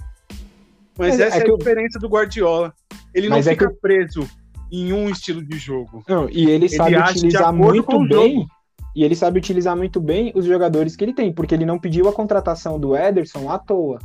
Mas, 0.97 1.17
Mas 1.17 1.19
essa 1.19 1.37
é, 1.37 1.39
é 1.39 1.51
a 1.51 1.57
diferença 1.57 1.99
do 1.99 2.07
Guardiola. 2.07 2.71
Ele 3.13 3.27
não 3.27 3.41
fica 3.41 3.67
que... 3.67 3.75
preso 3.81 4.29
em 4.71 4.93
um 4.93 5.09
estilo 5.09 5.43
de 5.43 5.57
jogo. 5.57 6.03
Não, 6.07 6.29
e 6.29 6.43
ele, 6.43 6.51
ele 6.51 6.69
sabe 6.69 6.95
utilizar 6.95 7.51
muito 7.51 8.07
bem. 8.07 8.47
E 8.95 9.03
ele 9.03 9.15
sabe 9.15 9.39
utilizar 9.39 9.75
muito 9.75 9.99
bem 9.99 10.31
os 10.35 10.45
jogadores 10.45 10.95
que 10.95 11.03
ele 11.03 11.13
tem, 11.13 11.33
porque 11.33 11.53
ele 11.53 11.65
não 11.65 11.77
pediu 11.77 12.07
a 12.07 12.13
contratação 12.13 12.79
do 12.79 12.95
Ederson 12.95 13.51
à 13.51 13.59
toa. 13.59 13.99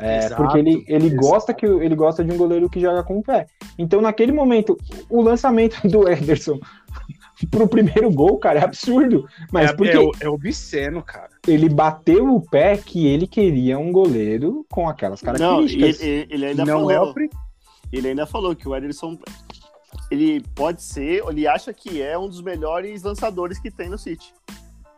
É, 0.00 0.18
exato, 0.18 0.36
porque 0.36 0.58
ele, 0.58 0.82
ele 0.88 1.10
gosta 1.10 1.52
que 1.52 1.66
ele 1.66 1.94
gosta 1.94 2.24
de 2.24 2.32
um 2.32 2.36
goleiro 2.38 2.70
que 2.70 2.80
joga 2.80 3.02
com 3.02 3.18
o 3.18 3.22
pé. 3.22 3.46
Então, 3.78 4.00
naquele 4.00 4.32
momento, 4.32 4.78
o 5.10 5.20
lançamento 5.20 5.76
do 5.86 6.08
Ederson 6.08 6.58
pro 7.46 7.68
primeiro 7.68 8.10
gol, 8.10 8.38
cara, 8.38 8.60
é 8.60 8.64
absurdo. 8.64 9.26
Mas 9.52 9.70
é, 9.70 9.72
porque 9.72 9.96
é, 9.96 10.26
é 10.26 10.28
obsceno, 10.28 11.02
cara. 11.02 11.30
Ele 11.46 11.68
bateu 11.68 12.34
o 12.34 12.40
pé 12.40 12.76
que 12.76 13.06
ele 13.06 13.26
queria 13.26 13.78
um 13.78 13.92
goleiro 13.92 14.66
com 14.70 14.88
aquelas 14.88 15.20
características. 15.20 16.00
Não, 16.00 16.06
ele, 16.06 16.26
ele 16.30 16.46
ainda 16.46 16.64
não 16.64 16.88
falou. 16.88 16.90
É 16.90 17.00
o... 17.00 17.14
Ele 17.92 18.08
ainda 18.08 18.26
falou 18.26 18.54
que 18.54 18.68
o 18.68 18.76
Ederson 18.76 19.18
ele 20.10 20.40
pode 20.54 20.82
ser, 20.82 21.22
ele 21.28 21.46
acha 21.46 21.72
que 21.72 22.02
é 22.02 22.18
um 22.18 22.28
dos 22.28 22.42
melhores 22.42 23.02
lançadores 23.02 23.58
que 23.58 23.70
tem 23.70 23.88
no 23.88 23.98
City. 23.98 24.32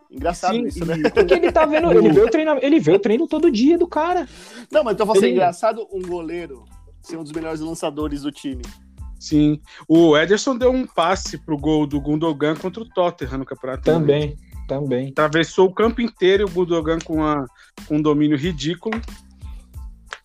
Engraçado 0.09 0.55
Sim, 0.55 0.65
isso, 0.65 0.85
né? 0.85 0.95
Porque 1.09 1.33
ele 1.33 1.51
tá 1.51 1.65
vendo, 1.65 1.91
ele 1.91 2.09
vê 2.13 2.21
o 2.21 2.29
treino, 2.29 2.59
ele 2.61 2.79
vê 2.79 2.91
o 2.91 2.99
treino 2.99 3.27
todo 3.27 3.51
dia 3.51 3.77
do 3.77 3.87
cara. 3.87 4.27
Não, 4.71 4.83
mas 4.83 4.93
então 4.93 5.05
você 5.05 5.25
ele... 5.25 5.31
engraçado 5.31 5.87
um 5.91 6.01
goleiro 6.01 6.65
ser 7.01 7.17
um 7.17 7.23
dos 7.23 7.31
melhores 7.31 7.59
lançadores 7.59 8.21
do 8.21 8.31
time. 8.31 8.61
Sim. 9.23 9.61
O 9.87 10.17
Ederson 10.17 10.57
deu 10.57 10.69
um 10.69 10.85
passe 10.85 11.37
pro 11.37 11.57
gol 11.57 11.87
do 11.87 12.01
Gundogan 12.01 12.57
contra 12.57 12.83
o 12.83 12.89
Tottenham 12.89 13.37
no 13.37 13.45
campeonato. 13.45 13.83
Também, 13.83 14.35
também. 14.67 15.11
Atravessou 15.11 15.69
o 15.69 15.73
campo 15.73 16.01
inteiro 16.01 16.43
e 16.43 16.45
o 16.45 16.49
Gundogan 16.49 16.99
com, 16.99 17.23
a, 17.23 17.45
com 17.87 17.95
um 17.95 18.01
domínio 18.01 18.37
ridículo. 18.37 18.99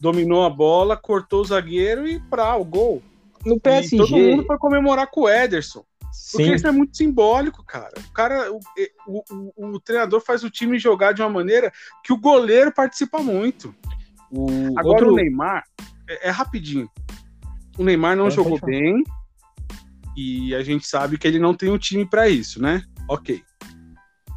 Dominou 0.00 0.44
a 0.44 0.50
bola, 0.50 0.96
cortou 0.96 1.42
o 1.42 1.44
zagueiro 1.44 2.08
e 2.08 2.18
pra 2.18 2.56
o 2.56 2.64
gol. 2.64 3.00
No 3.46 3.60
PSG. 3.60 3.94
E 3.94 3.98
todo 4.00 4.10
mundo 4.10 4.44
foi 4.44 4.58
comemorar 4.58 5.08
com 5.08 5.20
o 5.20 5.28
Ederson. 5.28 5.84
Sim. 6.12 6.38
Porque 6.38 6.54
isso 6.56 6.66
é 6.66 6.72
muito 6.72 6.96
simbólico, 6.96 7.64
cara. 7.64 7.94
O 7.96 8.12
cara, 8.12 8.52
o, 8.52 8.58
o, 9.06 9.24
o, 9.56 9.66
o, 9.76 9.80
treinador 9.80 10.20
faz 10.20 10.42
o 10.42 10.50
time 10.50 10.76
jogar 10.76 11.12
de 11.12 11.22
uma 11.22 11.30
maneira 11.30 11.72
que 12.02 12.12
o 12.12 12.18
goleiro 12.18 12.72
participa 12.74 13.20
muito. 13.20 13.72
O 14.28 14.48
Agora 14.76 15.04
outro... 15.04 15.12
o 15.12 15.14
Neymar 15.14 15.62
é, 16.08 16.26
é, 16.26 16.30
rapidinho. 16.30 16.90
O 17.78 17.84
Neymar 17.84 18.16
não 18.16 18.26
é, 18.26 18.30
jogou 18.30 18.58
bem 18.60 19.02
e 20.16 20.54
a 20.54 20.62
gente 20.62 20.86
sabe 20.86 21.16
que 21.16 21.26
ele 21.26 21.38
não 21.38 21.54
tem 21.54 21.70
um 21.70 21.78
time 21.78 22.04
para 22.04 22.28
isso, 22.28 22.60
né? 22.60 22.82
Ok. 23.08 23.42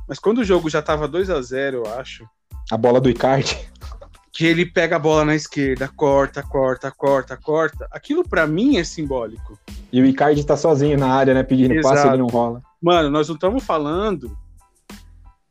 Mas 0.07 0.19
quando 0.19 0.39
o 0.39 0.43
jogo 0.43 0.69
já 0.69 0.81
tava 0.81 1.07
2 1.07 1.29
a 1.29 1.41
0 1.41 1.83
eu 1.85 1.93
acho. 1.95 2.25
A 2.71 2.77
bola 2.77 3.01
do 3.01 3.09
Icardi 3.09 3.57
que 4.31 4.45
ele 4.45 4.65
pega 4.65 4.95
a 4.95 4.99
bola 4.99 5.25
na 5.25 5.35
esquerda, 5.35 5.89
corta, 5.89 6.41
corta, 6.41 6.89
corta, 6.89 7.37
corta. 7.37 7.87
Aquilo 7.91 8.27
para 8.27 8.47
mim 8.47 8.77
é 8.77 8.83
simbólico. 8.83 9.59
E 9.91 10.01
o 10.01 10.05
Icardi 10.05 10.43
tá 10.45 10.55
sozinho 10.55 10.97
na 10.97 11.13
área, 11.13 11.33
né? 11.33 11.43
Pedindo 11.43 11.73
Exato. 11.73 11.95
passe, 11.95 12.07
ele 12.07 12.17
não 12.17 12.27
rola. 12.27 12.61
Mano, 12.81 13.09
nós 13.09 13.27
não 13.27 13.35
estamos 13.35 13.63
falando 13.63 14.37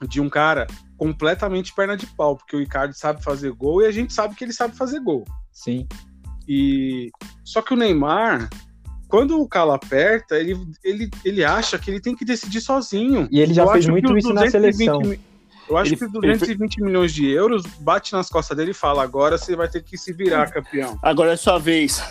de 0.09 0.21
um 0.21 0.31
cara 0.31 0.67
completamente 0.97 1.75
perna 1.75 1.97
de 1.97 2.07
pau, 2.07 2.37
porque 2.37 2.57
o 2.57 2.61
Icardi 2.61 2.99
sabe 2.99 3.23
fazer 3.23 3.53
gol 3.53 3.83
e 3.83 3.87
a 3.87 3.93
gente 3.93 4.13
sabe 4.13 4.35
que 4.35 4.43
ele 4.43 4.53
sabe 4.53 4.75
fazer 4.75 4.99
gol. 5.01 5.25
Sim. 5.53 5.87
E 6.53 7.13
só 7.45 7.63
que 7.63 7.73
o 7.73 7.77
Neymar, 7.77 8.51
quando 9.07 9.41
o 9.41 9.47
calo 9.47 9.71
aperta, 9.71 10.35
ele, 10.37 10.59
ele, 10.83 11.09
ele 11.25 11.45
acha 11.45 11.79
que 11.79 11.89
ele 11.89 12.01
tem 12.01 12.17
que 12.17 12.25
decidir 12.25 12.61
sozinho. 12.61 13.29
E 13.31 13.39
ele 13.39 13.55
já 13.55 13.63
Eu 13.63 13.71
fez 13.71 13.87
muito 13.87 14.19
isso 14.19 14.35
na 14.35 14.51
seleção. 14.51 15.01
Eu 15.69 15.77
acho 15.77 15.91
ele, 15.91 15.97
que 15.97 16.09
220 16.09 16.77
ele... 16.77 16.87
milhões 16.87 17.15
de 17.15 17.31
euros 17.31 17.63
bate 17.79 18.13
nas 18.13 18.29
costas 18.29 18.57
dele 18.57 18.73
e 18.73 18.75
fala: 18.75 19.05
agora 19.05 19.39
você 19.39 19.55
vai 19.55 19.69
ter 19.69 19.81
que 19.85 19.97
se 19.97 20.13
virar, 20.13 20.51
campeão. 20.51 20.99
Agora 21.01 21.31
é 21.31 21.37
sua 21.37 21.57
vez. 21.57 22.03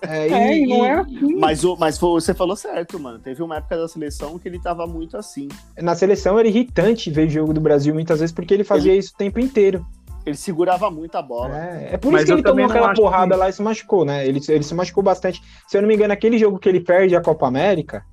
É, 0.00 0.28
e, 0.56 0.62
é, 0.62 0.66
não 0.66 0.86
é 0.86 0.92
assim. 0.94 1.36
Mas, 1.38 1.62
mas 1.78 1.98
você 1.98 2.32
falou 2.32 2.56
certo, 2.56 2.98
mano. 2.98 3.18
Teve 3.18 3.42
uma 3.42 3.58
época 3.58 3.76
da 3.76 3.86
seleção 3.86 4.38
que 4.38 4.48
ele 4.48 4.58
tava 4.58 4.86
muito 4.86 5.18
assim. 5.18 5.48
Na 5.76 5.94
seleção 5.94 6.38
era 6.38 6.48
irritante 6.48 7.10
ver 7.10 7.28
jogo 7.28 7.52
do 7.52 7.60
Brasil 7.60 7.92
muitas 7.92 8.20
vezes 8.20 8.34
porque 8.34 8.54
ele 8.54 8.64
fazia 8.64 8.92
ele... 8.92 9.00
isso 9.00 9.12
o 9.12 9.18
tempo 9.18 9.38
inteiro. 9.38 9.86
Ele 10.24 10.36
segurava 10.36 10.90
muito 10.90 11.16
a 11.16 11.22
bola. 11.22 11.58
É, 11.58 11.94
é 11.94 11.96
por 11.96 12.12
mas 12.12 12.22
isso 12.22 12.32
que 12.32 12.40
ele 12.40 12.42
tomou 12.42 12.64
aquela 12.64 12.94
porrada 12.94 13.34
que... 13.34 13.40
lá 13.40 13.48
e 13.48 13.52
se 13.52 13.62
machucou, 13.62 14.04
né? 14.04 14.26
Ele, 14.26 14.40
ele 14.48 14.62
se 14.62 14.74
machucou 14.74 15.02
bastante. 15.02 15.42
Se 15.66 15.76
eu 15.76 15.82
não 15.82 15.88
me 15.88 15.94
engano, 15.94 16.12
aquele 16.12 16.38
jogo 16.38 16.58
que 16.58 16.68
ele 16.68 16.80
perde 16.80 17.16
a 17.16 17.20
Copa 17.20 17.46
América, 17.46 18.04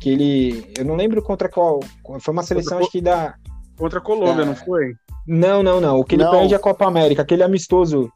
que 0.00 0.10
ele. 0.10 0.72
Eu 0.78 0.84
não 0.84 0.96
lembro 0.96 1.22
contra 1.22 1.48
qual. 1.48 1.80
Foi 2.20 2.32
uma 2.32 2.42
seleção, 2.42 2.78
acho 2.78 2.90
que 2.90 3.00
da. 3.00 3.34
Contra 3.76 3.98
a 3.98 4.02
Colômbia, 4.02 4.42
é... 4.42 4.46
não 4.46 4.56
foi? 4.56 4.94
Não, 5.26 5.62
não, 5.62 5.80
não. 5.80 5.98
O 5.98 6.04
que 6.04 6.14
ele 6.14 6.24
não. 6.24 6.30
perde 6.30 6.54
a 6.54 6.58
Copa 6.58 6.86
América, 6.86 7.22
aquele 7.22 7.42
amistoso. 7.42 8.10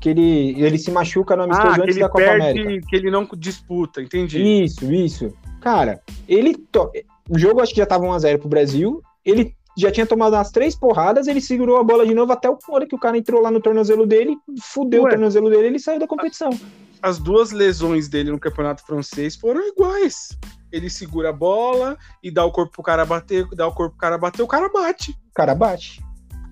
Que 0.00 0.08
ele, 0.08 0.60
ele 0.62 0.78
se 0.78 0.90
machuca 0.90 1.36
no 1.36 1.42
amistoso 1.42 1.78
ah, 1.78 1.84
antes 1.84 1.96
da 1.96 2.08
Copa 2.08 2.24
perde, 2.24 2.60
América. 2.60 2.86
Que 2.88 2.96
ele 2.96 3.10
não 3.10 3.28
disputa, 3.36 4.00
entendi. 4.00 4.64
Isso, 4.64 4.90
isso. 4.90 5.32
Cara, 5.60 6.00
ele. 6.26 6.56
To... 6.72 6.90
O 7.28 7.38
jogo 7.38 7.60
acho 7.60 7.72
que 7.72 7.78
já 7.78 7.86
tava 7.86 8.06
1x0 8.06 8.38
pro 8.38 8.48
Brasil. 8.48 9.02
Ele 9.24 9.54
já 9.76 9.90
tinha 9.90 10.06
tomado 10.06 10.34
umas 10.34 10.50
três 10.50 10.76
porradas, 10.76 11.26
ele 11.26 11.40
segurou 11.40 11.78
a 11.78 11.84
bola 11.84 12.06
de 12.06 12.14
novo 12.14 12.32
até 12.32 12.50
o 12.50 12.58
hora 12.68 12.86
que 12.86 12.94
o 12.94 12.98
cara 12.98 13.16
entrou 13.16 13.40
lá 13.40 13.50
no 13.50 13.60
tornozelo 13.60 14.06
dele, 14.06 14.36
fudeu 14.60 15.02
Ué, 15.02 15.08
o 15.08 15.10
tornozelo 15.12 15.50
dele 15.50 15.68
ele 15.68 15.78
saiu 15.78 15.98
da 15.98 16.06
competição. 16.06 16.50
As 17.02 17.18
duas 17.18 17.50
lesões 17.50 18.08
dele 18.08 18.30
no 18.30 18.38
campeonato 18.38 18.84
francês 18.84 19.34
foram 19.36 19.66
iguais 19.66 20.36
ele 20.72 20.88
segura 20.88 21.30
a 21.30 21.32
bola 21.32 21.98
e 22.22 22.30
dá 22.30 22.44
o 22.44 22.52
corpo 22.52 22.72
pro 22.72 22.82
cara 22.82 23.04
bater, 23.04 23.46
dá 23.48 23.66
o 23.66 23.72
corpo 23.72 23.96
pro 23.96 24.00
cara 24.00 24.18
bater, 24.18 24.42
o 24.42 24.46
cara 24.46 24.68
bate. 24.68 25.10
O 25.12 25.34
cara 25.34 25.54
bate. 25.54 26.02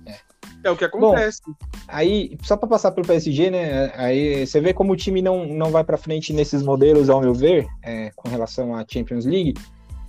É, 0.07 0.17
é 0.65 0.71
o 0.71 0.77
que 0.77 0.85
acontece. 0.85 1.41
Bom, 1.47 1.55
aí, 1.87 2.37
só 2.43 2.57
para 2.57 2.69
passar 2.69 2.91
pro 2.93 3.05
PSG, 3.05 3.51
né? 3.51 3.93
Aí 3.95 4.47
você 4.47 4.61
vê 4.61 4.73
como 4.73 4.93
o 4.93 4.97
time 4.97 5.23
não, 5.23 5.47
não 5.47 5.71
vai 5.71 5.85
para 5.85 5.97
frente 5.97 6.33
nesses 6.33 6.63
modelos, 6.63 7.09
ao 7.09 7.21
meu 7.21 7.33
ver, 7.33 7.67
é, 7.83 8.11
com 8.17 8.29
relação 8.29 8.75
à 8.75 8.85
Champions 8.87 9.25
League. 9.25 9.55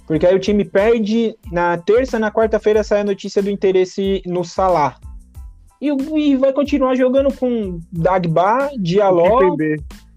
Porque 0.10 0.26
aí 0.26 0.36
o 0.36 0.40
time 0.40 0.66
perde 0.66 1.38
na 1.52 1.78
terça, 1.78 2.18
na 2.18 2.32
quarta-feira 2.32 2.84
sai 2.84 3.02
a 3.02 3.04
notícia 3.04 3.44
do 3.44 3.50
interesse 3.52 4.24
no 4.26 4.44
Salah. 4.44 4.98
E, 5.80 5.90
e 5.92 6.36
vai 6.36 6.52
continuar 6.52 6.96
jogando 6.96 7.32
com 7.32 7.80
Dagba, 7.92 8.72
Diallo, 8.80 9.56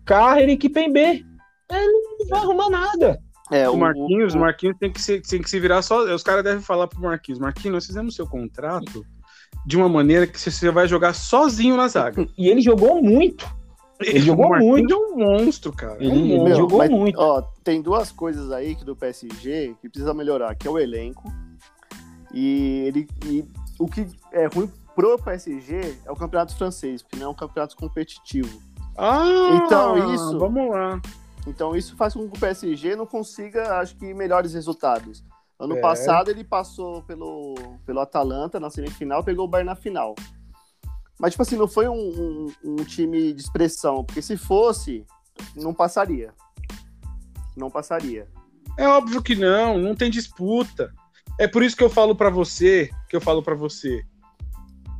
Carrer 0.07 0.49
e 0.49 0.57
Kipembe. 0.57 1.27
É, 1.71 1.87
não 1.87 2.27
vai 2.27 2.41
arrumar 2.41 2.71
nada. 2.71 3.21
É, 3.51 3.69
o, 3.69 3.77
Marquinhos, 3.77 4.35
o, 4.35 4.39
Marquinhos 4.39 4.79
tem 4.79 4.91
que, 4.91 4.99
se, 4.99 5.21
tem 5.21 5.43
que 5.43 5.51
se 5.51 5.61
virar 5.61 5.83
só. 5.83 6.03
Os 6.15 6.23
caras 6.23 6.43
devem 6.43 6.63
falar 6.63 6.89
pro 6.89 6.99
Marquinhos: 6.99 7.39
Marquinhos, 7.39 7.75
nós 7.75 7.87
fizemos 7.87 8.17
seu 8.17 8.27
contrato 8.27 9.05
de 9.67 9.77
uma 9.77 9.91
maneira 9.91 10.27
que 10.27 10.41
você 10.41 10.71
vai 10.71 10.89
jogar 10.89 11.13
sozinho 11.13 11.77
na 11.77 11.87
zaga. 11.87 12.27
E 12.39 12.49
ele 12.49 12.63
jogou 12.63 13.03
muito. 13.03 13.47
Ele 14.05 14.21
jogou 14.27 14.57
muito. 14.59 14.93
é 14.93 14.97
um 14.97 15.17
monstro, 15.17 15.73
cara. 15.73 15.97
Ele, 15.99 16.11
é 16.11 16.37
um 16.37 16.39
monstro. 16.39 16.57
jogou 16.57 16.79
mas, 16.79 16.91
muito. 16.91 17.19
Ó, 17.19 17.43
tem 17.63 17.81
duas 17.81 18.11
coisas 18.13 18.51
aí 18.51 18.75
que 18.75 18.85
do 18.85 18.97
PSG 18.97 19.77
que 19.81 19.89
precisa 19.89 20.15
melhorar, 20.15 20.55
que 20.55 20.67
é 20.67 20.71
o 20.71 20.79
elenco. 20.79 21.33
E 22.33 22.85
ele 22.87 23.09
e 23.27 23.45
o 23.79 23.87
que 23.87 24.07
é 24.33 24.47
ruim 24.47 24.71
pro 24.95 25.19
PSG 25.19 25.99
é 26.05 26.11
o 26.11 26.17
campeonato 26.17 26.57
francês, 26.57 27.03
porque 27.03 27.17
não 27.17 27.27
é 27.27 27.29
um 27.31 27.35
campeonato 27.35 27.77
competitivo. 27.77 28.61
Ah, 28.97 29.61
então 29.65 30.15
isso. 30.15 30.39
Vamos 30.39 30.71
lá. 30.71 31.01
Então 31.47 31.75
isso 31.75 31.97
faz 31.97 32.15
com 32.15 32.29
que 32.29 32.37
o 32.37 32.41
PSG 32.41 32.95
não 32.95 33.07
consiga, 33.07 33.79
acho 33.79 33.97
que, 33.97 34.15
melhores 34.15 34.55
resultados. 34.55 35.25
Ano 35.59 35.77
é. 35.77 35.81
passado 35.81 36.31
ele 36.31 36.45
passou 36.45 37.03
pelo, 37.03 37.55
pelo 37.87 38.01
Atalanta 38.01 38.59
na 38.59 38.71
semifinal, 38.71 39.23
pegou 39.23 39.45
o 39.45 39.49
Bayern 39.49 39.71
na 39.71 39.77
final. 39.77 40.15
Mas, 41.23 41.35
tipo 41.35 41.43
assim, 41.43 41.57
não 41.57 41.69
foi 41.69 41.87
um, 41.87 41.95
um, 41.95 42.53
um, 42.65 42.77
time 42.85 43.33
de 43.33 43.41
expressão, 43.41 44.03
porque 44.03 44.21
se 44.21 44.37
fosse, 44.37 45.07
não 45.55 45.73
passaria. 45.73 46.35
Não 47.57 47.71
passaria. 47.71 48.27
É 48.77 48.89
óbvio 48.89 49.23
que 49.23 49.37
não, 49.37 49.79
não 49.79 49.95
tem 49.95 50.11
disputa. 50.11 50.93
É 51.39 51.47
por 51.47 51.63
isso 51.63 51.77
que 51.77 51.85
eu 51.85 51.89
falo 51.89 52.17
para 52.17 52.29
você, 52.29 52.91
que 53.09 53.15
eu 53.15 53.21
falo 53.21 53.41
para 53.41 53.55
você. 53.55 54.05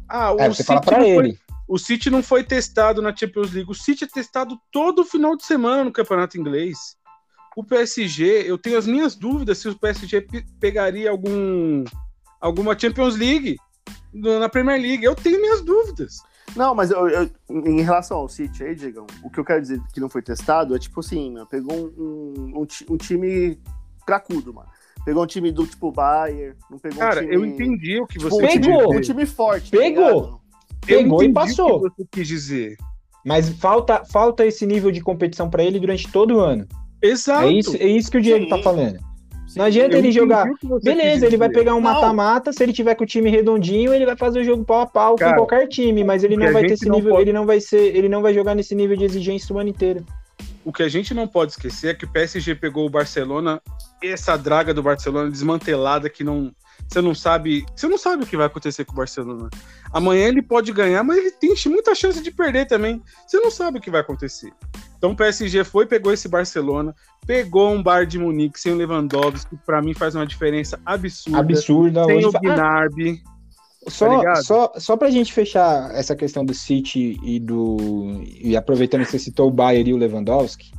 Ah, 0.09 0.33
o 0.33 0.39
é, 0.39 0.49
você 0.49 0.63
fala 0.63 0.81
para 0.81 1.05
ele. 1.05 1.37
O 1.67 1.77
City 1.77 2.09
não 2.09 2.23
foi 2.23 2.45
testado 2.45 3.03
na 3.03 3.15
Champions 3.17 3.53
League. 3.53 3.71
O 3.71 3.75
City 3.75 4.05
é 4.05 4.07
testado 4.07 4.57
todo 4.71 5.05
final 5.05 5.37
de 5.37 5.45
semana 5.45 5.83
no 5.83 5.93
campeonato 5.93 6.39
inglês. 6.39 6.97
O 7.57 7.65
PSG, 7.65 8.45
eu 8.49 8.57
tenho 8.57 8.79
as 8.79 8.87
minhas 8.87 9.17
dúvidas 9.17 9.59
se 9.59 9.69
o 9.69 9.77
PSG 9.77 10.25
pegaria 10.61 11.11
algum 11.11 11.83
alguma 12.41 12.79
Champions 12.79 13.17
League 13.17 13.57
na 14.13 14.49
Premier 14.49 14.81
League. 14.81 15.05
Eu 15.05 15.15
tenho 15.15 15.41
minhas 15.41 15.61
dúvidas. 15.63 16.23
Não, 16.55 16.75
mas 16.75 16.91
eu, 16.91 17.09
eu, 17.09 17.31
em 17.49 17.81
relação 17.81 18.19
ao 18.19 18.29
City 18.29 18.63
aí, 18.65 18.75
Diego, 18.75 19.07
o 19.23 19.31
que 19.31 19.41
eu 19.41 19.45
quero 19.45 19.63
dizer 19.63 19.81
que 19.93 20.01
não 20.01 20.09
foi 20.09 20.23
testado 20.23 20.75
é 20.75 20.79
tipo 20.79 21.01
assim, 21.01 21.33
mano, 21.33 21.47
pegou 21.47 21.75
um, 21.75 22.59
um, 22.59 22.67
um, 22.91 22.97
time 22.97 23.59
cracudo, 24.07 24.53
mano. 24.53 24.69
Pegou 25.05 25.23
um 25.23 25.27
time 25.27 25.51
do 25.51 25.67
tipo 25.67 25.91
Bayern, 25.91 26.55
não 26.71 26.79
pegou 26.79 26.99
Cara, 26.99 27.21
um 27.21 27.25
time... 27.25 27.35
eu 27.35 27.47
entendi 27.47 28.01
o 28.01 28.07
que 28.07 28.19
você 28.19 28.47
tipo, 28.49 28.67
Pegou! 28.67 28.95
Um 28.95 29.01
time 29.01 29.27
forte. 29.27 29.71
Pegou! 29.71 30.23
Tá 30.23 30.39
Pegou 30.87 31.23
e 31.23 31.33
passou. 31.33 31.77
O 31.77 31.91
que 31.91 31.97
você 31.97 32.09
quis 32.11 32.29
dizer. 32.29 32.77
Mas 33.25 33.49
falta, 33.49 34.05
falta 34.05 34.45
esse 34.45 34.67
nível 34.67 34.91
de 34.91 35.01
competição 35.01 35.49
para 35.49 35.63
ele 35.63 35.79
durante 35.79 36.11
todo 36.11 36.37
o 36.37 36.41
ano. 36.41 36.67
Exato. 37.01 37.47
É 37.47 37.53
isso, 37.53 37.77
é 37.77 37.87
isso 37.87 38.11
que 38.11 38.19
o 38.19 38.23
Diego 38.23 38.45
Sim. 38.45 38.51
tá 38.51 38.59
falando. 38.59 39.12
Não 39.57 39.67
adianta 39.67 39.97
ele 39.97 40.11
jogar. 40.11 40.49
Beleza, 40.83 41.27
ele 41.27 41.37
vai 41.37 41.49
pegar 41.49 41.75
um 41.75 41.81
mata-mata. 41.81 42.53
Se 42.53 42.63
ele 42.63 42.73
tiver 42.73 42.95
com 42.95 43.05
o 43.05 43.07
time 43.07 43.31
redondinho, 43.31 43.93
ele 43.93 44.07
vai 44.07 44.17
fazer 44.17 44.41
o 44.41 44.45
jogo 44.45 44.65
pau 44.65 44.81
a 44.81 44.87
pau 44.87 45.17
Cara, 45.17 45.33
com 45.33 45.39
qualquer 45.39 45.67
time, 45.69 46.03
mas 46.05 46.25
ele 46.25 46.37
não 46.37 46.53
vai 46.53 46.63
ter 46.67 46.75
esse 46.75 46.89
nível, 46.89 47.11
pode... 47.11 47.23
ele 47.23 47.33
não 47.33 47.47
vai 47.47 47.61
ser, 47.61 47.95
ele 47.95 48.09
não 48.09 48.23
vai 48.23 48.33
jogar 48.33 48.55
nesse 48.55 48.75
nível 48.75 48.97
de 48.97 49.05
exigência 49.05 49.55
o 49.55 49.59
ano 49.59 49.69
inteiro. 49.69 50.05
O 50.65 50.73
que 50.73 50.83
a 50.83 50.89
gente 50.89 51.13
não 51.13 51.27
pode 51.27 51.53
esquecer 51.53 51.89
é 51.89 51.95
que 51.95 52.05
o 52.05 52.09
PSG 52.09 52.55
pegou 52.55 52.87
o 52.87 52.91
Barcelona, 52.91 53.61
essa 54.03 54.37
draga 54.37 54.73
do 54.73 54.83
Barcelona 54.83 55.31
desmantelada 55.31 56.09
que 56.09 56.23
não 56.23 56.53
você 56.89 57.01
não 57.01 57.15
sabe, 57.15 57.65
você 57.75 57.89
não 57.89 57.97
sabe 57.97 58.25
o 58.25 58.27
que 58.27 58.37
vai 58.37 58.47
acontecer 58.47 58.85
com 58.85 58.93
o 58.93 58.97
Barcelona. 58.97 59.49
Amanhã 59.93 60.29
ele 60.29 60.43
pode 60.43 60.73
ganhar, 60.73 61.03
mas 61.03 61.17
ele 61.19 61.31
tem 61.31 61.55
muita 61.67 61.95
chance 61.95 62.23
de 62.23 62.31
perder 62.31 62.67
também. 62.67 63.03
Você 63.27 63.39
não 63.39 63.51
sabe 63.51 63.79
o 63.79 63.81
que 63.81 63.91
vai 63.91 64.03
acontecer. 64.03 64.53
Então 65.03 65.11
o 65.11 65.17
PSG 65.17 65.65
foi, 65.65 65.85
pegou 65.85 66.13
esse 66.13 66.29
Barcelona, 66.29 66.95
pegou 67.27 67.73
um 67.73 67.83
Bar 67.83 68.07
de 68.07 68.21
Munique 68.21 68.61
sem 68.61 68.73
o 68.73 68.77
Lewandowski, 68.77 69.57
que 69.57 69.67
para 69.67 69.83
mim 69.83 69.93
faz 69.95 70.15
uma 70.15 70.25
diferença 70.25 70.79
absurda. 70.87 71.39
Absurda. 71.41 72.05
Sem 72.05 72.25
o 72.25 72.31
Gnarby. 72.31 73.21
Só, 73.89 74.17
ligado? 74.17 74.45
só, 74.45 74.73
só 74.77 74.97
pra 74.97 75.11
gente 75.11 75.33
fechar 75.33 75.93
essa 75.93 76.15
questão 76.15 76.45
do 76.45 76.55
City 76.55 77.19
e 77.21 77.41
do. 77.41 78.23
E 78.41 78.57
aproveitando 78.57 79.05
que 79.05 79.11
você 79.11 79.19
citou 79.19 79.49
o 79.49 79.51
Bayern 79.51 79.91
e 79.91 79.93
o 79.93 79.97
Lewandowski, 79.97 80.71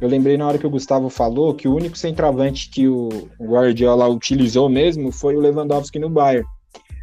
eu 0.00 0.08
lembrei 0.08 0.36
na 0.36 0.46
hora 0.46 0.58
que 0.58 0.66
o 0.66 0.70
Gustavo 0.70 1.10
falou 1.10 1.52
que 1.52 1.66
o 1.66 1.74
único 1.74 1.98
centroavante 1.98 2.70
que 2.70 2.86
o 2.86 3.08
Guardiola 3.40 4.06
utilizou 4.06 4.68
mesmo 4.68 5.10
foi 5.10 5.34
o 5.34 5.40
Lewandowski 5.40 5.98
no 5.98 6.08
Bayern. 6.08 6.46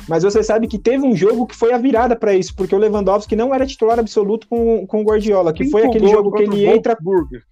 Mas 0.10 0.24
você 0.24 0.42
sabe 0.44 0.68
que 0.68 0.80
teve 0.80 1.06
um 1.06 1.16
jogo 1.16 1.46
que 1.46 1.56
foi 1.56 1.72
a 1.72 1.78
virada 1.78 2.16
pra 2.16 2.34
isso, 2.34 2.54
porque 2.56 2.74
o 2.76 2.78
Lewandowski 2.80 3.36
não 3.36 3.54
era 3.54 3.66
titular 3.66 4.00
absoluto 4.00 4.48
com, 4.48 4.86
com 4.88 5.02
o 5.02 5.04
Guardiola, 5.06 5.54
que 5.54 5.70
foi 5.70 5.82
Cinco 5.84 5.92
aquele 5.94 6.06
gols 6.12 6.18
jogo 6.18 6.32
que 6.36 6.44
ele 6.44 6.68
o 6.68 6.76
entra. 6.76 6.98
Wolfsburg. 7.02 7.44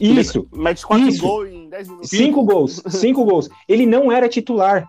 Isso, 0.00 0.48
Mete 0.54 0.84
quatro 0.86 1.06
Isso. 1.08 1.22
gols 1.22 1.48
em 1.48 1.68
10 1.68 1.88
minutos. 1.88 2.10
Cinco 2.10 2.42
gols, 2.44 2.82
cinco 2.88 3.24
gols. 3.24 3.48
Ele 3.68 3.86
não 3.86 4.10
era 4.10 4.28
titular. 4.28 4.86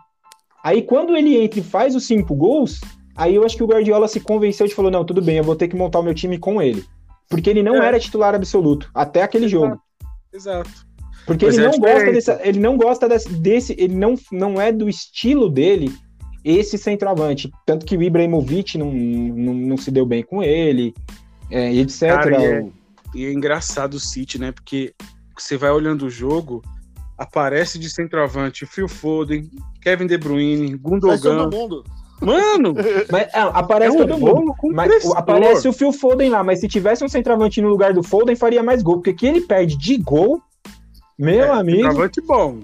Aí 0.64 0.82
quando 0.82 1.16
ele 1.16 1.38
entra 1.38 1.60
e 1.60 1.64
faz 1.64 1.96
os 1.96 2.06
cinco 2.08 2.34
gols, 2.36 2.80
aí 3.16 3.36
eu 3.36 3.46
acho 3.46 3.56
que 3.56 3.64
o 3.64 3.68
Guardiola 3.68 4.08
se 4.08 4.20
convenceu 4.20 4.66
de 4.68 4.74
falou: 4.74 4.90
não, 4.90 5.06
tudo 5.06 5.22
bem, 5.22 5.38
eu 5.38 5.44
vou 5.44 5.56
ter 5.56 5.68
que 5.68 5.76
montar 5.76 6.00
o 6.00 6.04
meu 6.04 6.14
time 6.16 6.38
com 6.38 6.62
ele. 6.62 6.84
Porque 7.30 7.50
ele 7.50 7.62
não 7.62 7.82
É. 7.84 7.88
era 7.88 8.00
titular 8.00 8.34
absoluto, 8.34 8.90
até 8.94 9.22
aquele 9.22 9.48
jogo. 9.50 9.78
Exato. 10.34 10.70
Porque 11.26 11.46
Mas 11.46 11.58
ele 11.58 11.66
é 11.68 11.70
não 11.72 11.78
gosta 11.80 12.12
desse, 12.12 12.32
ele 12.42 12.60
não 12.60 12.78
gosta 12.78 13.10
desse, 13.10 13.30
desse- 13.34 13.76
ele 13.78 13.96
não, 13.96 14.16
não 14.32 14.62
é 14.62 14.72
do 14.72 14.88
estilo 14.88 15.50
dele 15.50 15.92
esse 16.44 16.78
centroavante. 16.78 17.52
Tanto 17.66 17.86
que 17.86 17.98
o 17.98 18.02
Ibrahimovic 18.04 18.78
não, 18.78 18.92
não, 18.92 19.54
não 19.54 19.78
se 19.78 19.92
deu 19.92 20.06
bem 20.06 20.24
com 20.24 20.42
ele, 20.44 20.94
é, 21.52 21.74
etc. 21.76 22.02
Cara, 22.10 22.42
e 22.42 22.46
é- 22.46 22.66
E 23.16 23.26
é 23.26 23.32
engraçado 23.34 23.96
o 23.96 24.00
City, 24.00 24.38
né? 24.40 24.52
Porque 24.52 24.94
você 25.38 25.56
vai 25.58 25.72
olhando 25.72 26.06
o 26.06 26.10
jogo, 26.10 26.62
aparece 27.18 27.80
de 27.80 27.90
centroavante 27.90 28.66
Phil 28.66 28.88
Foden, 28.88 29.50
Kevin 29.82 30.08
De 30.08 30.18
Bruyne, 30.18 30.76
Gundogan. 30.76 31.18
todo 31.48 31.52
mundo. 31.56 31.84
Mano, 32.22 32.74
Mas, 33.12 33.28
é, 33.34 33.40
aparece 33.40 33.96
é 33.96 34.00
um 34.04 34.08
todo 34.08 34.18
mundo. 34.20 34.34
bolo 34.34 34.56
com 34.58 34.72
Mas 34.74 35.06
aparece 35.12 35.68
o 35.68 35.74
Phil 35.74 35.94
Foden 35.94 36.30
lá, 36.30 36.44
mas 36.44 36.60
se 36.60 36.68
tivesse 36.68 37.04
um 37.04 37.08
centroavante 37.08 37.62
no 37.62 37.70
lugar 37.70 37.94
do 37.94 38.02
Foden, 38.04 38.36
faria 38.36 38.62
mais 38.64 38.82
gol. 38.82 38.96
Porque 38.96 39.14
que 39.14 39.26
ele 39.28 39.42
perde 39.42 39.78
de 39.78 39.98
gol, 39.98 40.42
meu 41.18 41.44
É, 41.46 41.50
amigo, 41.60 41.78
Centroavante 41.84 42.22
bom. 42.22 42.60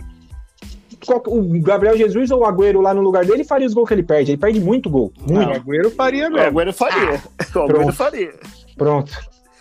O 1.27 1.61
Gabriel 1.61 1.97
Jesus 1.97 2.31
ou 2.31 2.41
o 2.41 2.45
Agüero 2.45 2.81
lá 2.81 2.93
no 2.93 3.01
lugar 3.01 3.25
dele 3.25 3.43
faria 3.43 3.67
os 3.67 3.73
gols 3.73 3.88
que 3.88 3.93
ele 3.93 4.03
perde. 4.03 4.31
Ele 4.31 4.38
perde 4.38 4.59
muito 4.59 4.89
gol. 4.89 5.11
O 5.27 5.34
Muito. 5.34 5.51
Agüero 5.51 5.89
faria 5.91 6.27
O 6.27 6.31
mesmo. 6.34 6.47
Agüero 6.59 6.73
faria. 6.73 7.21
O 7.55 7.59
Agüero 7.59 7.67
Pronto. 7.67 7.93
faria. 7.93 8.34
Pronto. 8.77 9.11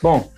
Bom, 0.02 0.30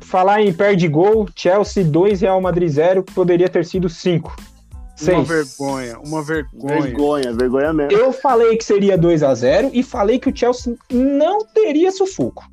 falar 0.00 0.42
em 0.42 0.52
perde 0.52 0.86
gol, 0.88 1.28
Chelsea 1.34 1.84
2, 1.84 2.20
Real 2.20 2.40
Madrid 2.40 2.68
0, 2.68 3.02
que 3.02 3.12
poderia 3.12 3.48
ter 3.48 3.64
sido 3.64 3.88
5. 3.88 4.34
Uma 4.36 4.96
6. 4.96 5.28
vergonha, 5.28 5.98
uma 5.98 6.22
vergonha. 6.22 6.80
Vergonha, 6.82 7.32
vergonha 7.32 7.72
mesmo. 7.72 7.92
Eu 7.98 8.12
falei 8.12 8.56
que 8.56 8.64
seria 8.64 8.96
2 8.96 9.22
a 9.24 9.34
0 9.34 9.70
e 9.72 9.82
falei 9.82 10.20
que 10.20 10.30
o 10.30 10.36
Chelsea 10.36 10.76
não 10.90 11.38
teria 11.46 11.90
sufoco. 11.90 12.44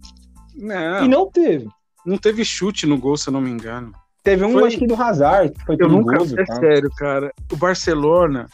Não, 0.56 1.06
E 1.06 1.08
não 1.08 1.30
teve. 1.30 1.68
não 2.06 2.18
teve 2.18 2.44
chute 2.44 2.88
no 2.88 2.98
gol, 2.98 3.16
se 3.16 3.30
eu 3.30 3.34
não 3.34 3.42
me 3.42 3.50
engano. 3.52 3.94
Teve 4.24 4.46
um, 4.46 4.54
Foi- 4.54 4.68
acho 4.68 4.78
que 4.78 4.88
do 4.88 4.96
Hazard, 4.96 5.52
que 5.54 5.66
foi 5.66 5.76
Eu 5.80 5.90
nunca, 5.90 6.12
perigoso. 6.12 6.40
é 6.40 6.46
tá? 6.46 6.56
sério, 6.56 6.90
cara. 6.96 7.32
O 7.52 7.56
Barcelona, 7.56 8.46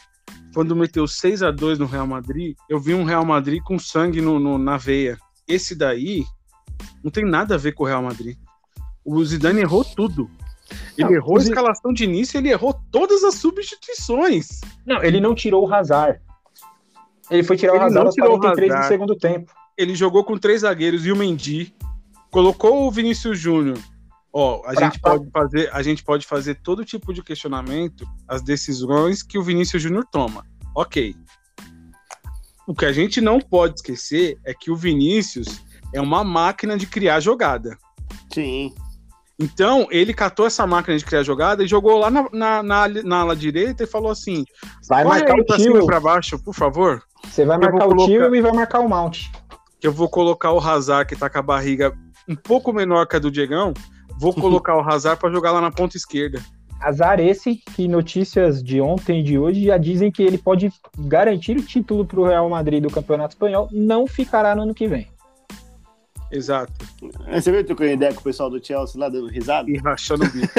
quando 0.54 0.74
meteu 0.74 1.06
6 1.06 1.42
a 1.42 1.50
2 1.50 1.78
no 1.78 1.86
Real 1.86 2.06
Madrid, 2.06 2.56
eu 2.68 2.80
vi 2.80 2.94
um 2.94 3.04
Real 3.04 3.24
Madrid 3.24 3.62
com 3.62 3.78
sangue 3.78 4.20
no, 4.20 4.38
no- 4.38 4.56
na 4.58 4.76
veia. 4.78 5.18
Esse 5.46 5.74
daí 5.74 6.24
não 7.04 7.10
tem 7.10 7.24
nada 7.24 7.54
a 7.54 7.58
ver 7.58 7.72
com 7.72 7.84
o 7.84 7.86
Real 7.86 8.02
Madrid. 8.02 8.36
O 9.04 9.22
Zidane 9.24 9.60
errou 9.60 9.84
tudo. 9.84 10.30
Ele 10.96 11.08
Não, 11.08 11.14
errou 11.14 11.36
a 11.38 11.40
escalação 11.40 11.92
de 11.92 12.04
início, 12.04 12.36
ele 12.38 12.50
errou 12.50 12.74
todas 12.90 13.24
as 13.24 13.34
substituições. 13.34 14.60
Não, 14.86 15.02
ele 15.02 15.20
não 15.20 15.34
tirou 15.34 15.66
o 15.66 15.72
Hazard. 15.74 16.20
Ele 17.30 17.42
foi 17.42 17.56
tirar 17.56 17.74
Ele 17.74 17.82
o 17.82 17.86
Hazard 17.86 18.06
aos 18.06 18.14
tirou 18.14 18.36
o 18.36 18.40
43 18.40 18.80
do 18.80 18.88
segundo 18.88 19.16
tempo. 19.16 19.52
Ele 19.76 19.94
jogou 19.94 20.24
com 20.24 20.36
três 20.36 20.62
zagueiros 20.62 21.04
e 21.06 21.12
o 21.12 21.16
Mendy. 21.16 21.74
Colocou 22.30 22.86
o 22.86 22.90
Vinícius 22.90 23.38
Júnior. 23.38 23.78
Ó, 24.40 24.60
a 24.64 24.72
Pra- 24.72 24.84
gente 24.84 25.00
pode 25.00 25.28
fazer, 25.32 25.70
a 25.72 25.82
gente 25.82 26.04
pode 26.04 26.24
fazer 26.26 26.54
todo 26.62 26.84
tipo 26.84 27.12
de 27.12 27.22
questionamento 27.24 28.06
às 28.28 28.40
decisões 28.40 29.20
que 29.20 29.36
o 29.36 29.42
Vinícius 29.42 29.82
Júnior 29.82 30.04
toma. 30.12 30.44
OK. 30.76 31.16
O 32.66 32.72
que 32.74 32.84
a 32.84 32.92
gente 32.92 33.20
não 33.20 33.40
pode 33.40 33.74
esquecer 33.76 34.38
é 34.44 34.54
que 34.54 34.70
o 34.70 34.76
Vinícius 34.76 35.60
é 35.92 36.00
uma 36.00 36.22
máquina 36.22 36.76
de 36.76 36.86
criar 36.86 37.18
jogada. 37.18 37.76
Sim. 38.32 38.72
Então, 39.40 39.88
ele 39.90 40.14
catou 40.14 40.46
essa 40.46 40.66
máquina 40.66 40.96
de 40.96 41.04
criar 41.04 41.22
jogada 41.24 41.64
e 41.64 41.66
jogou 41.68 41.98
lá 41.98 42.10
na, 42.10 42.28
na, 42.32 42.62
na, 42.62 42.88
na 42.88 43.16
ala 43.20 43.34
direita 43.34 43.84
e 43.84 43.86
falou 43.88 44.10
assim: 44.12 44.44
Vai 44.88 45.02
marcar 45.04 45.34
aí 45.34 45.40
o 45.40 45.46
pra 45.46 45.58
cima 45.58 45.76
e 45.76 45.78
tio. 45.78 45.86
pra 45.86 45.98
baixo, 46.00 46.38
por 46.44 46.54
favor. 46.54 47.02
Você 47.24 47.44
vai 47.44 47.58
marcar 47.58 47.86
o 47.86 47.88
colocar- 47.88 48.04
tio 48.12 48.34
e 48.34 48.40
vai 48.40 48.52
marcar 48.52 48.80
o 48.80 48.88
Mount. 48.88 49.18
que 49.80 49.86
eu 49.86 49.92
vou 49.92 50.08
colocar 50.08 50.52
o 50.52 50.60
Hazard, 50.60 51.08
que 51.08 51.18
tá 51.18 51.28
com 51.28 51.38
a 51.38 51.42
barriga 51.42 51.92
um 52.28 52.36
pouco 52.36 52.72
menor 52.72 53.06
que 53.06 53.16
a 53.16 53.18
do 53.18 53.30
Diegão, 53.30 53.72
vou 54.18 54.34
colocar 54.34 54.76
o 54.76 54.80
Hazard 54.80 55.20
pra 55.20 55.30
jogar 55.30 55.52
lá 55.52 55.60
na 55.60 55.70
ponta 55.70 55.96
esquerda. 55.96 56.42
Azar 56.80 57.18
esse 57.18 57.56
que 57.56 57.88
notícias 57.88 58.62
de 58.62 58.80
ontem 58.80 59.20
e 59.20 59.22
de 59.22 59.38
hoje 59.38 59.64
já 59.64 59.76
dizem 59.76 60.12
que 60.12 60.22
ele 60.22 60.38
pode 60.38 60.72
garantir 60.96 61.56
o 61.56 61.62
título 61.62 62.04
para 62.04 62.20
o 62.20 62.24
Real 62.24 62.48
Madrid 62.48 62.82
do 62.82 62.90
Campeonato 62.90 63.34
Espanhol, 63.34 63.68
não 63.72 64.06
ficará 64.06 64.54
no 64.54 64.62
ano 64.62 64.74
que 64.74 64.86
vem. 64.86 65.08
Exato. 66.30 66.72
É, 67.26 67.40
Você 67.40 67.50
viu 67.50 67.60
que 67.64 67.72
eu 67.72 67.76
trocando 67.76 67.90
ideia 67.92 68.12
com 68.12 68.20
o 68.20 68.24
pessoal 68.24 68.50
do 68.50 68.62
Chelsea 68.64 69.00
lá 69.00 69.08
dando 69.08 69.28
risada? 69.28 69.70
E 69.70 69.78
rachando 69.78 70.24
o 70.24 70.28
bico. 70.30 70.48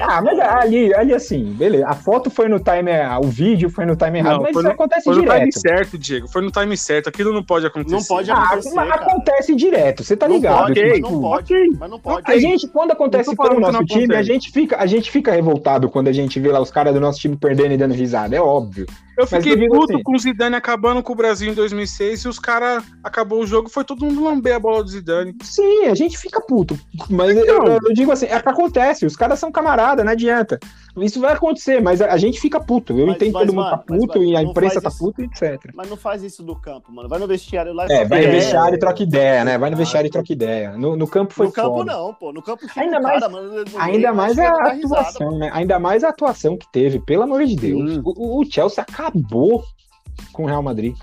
Ah, 0.00 0.20
mas 0.22 0.38
ali, 0.38 0.94
ali 0.94 1.14
assim, 1.14 1.44
beleza. 1.54 1.86
A 1.86 1.94
foto 1.94 2.30
foi 2.30 2.46
no 2.48 2.58
time, 2.60 2.90
o 3.22 3.28
vídeo 3.28 3.68
foi 3.70 3.84
no 3.86 3.96
time 3.96 4.18
errado, 4.18 4.34
Não, 4.36 4.42
mas 4.42 4.52
foi 4.52 4.62
isso 4.62 4.68
no- 4.68 4.74
acontece 4.74 5.04
Foi 5.04 5.14
no 5.14 5.20
time 5.22 5.32
direto. 5.34 5.60
certo, 5.60 5.98
Diego. 5.98 6.28
Foi 6.28 6.42
no 6.42 6.50
time 6.50 6.76
certo. 6.76 7.08
Aquilo 7.08 7.32
não 7.32 7.42
pode 7.42 7.66
acontecer. 7.66 7.94
Não 7.96 8.04
pode 8.04 8.30
Ah, 8.30 8.42
acontecer, 8.44 8.74
cara. 8.74 8.94
acontece 8.94 9.54
direto, 9.54 10.04
você 10.04 10.16
tá 10.16 10.28
Não 10.28 10.36
ligado? 10.36 10.58
pode, 10.58 10.74
que, 10.74 10.84
mas 10.86 10.94
tipo, 10.96 11.10
não 11.10 11.20
pode. 11.20 11.54
Ok. 11.54 11.66
Mas 11.78 11.90
não 11.90 12.00
pode. 12.00 12.30
A 12.32 12.38
gente, 12.38 12.68
quando 12.68 12.90
acontece 12.92 13.28
Não 13.28 13.36
tô 13.36 13.42
com 13.42 13.48
o 13.48 13.60
falando 13.60 13.66
que 13.66 13.72
nosso 13.72 13.84
time, 14.00 14.14
a 14.16 14.22
gente, 14.22 14.50
fica, 14.50 14.76
a 14.78 14.86
gente 14.86 15.10
fica 15.10 15.32
revoltado 15.32 15.88
quando 15.90 16.08
a 16.08 16.12
gente 16.12 16.38
vê 16.38 16.50
lá 16.52 16.60
os 16.60 16.70
caras 16.70 16.92
do 16.94 17.00
nosso 17.00 17.18
time 17.18 17.36
perdendo 17.36 17.72
e 17.72 17.76
dando 17.76 17.94
risada, 17.94 18.36
é 18.36 18.40
óbvio. 18.40 18.86
Eu 19.18 19.26
Mas 19.30 19.44
fiquei 19.44 19.66
eu 19.66 19.68
puto 19.70 19.94
assim- 19.94 20.02
com 20.04 20.14
o 20.14 20.18
Zidane 20.18 20.54
acabando 20.54 21.02
com 21.02 21.12
o 21.12 21.16
Brasil 21.16 21.50
em 21.50 21.54
2006 21.54 22.20
e 22.24 22.28
os 22.28 22.38
caras 22.38 22.84
acabou 23.02 23.40
o 23.40 23.46
jogo 23.46 23.68
foi 23.68 23.82
todo 23.84 24.04
mundo 24.04 24.22
lamber 24.22 24.54
a 24.54 24.60
bola 24.60 24.82
do 24.84 24.88
Zidane. 24.90 25.34
Sim, 25.42 25.86
a 25.86 25.94
gente 25.94 26.16
fica 26.16 26.40
puto. 26.40 26.78
Mas 27.10 27.36
eu, 27.36 27.42
Então. 27.42 27.66
eu- 27.66 27.78
eu 27.84 27.92
digo 27.94 28.12
assim, 28.12 28.26
é 28.26 28.40
que 28.40 28.48
acontece, 28.48 29.04
os 29.04 29.16
caras 29.16 29.38
são 29.40 29.50
camarada, 29.50 30.04
não 30.04 30.12
adianta. 30.12 30.58
Isso 30.96 31.20
vai 31.20 31.32
acontecer, 31.32 31.80
mas 31.80 32.00
a, 32.00 32.12
a 32.12 32.16
gente 32.16 32.40
fica 32.40 32.58
puto. 32.60 32.92
Eu 32.98 33.06
Mas- 33.06 33.16
entendo 33.16 33.32
mas, 33.34 33.42
todo 33.46 33.54
mundo 33.54 33.64
mano, 33.64 33.76
tá 33.78 33.84
mas, 33.88 34.00
puto 34.00 34.18
mano, 34.18 34.30
e 34.30 34.36
a 34.36 34.42
imprensa 34.42 34.80
tá 34.80 34.88
isso. 34.88 34.98
puta, 34.98 35.22
etc. 35.22 35.70
Mas 35.74 35.88
não 35.88 35.96
faz 35.96 36.22
isso 36.24 36.42
do 36.42 36.56
campo, 36.56 36.90
mano. 36.92 37.08
Vai 37.08 37.18
no 37.20 37.26
vestiário 37.28 37.72
lá 37.72 37.84
e 37.84 37.86
É, 37.86 37.96
troca 37.98 38.08
vai 38.08 38.18
no 38.18 38.24
ideia. 38.24 38.40
vestiário 38.40 38.74
e 38.74 38.78
troca 38.78 39.02
ideia, 39.02 39.44
né? 39.44 39.58
Vai 39.58 39.70
no 39.70 39.76
Ah, 39.76 39.78
vestiário 39.78 40.08
e 40.08 40.10
troca 40.10 40.32
ideia. 40.32 40.72
No, 40.76 40.96
no 40.96 41.06
campo 41.06 41.34
foi 41.34 41.46
No 41.46 41.52
campo 41.52 41.76
foda. 41.78 41.92
não, 41.92 42.14
pô. 42.14 42.32
No 42.32 42.42
campo 42.42 42.66
chega 42.68 42.80
Ainda 42.80 43.00
mais- 43.00 43.20
cara, 43.20 43.32
mano, 43.32 43.64
Ainda 43.78 44.12
mais 44.12 44.38
a 44.38 44.50
dar 44.50 44.72
risada, 44.72 45.00
atuação, 45.02 45.38
né? 45.38 45.50
Ainda 45.52 45.78
mais 45.78 46.02
a 46.02 46.08
atuação 46.08 46.56
que 46.56 46.66
teve, 46.72 46.98
pelo 46.98 47.22
amor 47.22 47.44
de 47.44 47.54
Deus. 47.54 47.92
Sim. 47.94 48.02
O, 48.04 48.40
o 48.40 48.44
Chelsea 48.44 48.82
acabou 48.82 49.07
com 50.32 50.44
o 50.44 50.46
Real 50.46 50.62
Madrid. 50.62 50.96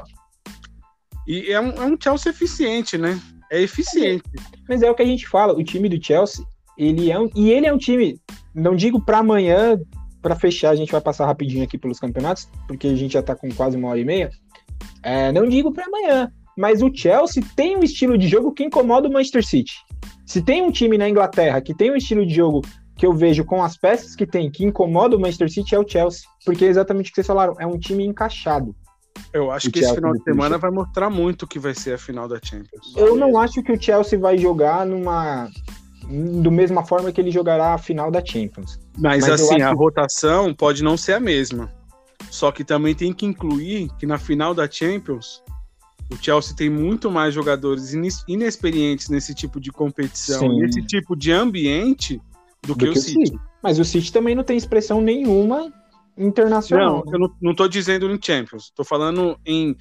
E 1.27 1.52
é 1.52 1.60
um, 1.60 1.72
é 1.72 1.86
um 1.86 1.98
Chelsea 1.99 2.32
eficiente, 2.32 2.98
né? 2.98 3.19
É 3.52 3.61
eficiente. 3.61 4.23
Mas 4.68 4.82
é 4.82 4.90
o 4.90 4.95
que 4.95 5.02
a 5.02 5.06
gente 5.06 5.27
fala, 5.27 5.53
o 5.53 5.64
time 5.64 5.90
do 5.90 6.03
Chelsea, 6.03 6.45
ele 6.77 7.11
é 7.11 7.19
um, 7.19 7.30
e 7.36 7.52
ele 7.52 7.65
é 7.65 7.73
um 7.73 7.77
time, 7.77 8.19
não 8.53 8.76
digo 8.76 9.03
pra 9.03 9.19
amanhã, 9.19 9.80
pra 10.22 10.36
fechar, 10.36 10.72
a 10.72 10.76
gente 10.76 10.91
vai 10.91 11.02
passar 11.02 11.26
rapidinho 11.26 11.64
aqui 11.64 11.77
pelos 11.77 11.99
campeonatos, 11.99 12.49
porque 12.68 12.88
a 12.88 12.95
gente 12.95 13.14
já 13.14 13.23
tá 13.23 13.36
com 13.36 13.49
quase 13.52 13.77
uma 13.77 13.90
hora 13.90 13.99
e 13.99 14.06
meia. 14.06 14.30
É, 15.03 15.32
não 15.32 15.48
digo 15.48 15.72
pra 15.72 15.86
amanhã, 15.86 16.32
mas 16.57 16.82
o 16.82 16.91
Chelsea 16.94 17.44
tem 17.56 17.77
um 17.77 17.84
estilo 17.84 18.18
de 18.18 18.27
jogo 18.27 18.52
que 18.52 18.64
incomoda 18.64 19.07
o 19.07 19.11
Manchester 19.11 19.45
City. 19.45 19.73
Se 20.26 20.41
tem 20.41 20.64
um 20.64 20.72
time 20.72 20.98
na 20.98 21.07
Inglaterra 21.07 21.61
que 21.61 21.76
tem 21.76 21.91
um 21.91 21.95
estilo 21.95 22.26
de 22.26 22.34
jogo 22.34 22.61
que 22.95 23.05
eu 23.05 23.13
vejo 23.13 23.43
com 23.43 23.61
as 23.61 23.77
peças 23.77 24.15
que 24.15 24.26
tem 24.26 24.49
que 24.49 24.63
incomoda 24.63 25.15
o 25.15 25.19
Manchester 25.19 25.51
City 25.51 25.76
é 25.76 25.80
o 25.80 25.88
Chelsea, 25.88 26.27
porque 26.45 26.65
é 26.65 26.67
exatamente 26.69 27.07
o 27.07 27.09
que 27.09 27.15
vocês 27.15 27.27
falaram, 27.27 27.55
é 27.59 27.65
um 27.65 27.77
time 27.77 28.05
encaixado. 28.05 28.76
Eu 29.34 29.51
acho 29.51 29.67
O 29.67 29.72
que 29.72 29.80
esse 29.80 29.88
Chelsea 29.88 30.01
final 30.01 30.13
de 30.13 30.23
semana 30.23 30.57
vai 30.57 30.72
mostrar 30.72 31.09
muito 31.09 31.43
o 31.43 31.47
que 31.47 31.59
vai 31.59 31.73
ser 31.73 31.93
a 31.93 31.97
final 31.97 32.27
da 32.27 32.39
Champions. 32.41 32.93
Eu 32.95 33.15
não 33.15 33.38
acho 33.38 33.61
que 33.63 33.72
o 33.72 33.81
Chelsea 33.81 34.17
vai 34.19 34.38
jogar 34.38 34.85
numa 34.85 35.49
do 36.07 36.51
mesma 36.51 36.85
forma 36.85 37.11
que 37.11 37.19
ele 37.19 37.31
jogará 37.31 37.73
a 37.73 37.77
final 37.77 38.11
da 38.11 38.23
Champions. 38.23 38.80
Mas, 38.97 39.27
Mas 39.27 39.41
assim, 39.41 39.61
a 39.61 39.72
rotação 39.72 40.53
pode 40.53 40.84
não 40.84 40.95
ser 40.95 41.13
a 41.13 41.19
mesma. 41.19 41.72
Só 42.30 42.51
que 42.51 42.63
também 42.63 42.93
tem 42.93 43.11
que 43.11 43.26
incluir 43.26 43.89
que 43.97 44.05
na 44.05 44.17
final 44.17 44.53
da 44.53 44.69
Champions, 44.69 45.41
o 46.11 46.15
Chelsea 46.15 46.55
tem 46.55 46.69
muito 46.69 47.09
mais 47.09 47.34
jogadores 47.34 47.93
inexperientes 48.27 49.09
nesse 49.09 49.34
tipo 49.34 49.59
de 49.59 49.72
competição, 49.72 50.41
Sim. 50.41 50.59
nesse 50.59 50.81
tipo 50.84 51.15
de 51.15 51.31
ambiente, 51.31 52.22
do, 52.65 52.75
que, 52.75 52.89
o 52.89 52.95
City. 52.95 53.37
Mas 53.61 53.79
o 53.79 53.85
City 53.85 54.11
também 54.11 54.35
não 54.35 54.43
tem 54.43 54.57
expressão 54.57 55.01
nenhuma 55.01 55.71
internacional. 56.17 57.03
Não, 57.05 57.13
eu 57.13 57.19
não, 57.19 57.35
não 57.41 57.55
tô 57.55 57.67
dizendo 57.67 58.09
em 58.09 58.19
Champions. 58.21 58.71
Tô 58.75 58.83
falando 58.83 59.37
em 59.45 59.75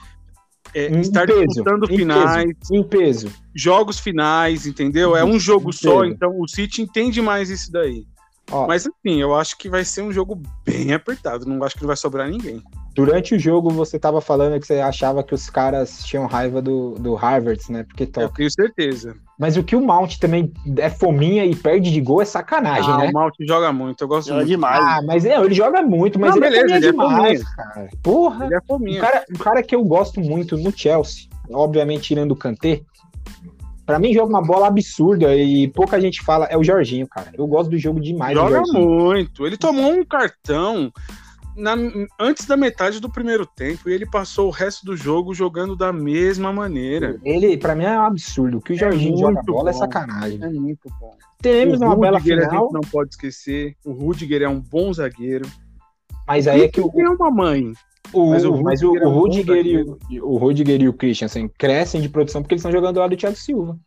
é, 0.73 0.89
Em 0.89 1.01
estar 1.01 1.27
peso, 1.27 1.47
disputando 1.47 1.91
em 1.91 1.97
finais, 1.97 2.71
Em 2.73 2.83
peso. 2.83 3.31
jogos 3.55 3.99
finais, 3.99 4.67
entendeu? 4.67 5.15
É 5.17 5.25
um 5.25 5.39
jogo 5.39 5.73
só, 5.73 6.05
então 6.05 6.41
o 6.41 6.49
City 6.49 6.83
entende 6.83 7.21
mais 7.21 7.51
isso 7.51 7.71
daí. 7.71 8.07
Ó, 8.51 8.67
Mas 8.67 8.87
assim, 8.87 9.21
eu 9.21 9.35
acho 9.35 9.57
que 9.57 9.69
vai 9.69 9.85
ser 9.85 10.03
um 10.03 10.13
jogo 10.13 10.41
bem 10.65 10.93
apertado. 10.93 11.47
Não 11.47 11.63
acho 11.65 11.77
que 11.77 11.83
não 11.83 11.89
vai 11.89 11.97
sobrar 11.97 12.29
ninguém. 12.29 12.63
Durante 12.95 13.35
o 13.35 13.39
jogo 13.39 13.71
você 13.71 13.99
tava 13.99 14.21
falando 14.21 14.61
que 14.61 14.67
você 14.67 14.79
achava 14.81 15.23
que 15.25 15.35
os 15.35 15.51
caras 15.51 16.05
tinham 16.05 16.27
raiva 16.27 16.63
do, 16.63 16.91
do 16.95 17.15
Harvard, 17.15 17.61
né? 17.69 17.83
Porque 17.83 18.09
Eu 18.17 18.29
tenho 18.29 18.51
certeza. 18.51 19.17
Mas 19.37 19.57
o 19.57 19.65
que 19.65 19.75
o 19.75 19.81
Mount 19.85 20.17
também 20.19 20.53
é 20.79 20.89
fominha 20.89 21.45
e 21.45 21.57
perde 21.57 21.91
de 21.91 22.01
gol 22.01 22.23
é 22.23 22.25
sacanagem, 22.25 22.89
Ah, 22.93 22.99
né? 22.99 23.09
o 23.09 23.13
Malte 23.13 23.45
joga 23.45 23.73
muito, 23.73 24.05
eu 24.05 24.07
gosto 24.09 24.29
Joga 24.29 24.39
muito. 24.41 24.49
demais. 24.49 24.79
Ah, 24.81 25.03
mas 25.05 25.25
é, 25.25 25.37
ele 25.43 25.53
joga 25.55 25.83
muito, 25.83 26.21
mas 26.21 26.31
Não, 26.31 26.37
ele 26.37 26.51
beleza, 26.51 26.75
é 26.75 26.77
ele 26.77 26.87
é 26.87 26.91
demais, 26.93 27.43
fominha. 27.43 27.57
cara. 27.57 27.89
Porra, 28.01 28.45
Ele 28.47 28.55
é 28.55 28.59
um 28.59 28.67
fominha. 28.67 29.01
cara, 29.01 29.25
um 29.35 29.39
cara 29.39 29.63
que 29.63 29.75
eu 29.75 29.83
gosto 29.85 30.21
muito 30.21 30.57
no 30.57 30.71
Chelsea, 30.71 31.29
obviamente 31.53 32.03
tirando 32.05 32.31
o 32.31 32.37
Kanté, 32.37 32.83
pra 33.85 33.99
mim 33.99 34.15
joga 34.15 34.29
uma 34.31 34.41
bola 34.43 34.69
absurda 34.69 35.35
e 35.35 35.67
pouca 35.67 36.01
gente 36.01 36.23
fala, 36.23 36.47
é 36.47 36.57
o 36.57 36.63
Jorginho, 36.63 37.09
cara. 37.09 37.33
Eu 37.37 37.47
gosto 37.49 37.71
do 37.71 37.77
jogo 37.79 38.01
demais 38.01 38.35
Joga 38.39 38.63
muito. 38.73 39.45
Ele 39.45 39.57
tomou 39.57 39.93
um 39.93 40.05
cartão 40.05 40.93
na- 41.57 41.77
antes 42.19 42.47
da 42.47 42.57
metade 42.57 43.01
do 43.01 43.11
primeiro 43.11 43.47
tempo 43.47 43.89
e 43.89 43.93
ele 43.93 44.07
passou 44.07 44.49
o 44.49 44.51
resto 44.51 44.85
do 44.85 44.97
jogo 44.97 45.35
jogando 45.35 45.77
da 45.77 45.93
mesma 45.93 46.53
maneira. 46.53 47.19
Ele, 47.25 47.57
pra 47.57 47.75
mim, 47.75 47.85
é 47.85 47.99
um 47.99 48.03
absurdo. 48.05 48.59
O 48.59 48.61
que 48.61 48.73
o 48.73 48.77
Jorginho 48.77 49.17
joga 49.17 49.35
muito 49.35 49.53
bola 49.53 49.71
é 49.71 49.73
bom. 49.73 49.79
sacanagem. 49.79 50.43
É 50.43 50.49
muito 50.49 50.89
bom. 51.01 51.17
Teremos 51.41 51.81
o 51.81 51.85
uma 51.85 51.97
bela 51.97 52.19
Rudiger 52.19 52.39
a 52.39 52.49
final, 52.49 52.63
gente 52.65 52.73
não 52.73 52.81
pode 52.81 53.11
esquecer. 53.11 53.77
O 53.85 53.93
Rudiger 53.93 54.43
é 54.43 54.49
um 54.49 54.61
bom 54.61 54.93
zagueiro. 54.93 55.47
mas 56.27 56.49
aí 56.49 56.63
é 56.63 56.69
que 56.69 56.81
o, 56.81 56.91
é 56.97 57.09
uma 57.09 57.31
mãe. 57.31 57.73
o, 58.13 58.31
mas 58.31 58.45
o 58.45 58.63
mas 58.63 58.83
o, 58.83 58.89
Rudiger 58.89 59.03
é 59.03 59.07
o 59.07 59.11
um 59.11 59.13
Rudiger 59.13 59.67
e 59.67 60.21
o, 60.21 60.33
o 60.33 60.37
Rudiger 60.39 60.83
e 60.83 60.89
o 60.89 60.93
Christensen 60.93 61.49
crescem 61.59 62.01
de 62.01 62.09
produção 62.09 62.43
porque 62.43 62.55
eles 62.55 62.61
estão 62.61 62.73
jogando 62.73 62.99
lá 62.99 63.07
do 63.07 63.17
Thiago 63.17 63.37
Silva. 63.37 63.79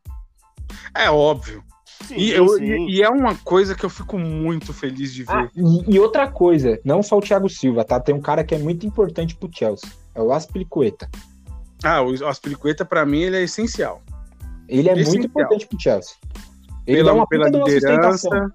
É 0.96 1.10
óbvio. 1.10 1.64
Sim, 2.08 2.16
E, 2.16 2.32
eu- 2.32 2.48
sim. 2.50 2.64
e- 2.64 2.96
e 2.98 3.04
é 3.04 3.10
uma 3.10 3.36
coisa 3.36 3.76
que 3.76 3.84
eu 3.84 3.90
fico 3.90 4.18
muito 4.18 4.72
feliz 4.74 5.14
de 5.14 5.24
ver. 5.24 5.32
Ah, 5.34 5.50
e, 5.56 5.96
e 5.96 6.00
outra 6.00 6.28
coisa, 6.30 6.80
não 6.86 7.04
só 7.04 7.18
o 7.18 7.22
Thiago 7.22 7.50
Silva, 7.50 7.84
tá? 7.84 8.00
Tem 8.00 8.16
um 8.16 8.22
cara 8.22 8.44
que 8.44 8.56
é 8.56 8.58
muito 8.58 8.86
importante 8.86 9.36
pro 9.36 9.50
Chelsea. 9.54 9.90
É 10.16 10.22
o 10.22 10.32
Aspilicueta. 10.32 11.10
Ah, 11.84 12.02
o 12.02 12.26
Aspilicueta, 12.28 12.86
pra 12.86 13.06
mim, 13.06 13.20
ele 13.22 13.38
é 13.38 13.44
essencial. 13.44 14.02
Ele 14.68 14.90
é 14.90 14.94
Essencial. 14.94 15.14
muito 15.16 15.28
importante 15.28 15.68
pro 15.68 15.80
Chelsea. 15.80 16.16
Ele 16.86 16.98
Pela, 16.98 17.12
dá 17.12 17.16
uma 17.18 17.28
pela 17.28 17.50
liderança, 17.50 18.30
pela 18.30 18.52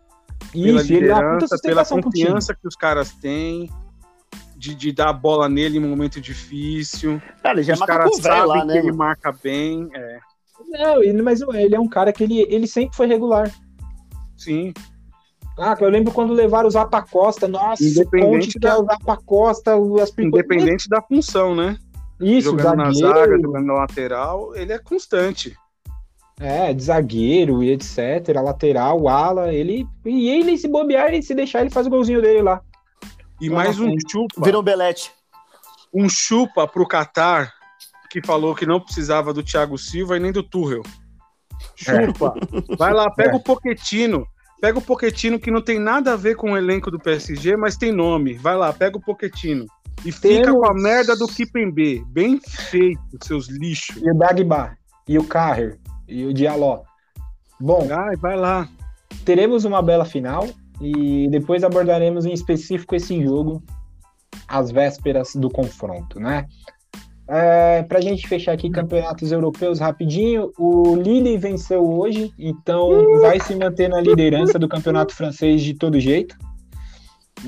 Isso, 0.55 0.93
ele 0.93 1.09
dá 1.09 1.15
uma 1.21 1.39
puta 1.39 1.45
liderança, 1.45 1.49
pela 1.49 1.49
sustentação 1.49 2.01
pro 2.01 2.11
time. 2.11 2.25
confiança 2.27 2.55
que 2.55 2.67
os 2.67 2.75
caras 2.75 3.13
têm, 3.13 3.71
de, 4.57 4.75
de 4.75 4.93
dar 4.93 5.09
a 5.11 5.13
bola 5.13 5.49
nele 5.49 5.79
em 5.79 5.85
um 5.85 5.89
momento 5.89 6.21
difícil. 6.21 7.21
Cara, 7.43 7.57
ele 7.57 7.63
já 7.65 7.75
os 7.75 7.81
caras 7.81 8.17
sabem 8.17 8.47
lá, 8.47 8.61
que 8.61 8.67
né? 8.67 8.75
ele 8.79 8.87
mano? 8.87 8.97
marca 8.99 9.33
bem. 9.43 9.89
É, 9.95 10.19
Não, 10.69 11.03
ele, 11.03 11.23
mas 11.23 11.41
ele 11.41 11.75
é 11.75 11.81
um 11.81 11.89
cara 11.89 12.13
que 12.13 12.23
ele, 12.25 12.41
ele 12.49 12.67
sempre 12.67 12.97
foi 12.97 13.07
regular. 13.07 13.51
sim. 14.37 14.73
Ah, 15.59 15.77
eu 15.79 15.91
lembro 15.91 16.11
quando 16.15 16.33
levaram 16.33 16.67
o 16.67 16.71
Zapa 16.71 17.03
Costa. 17.03 17.47
Nossa, 17.47 17.85
Independente 17.85 18.59
da- 18.59 18.71
quer 18.71 18.77
o 18.83 18.85
Zapa 18.87 19.19
Costa, 19.19 19.75
Aspilicueta. 20.03 20.47
Independente 20.55 20.89
da 20.89 21.03
função, 21.03 21.55
né? 21.55 21.77
Isso, 22.19 22.51
jogando 22.51 22.77
na 22.79 22.85
zagueiro, 22.91 23.09
zaga, 23.19 23.39
jogando 23.43 23.67
na 23.67 23.75
lateral, 23.75 24.57
ele 24.57 24.73
é 24.73 24.79
constante. 24.79 25.55
É, 26.41 26.73
de 26.73 26.83
zagueiro 26.83 27.63
e 27.63 27.71
etc. 27.71 28.29
Lateral, 28.43 29.07
ala, 29.07 29.53
ele. 29.53 29.87
E 30.07 30.31
ele, 30.31 30.57
se 30.57 30.67
bobear, 30.69 31.13
e 31.13 31.23
se 31.23 31.35
deixar, 31.35 31.61
ele 31.61 31.71
faz 31.71 31.87
o 31.87 31.91
golzinho 31.91 32.23
dele 32.23 32.41
lá. 32.41 32.63
E 33.39 33.51
mais 33.51 33.77
na 33.79 33.85
um 33.87 33.97
chupa, 34.11 34.43
Virou 34.43 34.63
Belete. 34.63 35.13
um 35.93 36.09
chupa 36.09 36.67
pro 36.67 36.89
Qatar, 36.89 37.53
que 38.13 38.27
falou 38.27 38.55
que 38.55 38.67
não 38.67 38.79
precisava 38.81 39.33
do 39.33 39.43
Thiago 39.43 39.79
Silva 39.79 40.17
e 40.17 40.21
nem 40.21 40.31
do 40.33 40.43
Tuchel. 40.43 40.83
Chupa. 41.77 42.35
Vai 42.79 42.93
lá, 42.93 43.11
pega 43.11 43.33
É. 43.33 43.37
o 43.37 43.41
Poquetino. 43.41 44.27
Pega 44.61 44.79
o 44.79 44.83
Poquetino 44.83 45.41
que 45.41 45.51
não 45.51 45.61
tem 45.63 45.79
nada 45.79 46.13
a 46.13 46.17
ver 46.17 46.37
com 46.37 46.53
o 46.53 46.57
elenco 46.57 46.91
do 46.91 46.99
PSG, 46.99 47.57
mas 47.57 47.77
tem 47.77 47.91
nome. 47.91 48.35
Vai 48.35 48.57
lá, 48.57 48.73
pega 48.73 48.97
o 48.97 49.01
Poquetino. 49.01 49.65
E 50.05 50.13
fica 50.13 50.45
Temos- 50.45 50.53
com 50.61 50.67
a 50.71 50.75
merda 50.75 51.17
do 51.17 51.27
Kipembe. 51.27 52.05
Bem 52.09 52.39
feito, 52.41 53.01
seus 53.23 53.49
lixos. 53.49 53.97
E 54.03 54.11
o 54.11 54.15
Dagba, 54.15 54.77
e 55.09 55.19
o 55.19 55.25
Carrer, 55.25 55.79
e 56.09 56.25
o 56.27 56.33
Diallo. 56.35 56.83
Bom, 57.61 57.89
Ai, 57.91 58.17
vai 58.17 58.37
lá. 58.37 58.69
teremos 59.25 59.65
uma 59.65 59.81
bela 59.83 60.05
final 60.05 60.49
e 60.81 61.29
depois 61.31 61.63
abordaremos 61.65 62.27
em 62.27 62.33
específico 62.33 62.95
esse 62.95 63.23
jogo 63.23 63.63
às 64.49 64.71
vésperas 64.71 65.35
do 65.35 65.49
confronto, 65.49 66.19
né? 66.21 66.47
É, 67.29 67.83
para 67.85 67.99
a 67.99 68.03
gente 68.03 68.27
fechar 68.27 68.53
aqui 68.53 68.69
campeonatos 68.69 69.31
europeus 69.31 69.79
rapidinho, 69.79 70.53
o 70.59 70.97
Lille 70.97 71.39
venceu 71.39 71.89
hoje, 71.89 72.33
então 72.39 73.21
vai 73.21 73.41
se 73.41 73.55
manter 73.55 73.89
na 73.89 74.01
liderança 74.01 74.59
do 74.59 74.69
campeonato 74.69 75.15
francês 75.15 75.63
de 75.63 75.75
todo 75.75 76.01
jeito. 76.01 76.37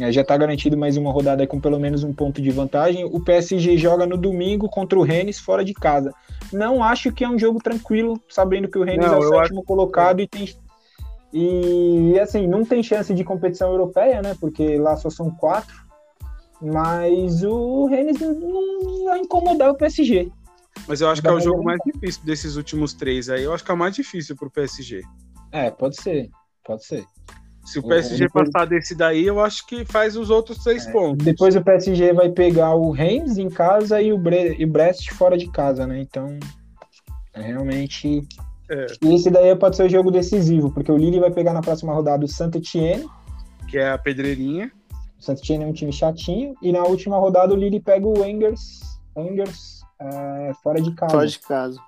É, 0.00 0.10
já 0.10 0.22
está 0.22 0.36
garantido 0.36 0.76
mais 0.76 0.96
uma 0.96 1.12
rodada 1.12 1.46
com 1.46 1.60
pelo 1.60 1.78
menos 1.78 2.02
um 2.02 2.12
ponto 2.12 2.40
de 2.40 2.50
vantagem. 2.50 3.04
O 3.04 3.20
PSG 3.20 3.76
joga 3.76 4.06
no 4.06 4.16
domingo 4.16 4.68
contra 4.68 4.98
o 4.98 5.02
Rennes 5.02 5.38
fora 5.38 5.64
de 5.64 5.74
casa. 5.74 6.12
Não 6.52 6.82
acho 6.82 7.12
que 7.12 7.24
é 7.24 7.28
um 7.28 7.38
jogo 7.38 7.60
tranquilo, 7.62 8.20
sabendo 8.28 8.68
que 8.68 8.78
o 8.78 8.82
Rennes 8.82 9.06
Não, 9.06 9.14
é 9.14 9.18
o 9.18 9.28
sétimo 9.28 9.62
colocado 9.62 10.20
e 10.20 10.26
tem 10.26 10.48
e 11.36 12.16
assim, 12.20 12.46
não 12.46 12.64
tem 12.64 12.80
chance 12.80 13.12
de 13.12 13.24
competição 13.24 13.68
europeia, 13.72 14.22
né? 14.22 14.36
Porque 14.38 14.78
lá 14.78 14.96
só 14.96 15.10
são 15.10 15.32
quatro. 15.32 15.83
Mas 16.64 17.42
o 17.42 17.86
Rennes 17.86 18.18
não- 18.20 19.04
vai 19.04 19.18
incomodar 19.20 19.70
o 19.70 19.76
PSG. 19.76 20.30
Mas 20.88 21.00
eu 21.00 21.08
acho 21.08 21.20
que 21.22 21.28
é 21.28 21.32
o 21.32 21.40
jogo 21.40 21.62
mais 21.62 21.78
difícil 21.86 22.22
desses 22.24 22.56
últimos 22.56 22.92
três 22.94 23.28
aí. 23.28 23.44
Eu 23.44 23.52
acho 23.54 23.64
que 23.64 23.70
é 23.70 23.74
o 23.74 23.78
mais 23.78 23.94
difícil 23.94 24.34
pro 24.36 24.50
PSG. 24.50 25.02
É, 25.52 25.70
pode 25.70 26.00
ser. 26.00 26.30
Pode 26.64 26.84
ser. 26.84 27.04
Se 27.64 27.78
o 27.78 27.82
PSG 27.86 28.24
depois- 28.24 28.50
passar 28.50 28.66
desse 28.66 28.94
daí, 28.94 29.24
eu 29.26 29.40
acho 29.40 29.66
que 29.66 29.84
faz 29.86 30.16
os 30.16 30.28
outros 30.30 30.58
três 30.62 30.86
pontos. 30.86 31.24
Depois 31.24 31.54
o 31.56 31.62
PSG 31.62 32.12
vai 32.12 32.28
pegar 32.30 32.74
o 32.74 32.90
Reims 32.90 33.38
em 33.38 33.48
casa 33.48 34.02
e 34.02 34.12
o, 34.12 34.18
Bre 34.18 34.56
e 34.58 34.64
o 34.64 34.68
Brest 34.70 35.10
fora 35.12 35.36
de 35.38 35.50
casa, 35.50 35.86
né? 35.86 36.00
Então, 36.00 36.38
é 37.32 37.40
realmente. 37.42 38.26
É. 38.70 38.86
Esse 39.14 39.30
daí 39.30 39.54
pode 39.56 39.76
ser 39.76 39.84
o 39.84 39.88
jogo 39.88 40.10
decisivo, 40.10 40.70
porque 40.72 40.90
o 40.92 40.96
Lille 40.96 41.20
vai 41.20 41.30
pegar 41.30 41.52
na 41.54 41.60
próxima 41.62 41.92
rodada 41.94 42.24
o 42.24 42.28
Saint-Etienne. 42.28 43.06
Que 43.68 43.78
é 43.78 43.90
a 43.90 43.98
pedreirinha. 43.98 44.70
O 45.24 45.26
Saint-Etienne 45.26 45.64
é 45.64 45.66
um 45.66 45.72
time 45.72 45.90
chatinho. 45.90 46.54
E 46.60 46.70
na 46.70 46.82
última 46.84 47.16
rodada 47.16 47.54
o 47.54 47.56
Lille 47.56 47.80
pega 47.80 48.06
o 48.06 48.22
Angers, 48.22 48.80
Angers 49.16 49.80
é, 49.98 50.52
fora 50.62 50.82
de 50.82 50.94
casa. 50.94 51.12
Fora 51.14 51.26
de 51.26 51.38
casa. 51.38 51.80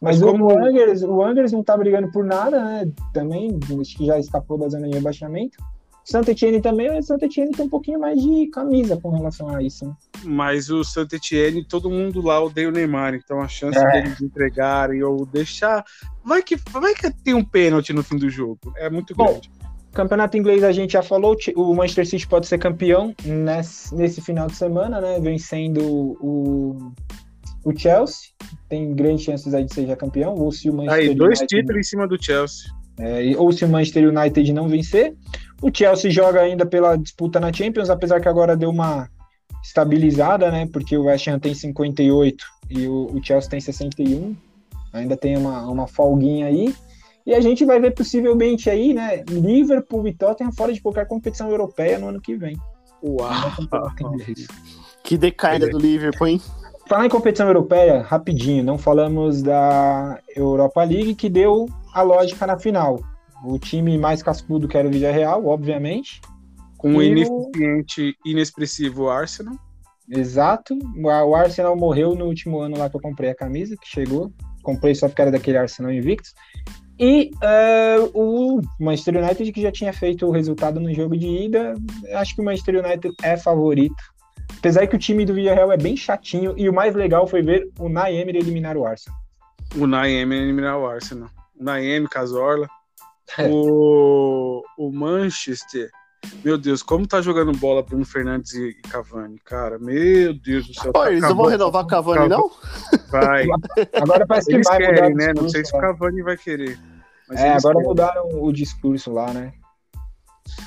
Mas, 0.00 0.18
Mas 0.20 0.30
como- 0.30 0.46
o, 0.46 0.58
Angers, 0.58 1.02
o 1.02 1.22
Angers 1.22 1.52
não 1.52 1.62
tá 1.62 1.76
brigando 1.76 2.10
por 2.10 2.24
nada, 2.24 2.64
né? 2.64 2.90
Também, 3.12 3.58
acho 3.80 3.96
que 3.96 4.06
já 4.06 4.18
escapou 4.18 4.56
da 4.56 4.68
zona 4.70 4.88
de 4.88 4.94
rebaixamento. 4.94 5.58
Santa 6.02 6.30
Etienne 6.30 6.62
também, 6.62 6.88
mas 6.90 7.06
Santa 7.06 7.26
Etienne 7.26 7.50
tem 7.52 7.66
um 7.66 7.68
pouquinho 7.68 8.00
mais 8.00 8.18
de 8.18 8.46
camisa 8.46 8.96
com 8.96 9.10
relação 9.10 9.54
a 9.54 9.62
isso. 9.62 9.84
Né? 9.84 9.92
Mas 10.24 10.70
o 10.70 10.82
Saint 10.82 11.12
Etienne, 11.12 11.62
todo 11.62 11.90
mundo 11.90 12.22
lá 12.22 12.42
odeia 12.42 12.70
o 12.70 12.72
Neymar. 12.72 13.14
Então 13.14 13.42
a 13.42 13.48
chance 13.48 13.78
É. 13.78 13.90
deles 13.92 14.18
entregarem 14.22 15.02
ou 15.02 15.26
deixar. 15.26 15.84
Vai 16.24 16.42
que, 16.42 16.56
vai 16.72 16.94
que 16.94 17.10
tem 17.10 17.34
um 17.34 17.44
pênalti 17.44 17.92
no 17.92 18.02
fim 18.02 18.16
do 18.16 18.30
jogo. 18.30 18.72
É 18.76 18.88
muito 18.88 19.14
Bom, 19.14 19.26
grande. 19.26 19.50
Campeonato 19.92 20.36
inglês 20.36 20.62
a 20.62 20.72
gente 20.72 20.92
já 20.92 21.02
falou, 21.02 21.36
o 21.56 21.74
Manchester 21.74 22.06
City 22.06 22.26
pode 22.26 22.46
ser 22.46 22.58
campeão 22.58 23.14
nesse, 23.24 23.94
nesse 23.94 24.20
final 24.20 24.46
de 24.46 24.54
semana, 24.54 25.00
né? 25.00 25.18
Vencendo 25.20 25.80
o, 25.82 26.92
o 27.64 27.76
Chelsea. 27.76 28.28
Tem 28.68 28.94
grandes 28.94 29.24
chances 29.24 29.52
aí 29.54 29.64
de 29.64 29.72
ser 29.74 29.86
já 29.86 29.96
campeão. 29.96 30.34
Ou 30.34 30.52
se 30.52 30.68
o 30.70 30.74
Manchester 30.74 31.10
Aí, 31.10 31.14
dois 31.14 31.40
United- 31.40 31.60
títulos 31.60 31.80
em 31.80 31.88
cima 31.88 32.06
do 32.06 32.22
Chelsea. 32.22 32.70
É, 33.00 33.36
ou 33.36 33.50
se 33.52 33.64
o 33.64 33.68
Manchester 33.68 34.08
United 34.08 34.52
não 34.52 34.68
vencer. 34.68 35.14
O 35.62 35.70
Chelsea 35.74 36.10
joga 36.10 36.40
ainda 36.40 36.66
pela 36.66 36.96
disputa 36.96 37.40
na 37.40 37.52
Champions, 37.52 37.90
apesar 37.90 38.20
que 38.20 38.28
agora 38.28 38.56
deu 38.56 38.70
uma 38.70 39.08
estabilizada, 39.64 40.50
né? 40.50 40.68
Porque 40.72 40.96
o 40.96 41.04
West 41.04 41.26
Ham 41.28 41.38
tem 41.38 41.54
58 41.54 42.44
e 42.70 42.86
o, 42.86 43.06
o 43.14 43.24
Chelsea 43.24 43.50
tem 43.50 43.60
61. 43.60 44.36
Ainda 44.92 45.16
tem 45.16 45.36
uma, 45.36 45.62
uma 45.68 45.86
folguinha 45.86 46.46
aí. 46.46 46.74
E 47.28 47.34
a 47.34 47.42
gente 47.42 47.62
vai 47.66 47.78
ver 47.78 47.90
possivelmente 47.90 48.70
aí, 48.70 48.94
né? 48.94 49.22
Liverpool 49.28 50.08
e 50.08 50.14
Tottenham 50.14 50.50
fora 50.50 50.72
de 50.72 50.80
qualquer 50.80 51.06
competição 51.06 51.50
europeia 51.50 51.98
no 51.98 52.08
ano 52.08 52.22
que 52.22 52.34
vem. 52.34 52.56
Uau! 53.04 53.28
Que 55.04 55.18
decaída 55.18 55.66
É. 55.66 55.68
do 55.68 55.78
Liverpool, 55.78 56.26
hein? 56.26 56.40
Falar 56.86 57.04
em 57.04 57.10
competição 57.10 57.46
europeia, 57.46 58.00
rapidinho, 58.00 58.64
não 58.64 58.78
falamos 58.78 59.42
da 59.42 60.18
Europa 60.34 60.82
League, 60.82 61.14
que 61.16 61.28
deu 61.28 61.66
a 61.92 62.00
lógica 62.00 62.46
na 62.46 62.58
final. 62.58 62.98
O 63.44 63.58
time 63.58 63.98
mais 63.98 64.22
cascudo 64.22 64.66
que 64.66 64.78
era 64.78 64.88
o 64.88 64.90
Villarreal, 64.90 65.44
obviamente. 65.46 66.22
Com 66.78 66.92
o 66.94 66.96
o- 66.96 67.02
ineficiente, 67.02 68.16
inexpressivo 68.24 69.10
Arsenal. 69.10 69.54
Exato. 70.08 70.78
O 70.96 71.34
Arsenal 71.34 71.76
morreu 71.76 72.14
no 72.14 72.24
último 72.24 72.58
ano 72.60 72.78
lá 72.78 72.88
que 72.88 72.96
eu 72.96 73.00
comprei 73.02 73.28
a 73.28 73.34
camisa, 73.34 73.76
que 73.76 73.86
chegou. 73.86 74.32
Comprei 74.62 74.94
só 74.94 75.08
porque 75.08 75.20
era 75.20 75.30
daquele 75.30 75.58
Arsenal 75.58 75.92
Invictus. 75.92 76.32
E 76.98 77.30
eh, 77.42 78.10
o 78.12 78.60
Manchester 78.80 79.22
United, 79.22 79.52
que 79.52 79.62
já 79.62 79.70
tinha 79.70 79.92
feito 79.92 80.26
o 80.26 80.30
resultado 80.30 80.80
no 80.80 80.92
jogo 80.92 81.16
de 81.16 81.26
ida, 81.26 81.74
acho 82.14 82.34
que 82.34 82.40
o 82.40 82.44
Manchester 82.44 82.84
United 82.84 83.14
é 83.22 83.36
favorito. 83.36 84.02
Apesar 84.58 84.86
que 84.86 84.96
o 84.96 84.98
time 84.98 85.24
do 85.24 85.34
Villarreal 85.34 85.70
é 85.70 85.76
bem 85.76 85.96
chatinho, 85.96 86.54
e 86.56 86.68
o 86.68 86.72
mais 86.72 86.94
legal 86.94 87.26
foi 87.26 87.42
ver 87.42 87.68
o 87.78 87.88
Naemer 87.88 88.34
eliminar 88.34 88.76
o 88.76 88.84
Arsenal. 88.84 89.18
O 89.76 89.86
Naem 89.86 90.32
eliminar 90.32 90.78
o 90.78 90.86
Arsenal. 90.86 91.28
O 91.58 91.64
Naem, 91.64 92.04
Casorla. 92.06 92.68
É. 93.36 93.46
O, 93.50 94.62
o 94.78 94.90
Manchester 94.90 95.90
Meu 96.42 96.56
Deus, 96.56 96.82
como 96.82 97.06
tá 97.06 97.20
jogando 97.20 97.52
bola 97.58 97.82
Bruno 97.82 98.06
Fernandes 98.06 98.54
e 98.54 98.72
Cavani, 98.88 99.38
cara. 99.44 99.78
Meu 99.78 100.32
Deus 100.32 100.66
do 100.66 100.74
céu. 100.74 100.92
Pô, 100.92 101.02
tá 101.02 101.10
eles 101.10 101.22
não 101.22 101.36
vão 101.36 101.46
renovar 101.46 101.82
com 101.82 101.88
o 101.88 101.90
Cavani, 101.90 102.28
não? 102.28 102.50
Vai. 103.10 103.46
Agora 104.00 104.26
parece 104.26 104.46
que 104.48 104.54
Eles 104.54 104.66
vai 104.66 104.78
querem, 104.78 105.14
né? 105.14 105.32
Não 105.34 105.48
sei 105.48 105.64
se 105.64 105.74
o 105.74 105.76
né? 105.76 105.82
Cavani 105.82 106.22
vai 106.22 106.36
querer. 106.36 106.78
Mas 107.28 107.40
É, 107.40 107.52
agora 107.54 107.78
mudaram 107.80 108.28
o 108.42 108.52
discurso 108.52 109.12
lá, 109.12 109.32
né? 109.32 109.52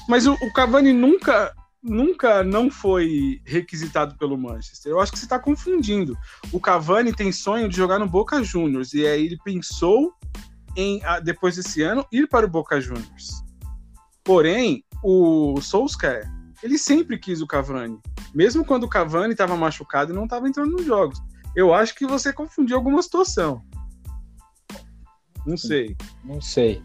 Mas 0.07 0.27
o, 0.27 0.33
o 0.33 0.53
Cavani 0.53 0.93
nunca, 0.93 1.53
nunca 1.81 2.43
não 2.43 2.69
foi 2.69 3.41
requisitado 3.45 4.15
pelo 4.17 4.37
Manchester. 4.37 4.91
Eu 4.91 4.99
acho 4.99 5.11
que 5.11 5.17
você 5.17 5.25
está 5.25 5.39
confundindo. 5.39 6.17
O 6.51 6.59
Cavani 6.59 7.13
tem 7.13 7.31
sonho 7.31 7.67
de 7.67 7.75
jogar 7.75 7.99
no 7.99 8.07
Boca 8.07 8.43
Juniors 8.43 8.93
e 8.93 9.05
aí 9.05 9.25
ele 9.25 9.37
pensou 9.43 10.13
em 10.75 11.01
ah, 11.03 11.19
depois 11.19 11.55
desse 11.55 11.81
ano 11.81 12.05
ir 12.11 12.27
para 12.27 12.45
o 12.45 12.49
Boca 12.49 12.79
Juniors. 12.79 13.43
Porém, 14.23 14.83
o 15.03 15.59
Solskjaer, 15.59 16.29
ele 16.61 16.77
sempre 16.77 17.17
quis 17.17 17.41
o 17.41 17.47
Cavani, 17.47 17.99
mesmo 18.33 18.63
quando 18.63 18.83
o 18.83 18.89
Cavani 18.89 19.33
estava 19.33 19.57
machucado 19.57 20.11
e 20.11 20.15
não 20.15 20.25
estava 20.25 20.47
entrando 20.47 20.71
nos 20.71 20.85
jogos. 20.85 21.19
Eu 21.55 21.73
acho 21.73 21.95
que 21.95 22.05
você 22.05 22.31
confundiu 22.31 22.77
alguma 22.77 23.01
situação. 23.01 23.61
Não 25.45 25.57
sei. 25.57 25.95
Não 26.23 26.41
sei. 26.41 26.81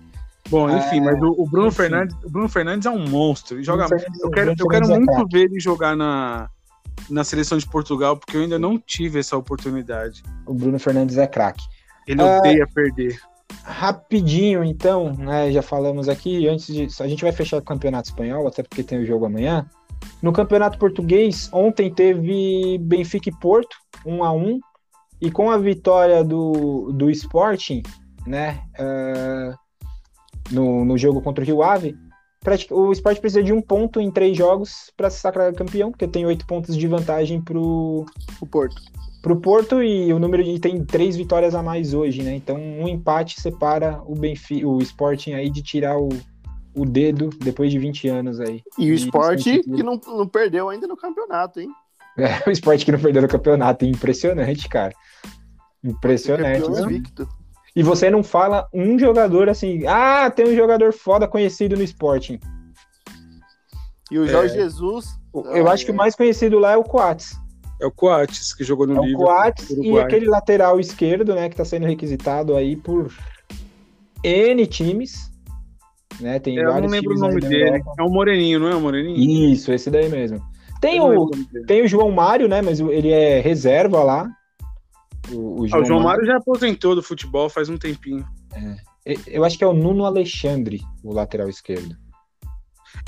Bom, 0.48 0.70
enfim, 0.70 0.98
É, 0.98 1.00
mas 1.00 1.20
o, 1.20 1.34
o 1.42 1.46
Bruno 1.48 1.68
enfim. 1.68 1.76
Fernandes, 1.76 2.16
o 2.24 2.30
Bruno 2.30 2.48
Fernandes 2.48 2.86
é 2.86 2.90
um 2.90 3.08
monstro. 3.08 3.62
Joga, 3.62 3.88
Fernandes- 3.88 4.20
eu 4.20 4.30
quero, 4.30 4.54
eu 4.58 4.66
quero 4.68 4.92
é 4.92 4.98
muito 4.98 5.26
ver 5.32 5.44
ele 5.50 5.58
jogar 5.58 5.96
na, 5.96 6.48
na 7.10 7.24
seleção 7.24 7.58
de 7.58 7.66
Portugal, 7.66 8.16
porque 8.16 8.36
eu 8.36 8.42
ainda 8.42 8.58
não 8.58 8.78
tive 8.78 9.18
essa 9.18 9.36
oportunidade. 9.36 10.22
O 10.46 10.54
Bruno 10.54 10.78
Fernandes 10.78 11.18
é 11.18 11.26
craque. 11.26 11.64
Ele 12.06 12.22
Ah. 12.22 12.38
odeia 12.38 12.66
perder. 12.72 13.18
Rapidinho, 13.64 14.62
então, 14.62 15.12
né? 15.14 15.50
Já 15.50 15.62
falamos 15.62 16.08
aqui, 16.08 16.46
antes 16.48 16.66
de. 16.72 16.86
A 17.02 17.08
gente 17.08 17.22
vai 17.22 17.32
fechar 17.32 17.56
o 17.58 17.62
campeonato 17.62 18.08
espanhol, 18.08 18.46
até 18.46 18.62
porque 18.62 18.82
tem 18.84 19.00
o 19.02 19.06
jogo 19.06 19.26
amanhã. 19.26 19.68
No 20.22 20.32
campeonato 20.32 20.78
português, 20.78 21.48
ontem 21.52 21.92
teve 21.92 22.78
Benfica 22.78 23.28
e 23.28 23.32
Porto, 23.32 23.76
1 24.04 24.22
a 24.22 24.32
1 24.32 24.60
e 25.20 25.30
com 25.30 25.50
a 25.50 25.58
vitória 25.58 26.22
do, 26.22 26.92
do 26.92 27.10
Sporting, 27.10 27.82
né? 28.26 28.60
ah, 28.78 29.54
no, 30.50 30.84
no 30.84 30.98
jogo 30.98 31.20
contra 31.20 31.42
o 31.42 31.46
Rio 31.46 31.62
Ave, 31.62 31.96
o 32.70 32.92
Sport 32.92 33.20
precisa 33.20 33.42
de 33.42 33.52
um 33.52 33.60
ponto 33.60 34.00
em 34.00 34.10
três 34.10 34.36
jogos 34.36 34.92
para 34.96 35.10
se 35.10 35.18
sacrar 35.18 35.52
campeão, 35.54 35.90
porque 35.90 36.06
tem 36.06 36.24
oito 36.26 36.46
pontos 36.46 36.76
de 36.76 36.86
vantagem 36.86 37.40
pro, 37.40 38.06
O 38.40 38.46
Porto. 38.46 38.80
pro 39.20 39.40
Porto 39.40 39.82
e 39.82 40.12
o 40.12 40.18
número 40.18 40.44
de 40.44 40.58
tem 40.60 40.84
três 40.84 41.16
vitórias 41.16 41.54
a 41.54 41.62
mais 41.62 41.92
hoje, 41.92 42.22
né? 42.22 42.36
Então 42.36 42.56
um 42.56 42.86
empate 42.86 43.40
separa 43.40 44.00
o 44.06 44.14
Benfica, 44.14 44.66
o 44.66 44.80
Sporting 44.80 45.32
aí 45.32 45.50
de 45.50 45.62
tirar 45.62 45.98
o, 45.98 46.08
o 46.74 46.86
dedo 46.86 47.30
depois 47.40 47.72
de 47.72 47.78
20 47.78 48.08
anos 48.08 48.38
aí. 48.38 48.62
E 48.78 48.90
o 48.90 48.94
Isso, 48.94 49.06
Sport 49.06 49.42
tem 49.42 49.62
que 49.62 49.82
não, 49.82 50.00
não 50.06 50.28
perdeu 50.28 50.68
ainda 50.68 50.86
no 50.86 50.96
campeonato, 50.96 51.60
hein? 51.60 51.68
É, 52.18 52.48
o 52.48 52.50
Sport 52.50 52.82
que 52.82 52.90
não 52.90 52.98
perdeu 52.98 53.20
no 53.20 53.28
campeonato, 53.28 53.84
impressionante, 53.84 54.66
cara. 54.70 54.94
Impressionante. 55.84 56.62
Campeão 56.62 56.86
né? 56.86 56.92
invicto. 56.94 57.28
E 57.76 57.82
você 57.82 58.08
não 58.10 58.24
fala 58.24 58.66
um 58.72 58.98
jogador 58.98 59.50
assim, 59.50 59.86
ah, 59.86 60.30
tem 60.30 60.48
um 60.48 60.56
jogador 60.56 60.94
foda 60.94 61.28
conhecido 61.28 61.76
no 61.76 61.82
Sporting. 61.82 62.40
E 64.10 64.18
o 64.18 64.26
Jorge 64.26 64.54
Jesus. 64.54 65.06
Eu 65.34 65.68
Ah, 65.68 65.72
acho 65.72 65.84
que 65.84 65.90
o 65.90 65.94
é. 65.94 65.96
mais 65.96 66.16
conhecido 66.16 66.58
lá 66.58 66.72
é 66.72 66.76
o 66.78 66.82
Coates. 66.82 67.36
É 67.78 67.84
o 67.84 67.90
Coates, 67.90 68.54
que 68.54 68.64
jogou 68.64 68.86
no 68.86 68.96
É 68.96 69.00
o 69.00 69.02
Liverpool. 69.04 69.26
Coates 69.26 69.70
e 69.70 69.98
aquele 69.98 70.26
lateral 70.26 70.80
esquerdo, 70.80 71.34
né, 71.34 71.50
que 71.50 71.56
tá 71.56 71.64
sendo 71.66 71.84
requisitado 71.86 72.56
aí 72.56 72.76
por 72.76 73.12
N 74.24 74.66
times. 74.66 75.30
Né, 76.18 76.38
tem 76.38 76.56
É, 76.56 76.60
eu 76.62 76.64
não 76.64 76.72
vários 76.72 76.92
lembro 76.92 77.14
o 77.14 77.18
nome 77.18 77.40
dele. 77.42 77.82
É 77.98 78.02
o 78.02 78.08
Moreninho, 78.08 78.58
não 78.58 78.68
é 78.68 78.74
o 78.74 78.80
Moreninho? 78.80 79.18
Isso, 79.52 79.70
esse 79.70 79.90
daí 79.90 80.08
mesmo. 80.08 80.40
Tem 80.80 80.96
Eu 80.96 81.04
o, 81.04 81.24
o 81.24 81.30
tem 81.66 81.82
o 81.82 81.88
João 81.88 82.10
Mário, 82.10 82.48
né, 82.48 82.62
mas 82.62 82.80
ele 82.80 83.10
é 83.10 83.40
reserva 83.40 84.02
lá. 84.02 84.26
O, 85.32 85.62
o 85.62 85.64
Ah, 85.64 85.68
João, 85.68 85.82
o 85.82 85.84
João 85.84 86.00
Mário. 86.02 86.24
Já 86.26 86.36
aposentou 86.36 86.94
do 86.94 87.02
futebol 87.02 87.48
faz 87.48 87.68
um 87.68 87.76
tempinho. 87.78 88.26
Eu 89.26 89.44
acho 89.44 89.56
que 89.56 89.64
é 89.64 89.66
o 89.66 89.72
Nuno 89.72 90.04
Alexandre, 90.04 90.80
o 91.04 91.12
lateral 91.12 91.48
esquerdo. 91.48 91.96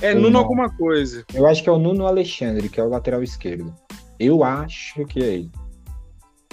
É 0.01 0.11
Ou 0.11 0.17
Nuno 0.17 0.31
não. 0.31 0.41
alguma 0.41 0.71
coisa. 0.77 1.25
Eu 1.35 1.47
acho 1.47 1.63
que 1.63 1.69
é 1.69 1.73
o 1.73 1.79
Nuno 1.79 2.07
Alexandre, 2.07 2.69
que 2.69 2.79
é 2.81 2.85
o 2.85 2.89
lateral 2.89 3.23
esquerdo. 3.23 3.75
Eu 4.19 4.45
acho 4.45 5.05
que 5.07 5.21
é 5.23 5.27
ele. 5.27 5.51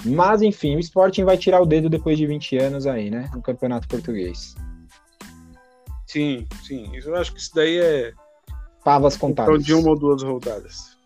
Mas, 0.04 0.42
enfim, 0.42 0.76
o 0.76 0.80
Sporting 0.80 1.24
vai 1.24 1.36
tirar 1.36 1.60
o 1.60 1.66
dedo 1.66 1.88
depois 1.88 2.16
de 2.18 2.26
20 2.26 2.58
anos 2.58 2.86
aí, 2.86 3.10
né? 3.10 3.28
No 3.34 3.42
Campeonato 3.42 3.88
Português. 3.88 4.54
Sim, 6.06 6.46
sim. 6.64 6.90
Eu 6.94 7.14
acho 7.16 7.32
que 7.32 7.40
isso 7.40 7.50
daí 7.54 7.78
é 7.78 8.12
Pavas 8.84 9.14
questão 9.14 9.28
contadas. 9.30 9.64
de 9.64 9.74
uma 9.74 9.90
ou 9.90 9.98
duas 9.98 10.22
rodadas. 10.22 10.96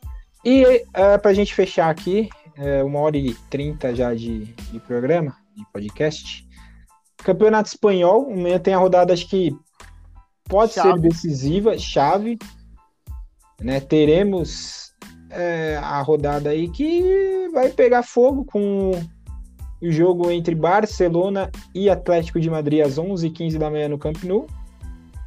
E 0.44 0.64
uh, 0.64 1.18
pra 1.20 1.32
gente 1.34 1.54
fechar 1.54 1.88
aqui, 1.90 2.28
é, 2.60 2.84
uma 2.84 3.00
hora 3.00 3.16
e 3.16 3.34
trinta 3.48 3.94
já 3.94 4.14
de, 4.14 4.44
de 4.44 4.78
programa, 4.80 5.34
de 5.56 5.64
podcast. 5.72 6.46
Campeonato 7.18 7.68
Espanhol, 7.68 8.30
amanhã 8.30 8.58
tem 8.58 8.74
a 8.74 8.78
rodada, 8.78 9.12
acho 9.12 9.28
que 9.28 9.56
pode 10.44 10.74
Chave. 10.74 10.92
ser 10.92 11.08
decisiva, 11.08 11.78
chave. 11.78 12.38
Né? 13.60 13.80
Teremos 13.80 14.92
é, 15.30 15.78
a 15.82 16.00
rodada 16.00 16.50
aí 16.50 16.68
que 16.68 17.48
vai 17.52 17.70
pegar 17.70 18.02
fogo 18.02 18.44
com 18.44 18.92
o 19.82 19.90
jogo 19.90 20.30
entre 20.30 20.54
Barcelona 20.54 21.50
e 21.74 21.88
Atlético 21.88 22.40
de 22.40 22.50
Madrid 22.50 22.80
às 22.84 22.96
11h15 22.96 23.58
da 23.58 23.70
manhã 23.70 23.88
no 23.88 23.98
Camp 23.98 24.22
Nou. 24.24 24.46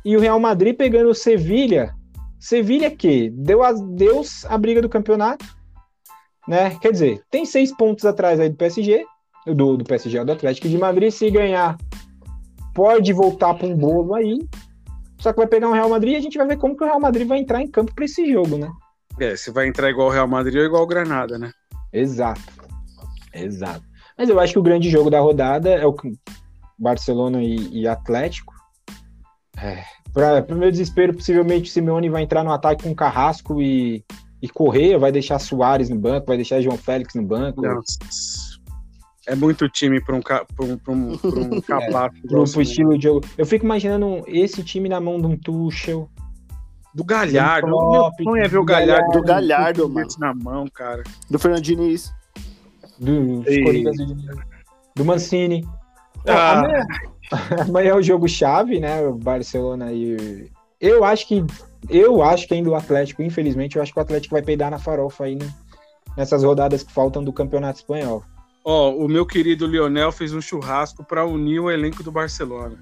E 0.05 0.15
o 0.15 0.19
Real 0.19 0.39
Madrid 0.39 0.75
pegando 0.75 1.09
o 1.09 1.15
Sevilha 1.15 1.95
Sevilha 2.43 2.91
que 2.91 3.29
deu 3.29 3.63
a 3.63 3.71
Deus 3.71 4.43
a 4.47 4.57
briga 4.57 4.81
do 4.81 4.89
campeonato, 4.89 5.45
né? 6.47 6.77
Quer 6.81 6.91
dizer, 6.91 7.23
tem 7.29 7.45
seis 7.45 7.75
pontos 7.75 8.05
atrás 8.05 8.39
aí 8.39 8.49
do 8.49 8.55
PSG, 8.55 9.05
do, 9.47 9.77
do 9.77 9.83
PSG, 9.83 10.23
do 10.23 10.31
Atlético 10.31 10.67
de 10.67 10.77
Madrid. 10.77 11.11
Se 11.11 11.29
ganhar, 11.29 11.77
pode 12.73 13.11
voltar 13.13 13.53
para 13.53 13.67
um 13.67 13.75
bolo 13.75 14.15
aí. 14.15 14.39
Só 15.19 15.31
que 15.31 15.37
vai 15.37 15.47
pegar 15.47 15.69
um 15.69 15.73
Real 15.73 15.89
Madrid 15.89 16.13
e 16.13 16.17
a 16.17 16.21
gente 16.21 16.37
vai 16.37 16.47
ver 16.47 16.57
como 16.57 16.75
que 16.75 16.83
o 16.83 16.87
Real 16.87 16.99
Madrid 16.99 17.25
vai 17.25 17.39
entrar 17.39 17.61
em 17.61 17.67
campo 17.67 17.93
para 17.95 18.05
esse 18.05 18.29
jogo, 18.31 18.57
né? 18.57 18.69
É, 19.19 19.35
se 19.35 19.51
vai 19.51 19.67
entrar 19.67 19.89
igual 19.89 20.07
o 20.07 20.11
Real 20.11 20.27
Madrid 20.27 20.57
ou 20.57 20.65
igual 20.65 20.83
o 20.83 20.87
Granada, 20.87 21.37
né? 21.37 21.51
Exato. 21.93 22.41
Exato. 23.33 23.83
Mas 24.17 24.27
eu 24.27 24.39
acho 24.39 24.53
que 24.53 24.59
o 24.59 24.63
grande 24.63 24.89
jogo 24.89 25.09
da 25.09 25.19
rodada 25.19 25.69
é 25.69 25.85
o 25.85 25.95
Barcelona 26.77 27.41
e, 27.41 27.81
e 27.81 27.87
Atlético. 27.87 28.53
É, 29.57 29.83
para 30.13 30.45
o 30.49 30.57
meu 30.57 30.69
desespero, 30.69 31.13
possivelmente 31.13 31.69
o 31.69 31.73
Simeone 31.73 32.09
vai 32.09 32.23
entrar 32.23 32.43
no 32.43 32.51
ataque 32.51 32.83
com 32.83 32.93
Carrasco 32.93 33.61
e, 33.61 34.03
e 34.43 34.49
Correia, 34.49 34.99
vai 34.99 35.09
deixar 35.09 35.39
Soares 35.39 35.89
no 35.89 35.95
banco, 35.95 36.27
vai 36.27 36.35
deixar 36.35 36.59
João 36.59 36.77
Félix 36.77 37.15
no 37.15 37.23
banco. 37.23 37.61
Nossa. 37.61 37.97
É 39.25 39.33
muito 39.35 39.69
time 39.69 40.03
para 40.03 40.17
um, 40.17 40.19
pra 40.19 40.41
um, 40.41 40.45
pra 40.45 40.65
um, 40.65 40.77
pra 40.77 40.93
um. 40.93 41.17
Pro, 41.17 41.61
pro 42.27 42.43
esse, 42.43 42.57
né? 42.57 42.63
estilo 42.63 42.97
de 42.97 43.03
jogo. 43.05 43.25
Eu 43.37 43.45
fico 43.45 43.63
imaginando 43.63 44.21
esse 44.27 44.61
time 44.61 44.89
na 44.89 44.99
mão 44.99 45.17
de 45.17 45.27
um 45.27 45.37
Tuchel. 45.37 46.09
Do 46.93 47.05
Galhardo. 47.05 47.69
Do 47.69 47.91
Meu 47.91 48.11
sonho 48.21 48.43
é 48.43 48.47
ver 48.49 48.57
o 48.57 48.61
do 48.63 48.65
Galhardo. 48.65 49.11
Do 49.13 49.21
Galhardo, 49.21 49.83
com 49.83 49.93
mano. 49.93 50.07
na 50.19 50.33
mão, 50.33 50.67
cara. 50.67 51.03
Do 51.29 51.39
Fernando 51.39 51.61
Diniz. 51.61 52.13
do, 52.99 53.43
do 54.93 55.05
Mancini. 55.05 55.65
Ah. 56.27 56.59
Amanhã, 56.59 56.85
amanhã 57.65 57.89
é 57.91 57.95
o 57.95 58.01
jogo 58.01 58.27
chave, 58.27 58.77
né? 58.81 59.07
O 59.07 59.13
Barcelona 59.13 59.93
e. 59.93 60.51
Eu 60.81 61.05
acho 61.05 61.29
que. 61.29 61.45
Eu 61.89 62.21
acho 62.23 62.47
que 62.47 62.53
ainda 62.53 62.69
o 62.69 62.75
Atlético, 62.75 63.21
infelizmente, 63.21 63.75
eu 63.75 63.81
acho 63.81 63.91
que 63.93 63.99
o 63.99 64.01
Atlético 64.01 64.35
vai 64.35 64.41
peidar 64.41 64.71
na 64.71 64.79
farofa 64.79 65.25
aí, 65.25 65.35
né? 65.35 65.51
Nessas 66.15 66.43
rodadas 66.43 66.83
que 66.83 66.91
faltam 66.91 67.23
do 67.23 67.33
Campeonato 67.33 67.79
Espanhol. 67.79 68.23
Ó, 68.63 68.91
o 68.91 69.07
meu 69.09 69.25
querido 69.25 69.67
Lionel 69.67 70.11
fez 70.11 70.33
um 70.33 70.39
churrasco 70.41 71.03
para 71.03 71.25
unir 71.25 71.59
o 71.59 71.69
elenco 71.69 72.01
do 72.03 72.11
Barcelona. 72.11 72.77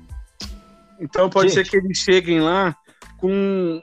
Então 0.99 1.29
pode 1.29 1.49
Gente. 1.49 1.65
ser 1.65 1.71
que 1.71 1.77
eles 1.77 1.97
cheguem 1.97 2.39
lá 2.39 2.75
com 3.17 3.81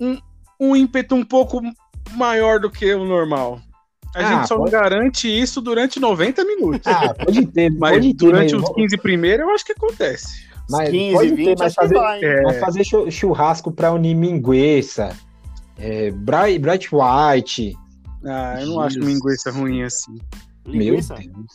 um, 0.00 0.18
um 0.60 0.76
ímpeto 0.76 1.14
um 1.14 1.24
pouco 1.24 1.60
maior 2.12 2.60
do 2.60 2.70
que 2.70 2.92
o 2.94 3.04
normal. 3.04 3.60
A 4.14 4.20
Ah, 4.20 4.22
gente 4.38 4.48
só 4.48 4.56
pode- 4.56 4.70
não 4.72 4.80
garante 4.80 5.26
isso 5.26 5.60
durante 5.60 5.98
90 5.98 6.44
minutos. 6.44 6.86
Ah, 6.86 7.12
pode 7.14 7.46
ter, 7.46 7.68
mas 7.76 7.94
pode 7.94 8.14
ter. 8.14 8.26
durante 8.26 8.54
os 8.54 8.68
15 8.74 8.96
primeiros, 8.98 9.44
eu 9.44 9.52
acho 9.52 9.64
que 9.64 9.72
acontece. 9.72 10.44
Mas 10.70 10.90
15, 10.90 11.14
pode 11.14 11.28
20, 11.34 11.44
ter, 11.44 11.50
mas 11.50 11.60
acho 11.62 11.74
fazer, 11.74 11.94
vai. 11.94 12.18
hein? 12.18 12.24
É, 12.24 12.42
mas 12.42 12.58
fazer 12.60 12.84
chu- 12.84 13.10
churrasco 13.10 13.70
pra 13.72 13.92
unir 13.92 14.14
Mingueça, 14.14 15.16
é, 15.76 16.10
Bright, 16.10 16.58
Bright 16.58 16.88
White. 16.94 17.76
ah, 18.26 18.56
eu 18.60 18.66
não 18.68 18.80
acho 18.80 18.94
Jesus. 18.96 19.12
linguiça 19.14 19.50
ruim 19.50 19.82
assim. 19.82 20.18
Linguiça. 20.66 21.14
Meu 21.14 21.24
Deus. 21.32 21.46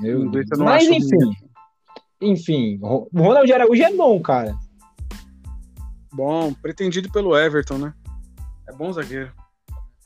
Meu 0.00 0.18
Linguiça 0.22 0.32
Deus. 0.32 0.50
eu 0.52 0.58
não 0.58 0.64
Mas 0.66 0.82
acho 0.84 0.94
enfim. 0.94 1.16
ruim. 1.16 1.32
Enfim, 2.22 2.78
o 2.82 3.08
Ronald 3.14 3.50
Araújo 3.52 3.82
é 3.82 3.92
bom, 3.96 4.20
cara. 4.20 4.54
Bom, 6.12 6.52
pretendido 6.52 7.10
pelo 7.10 7.36
Everton, 7.38 7.78
né? 7.78 7.94
É 8.68 8.72
bom 8.72 8.92
zagueiro. 8.92 9.32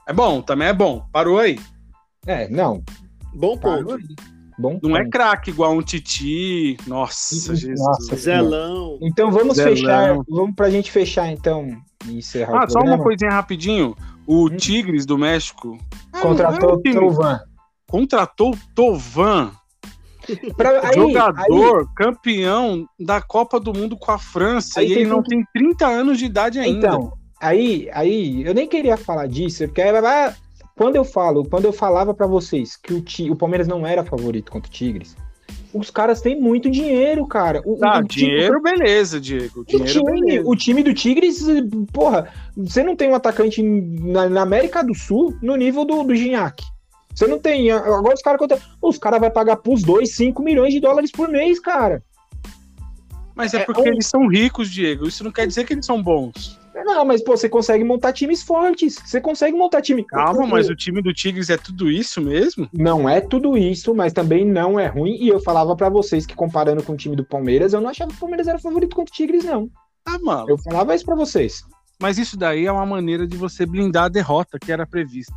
É 0.07 0.13
bom, 0.13 0.41
também 0.43 0.69
é 0.69 0.73
bom. 0.73 1.05
Parou 1.13 1.39
aí. 1.39 1.59
É, 2.27 2.47
não. 2.49 2.83
Bom 3.35 3.57
Parou 3.59 3.97
ponto. 3.97 3.97
aí. 3.97 4.34
Bom 4.59 4.79
Não 4.83 4.97
é 4.97 5.09
craque 5.09 5.51
igual 5.51 5.73
um 5.77 5.83
Titi. 5.83 6.77
Nossa, 6.87 7.55
Jesus. 7.57 7.81
Nossa, 7.81 8.17
Zelão. 8.17 8.99
Então 9.03 9.31
vamos 9.31 9.57
Zelão. 9.57 9.75
fechar, 9.77 10.17
vamos 10.29 10.55
pra 10.55 10.71
gente 10.71 10.91
fechar 10.93 11.29
então 11.31 11.69
e 12.07 12.19
encerrar 12.19 12.63
Ah, 12.63 12.65
o 12.65 12.71
só 12.71 12.79
programa. 12.79 12.97
uma 12.97 13.03
coisinha 13.03 13.31
rapidinho. 13.33 13.97
O 14.27 14.47
Hum. 14.47 14.57
Tigres 14.57 15.05
do 15.05 15.19
México 15.19 15.77
Contratou 16.23 16.71
é 16.71 16.73
um 16.75 16.81
time. 16.83 16.95
Tovan. 17.01 17.41
contratou 17.89 18.53
o 18.55 18.59
Tovan, 18.75 19.51
Pra- 20.57 20.89
aí- 20.89 20.95
jogador 20.95 21.89
campeão 21.95 22.87
da 22.99 23.21
Copa 23.21 23.61
do 23.61 23.75
Mundo 23.75 23.97
com 23.97 24.11
a 24.11 24.19
França, 24.19 24.81
Aí 24.81 24.89
e 24.89 24.93
ele 24.93 25.07
não 25.07 25.23
que- 25.23 25.29
tem 25.31 25.45
30 25.53 25.87
anos 25.87 26.19
de 26.19 26.25
idade 26.25 26.59
aí- 26.59 26.67
ainda. 26.71 26.87
então, 26.89 27.13
aí, 27.41 27.89
aí, 27.93 28.43
eu 28.47 28.55
nem 28.55 28.67
queria 28.67 28.97
falar 28.97 29.27
disso, 29.27 29.65
porque 29.69 29.83
ah, 29.83 30.35
quando 30.77 30.97
eu 30.97 31.05
falo, 31.05 31.45
quando 31.49 31.65
eu 31.67 31.73
falava 31.73 32.13
pra 32.15 32.27
vocês 32.27 32.77
que 32.77 32.93
o, 32.95 33.01
Ti- 33.01 33.31
o 33.31 33.37
Palmeiras 33.37 33.69
não 33.69 33.87
era 33.87 34.05
favorito 34.05 34.51
contra 34.51 34.69
o 34.69 34.73
Tigres, 34.73 35.17
os 35.73 35.91
caras 35.91 36.21
têm 36.21 36.41
muito 36.41 36.71
dinheiro, 36.71 37.27
cara. 37.27 37.61
O, 37.65 37.77
tá, 37.77 37.99
o 37.99 38.05
time- 38.05 38.27
dinheiro, 38.31 38.63
beleza, 38.63 39.21
Diego. 39.21 39.61
O 39.61 39.65
Dinheiro, 39.65 39.91
time, 39.93 40.21
beleza. 40.21 40.49
o 40.49 40.57
time 40.57 40.83
do 40.83 40.95
Tigres, 40.95 41.45
porra, 41.93 42.29
você 42.57 42.83
não 42.83 42.95
tem 42.95 43.09
um 43.11 43.15
atacante 43.15 43.63
na, 43.63 44.29
na 44.29 44.43
América 44.43 44.83
do 44.85 44.95
Sul 44.95 45.37
no 45.43 45.57
nível 45.57 45.85
do, 45.85 46.03
do 46.05 46.15
Gignac. 46.15 46.63
Você 47.15 47.27
não 47.29 47.39
tem. 47.39 47.71
Agora 47.71 48.15
os 48.15 48.23
caras 48.23 48.39
contra- 48.41 48.59
Os 48.83 48.99
caras 48.99 49.21
vão 49.21 49.31
pagar 49.31 49.57
pros 49.57 49.83
dois 49.83 50.15
5 50.17 50.43
milhões 50.43 50.73
de 50.73 50.81
dólares 50.81 51.11
por 51.13 51.29
mês, 51.29 51.59
cara. 51.61 52.03
Mas 53.37 53.53
é 53.55 53.59
é 53.59 53.65
porque 53.65 53.89
eles 53.89 54.07
são 54.07 54.27
ricos, 54.29 54.71
Diego. 54.71 55.07
Isso 55.09 55.23
não 55.25 55.31
quer 55.33 55.47
dizer 55.47 55.65
que 55.65 55.73
eles 55.75 55.87
são 55.87 56.01
bons. 56.03 56.59
Não, 56.85 57.05
mas 57.05 57.23
pô, 57.23 57.37
você 57.37 57.49
consegue 57.49 57.83
montar 57.83 58.13
times 58.13 58.43
fortes. 58.43 58.97
Você 59.05 59.21
consegue 59.21 59.57
montar 59.57 59.81
time. 59.81 60.05
Calma, 60.05 60.47
mas 60.47 60.69
o 60.69 60.77
time 60.77 61.01
do 61.01 61.13
Tigres 61.15 61.49
é 61.51 61.57
tudo 61.57 61.91
isso 61.91 62.21
mesmo? 62.21 62.69
Não 62.73 63.09
é 63.09 63.21
tudo 63.21 63.57
isso, 63.57 63.95
mas 63.95 64.13
também 64.13 64.45
não 64.45 64.79
é 64.79 64.87
ruim. 64.87 65.17
E 65.21 65.29
eu 65.29 65.41
falava 65.41 65.75
pra 65.75 65.89
vocês 65.89 66.27
que 66.27 66.35
comparando 66.35 66.83
com 66.83 66.93
o 66.93 66.97
time 66.97 67.17
do 67.17 67.25
Palmeiras, 67.25 67.73
eu 67.73 67.81
não 67.81 67.89
achava 67.89 68.11
que 68.11 68.17
o 68.17 68.21
Palmeiras 68.21 68.47
era 68.47 68.59
favorito 68.59 68.95
contra 68.95 69.13
o 69.13 69.17
Tigres, 69.17 69.45
não. 69.45 69.69
Ah, 70.07 70.19
mano. 70.23 70.49
Eu 70.49 70.59
falava 70.59 70.95
isso 70.95 71.05
pra 71.05 71.15
vocês. 71.15 71.63
Mas 72.01 72.19
isso 72.19 72.37
daí 72.37 72.67
é 72.67 72.73
uma 72.73 72.85
maneira 72.85 73.27
de 73.27 73.37
você 73.37 73.65
blindar 73.65 74.05
a 74.05 74.09
derrota 74.09 74.59
que 74.59 74.71
era 74.71 74.87
prevista. 74.87 75.33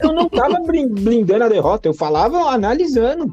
Eu 0.00 0.12
não 0.12 0.28
tava 0.28 0.60
blin- 0.60 0.88
blindando 0.88 1.44
a 1.44 1.48
derrota, 1.48 1.88
eu 1.88 1.94
falava 1.94 2.38
analisando. 2.50 3.32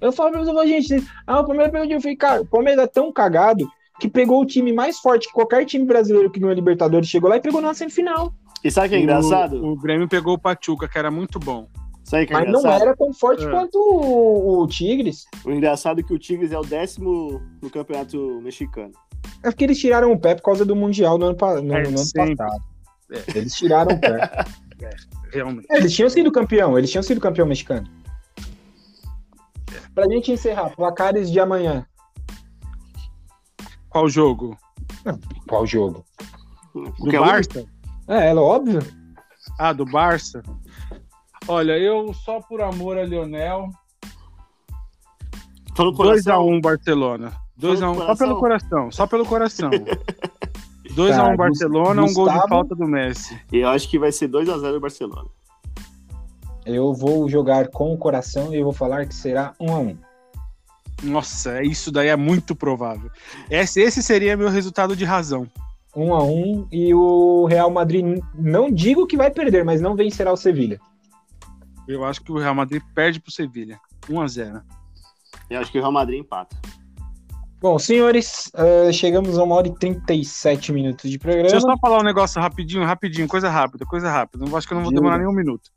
Eu 0.00 0.12
falava 0.12 0.36
pra 0.42 0.52
vocês, 0.52 0.86
gente, 0.86 1.06
ah, 1.26 1.40
o 1.40 1.44
Palmeiras 1.46 1.72
time. 1.72 1.94
Eu 1.94 2.00
falei, 2.00 2.16
cara, 2.16 2.42
o 2.42 2.46
Palmeiras 2.46 2.84
é 2.84 2.86
tão 2.86 3.12
cagado 3.12 3.68
que 4.00 4.08
pegou 4.08 4.40
o 4.42 4.46
time 4.46 4.72
mais 4.72 4.98
forte 4.98 5.26
que 5.28 5.32
qualquer 5.34 5.64
time 5.64 5.84
brasileiro 5.84 6.30
que 6.30 6.38
ganhou 6.38 6.52
a 6.52 6.54
Libertadores 6.54 7.08
chegou 7.08 7.28
lá 7.30 7.36
e 7.36 7.40
pegou 7.40 7.60
na 7.60 7.74
semifinal. 7.74 8.32
E 8.62 8.70
sabe 8.70 8.86
o 8.86 8.90
que 8.90 8.96
é 8.96 9.00
engraçado? 9.00 9.56
O, 9.62 9.72
o 9.72 9.76
Grêmio 9.76 10.08
pegou 10.08 10.34
o 10.34 10.38
Pachuca, 10.38 10.88
que 10.88 10.98
era 10.98 11.10
muito 11.10 11.38
bom. 11.38 11.68
Sabe 12.04 12.26
que 12.26 12.32
é 12.32 12.36
Mas 12.36 12.50
não 12.50 12.60
engraçado? 12.60 12.82
era 12.82 12.96
tão 12.96 13.12
forte 13.12 13.44
É. 13.44 13.50
quanto 13.50 13.76
o, 13.78 14.62
o 14.62 14.66
Tigres. 14.66 15.24
O 15.44 15.50
engraçado 15.50 16.00
é 16.00 16.02
que 16.02 16.12
o 16.14 16.18
Tigres 16.18 16.52
é 16.52 16.58
o 16.58 16.62
décimo 16.62 17.40
no 17.62 17.68
campeonato 17.70 18.40
mexicano. 18.42 18.92
É 19.42 19.50
porque 19.50 19.64
eles 19.64 19.78
tiraram 19.78 20.10
o 20.12 20.18
pé 20.18 20.34
por 20.34 20.42
causa 20.42 20.64
do 20.64 20.74
Mundial 20.74 21.18
no 21.18 21.26
ano, 21.26 21.36
no, 21.62 21.74
É, 21.74 21.82
no 21.82 21.88
ano 21.88 22.12
passado. 22.14 22.62
Eles 23.34 23.54
tiraram 23.54 23.94
o 23.94 24.00
pé. 24.00 24.44
Realmente. 25.32 25.66
É, 25.70 25.76
Eles 25.76 25.92
tinham 25.94 26.08
sido 26.08 26.32
campeão, 26.32 26.78
eles 26.78 26.90
tinham 26.90 27.02
sido 27.02 27.20
campeão 27.20 27.46
mexicano. 27.46 27.86
Pra 29.94 30.08
gente 30.08 30.32
encerrar, 30.32 30.70
placares 30.74 31.30
de 31.30 31.38
amanhã. 31.40 31.86
Qual 33.90 34.08
jogo? 34.08 34.56
Qual 35.48 35.66
jogo? 35.66 36.04
Do 36.74 36.92
Qualquer 36.92 37.20
um? 37.20 37.24
Barça? 37.24 37.66
É, 38.06 38.28
é 38.30 38.34
óbvio. 38.34 38.80
Ah, 39.58 39.72
do 39.72 39.84
Barça? 39.84 40.42
Olha, 41.46 41.78
eu 41.78 42.12
só 42.12 42.40
por 42.40 42.60
amor 42.60 42.98
a 42.98 43.04
Lionel. 43.04 43.70
Tô 45.74 45.84
no 45.84 45.94
coração. 45.94 46.44
2x1 46.46 46.60
Barcelona. 46.60 47.32
2x1, 47.60 47.96
Só 48.06 48.16
pelo 48.16 48.38
coração, 48.38 48.90
só 48.92 49.06
pelo 49.06 49.26
coração. 49.26 49.70
2x1 50.94 51.16
Tá, 51.16 51.36
Barcelona, 51.36 52.02
um 52.02 52.12
gol 52.12 52.26
de 52.26 52.32
Gustavo? 52.32 52.48
falta 52.48 52.74
do 52.74 52.86
Messi. 52.86 53.40
E 53.52 53.58
eu 53.58 53.68
acho 53.68 53.88
que 53.88 53.98
vai 53.98 54.12
ser 54.12 54.28
2x0 54.28 54.76
o 54.76 54.80
Barcelona. 54.80 55.28
Eu 56.66 56.92
vou 56.92 57.28
jogar 57.28 57.68
com 57.68 57.92
o 57.94 57.98
coração 57.98 58.52
e 58.52 58.58
eu 58.58 58.64
vou 58.64 58.72
falar 58.72 59.06
que 59.06 59.14
será 59.14 59.54
um 59.58 59.72
a 59.74 59.78
um. 59.78 59.96
Nossa, 61.02 61.62
isso 61.62 61.92
daí 61.92 62.08
é 62.08 62.16
muito 62.16 62.54
provável. 62.54 63.10
Esse, 63.50 63.80
esse 63.80 64.02
seria 64.02 64.36
meu 64.36 64.48
resultado 64.48 64.96
de 64.96 65.04
razão. 65.04 65.46
Um 65.96 66.14
a 66.14 66.22
um 66.22 66.66
e 66.70 66.92
o 66.94 67.46
Real 67.46 67.70
Madrid 67.70 68.04
não 68.34 68.70
digo 68.70 69.06
que 69.06 69.16
vai 69.16 69.30
perder, 69.30 69.64
mas 69.64 69.80
não 69.80 69.96
vencerá 69.96 70.32
o 70.32 70.36
Sevilha. 70.36 70.80
Eu 71.86 72.04
acho 72.04 72.22
que 72.22 72.30
o 72.30 72.38
Real 72.38 72.54
Madrid 72.54 72.82
perde 72.94 73.20
pro 73.20 73.32
Sevilha. 73.32 73.80
1x0. 74.08 74.62
Eu 75.48 75.60
acho 75.60 75.72
que 75.72 75.78
o 75.78 75.80
Real 75.80 75.92
Madrid 75.92 76.20
empata. 76.20 76.56
Bom, 77.60 77.76
senhores, 77.78 78.50
eh, 78.54 78.92
chegamos 78.92 79.36
a 79.36 79.42
uma 79.42 79.56
hora 79.56 79.66
e 79.66 79.74
37 79.74 80.72
minutos 80.72 81.10
de 81.10 81.18
programa. 81.18 81.48
Deixa 81.48 81.56
eu 81.56 81.60
só 81.60 81.76
falar 81.78 81.98
um 81.98 82.04
negócio 82.04 82.40
rapidinho, 82.40 82.84
rapidinho, 82.84 83.26
coisa 83.26 83.48
rápida, 83.48 83.84
coisa 83.84 84.08
rápida. 84.08 84.44
Não 84.44 84.56
acho 84.56 84.66
que 84.68 84.74
eu 84.74 84.76
não 84.76 84.84
vou 84.84 84.94
demorar 84.94 85.18
nem 85.18 85.26
um 85.26 85.32
minuto. 85.32 85.70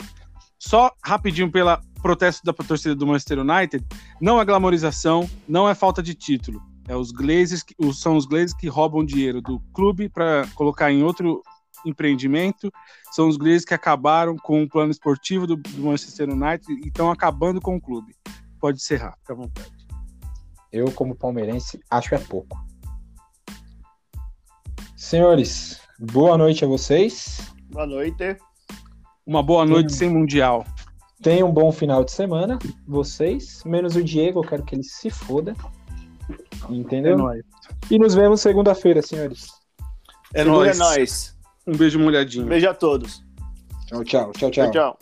Só 0.61 0.91
rapidinho 1.03 1.51
pela 1.51 1.81
protesto 2.03 2.45
da 2.45 2.53
torcida 2.53 2.93
do 2.93 3.07
Manchester 3.07 3.39
United, 3.39 3.83
não 4.21 4.39
é 4.39 4.45
glamorização, 4.45 5.27
não 5.47 5.67
é 5.67 5.73
falta 5.73 6.03
de 6.03 6.13
título. 6.13 6.61
É 6.87 6.95
os 6.95 7.11
Glazers, 7.11 7.65
são 7.95 8.15
os 8.15 8.27
Glazers 8.27 8.53
que 8.53 8.67
roubam 8.67 9.03
dinheiro 9.03 9.41
do 9.41 9.59
clube 9.73 10.07
para 10.07 10.47
colocar 10.53 10.91
em 10.91 11.01
outro 11.01 11.41
empreendimento. 11.83 12.71
São 13.11 13.27
os 13.27 13.37
Glazers 13.37 13.65
que 13.65 13.73
acabaram 13.73 14.35
com 14.37 14.61
o 14.61 14.69
plano 14.69 14.91
esportivo 14.91 15.47
do, 15.47 15.55
do 15.55 15.81
Manchester 15.81 16.29
United 16.29 16.71
e 16.71 16.89
estão 16.89 17.09
acabando 17.09 17.59
com 17.59 17.75
o 17.75 17.81
clube. 17.81 18.15
Pode 18.59 18.77
encerrar, 18.77 19.15
fica 19.17 19.33
à 19.33 19.35
vontade. 19.35 19.71
Eu, 20.71 20.91
como 20.91 21.15
palmeirense, 21.15 21.79
acho 21.89 22.13
é 22.13 22.19
pouco. 22.19 22.63
Senhores, 24.95 25.81
boa 25.99 26.37
noite 26.37 26.63
a 26.63 26.67
vocês. 26.67 27.51
Boa 27.71 27.87
noite. 27.87 28.37
Uma 29.31 29.41
boa 29.41 29.65
noite 29.65 29.93
Sim. 29.93 29.97
sem 29.97 30.09
Mundial. 30.09 30.65
Tenham 31.23 31.47
um 31.47 31.53
bom 31.53 31.71
final 31.71 32.03
de 32.03 32.11
semana, 32.11 32.59
vocês. 32.85 33.63
Menos 33.63 33.95
o 33.95 34.03
Diego, 34.03 34.39
eu 34.39 34.43
quero 34.43 34.61
que 34.61 34.75
ele 34.75 34.83
se 34.83 35.09
foda. 35.09 35.55
É 36.69 36.73
Entendeu? 36.73 37.17
nóis. 37.17 37.41
E 37.89 37.97
nos 37.97 38.13
vemos 38.13 38.41
segunda-feira, 38.41 39.01
senhores. 39.01 39.47
É 40.33 40.43
nóis. 40.43 40.77
nós. 40.77 41.37
Um 41.65 41.71
beijo 41.71 41.97
molhadinho. 41.97 42.45
Beijo 42.45 42.67
a 42.67 42.73
todos. 42.73 43.23
Tchau, 43.87 44.03
tchau, 44.03 44.31
tchau, 44.33 44.51
tchau. 44.51 44.71
tchau. 44.71 44.97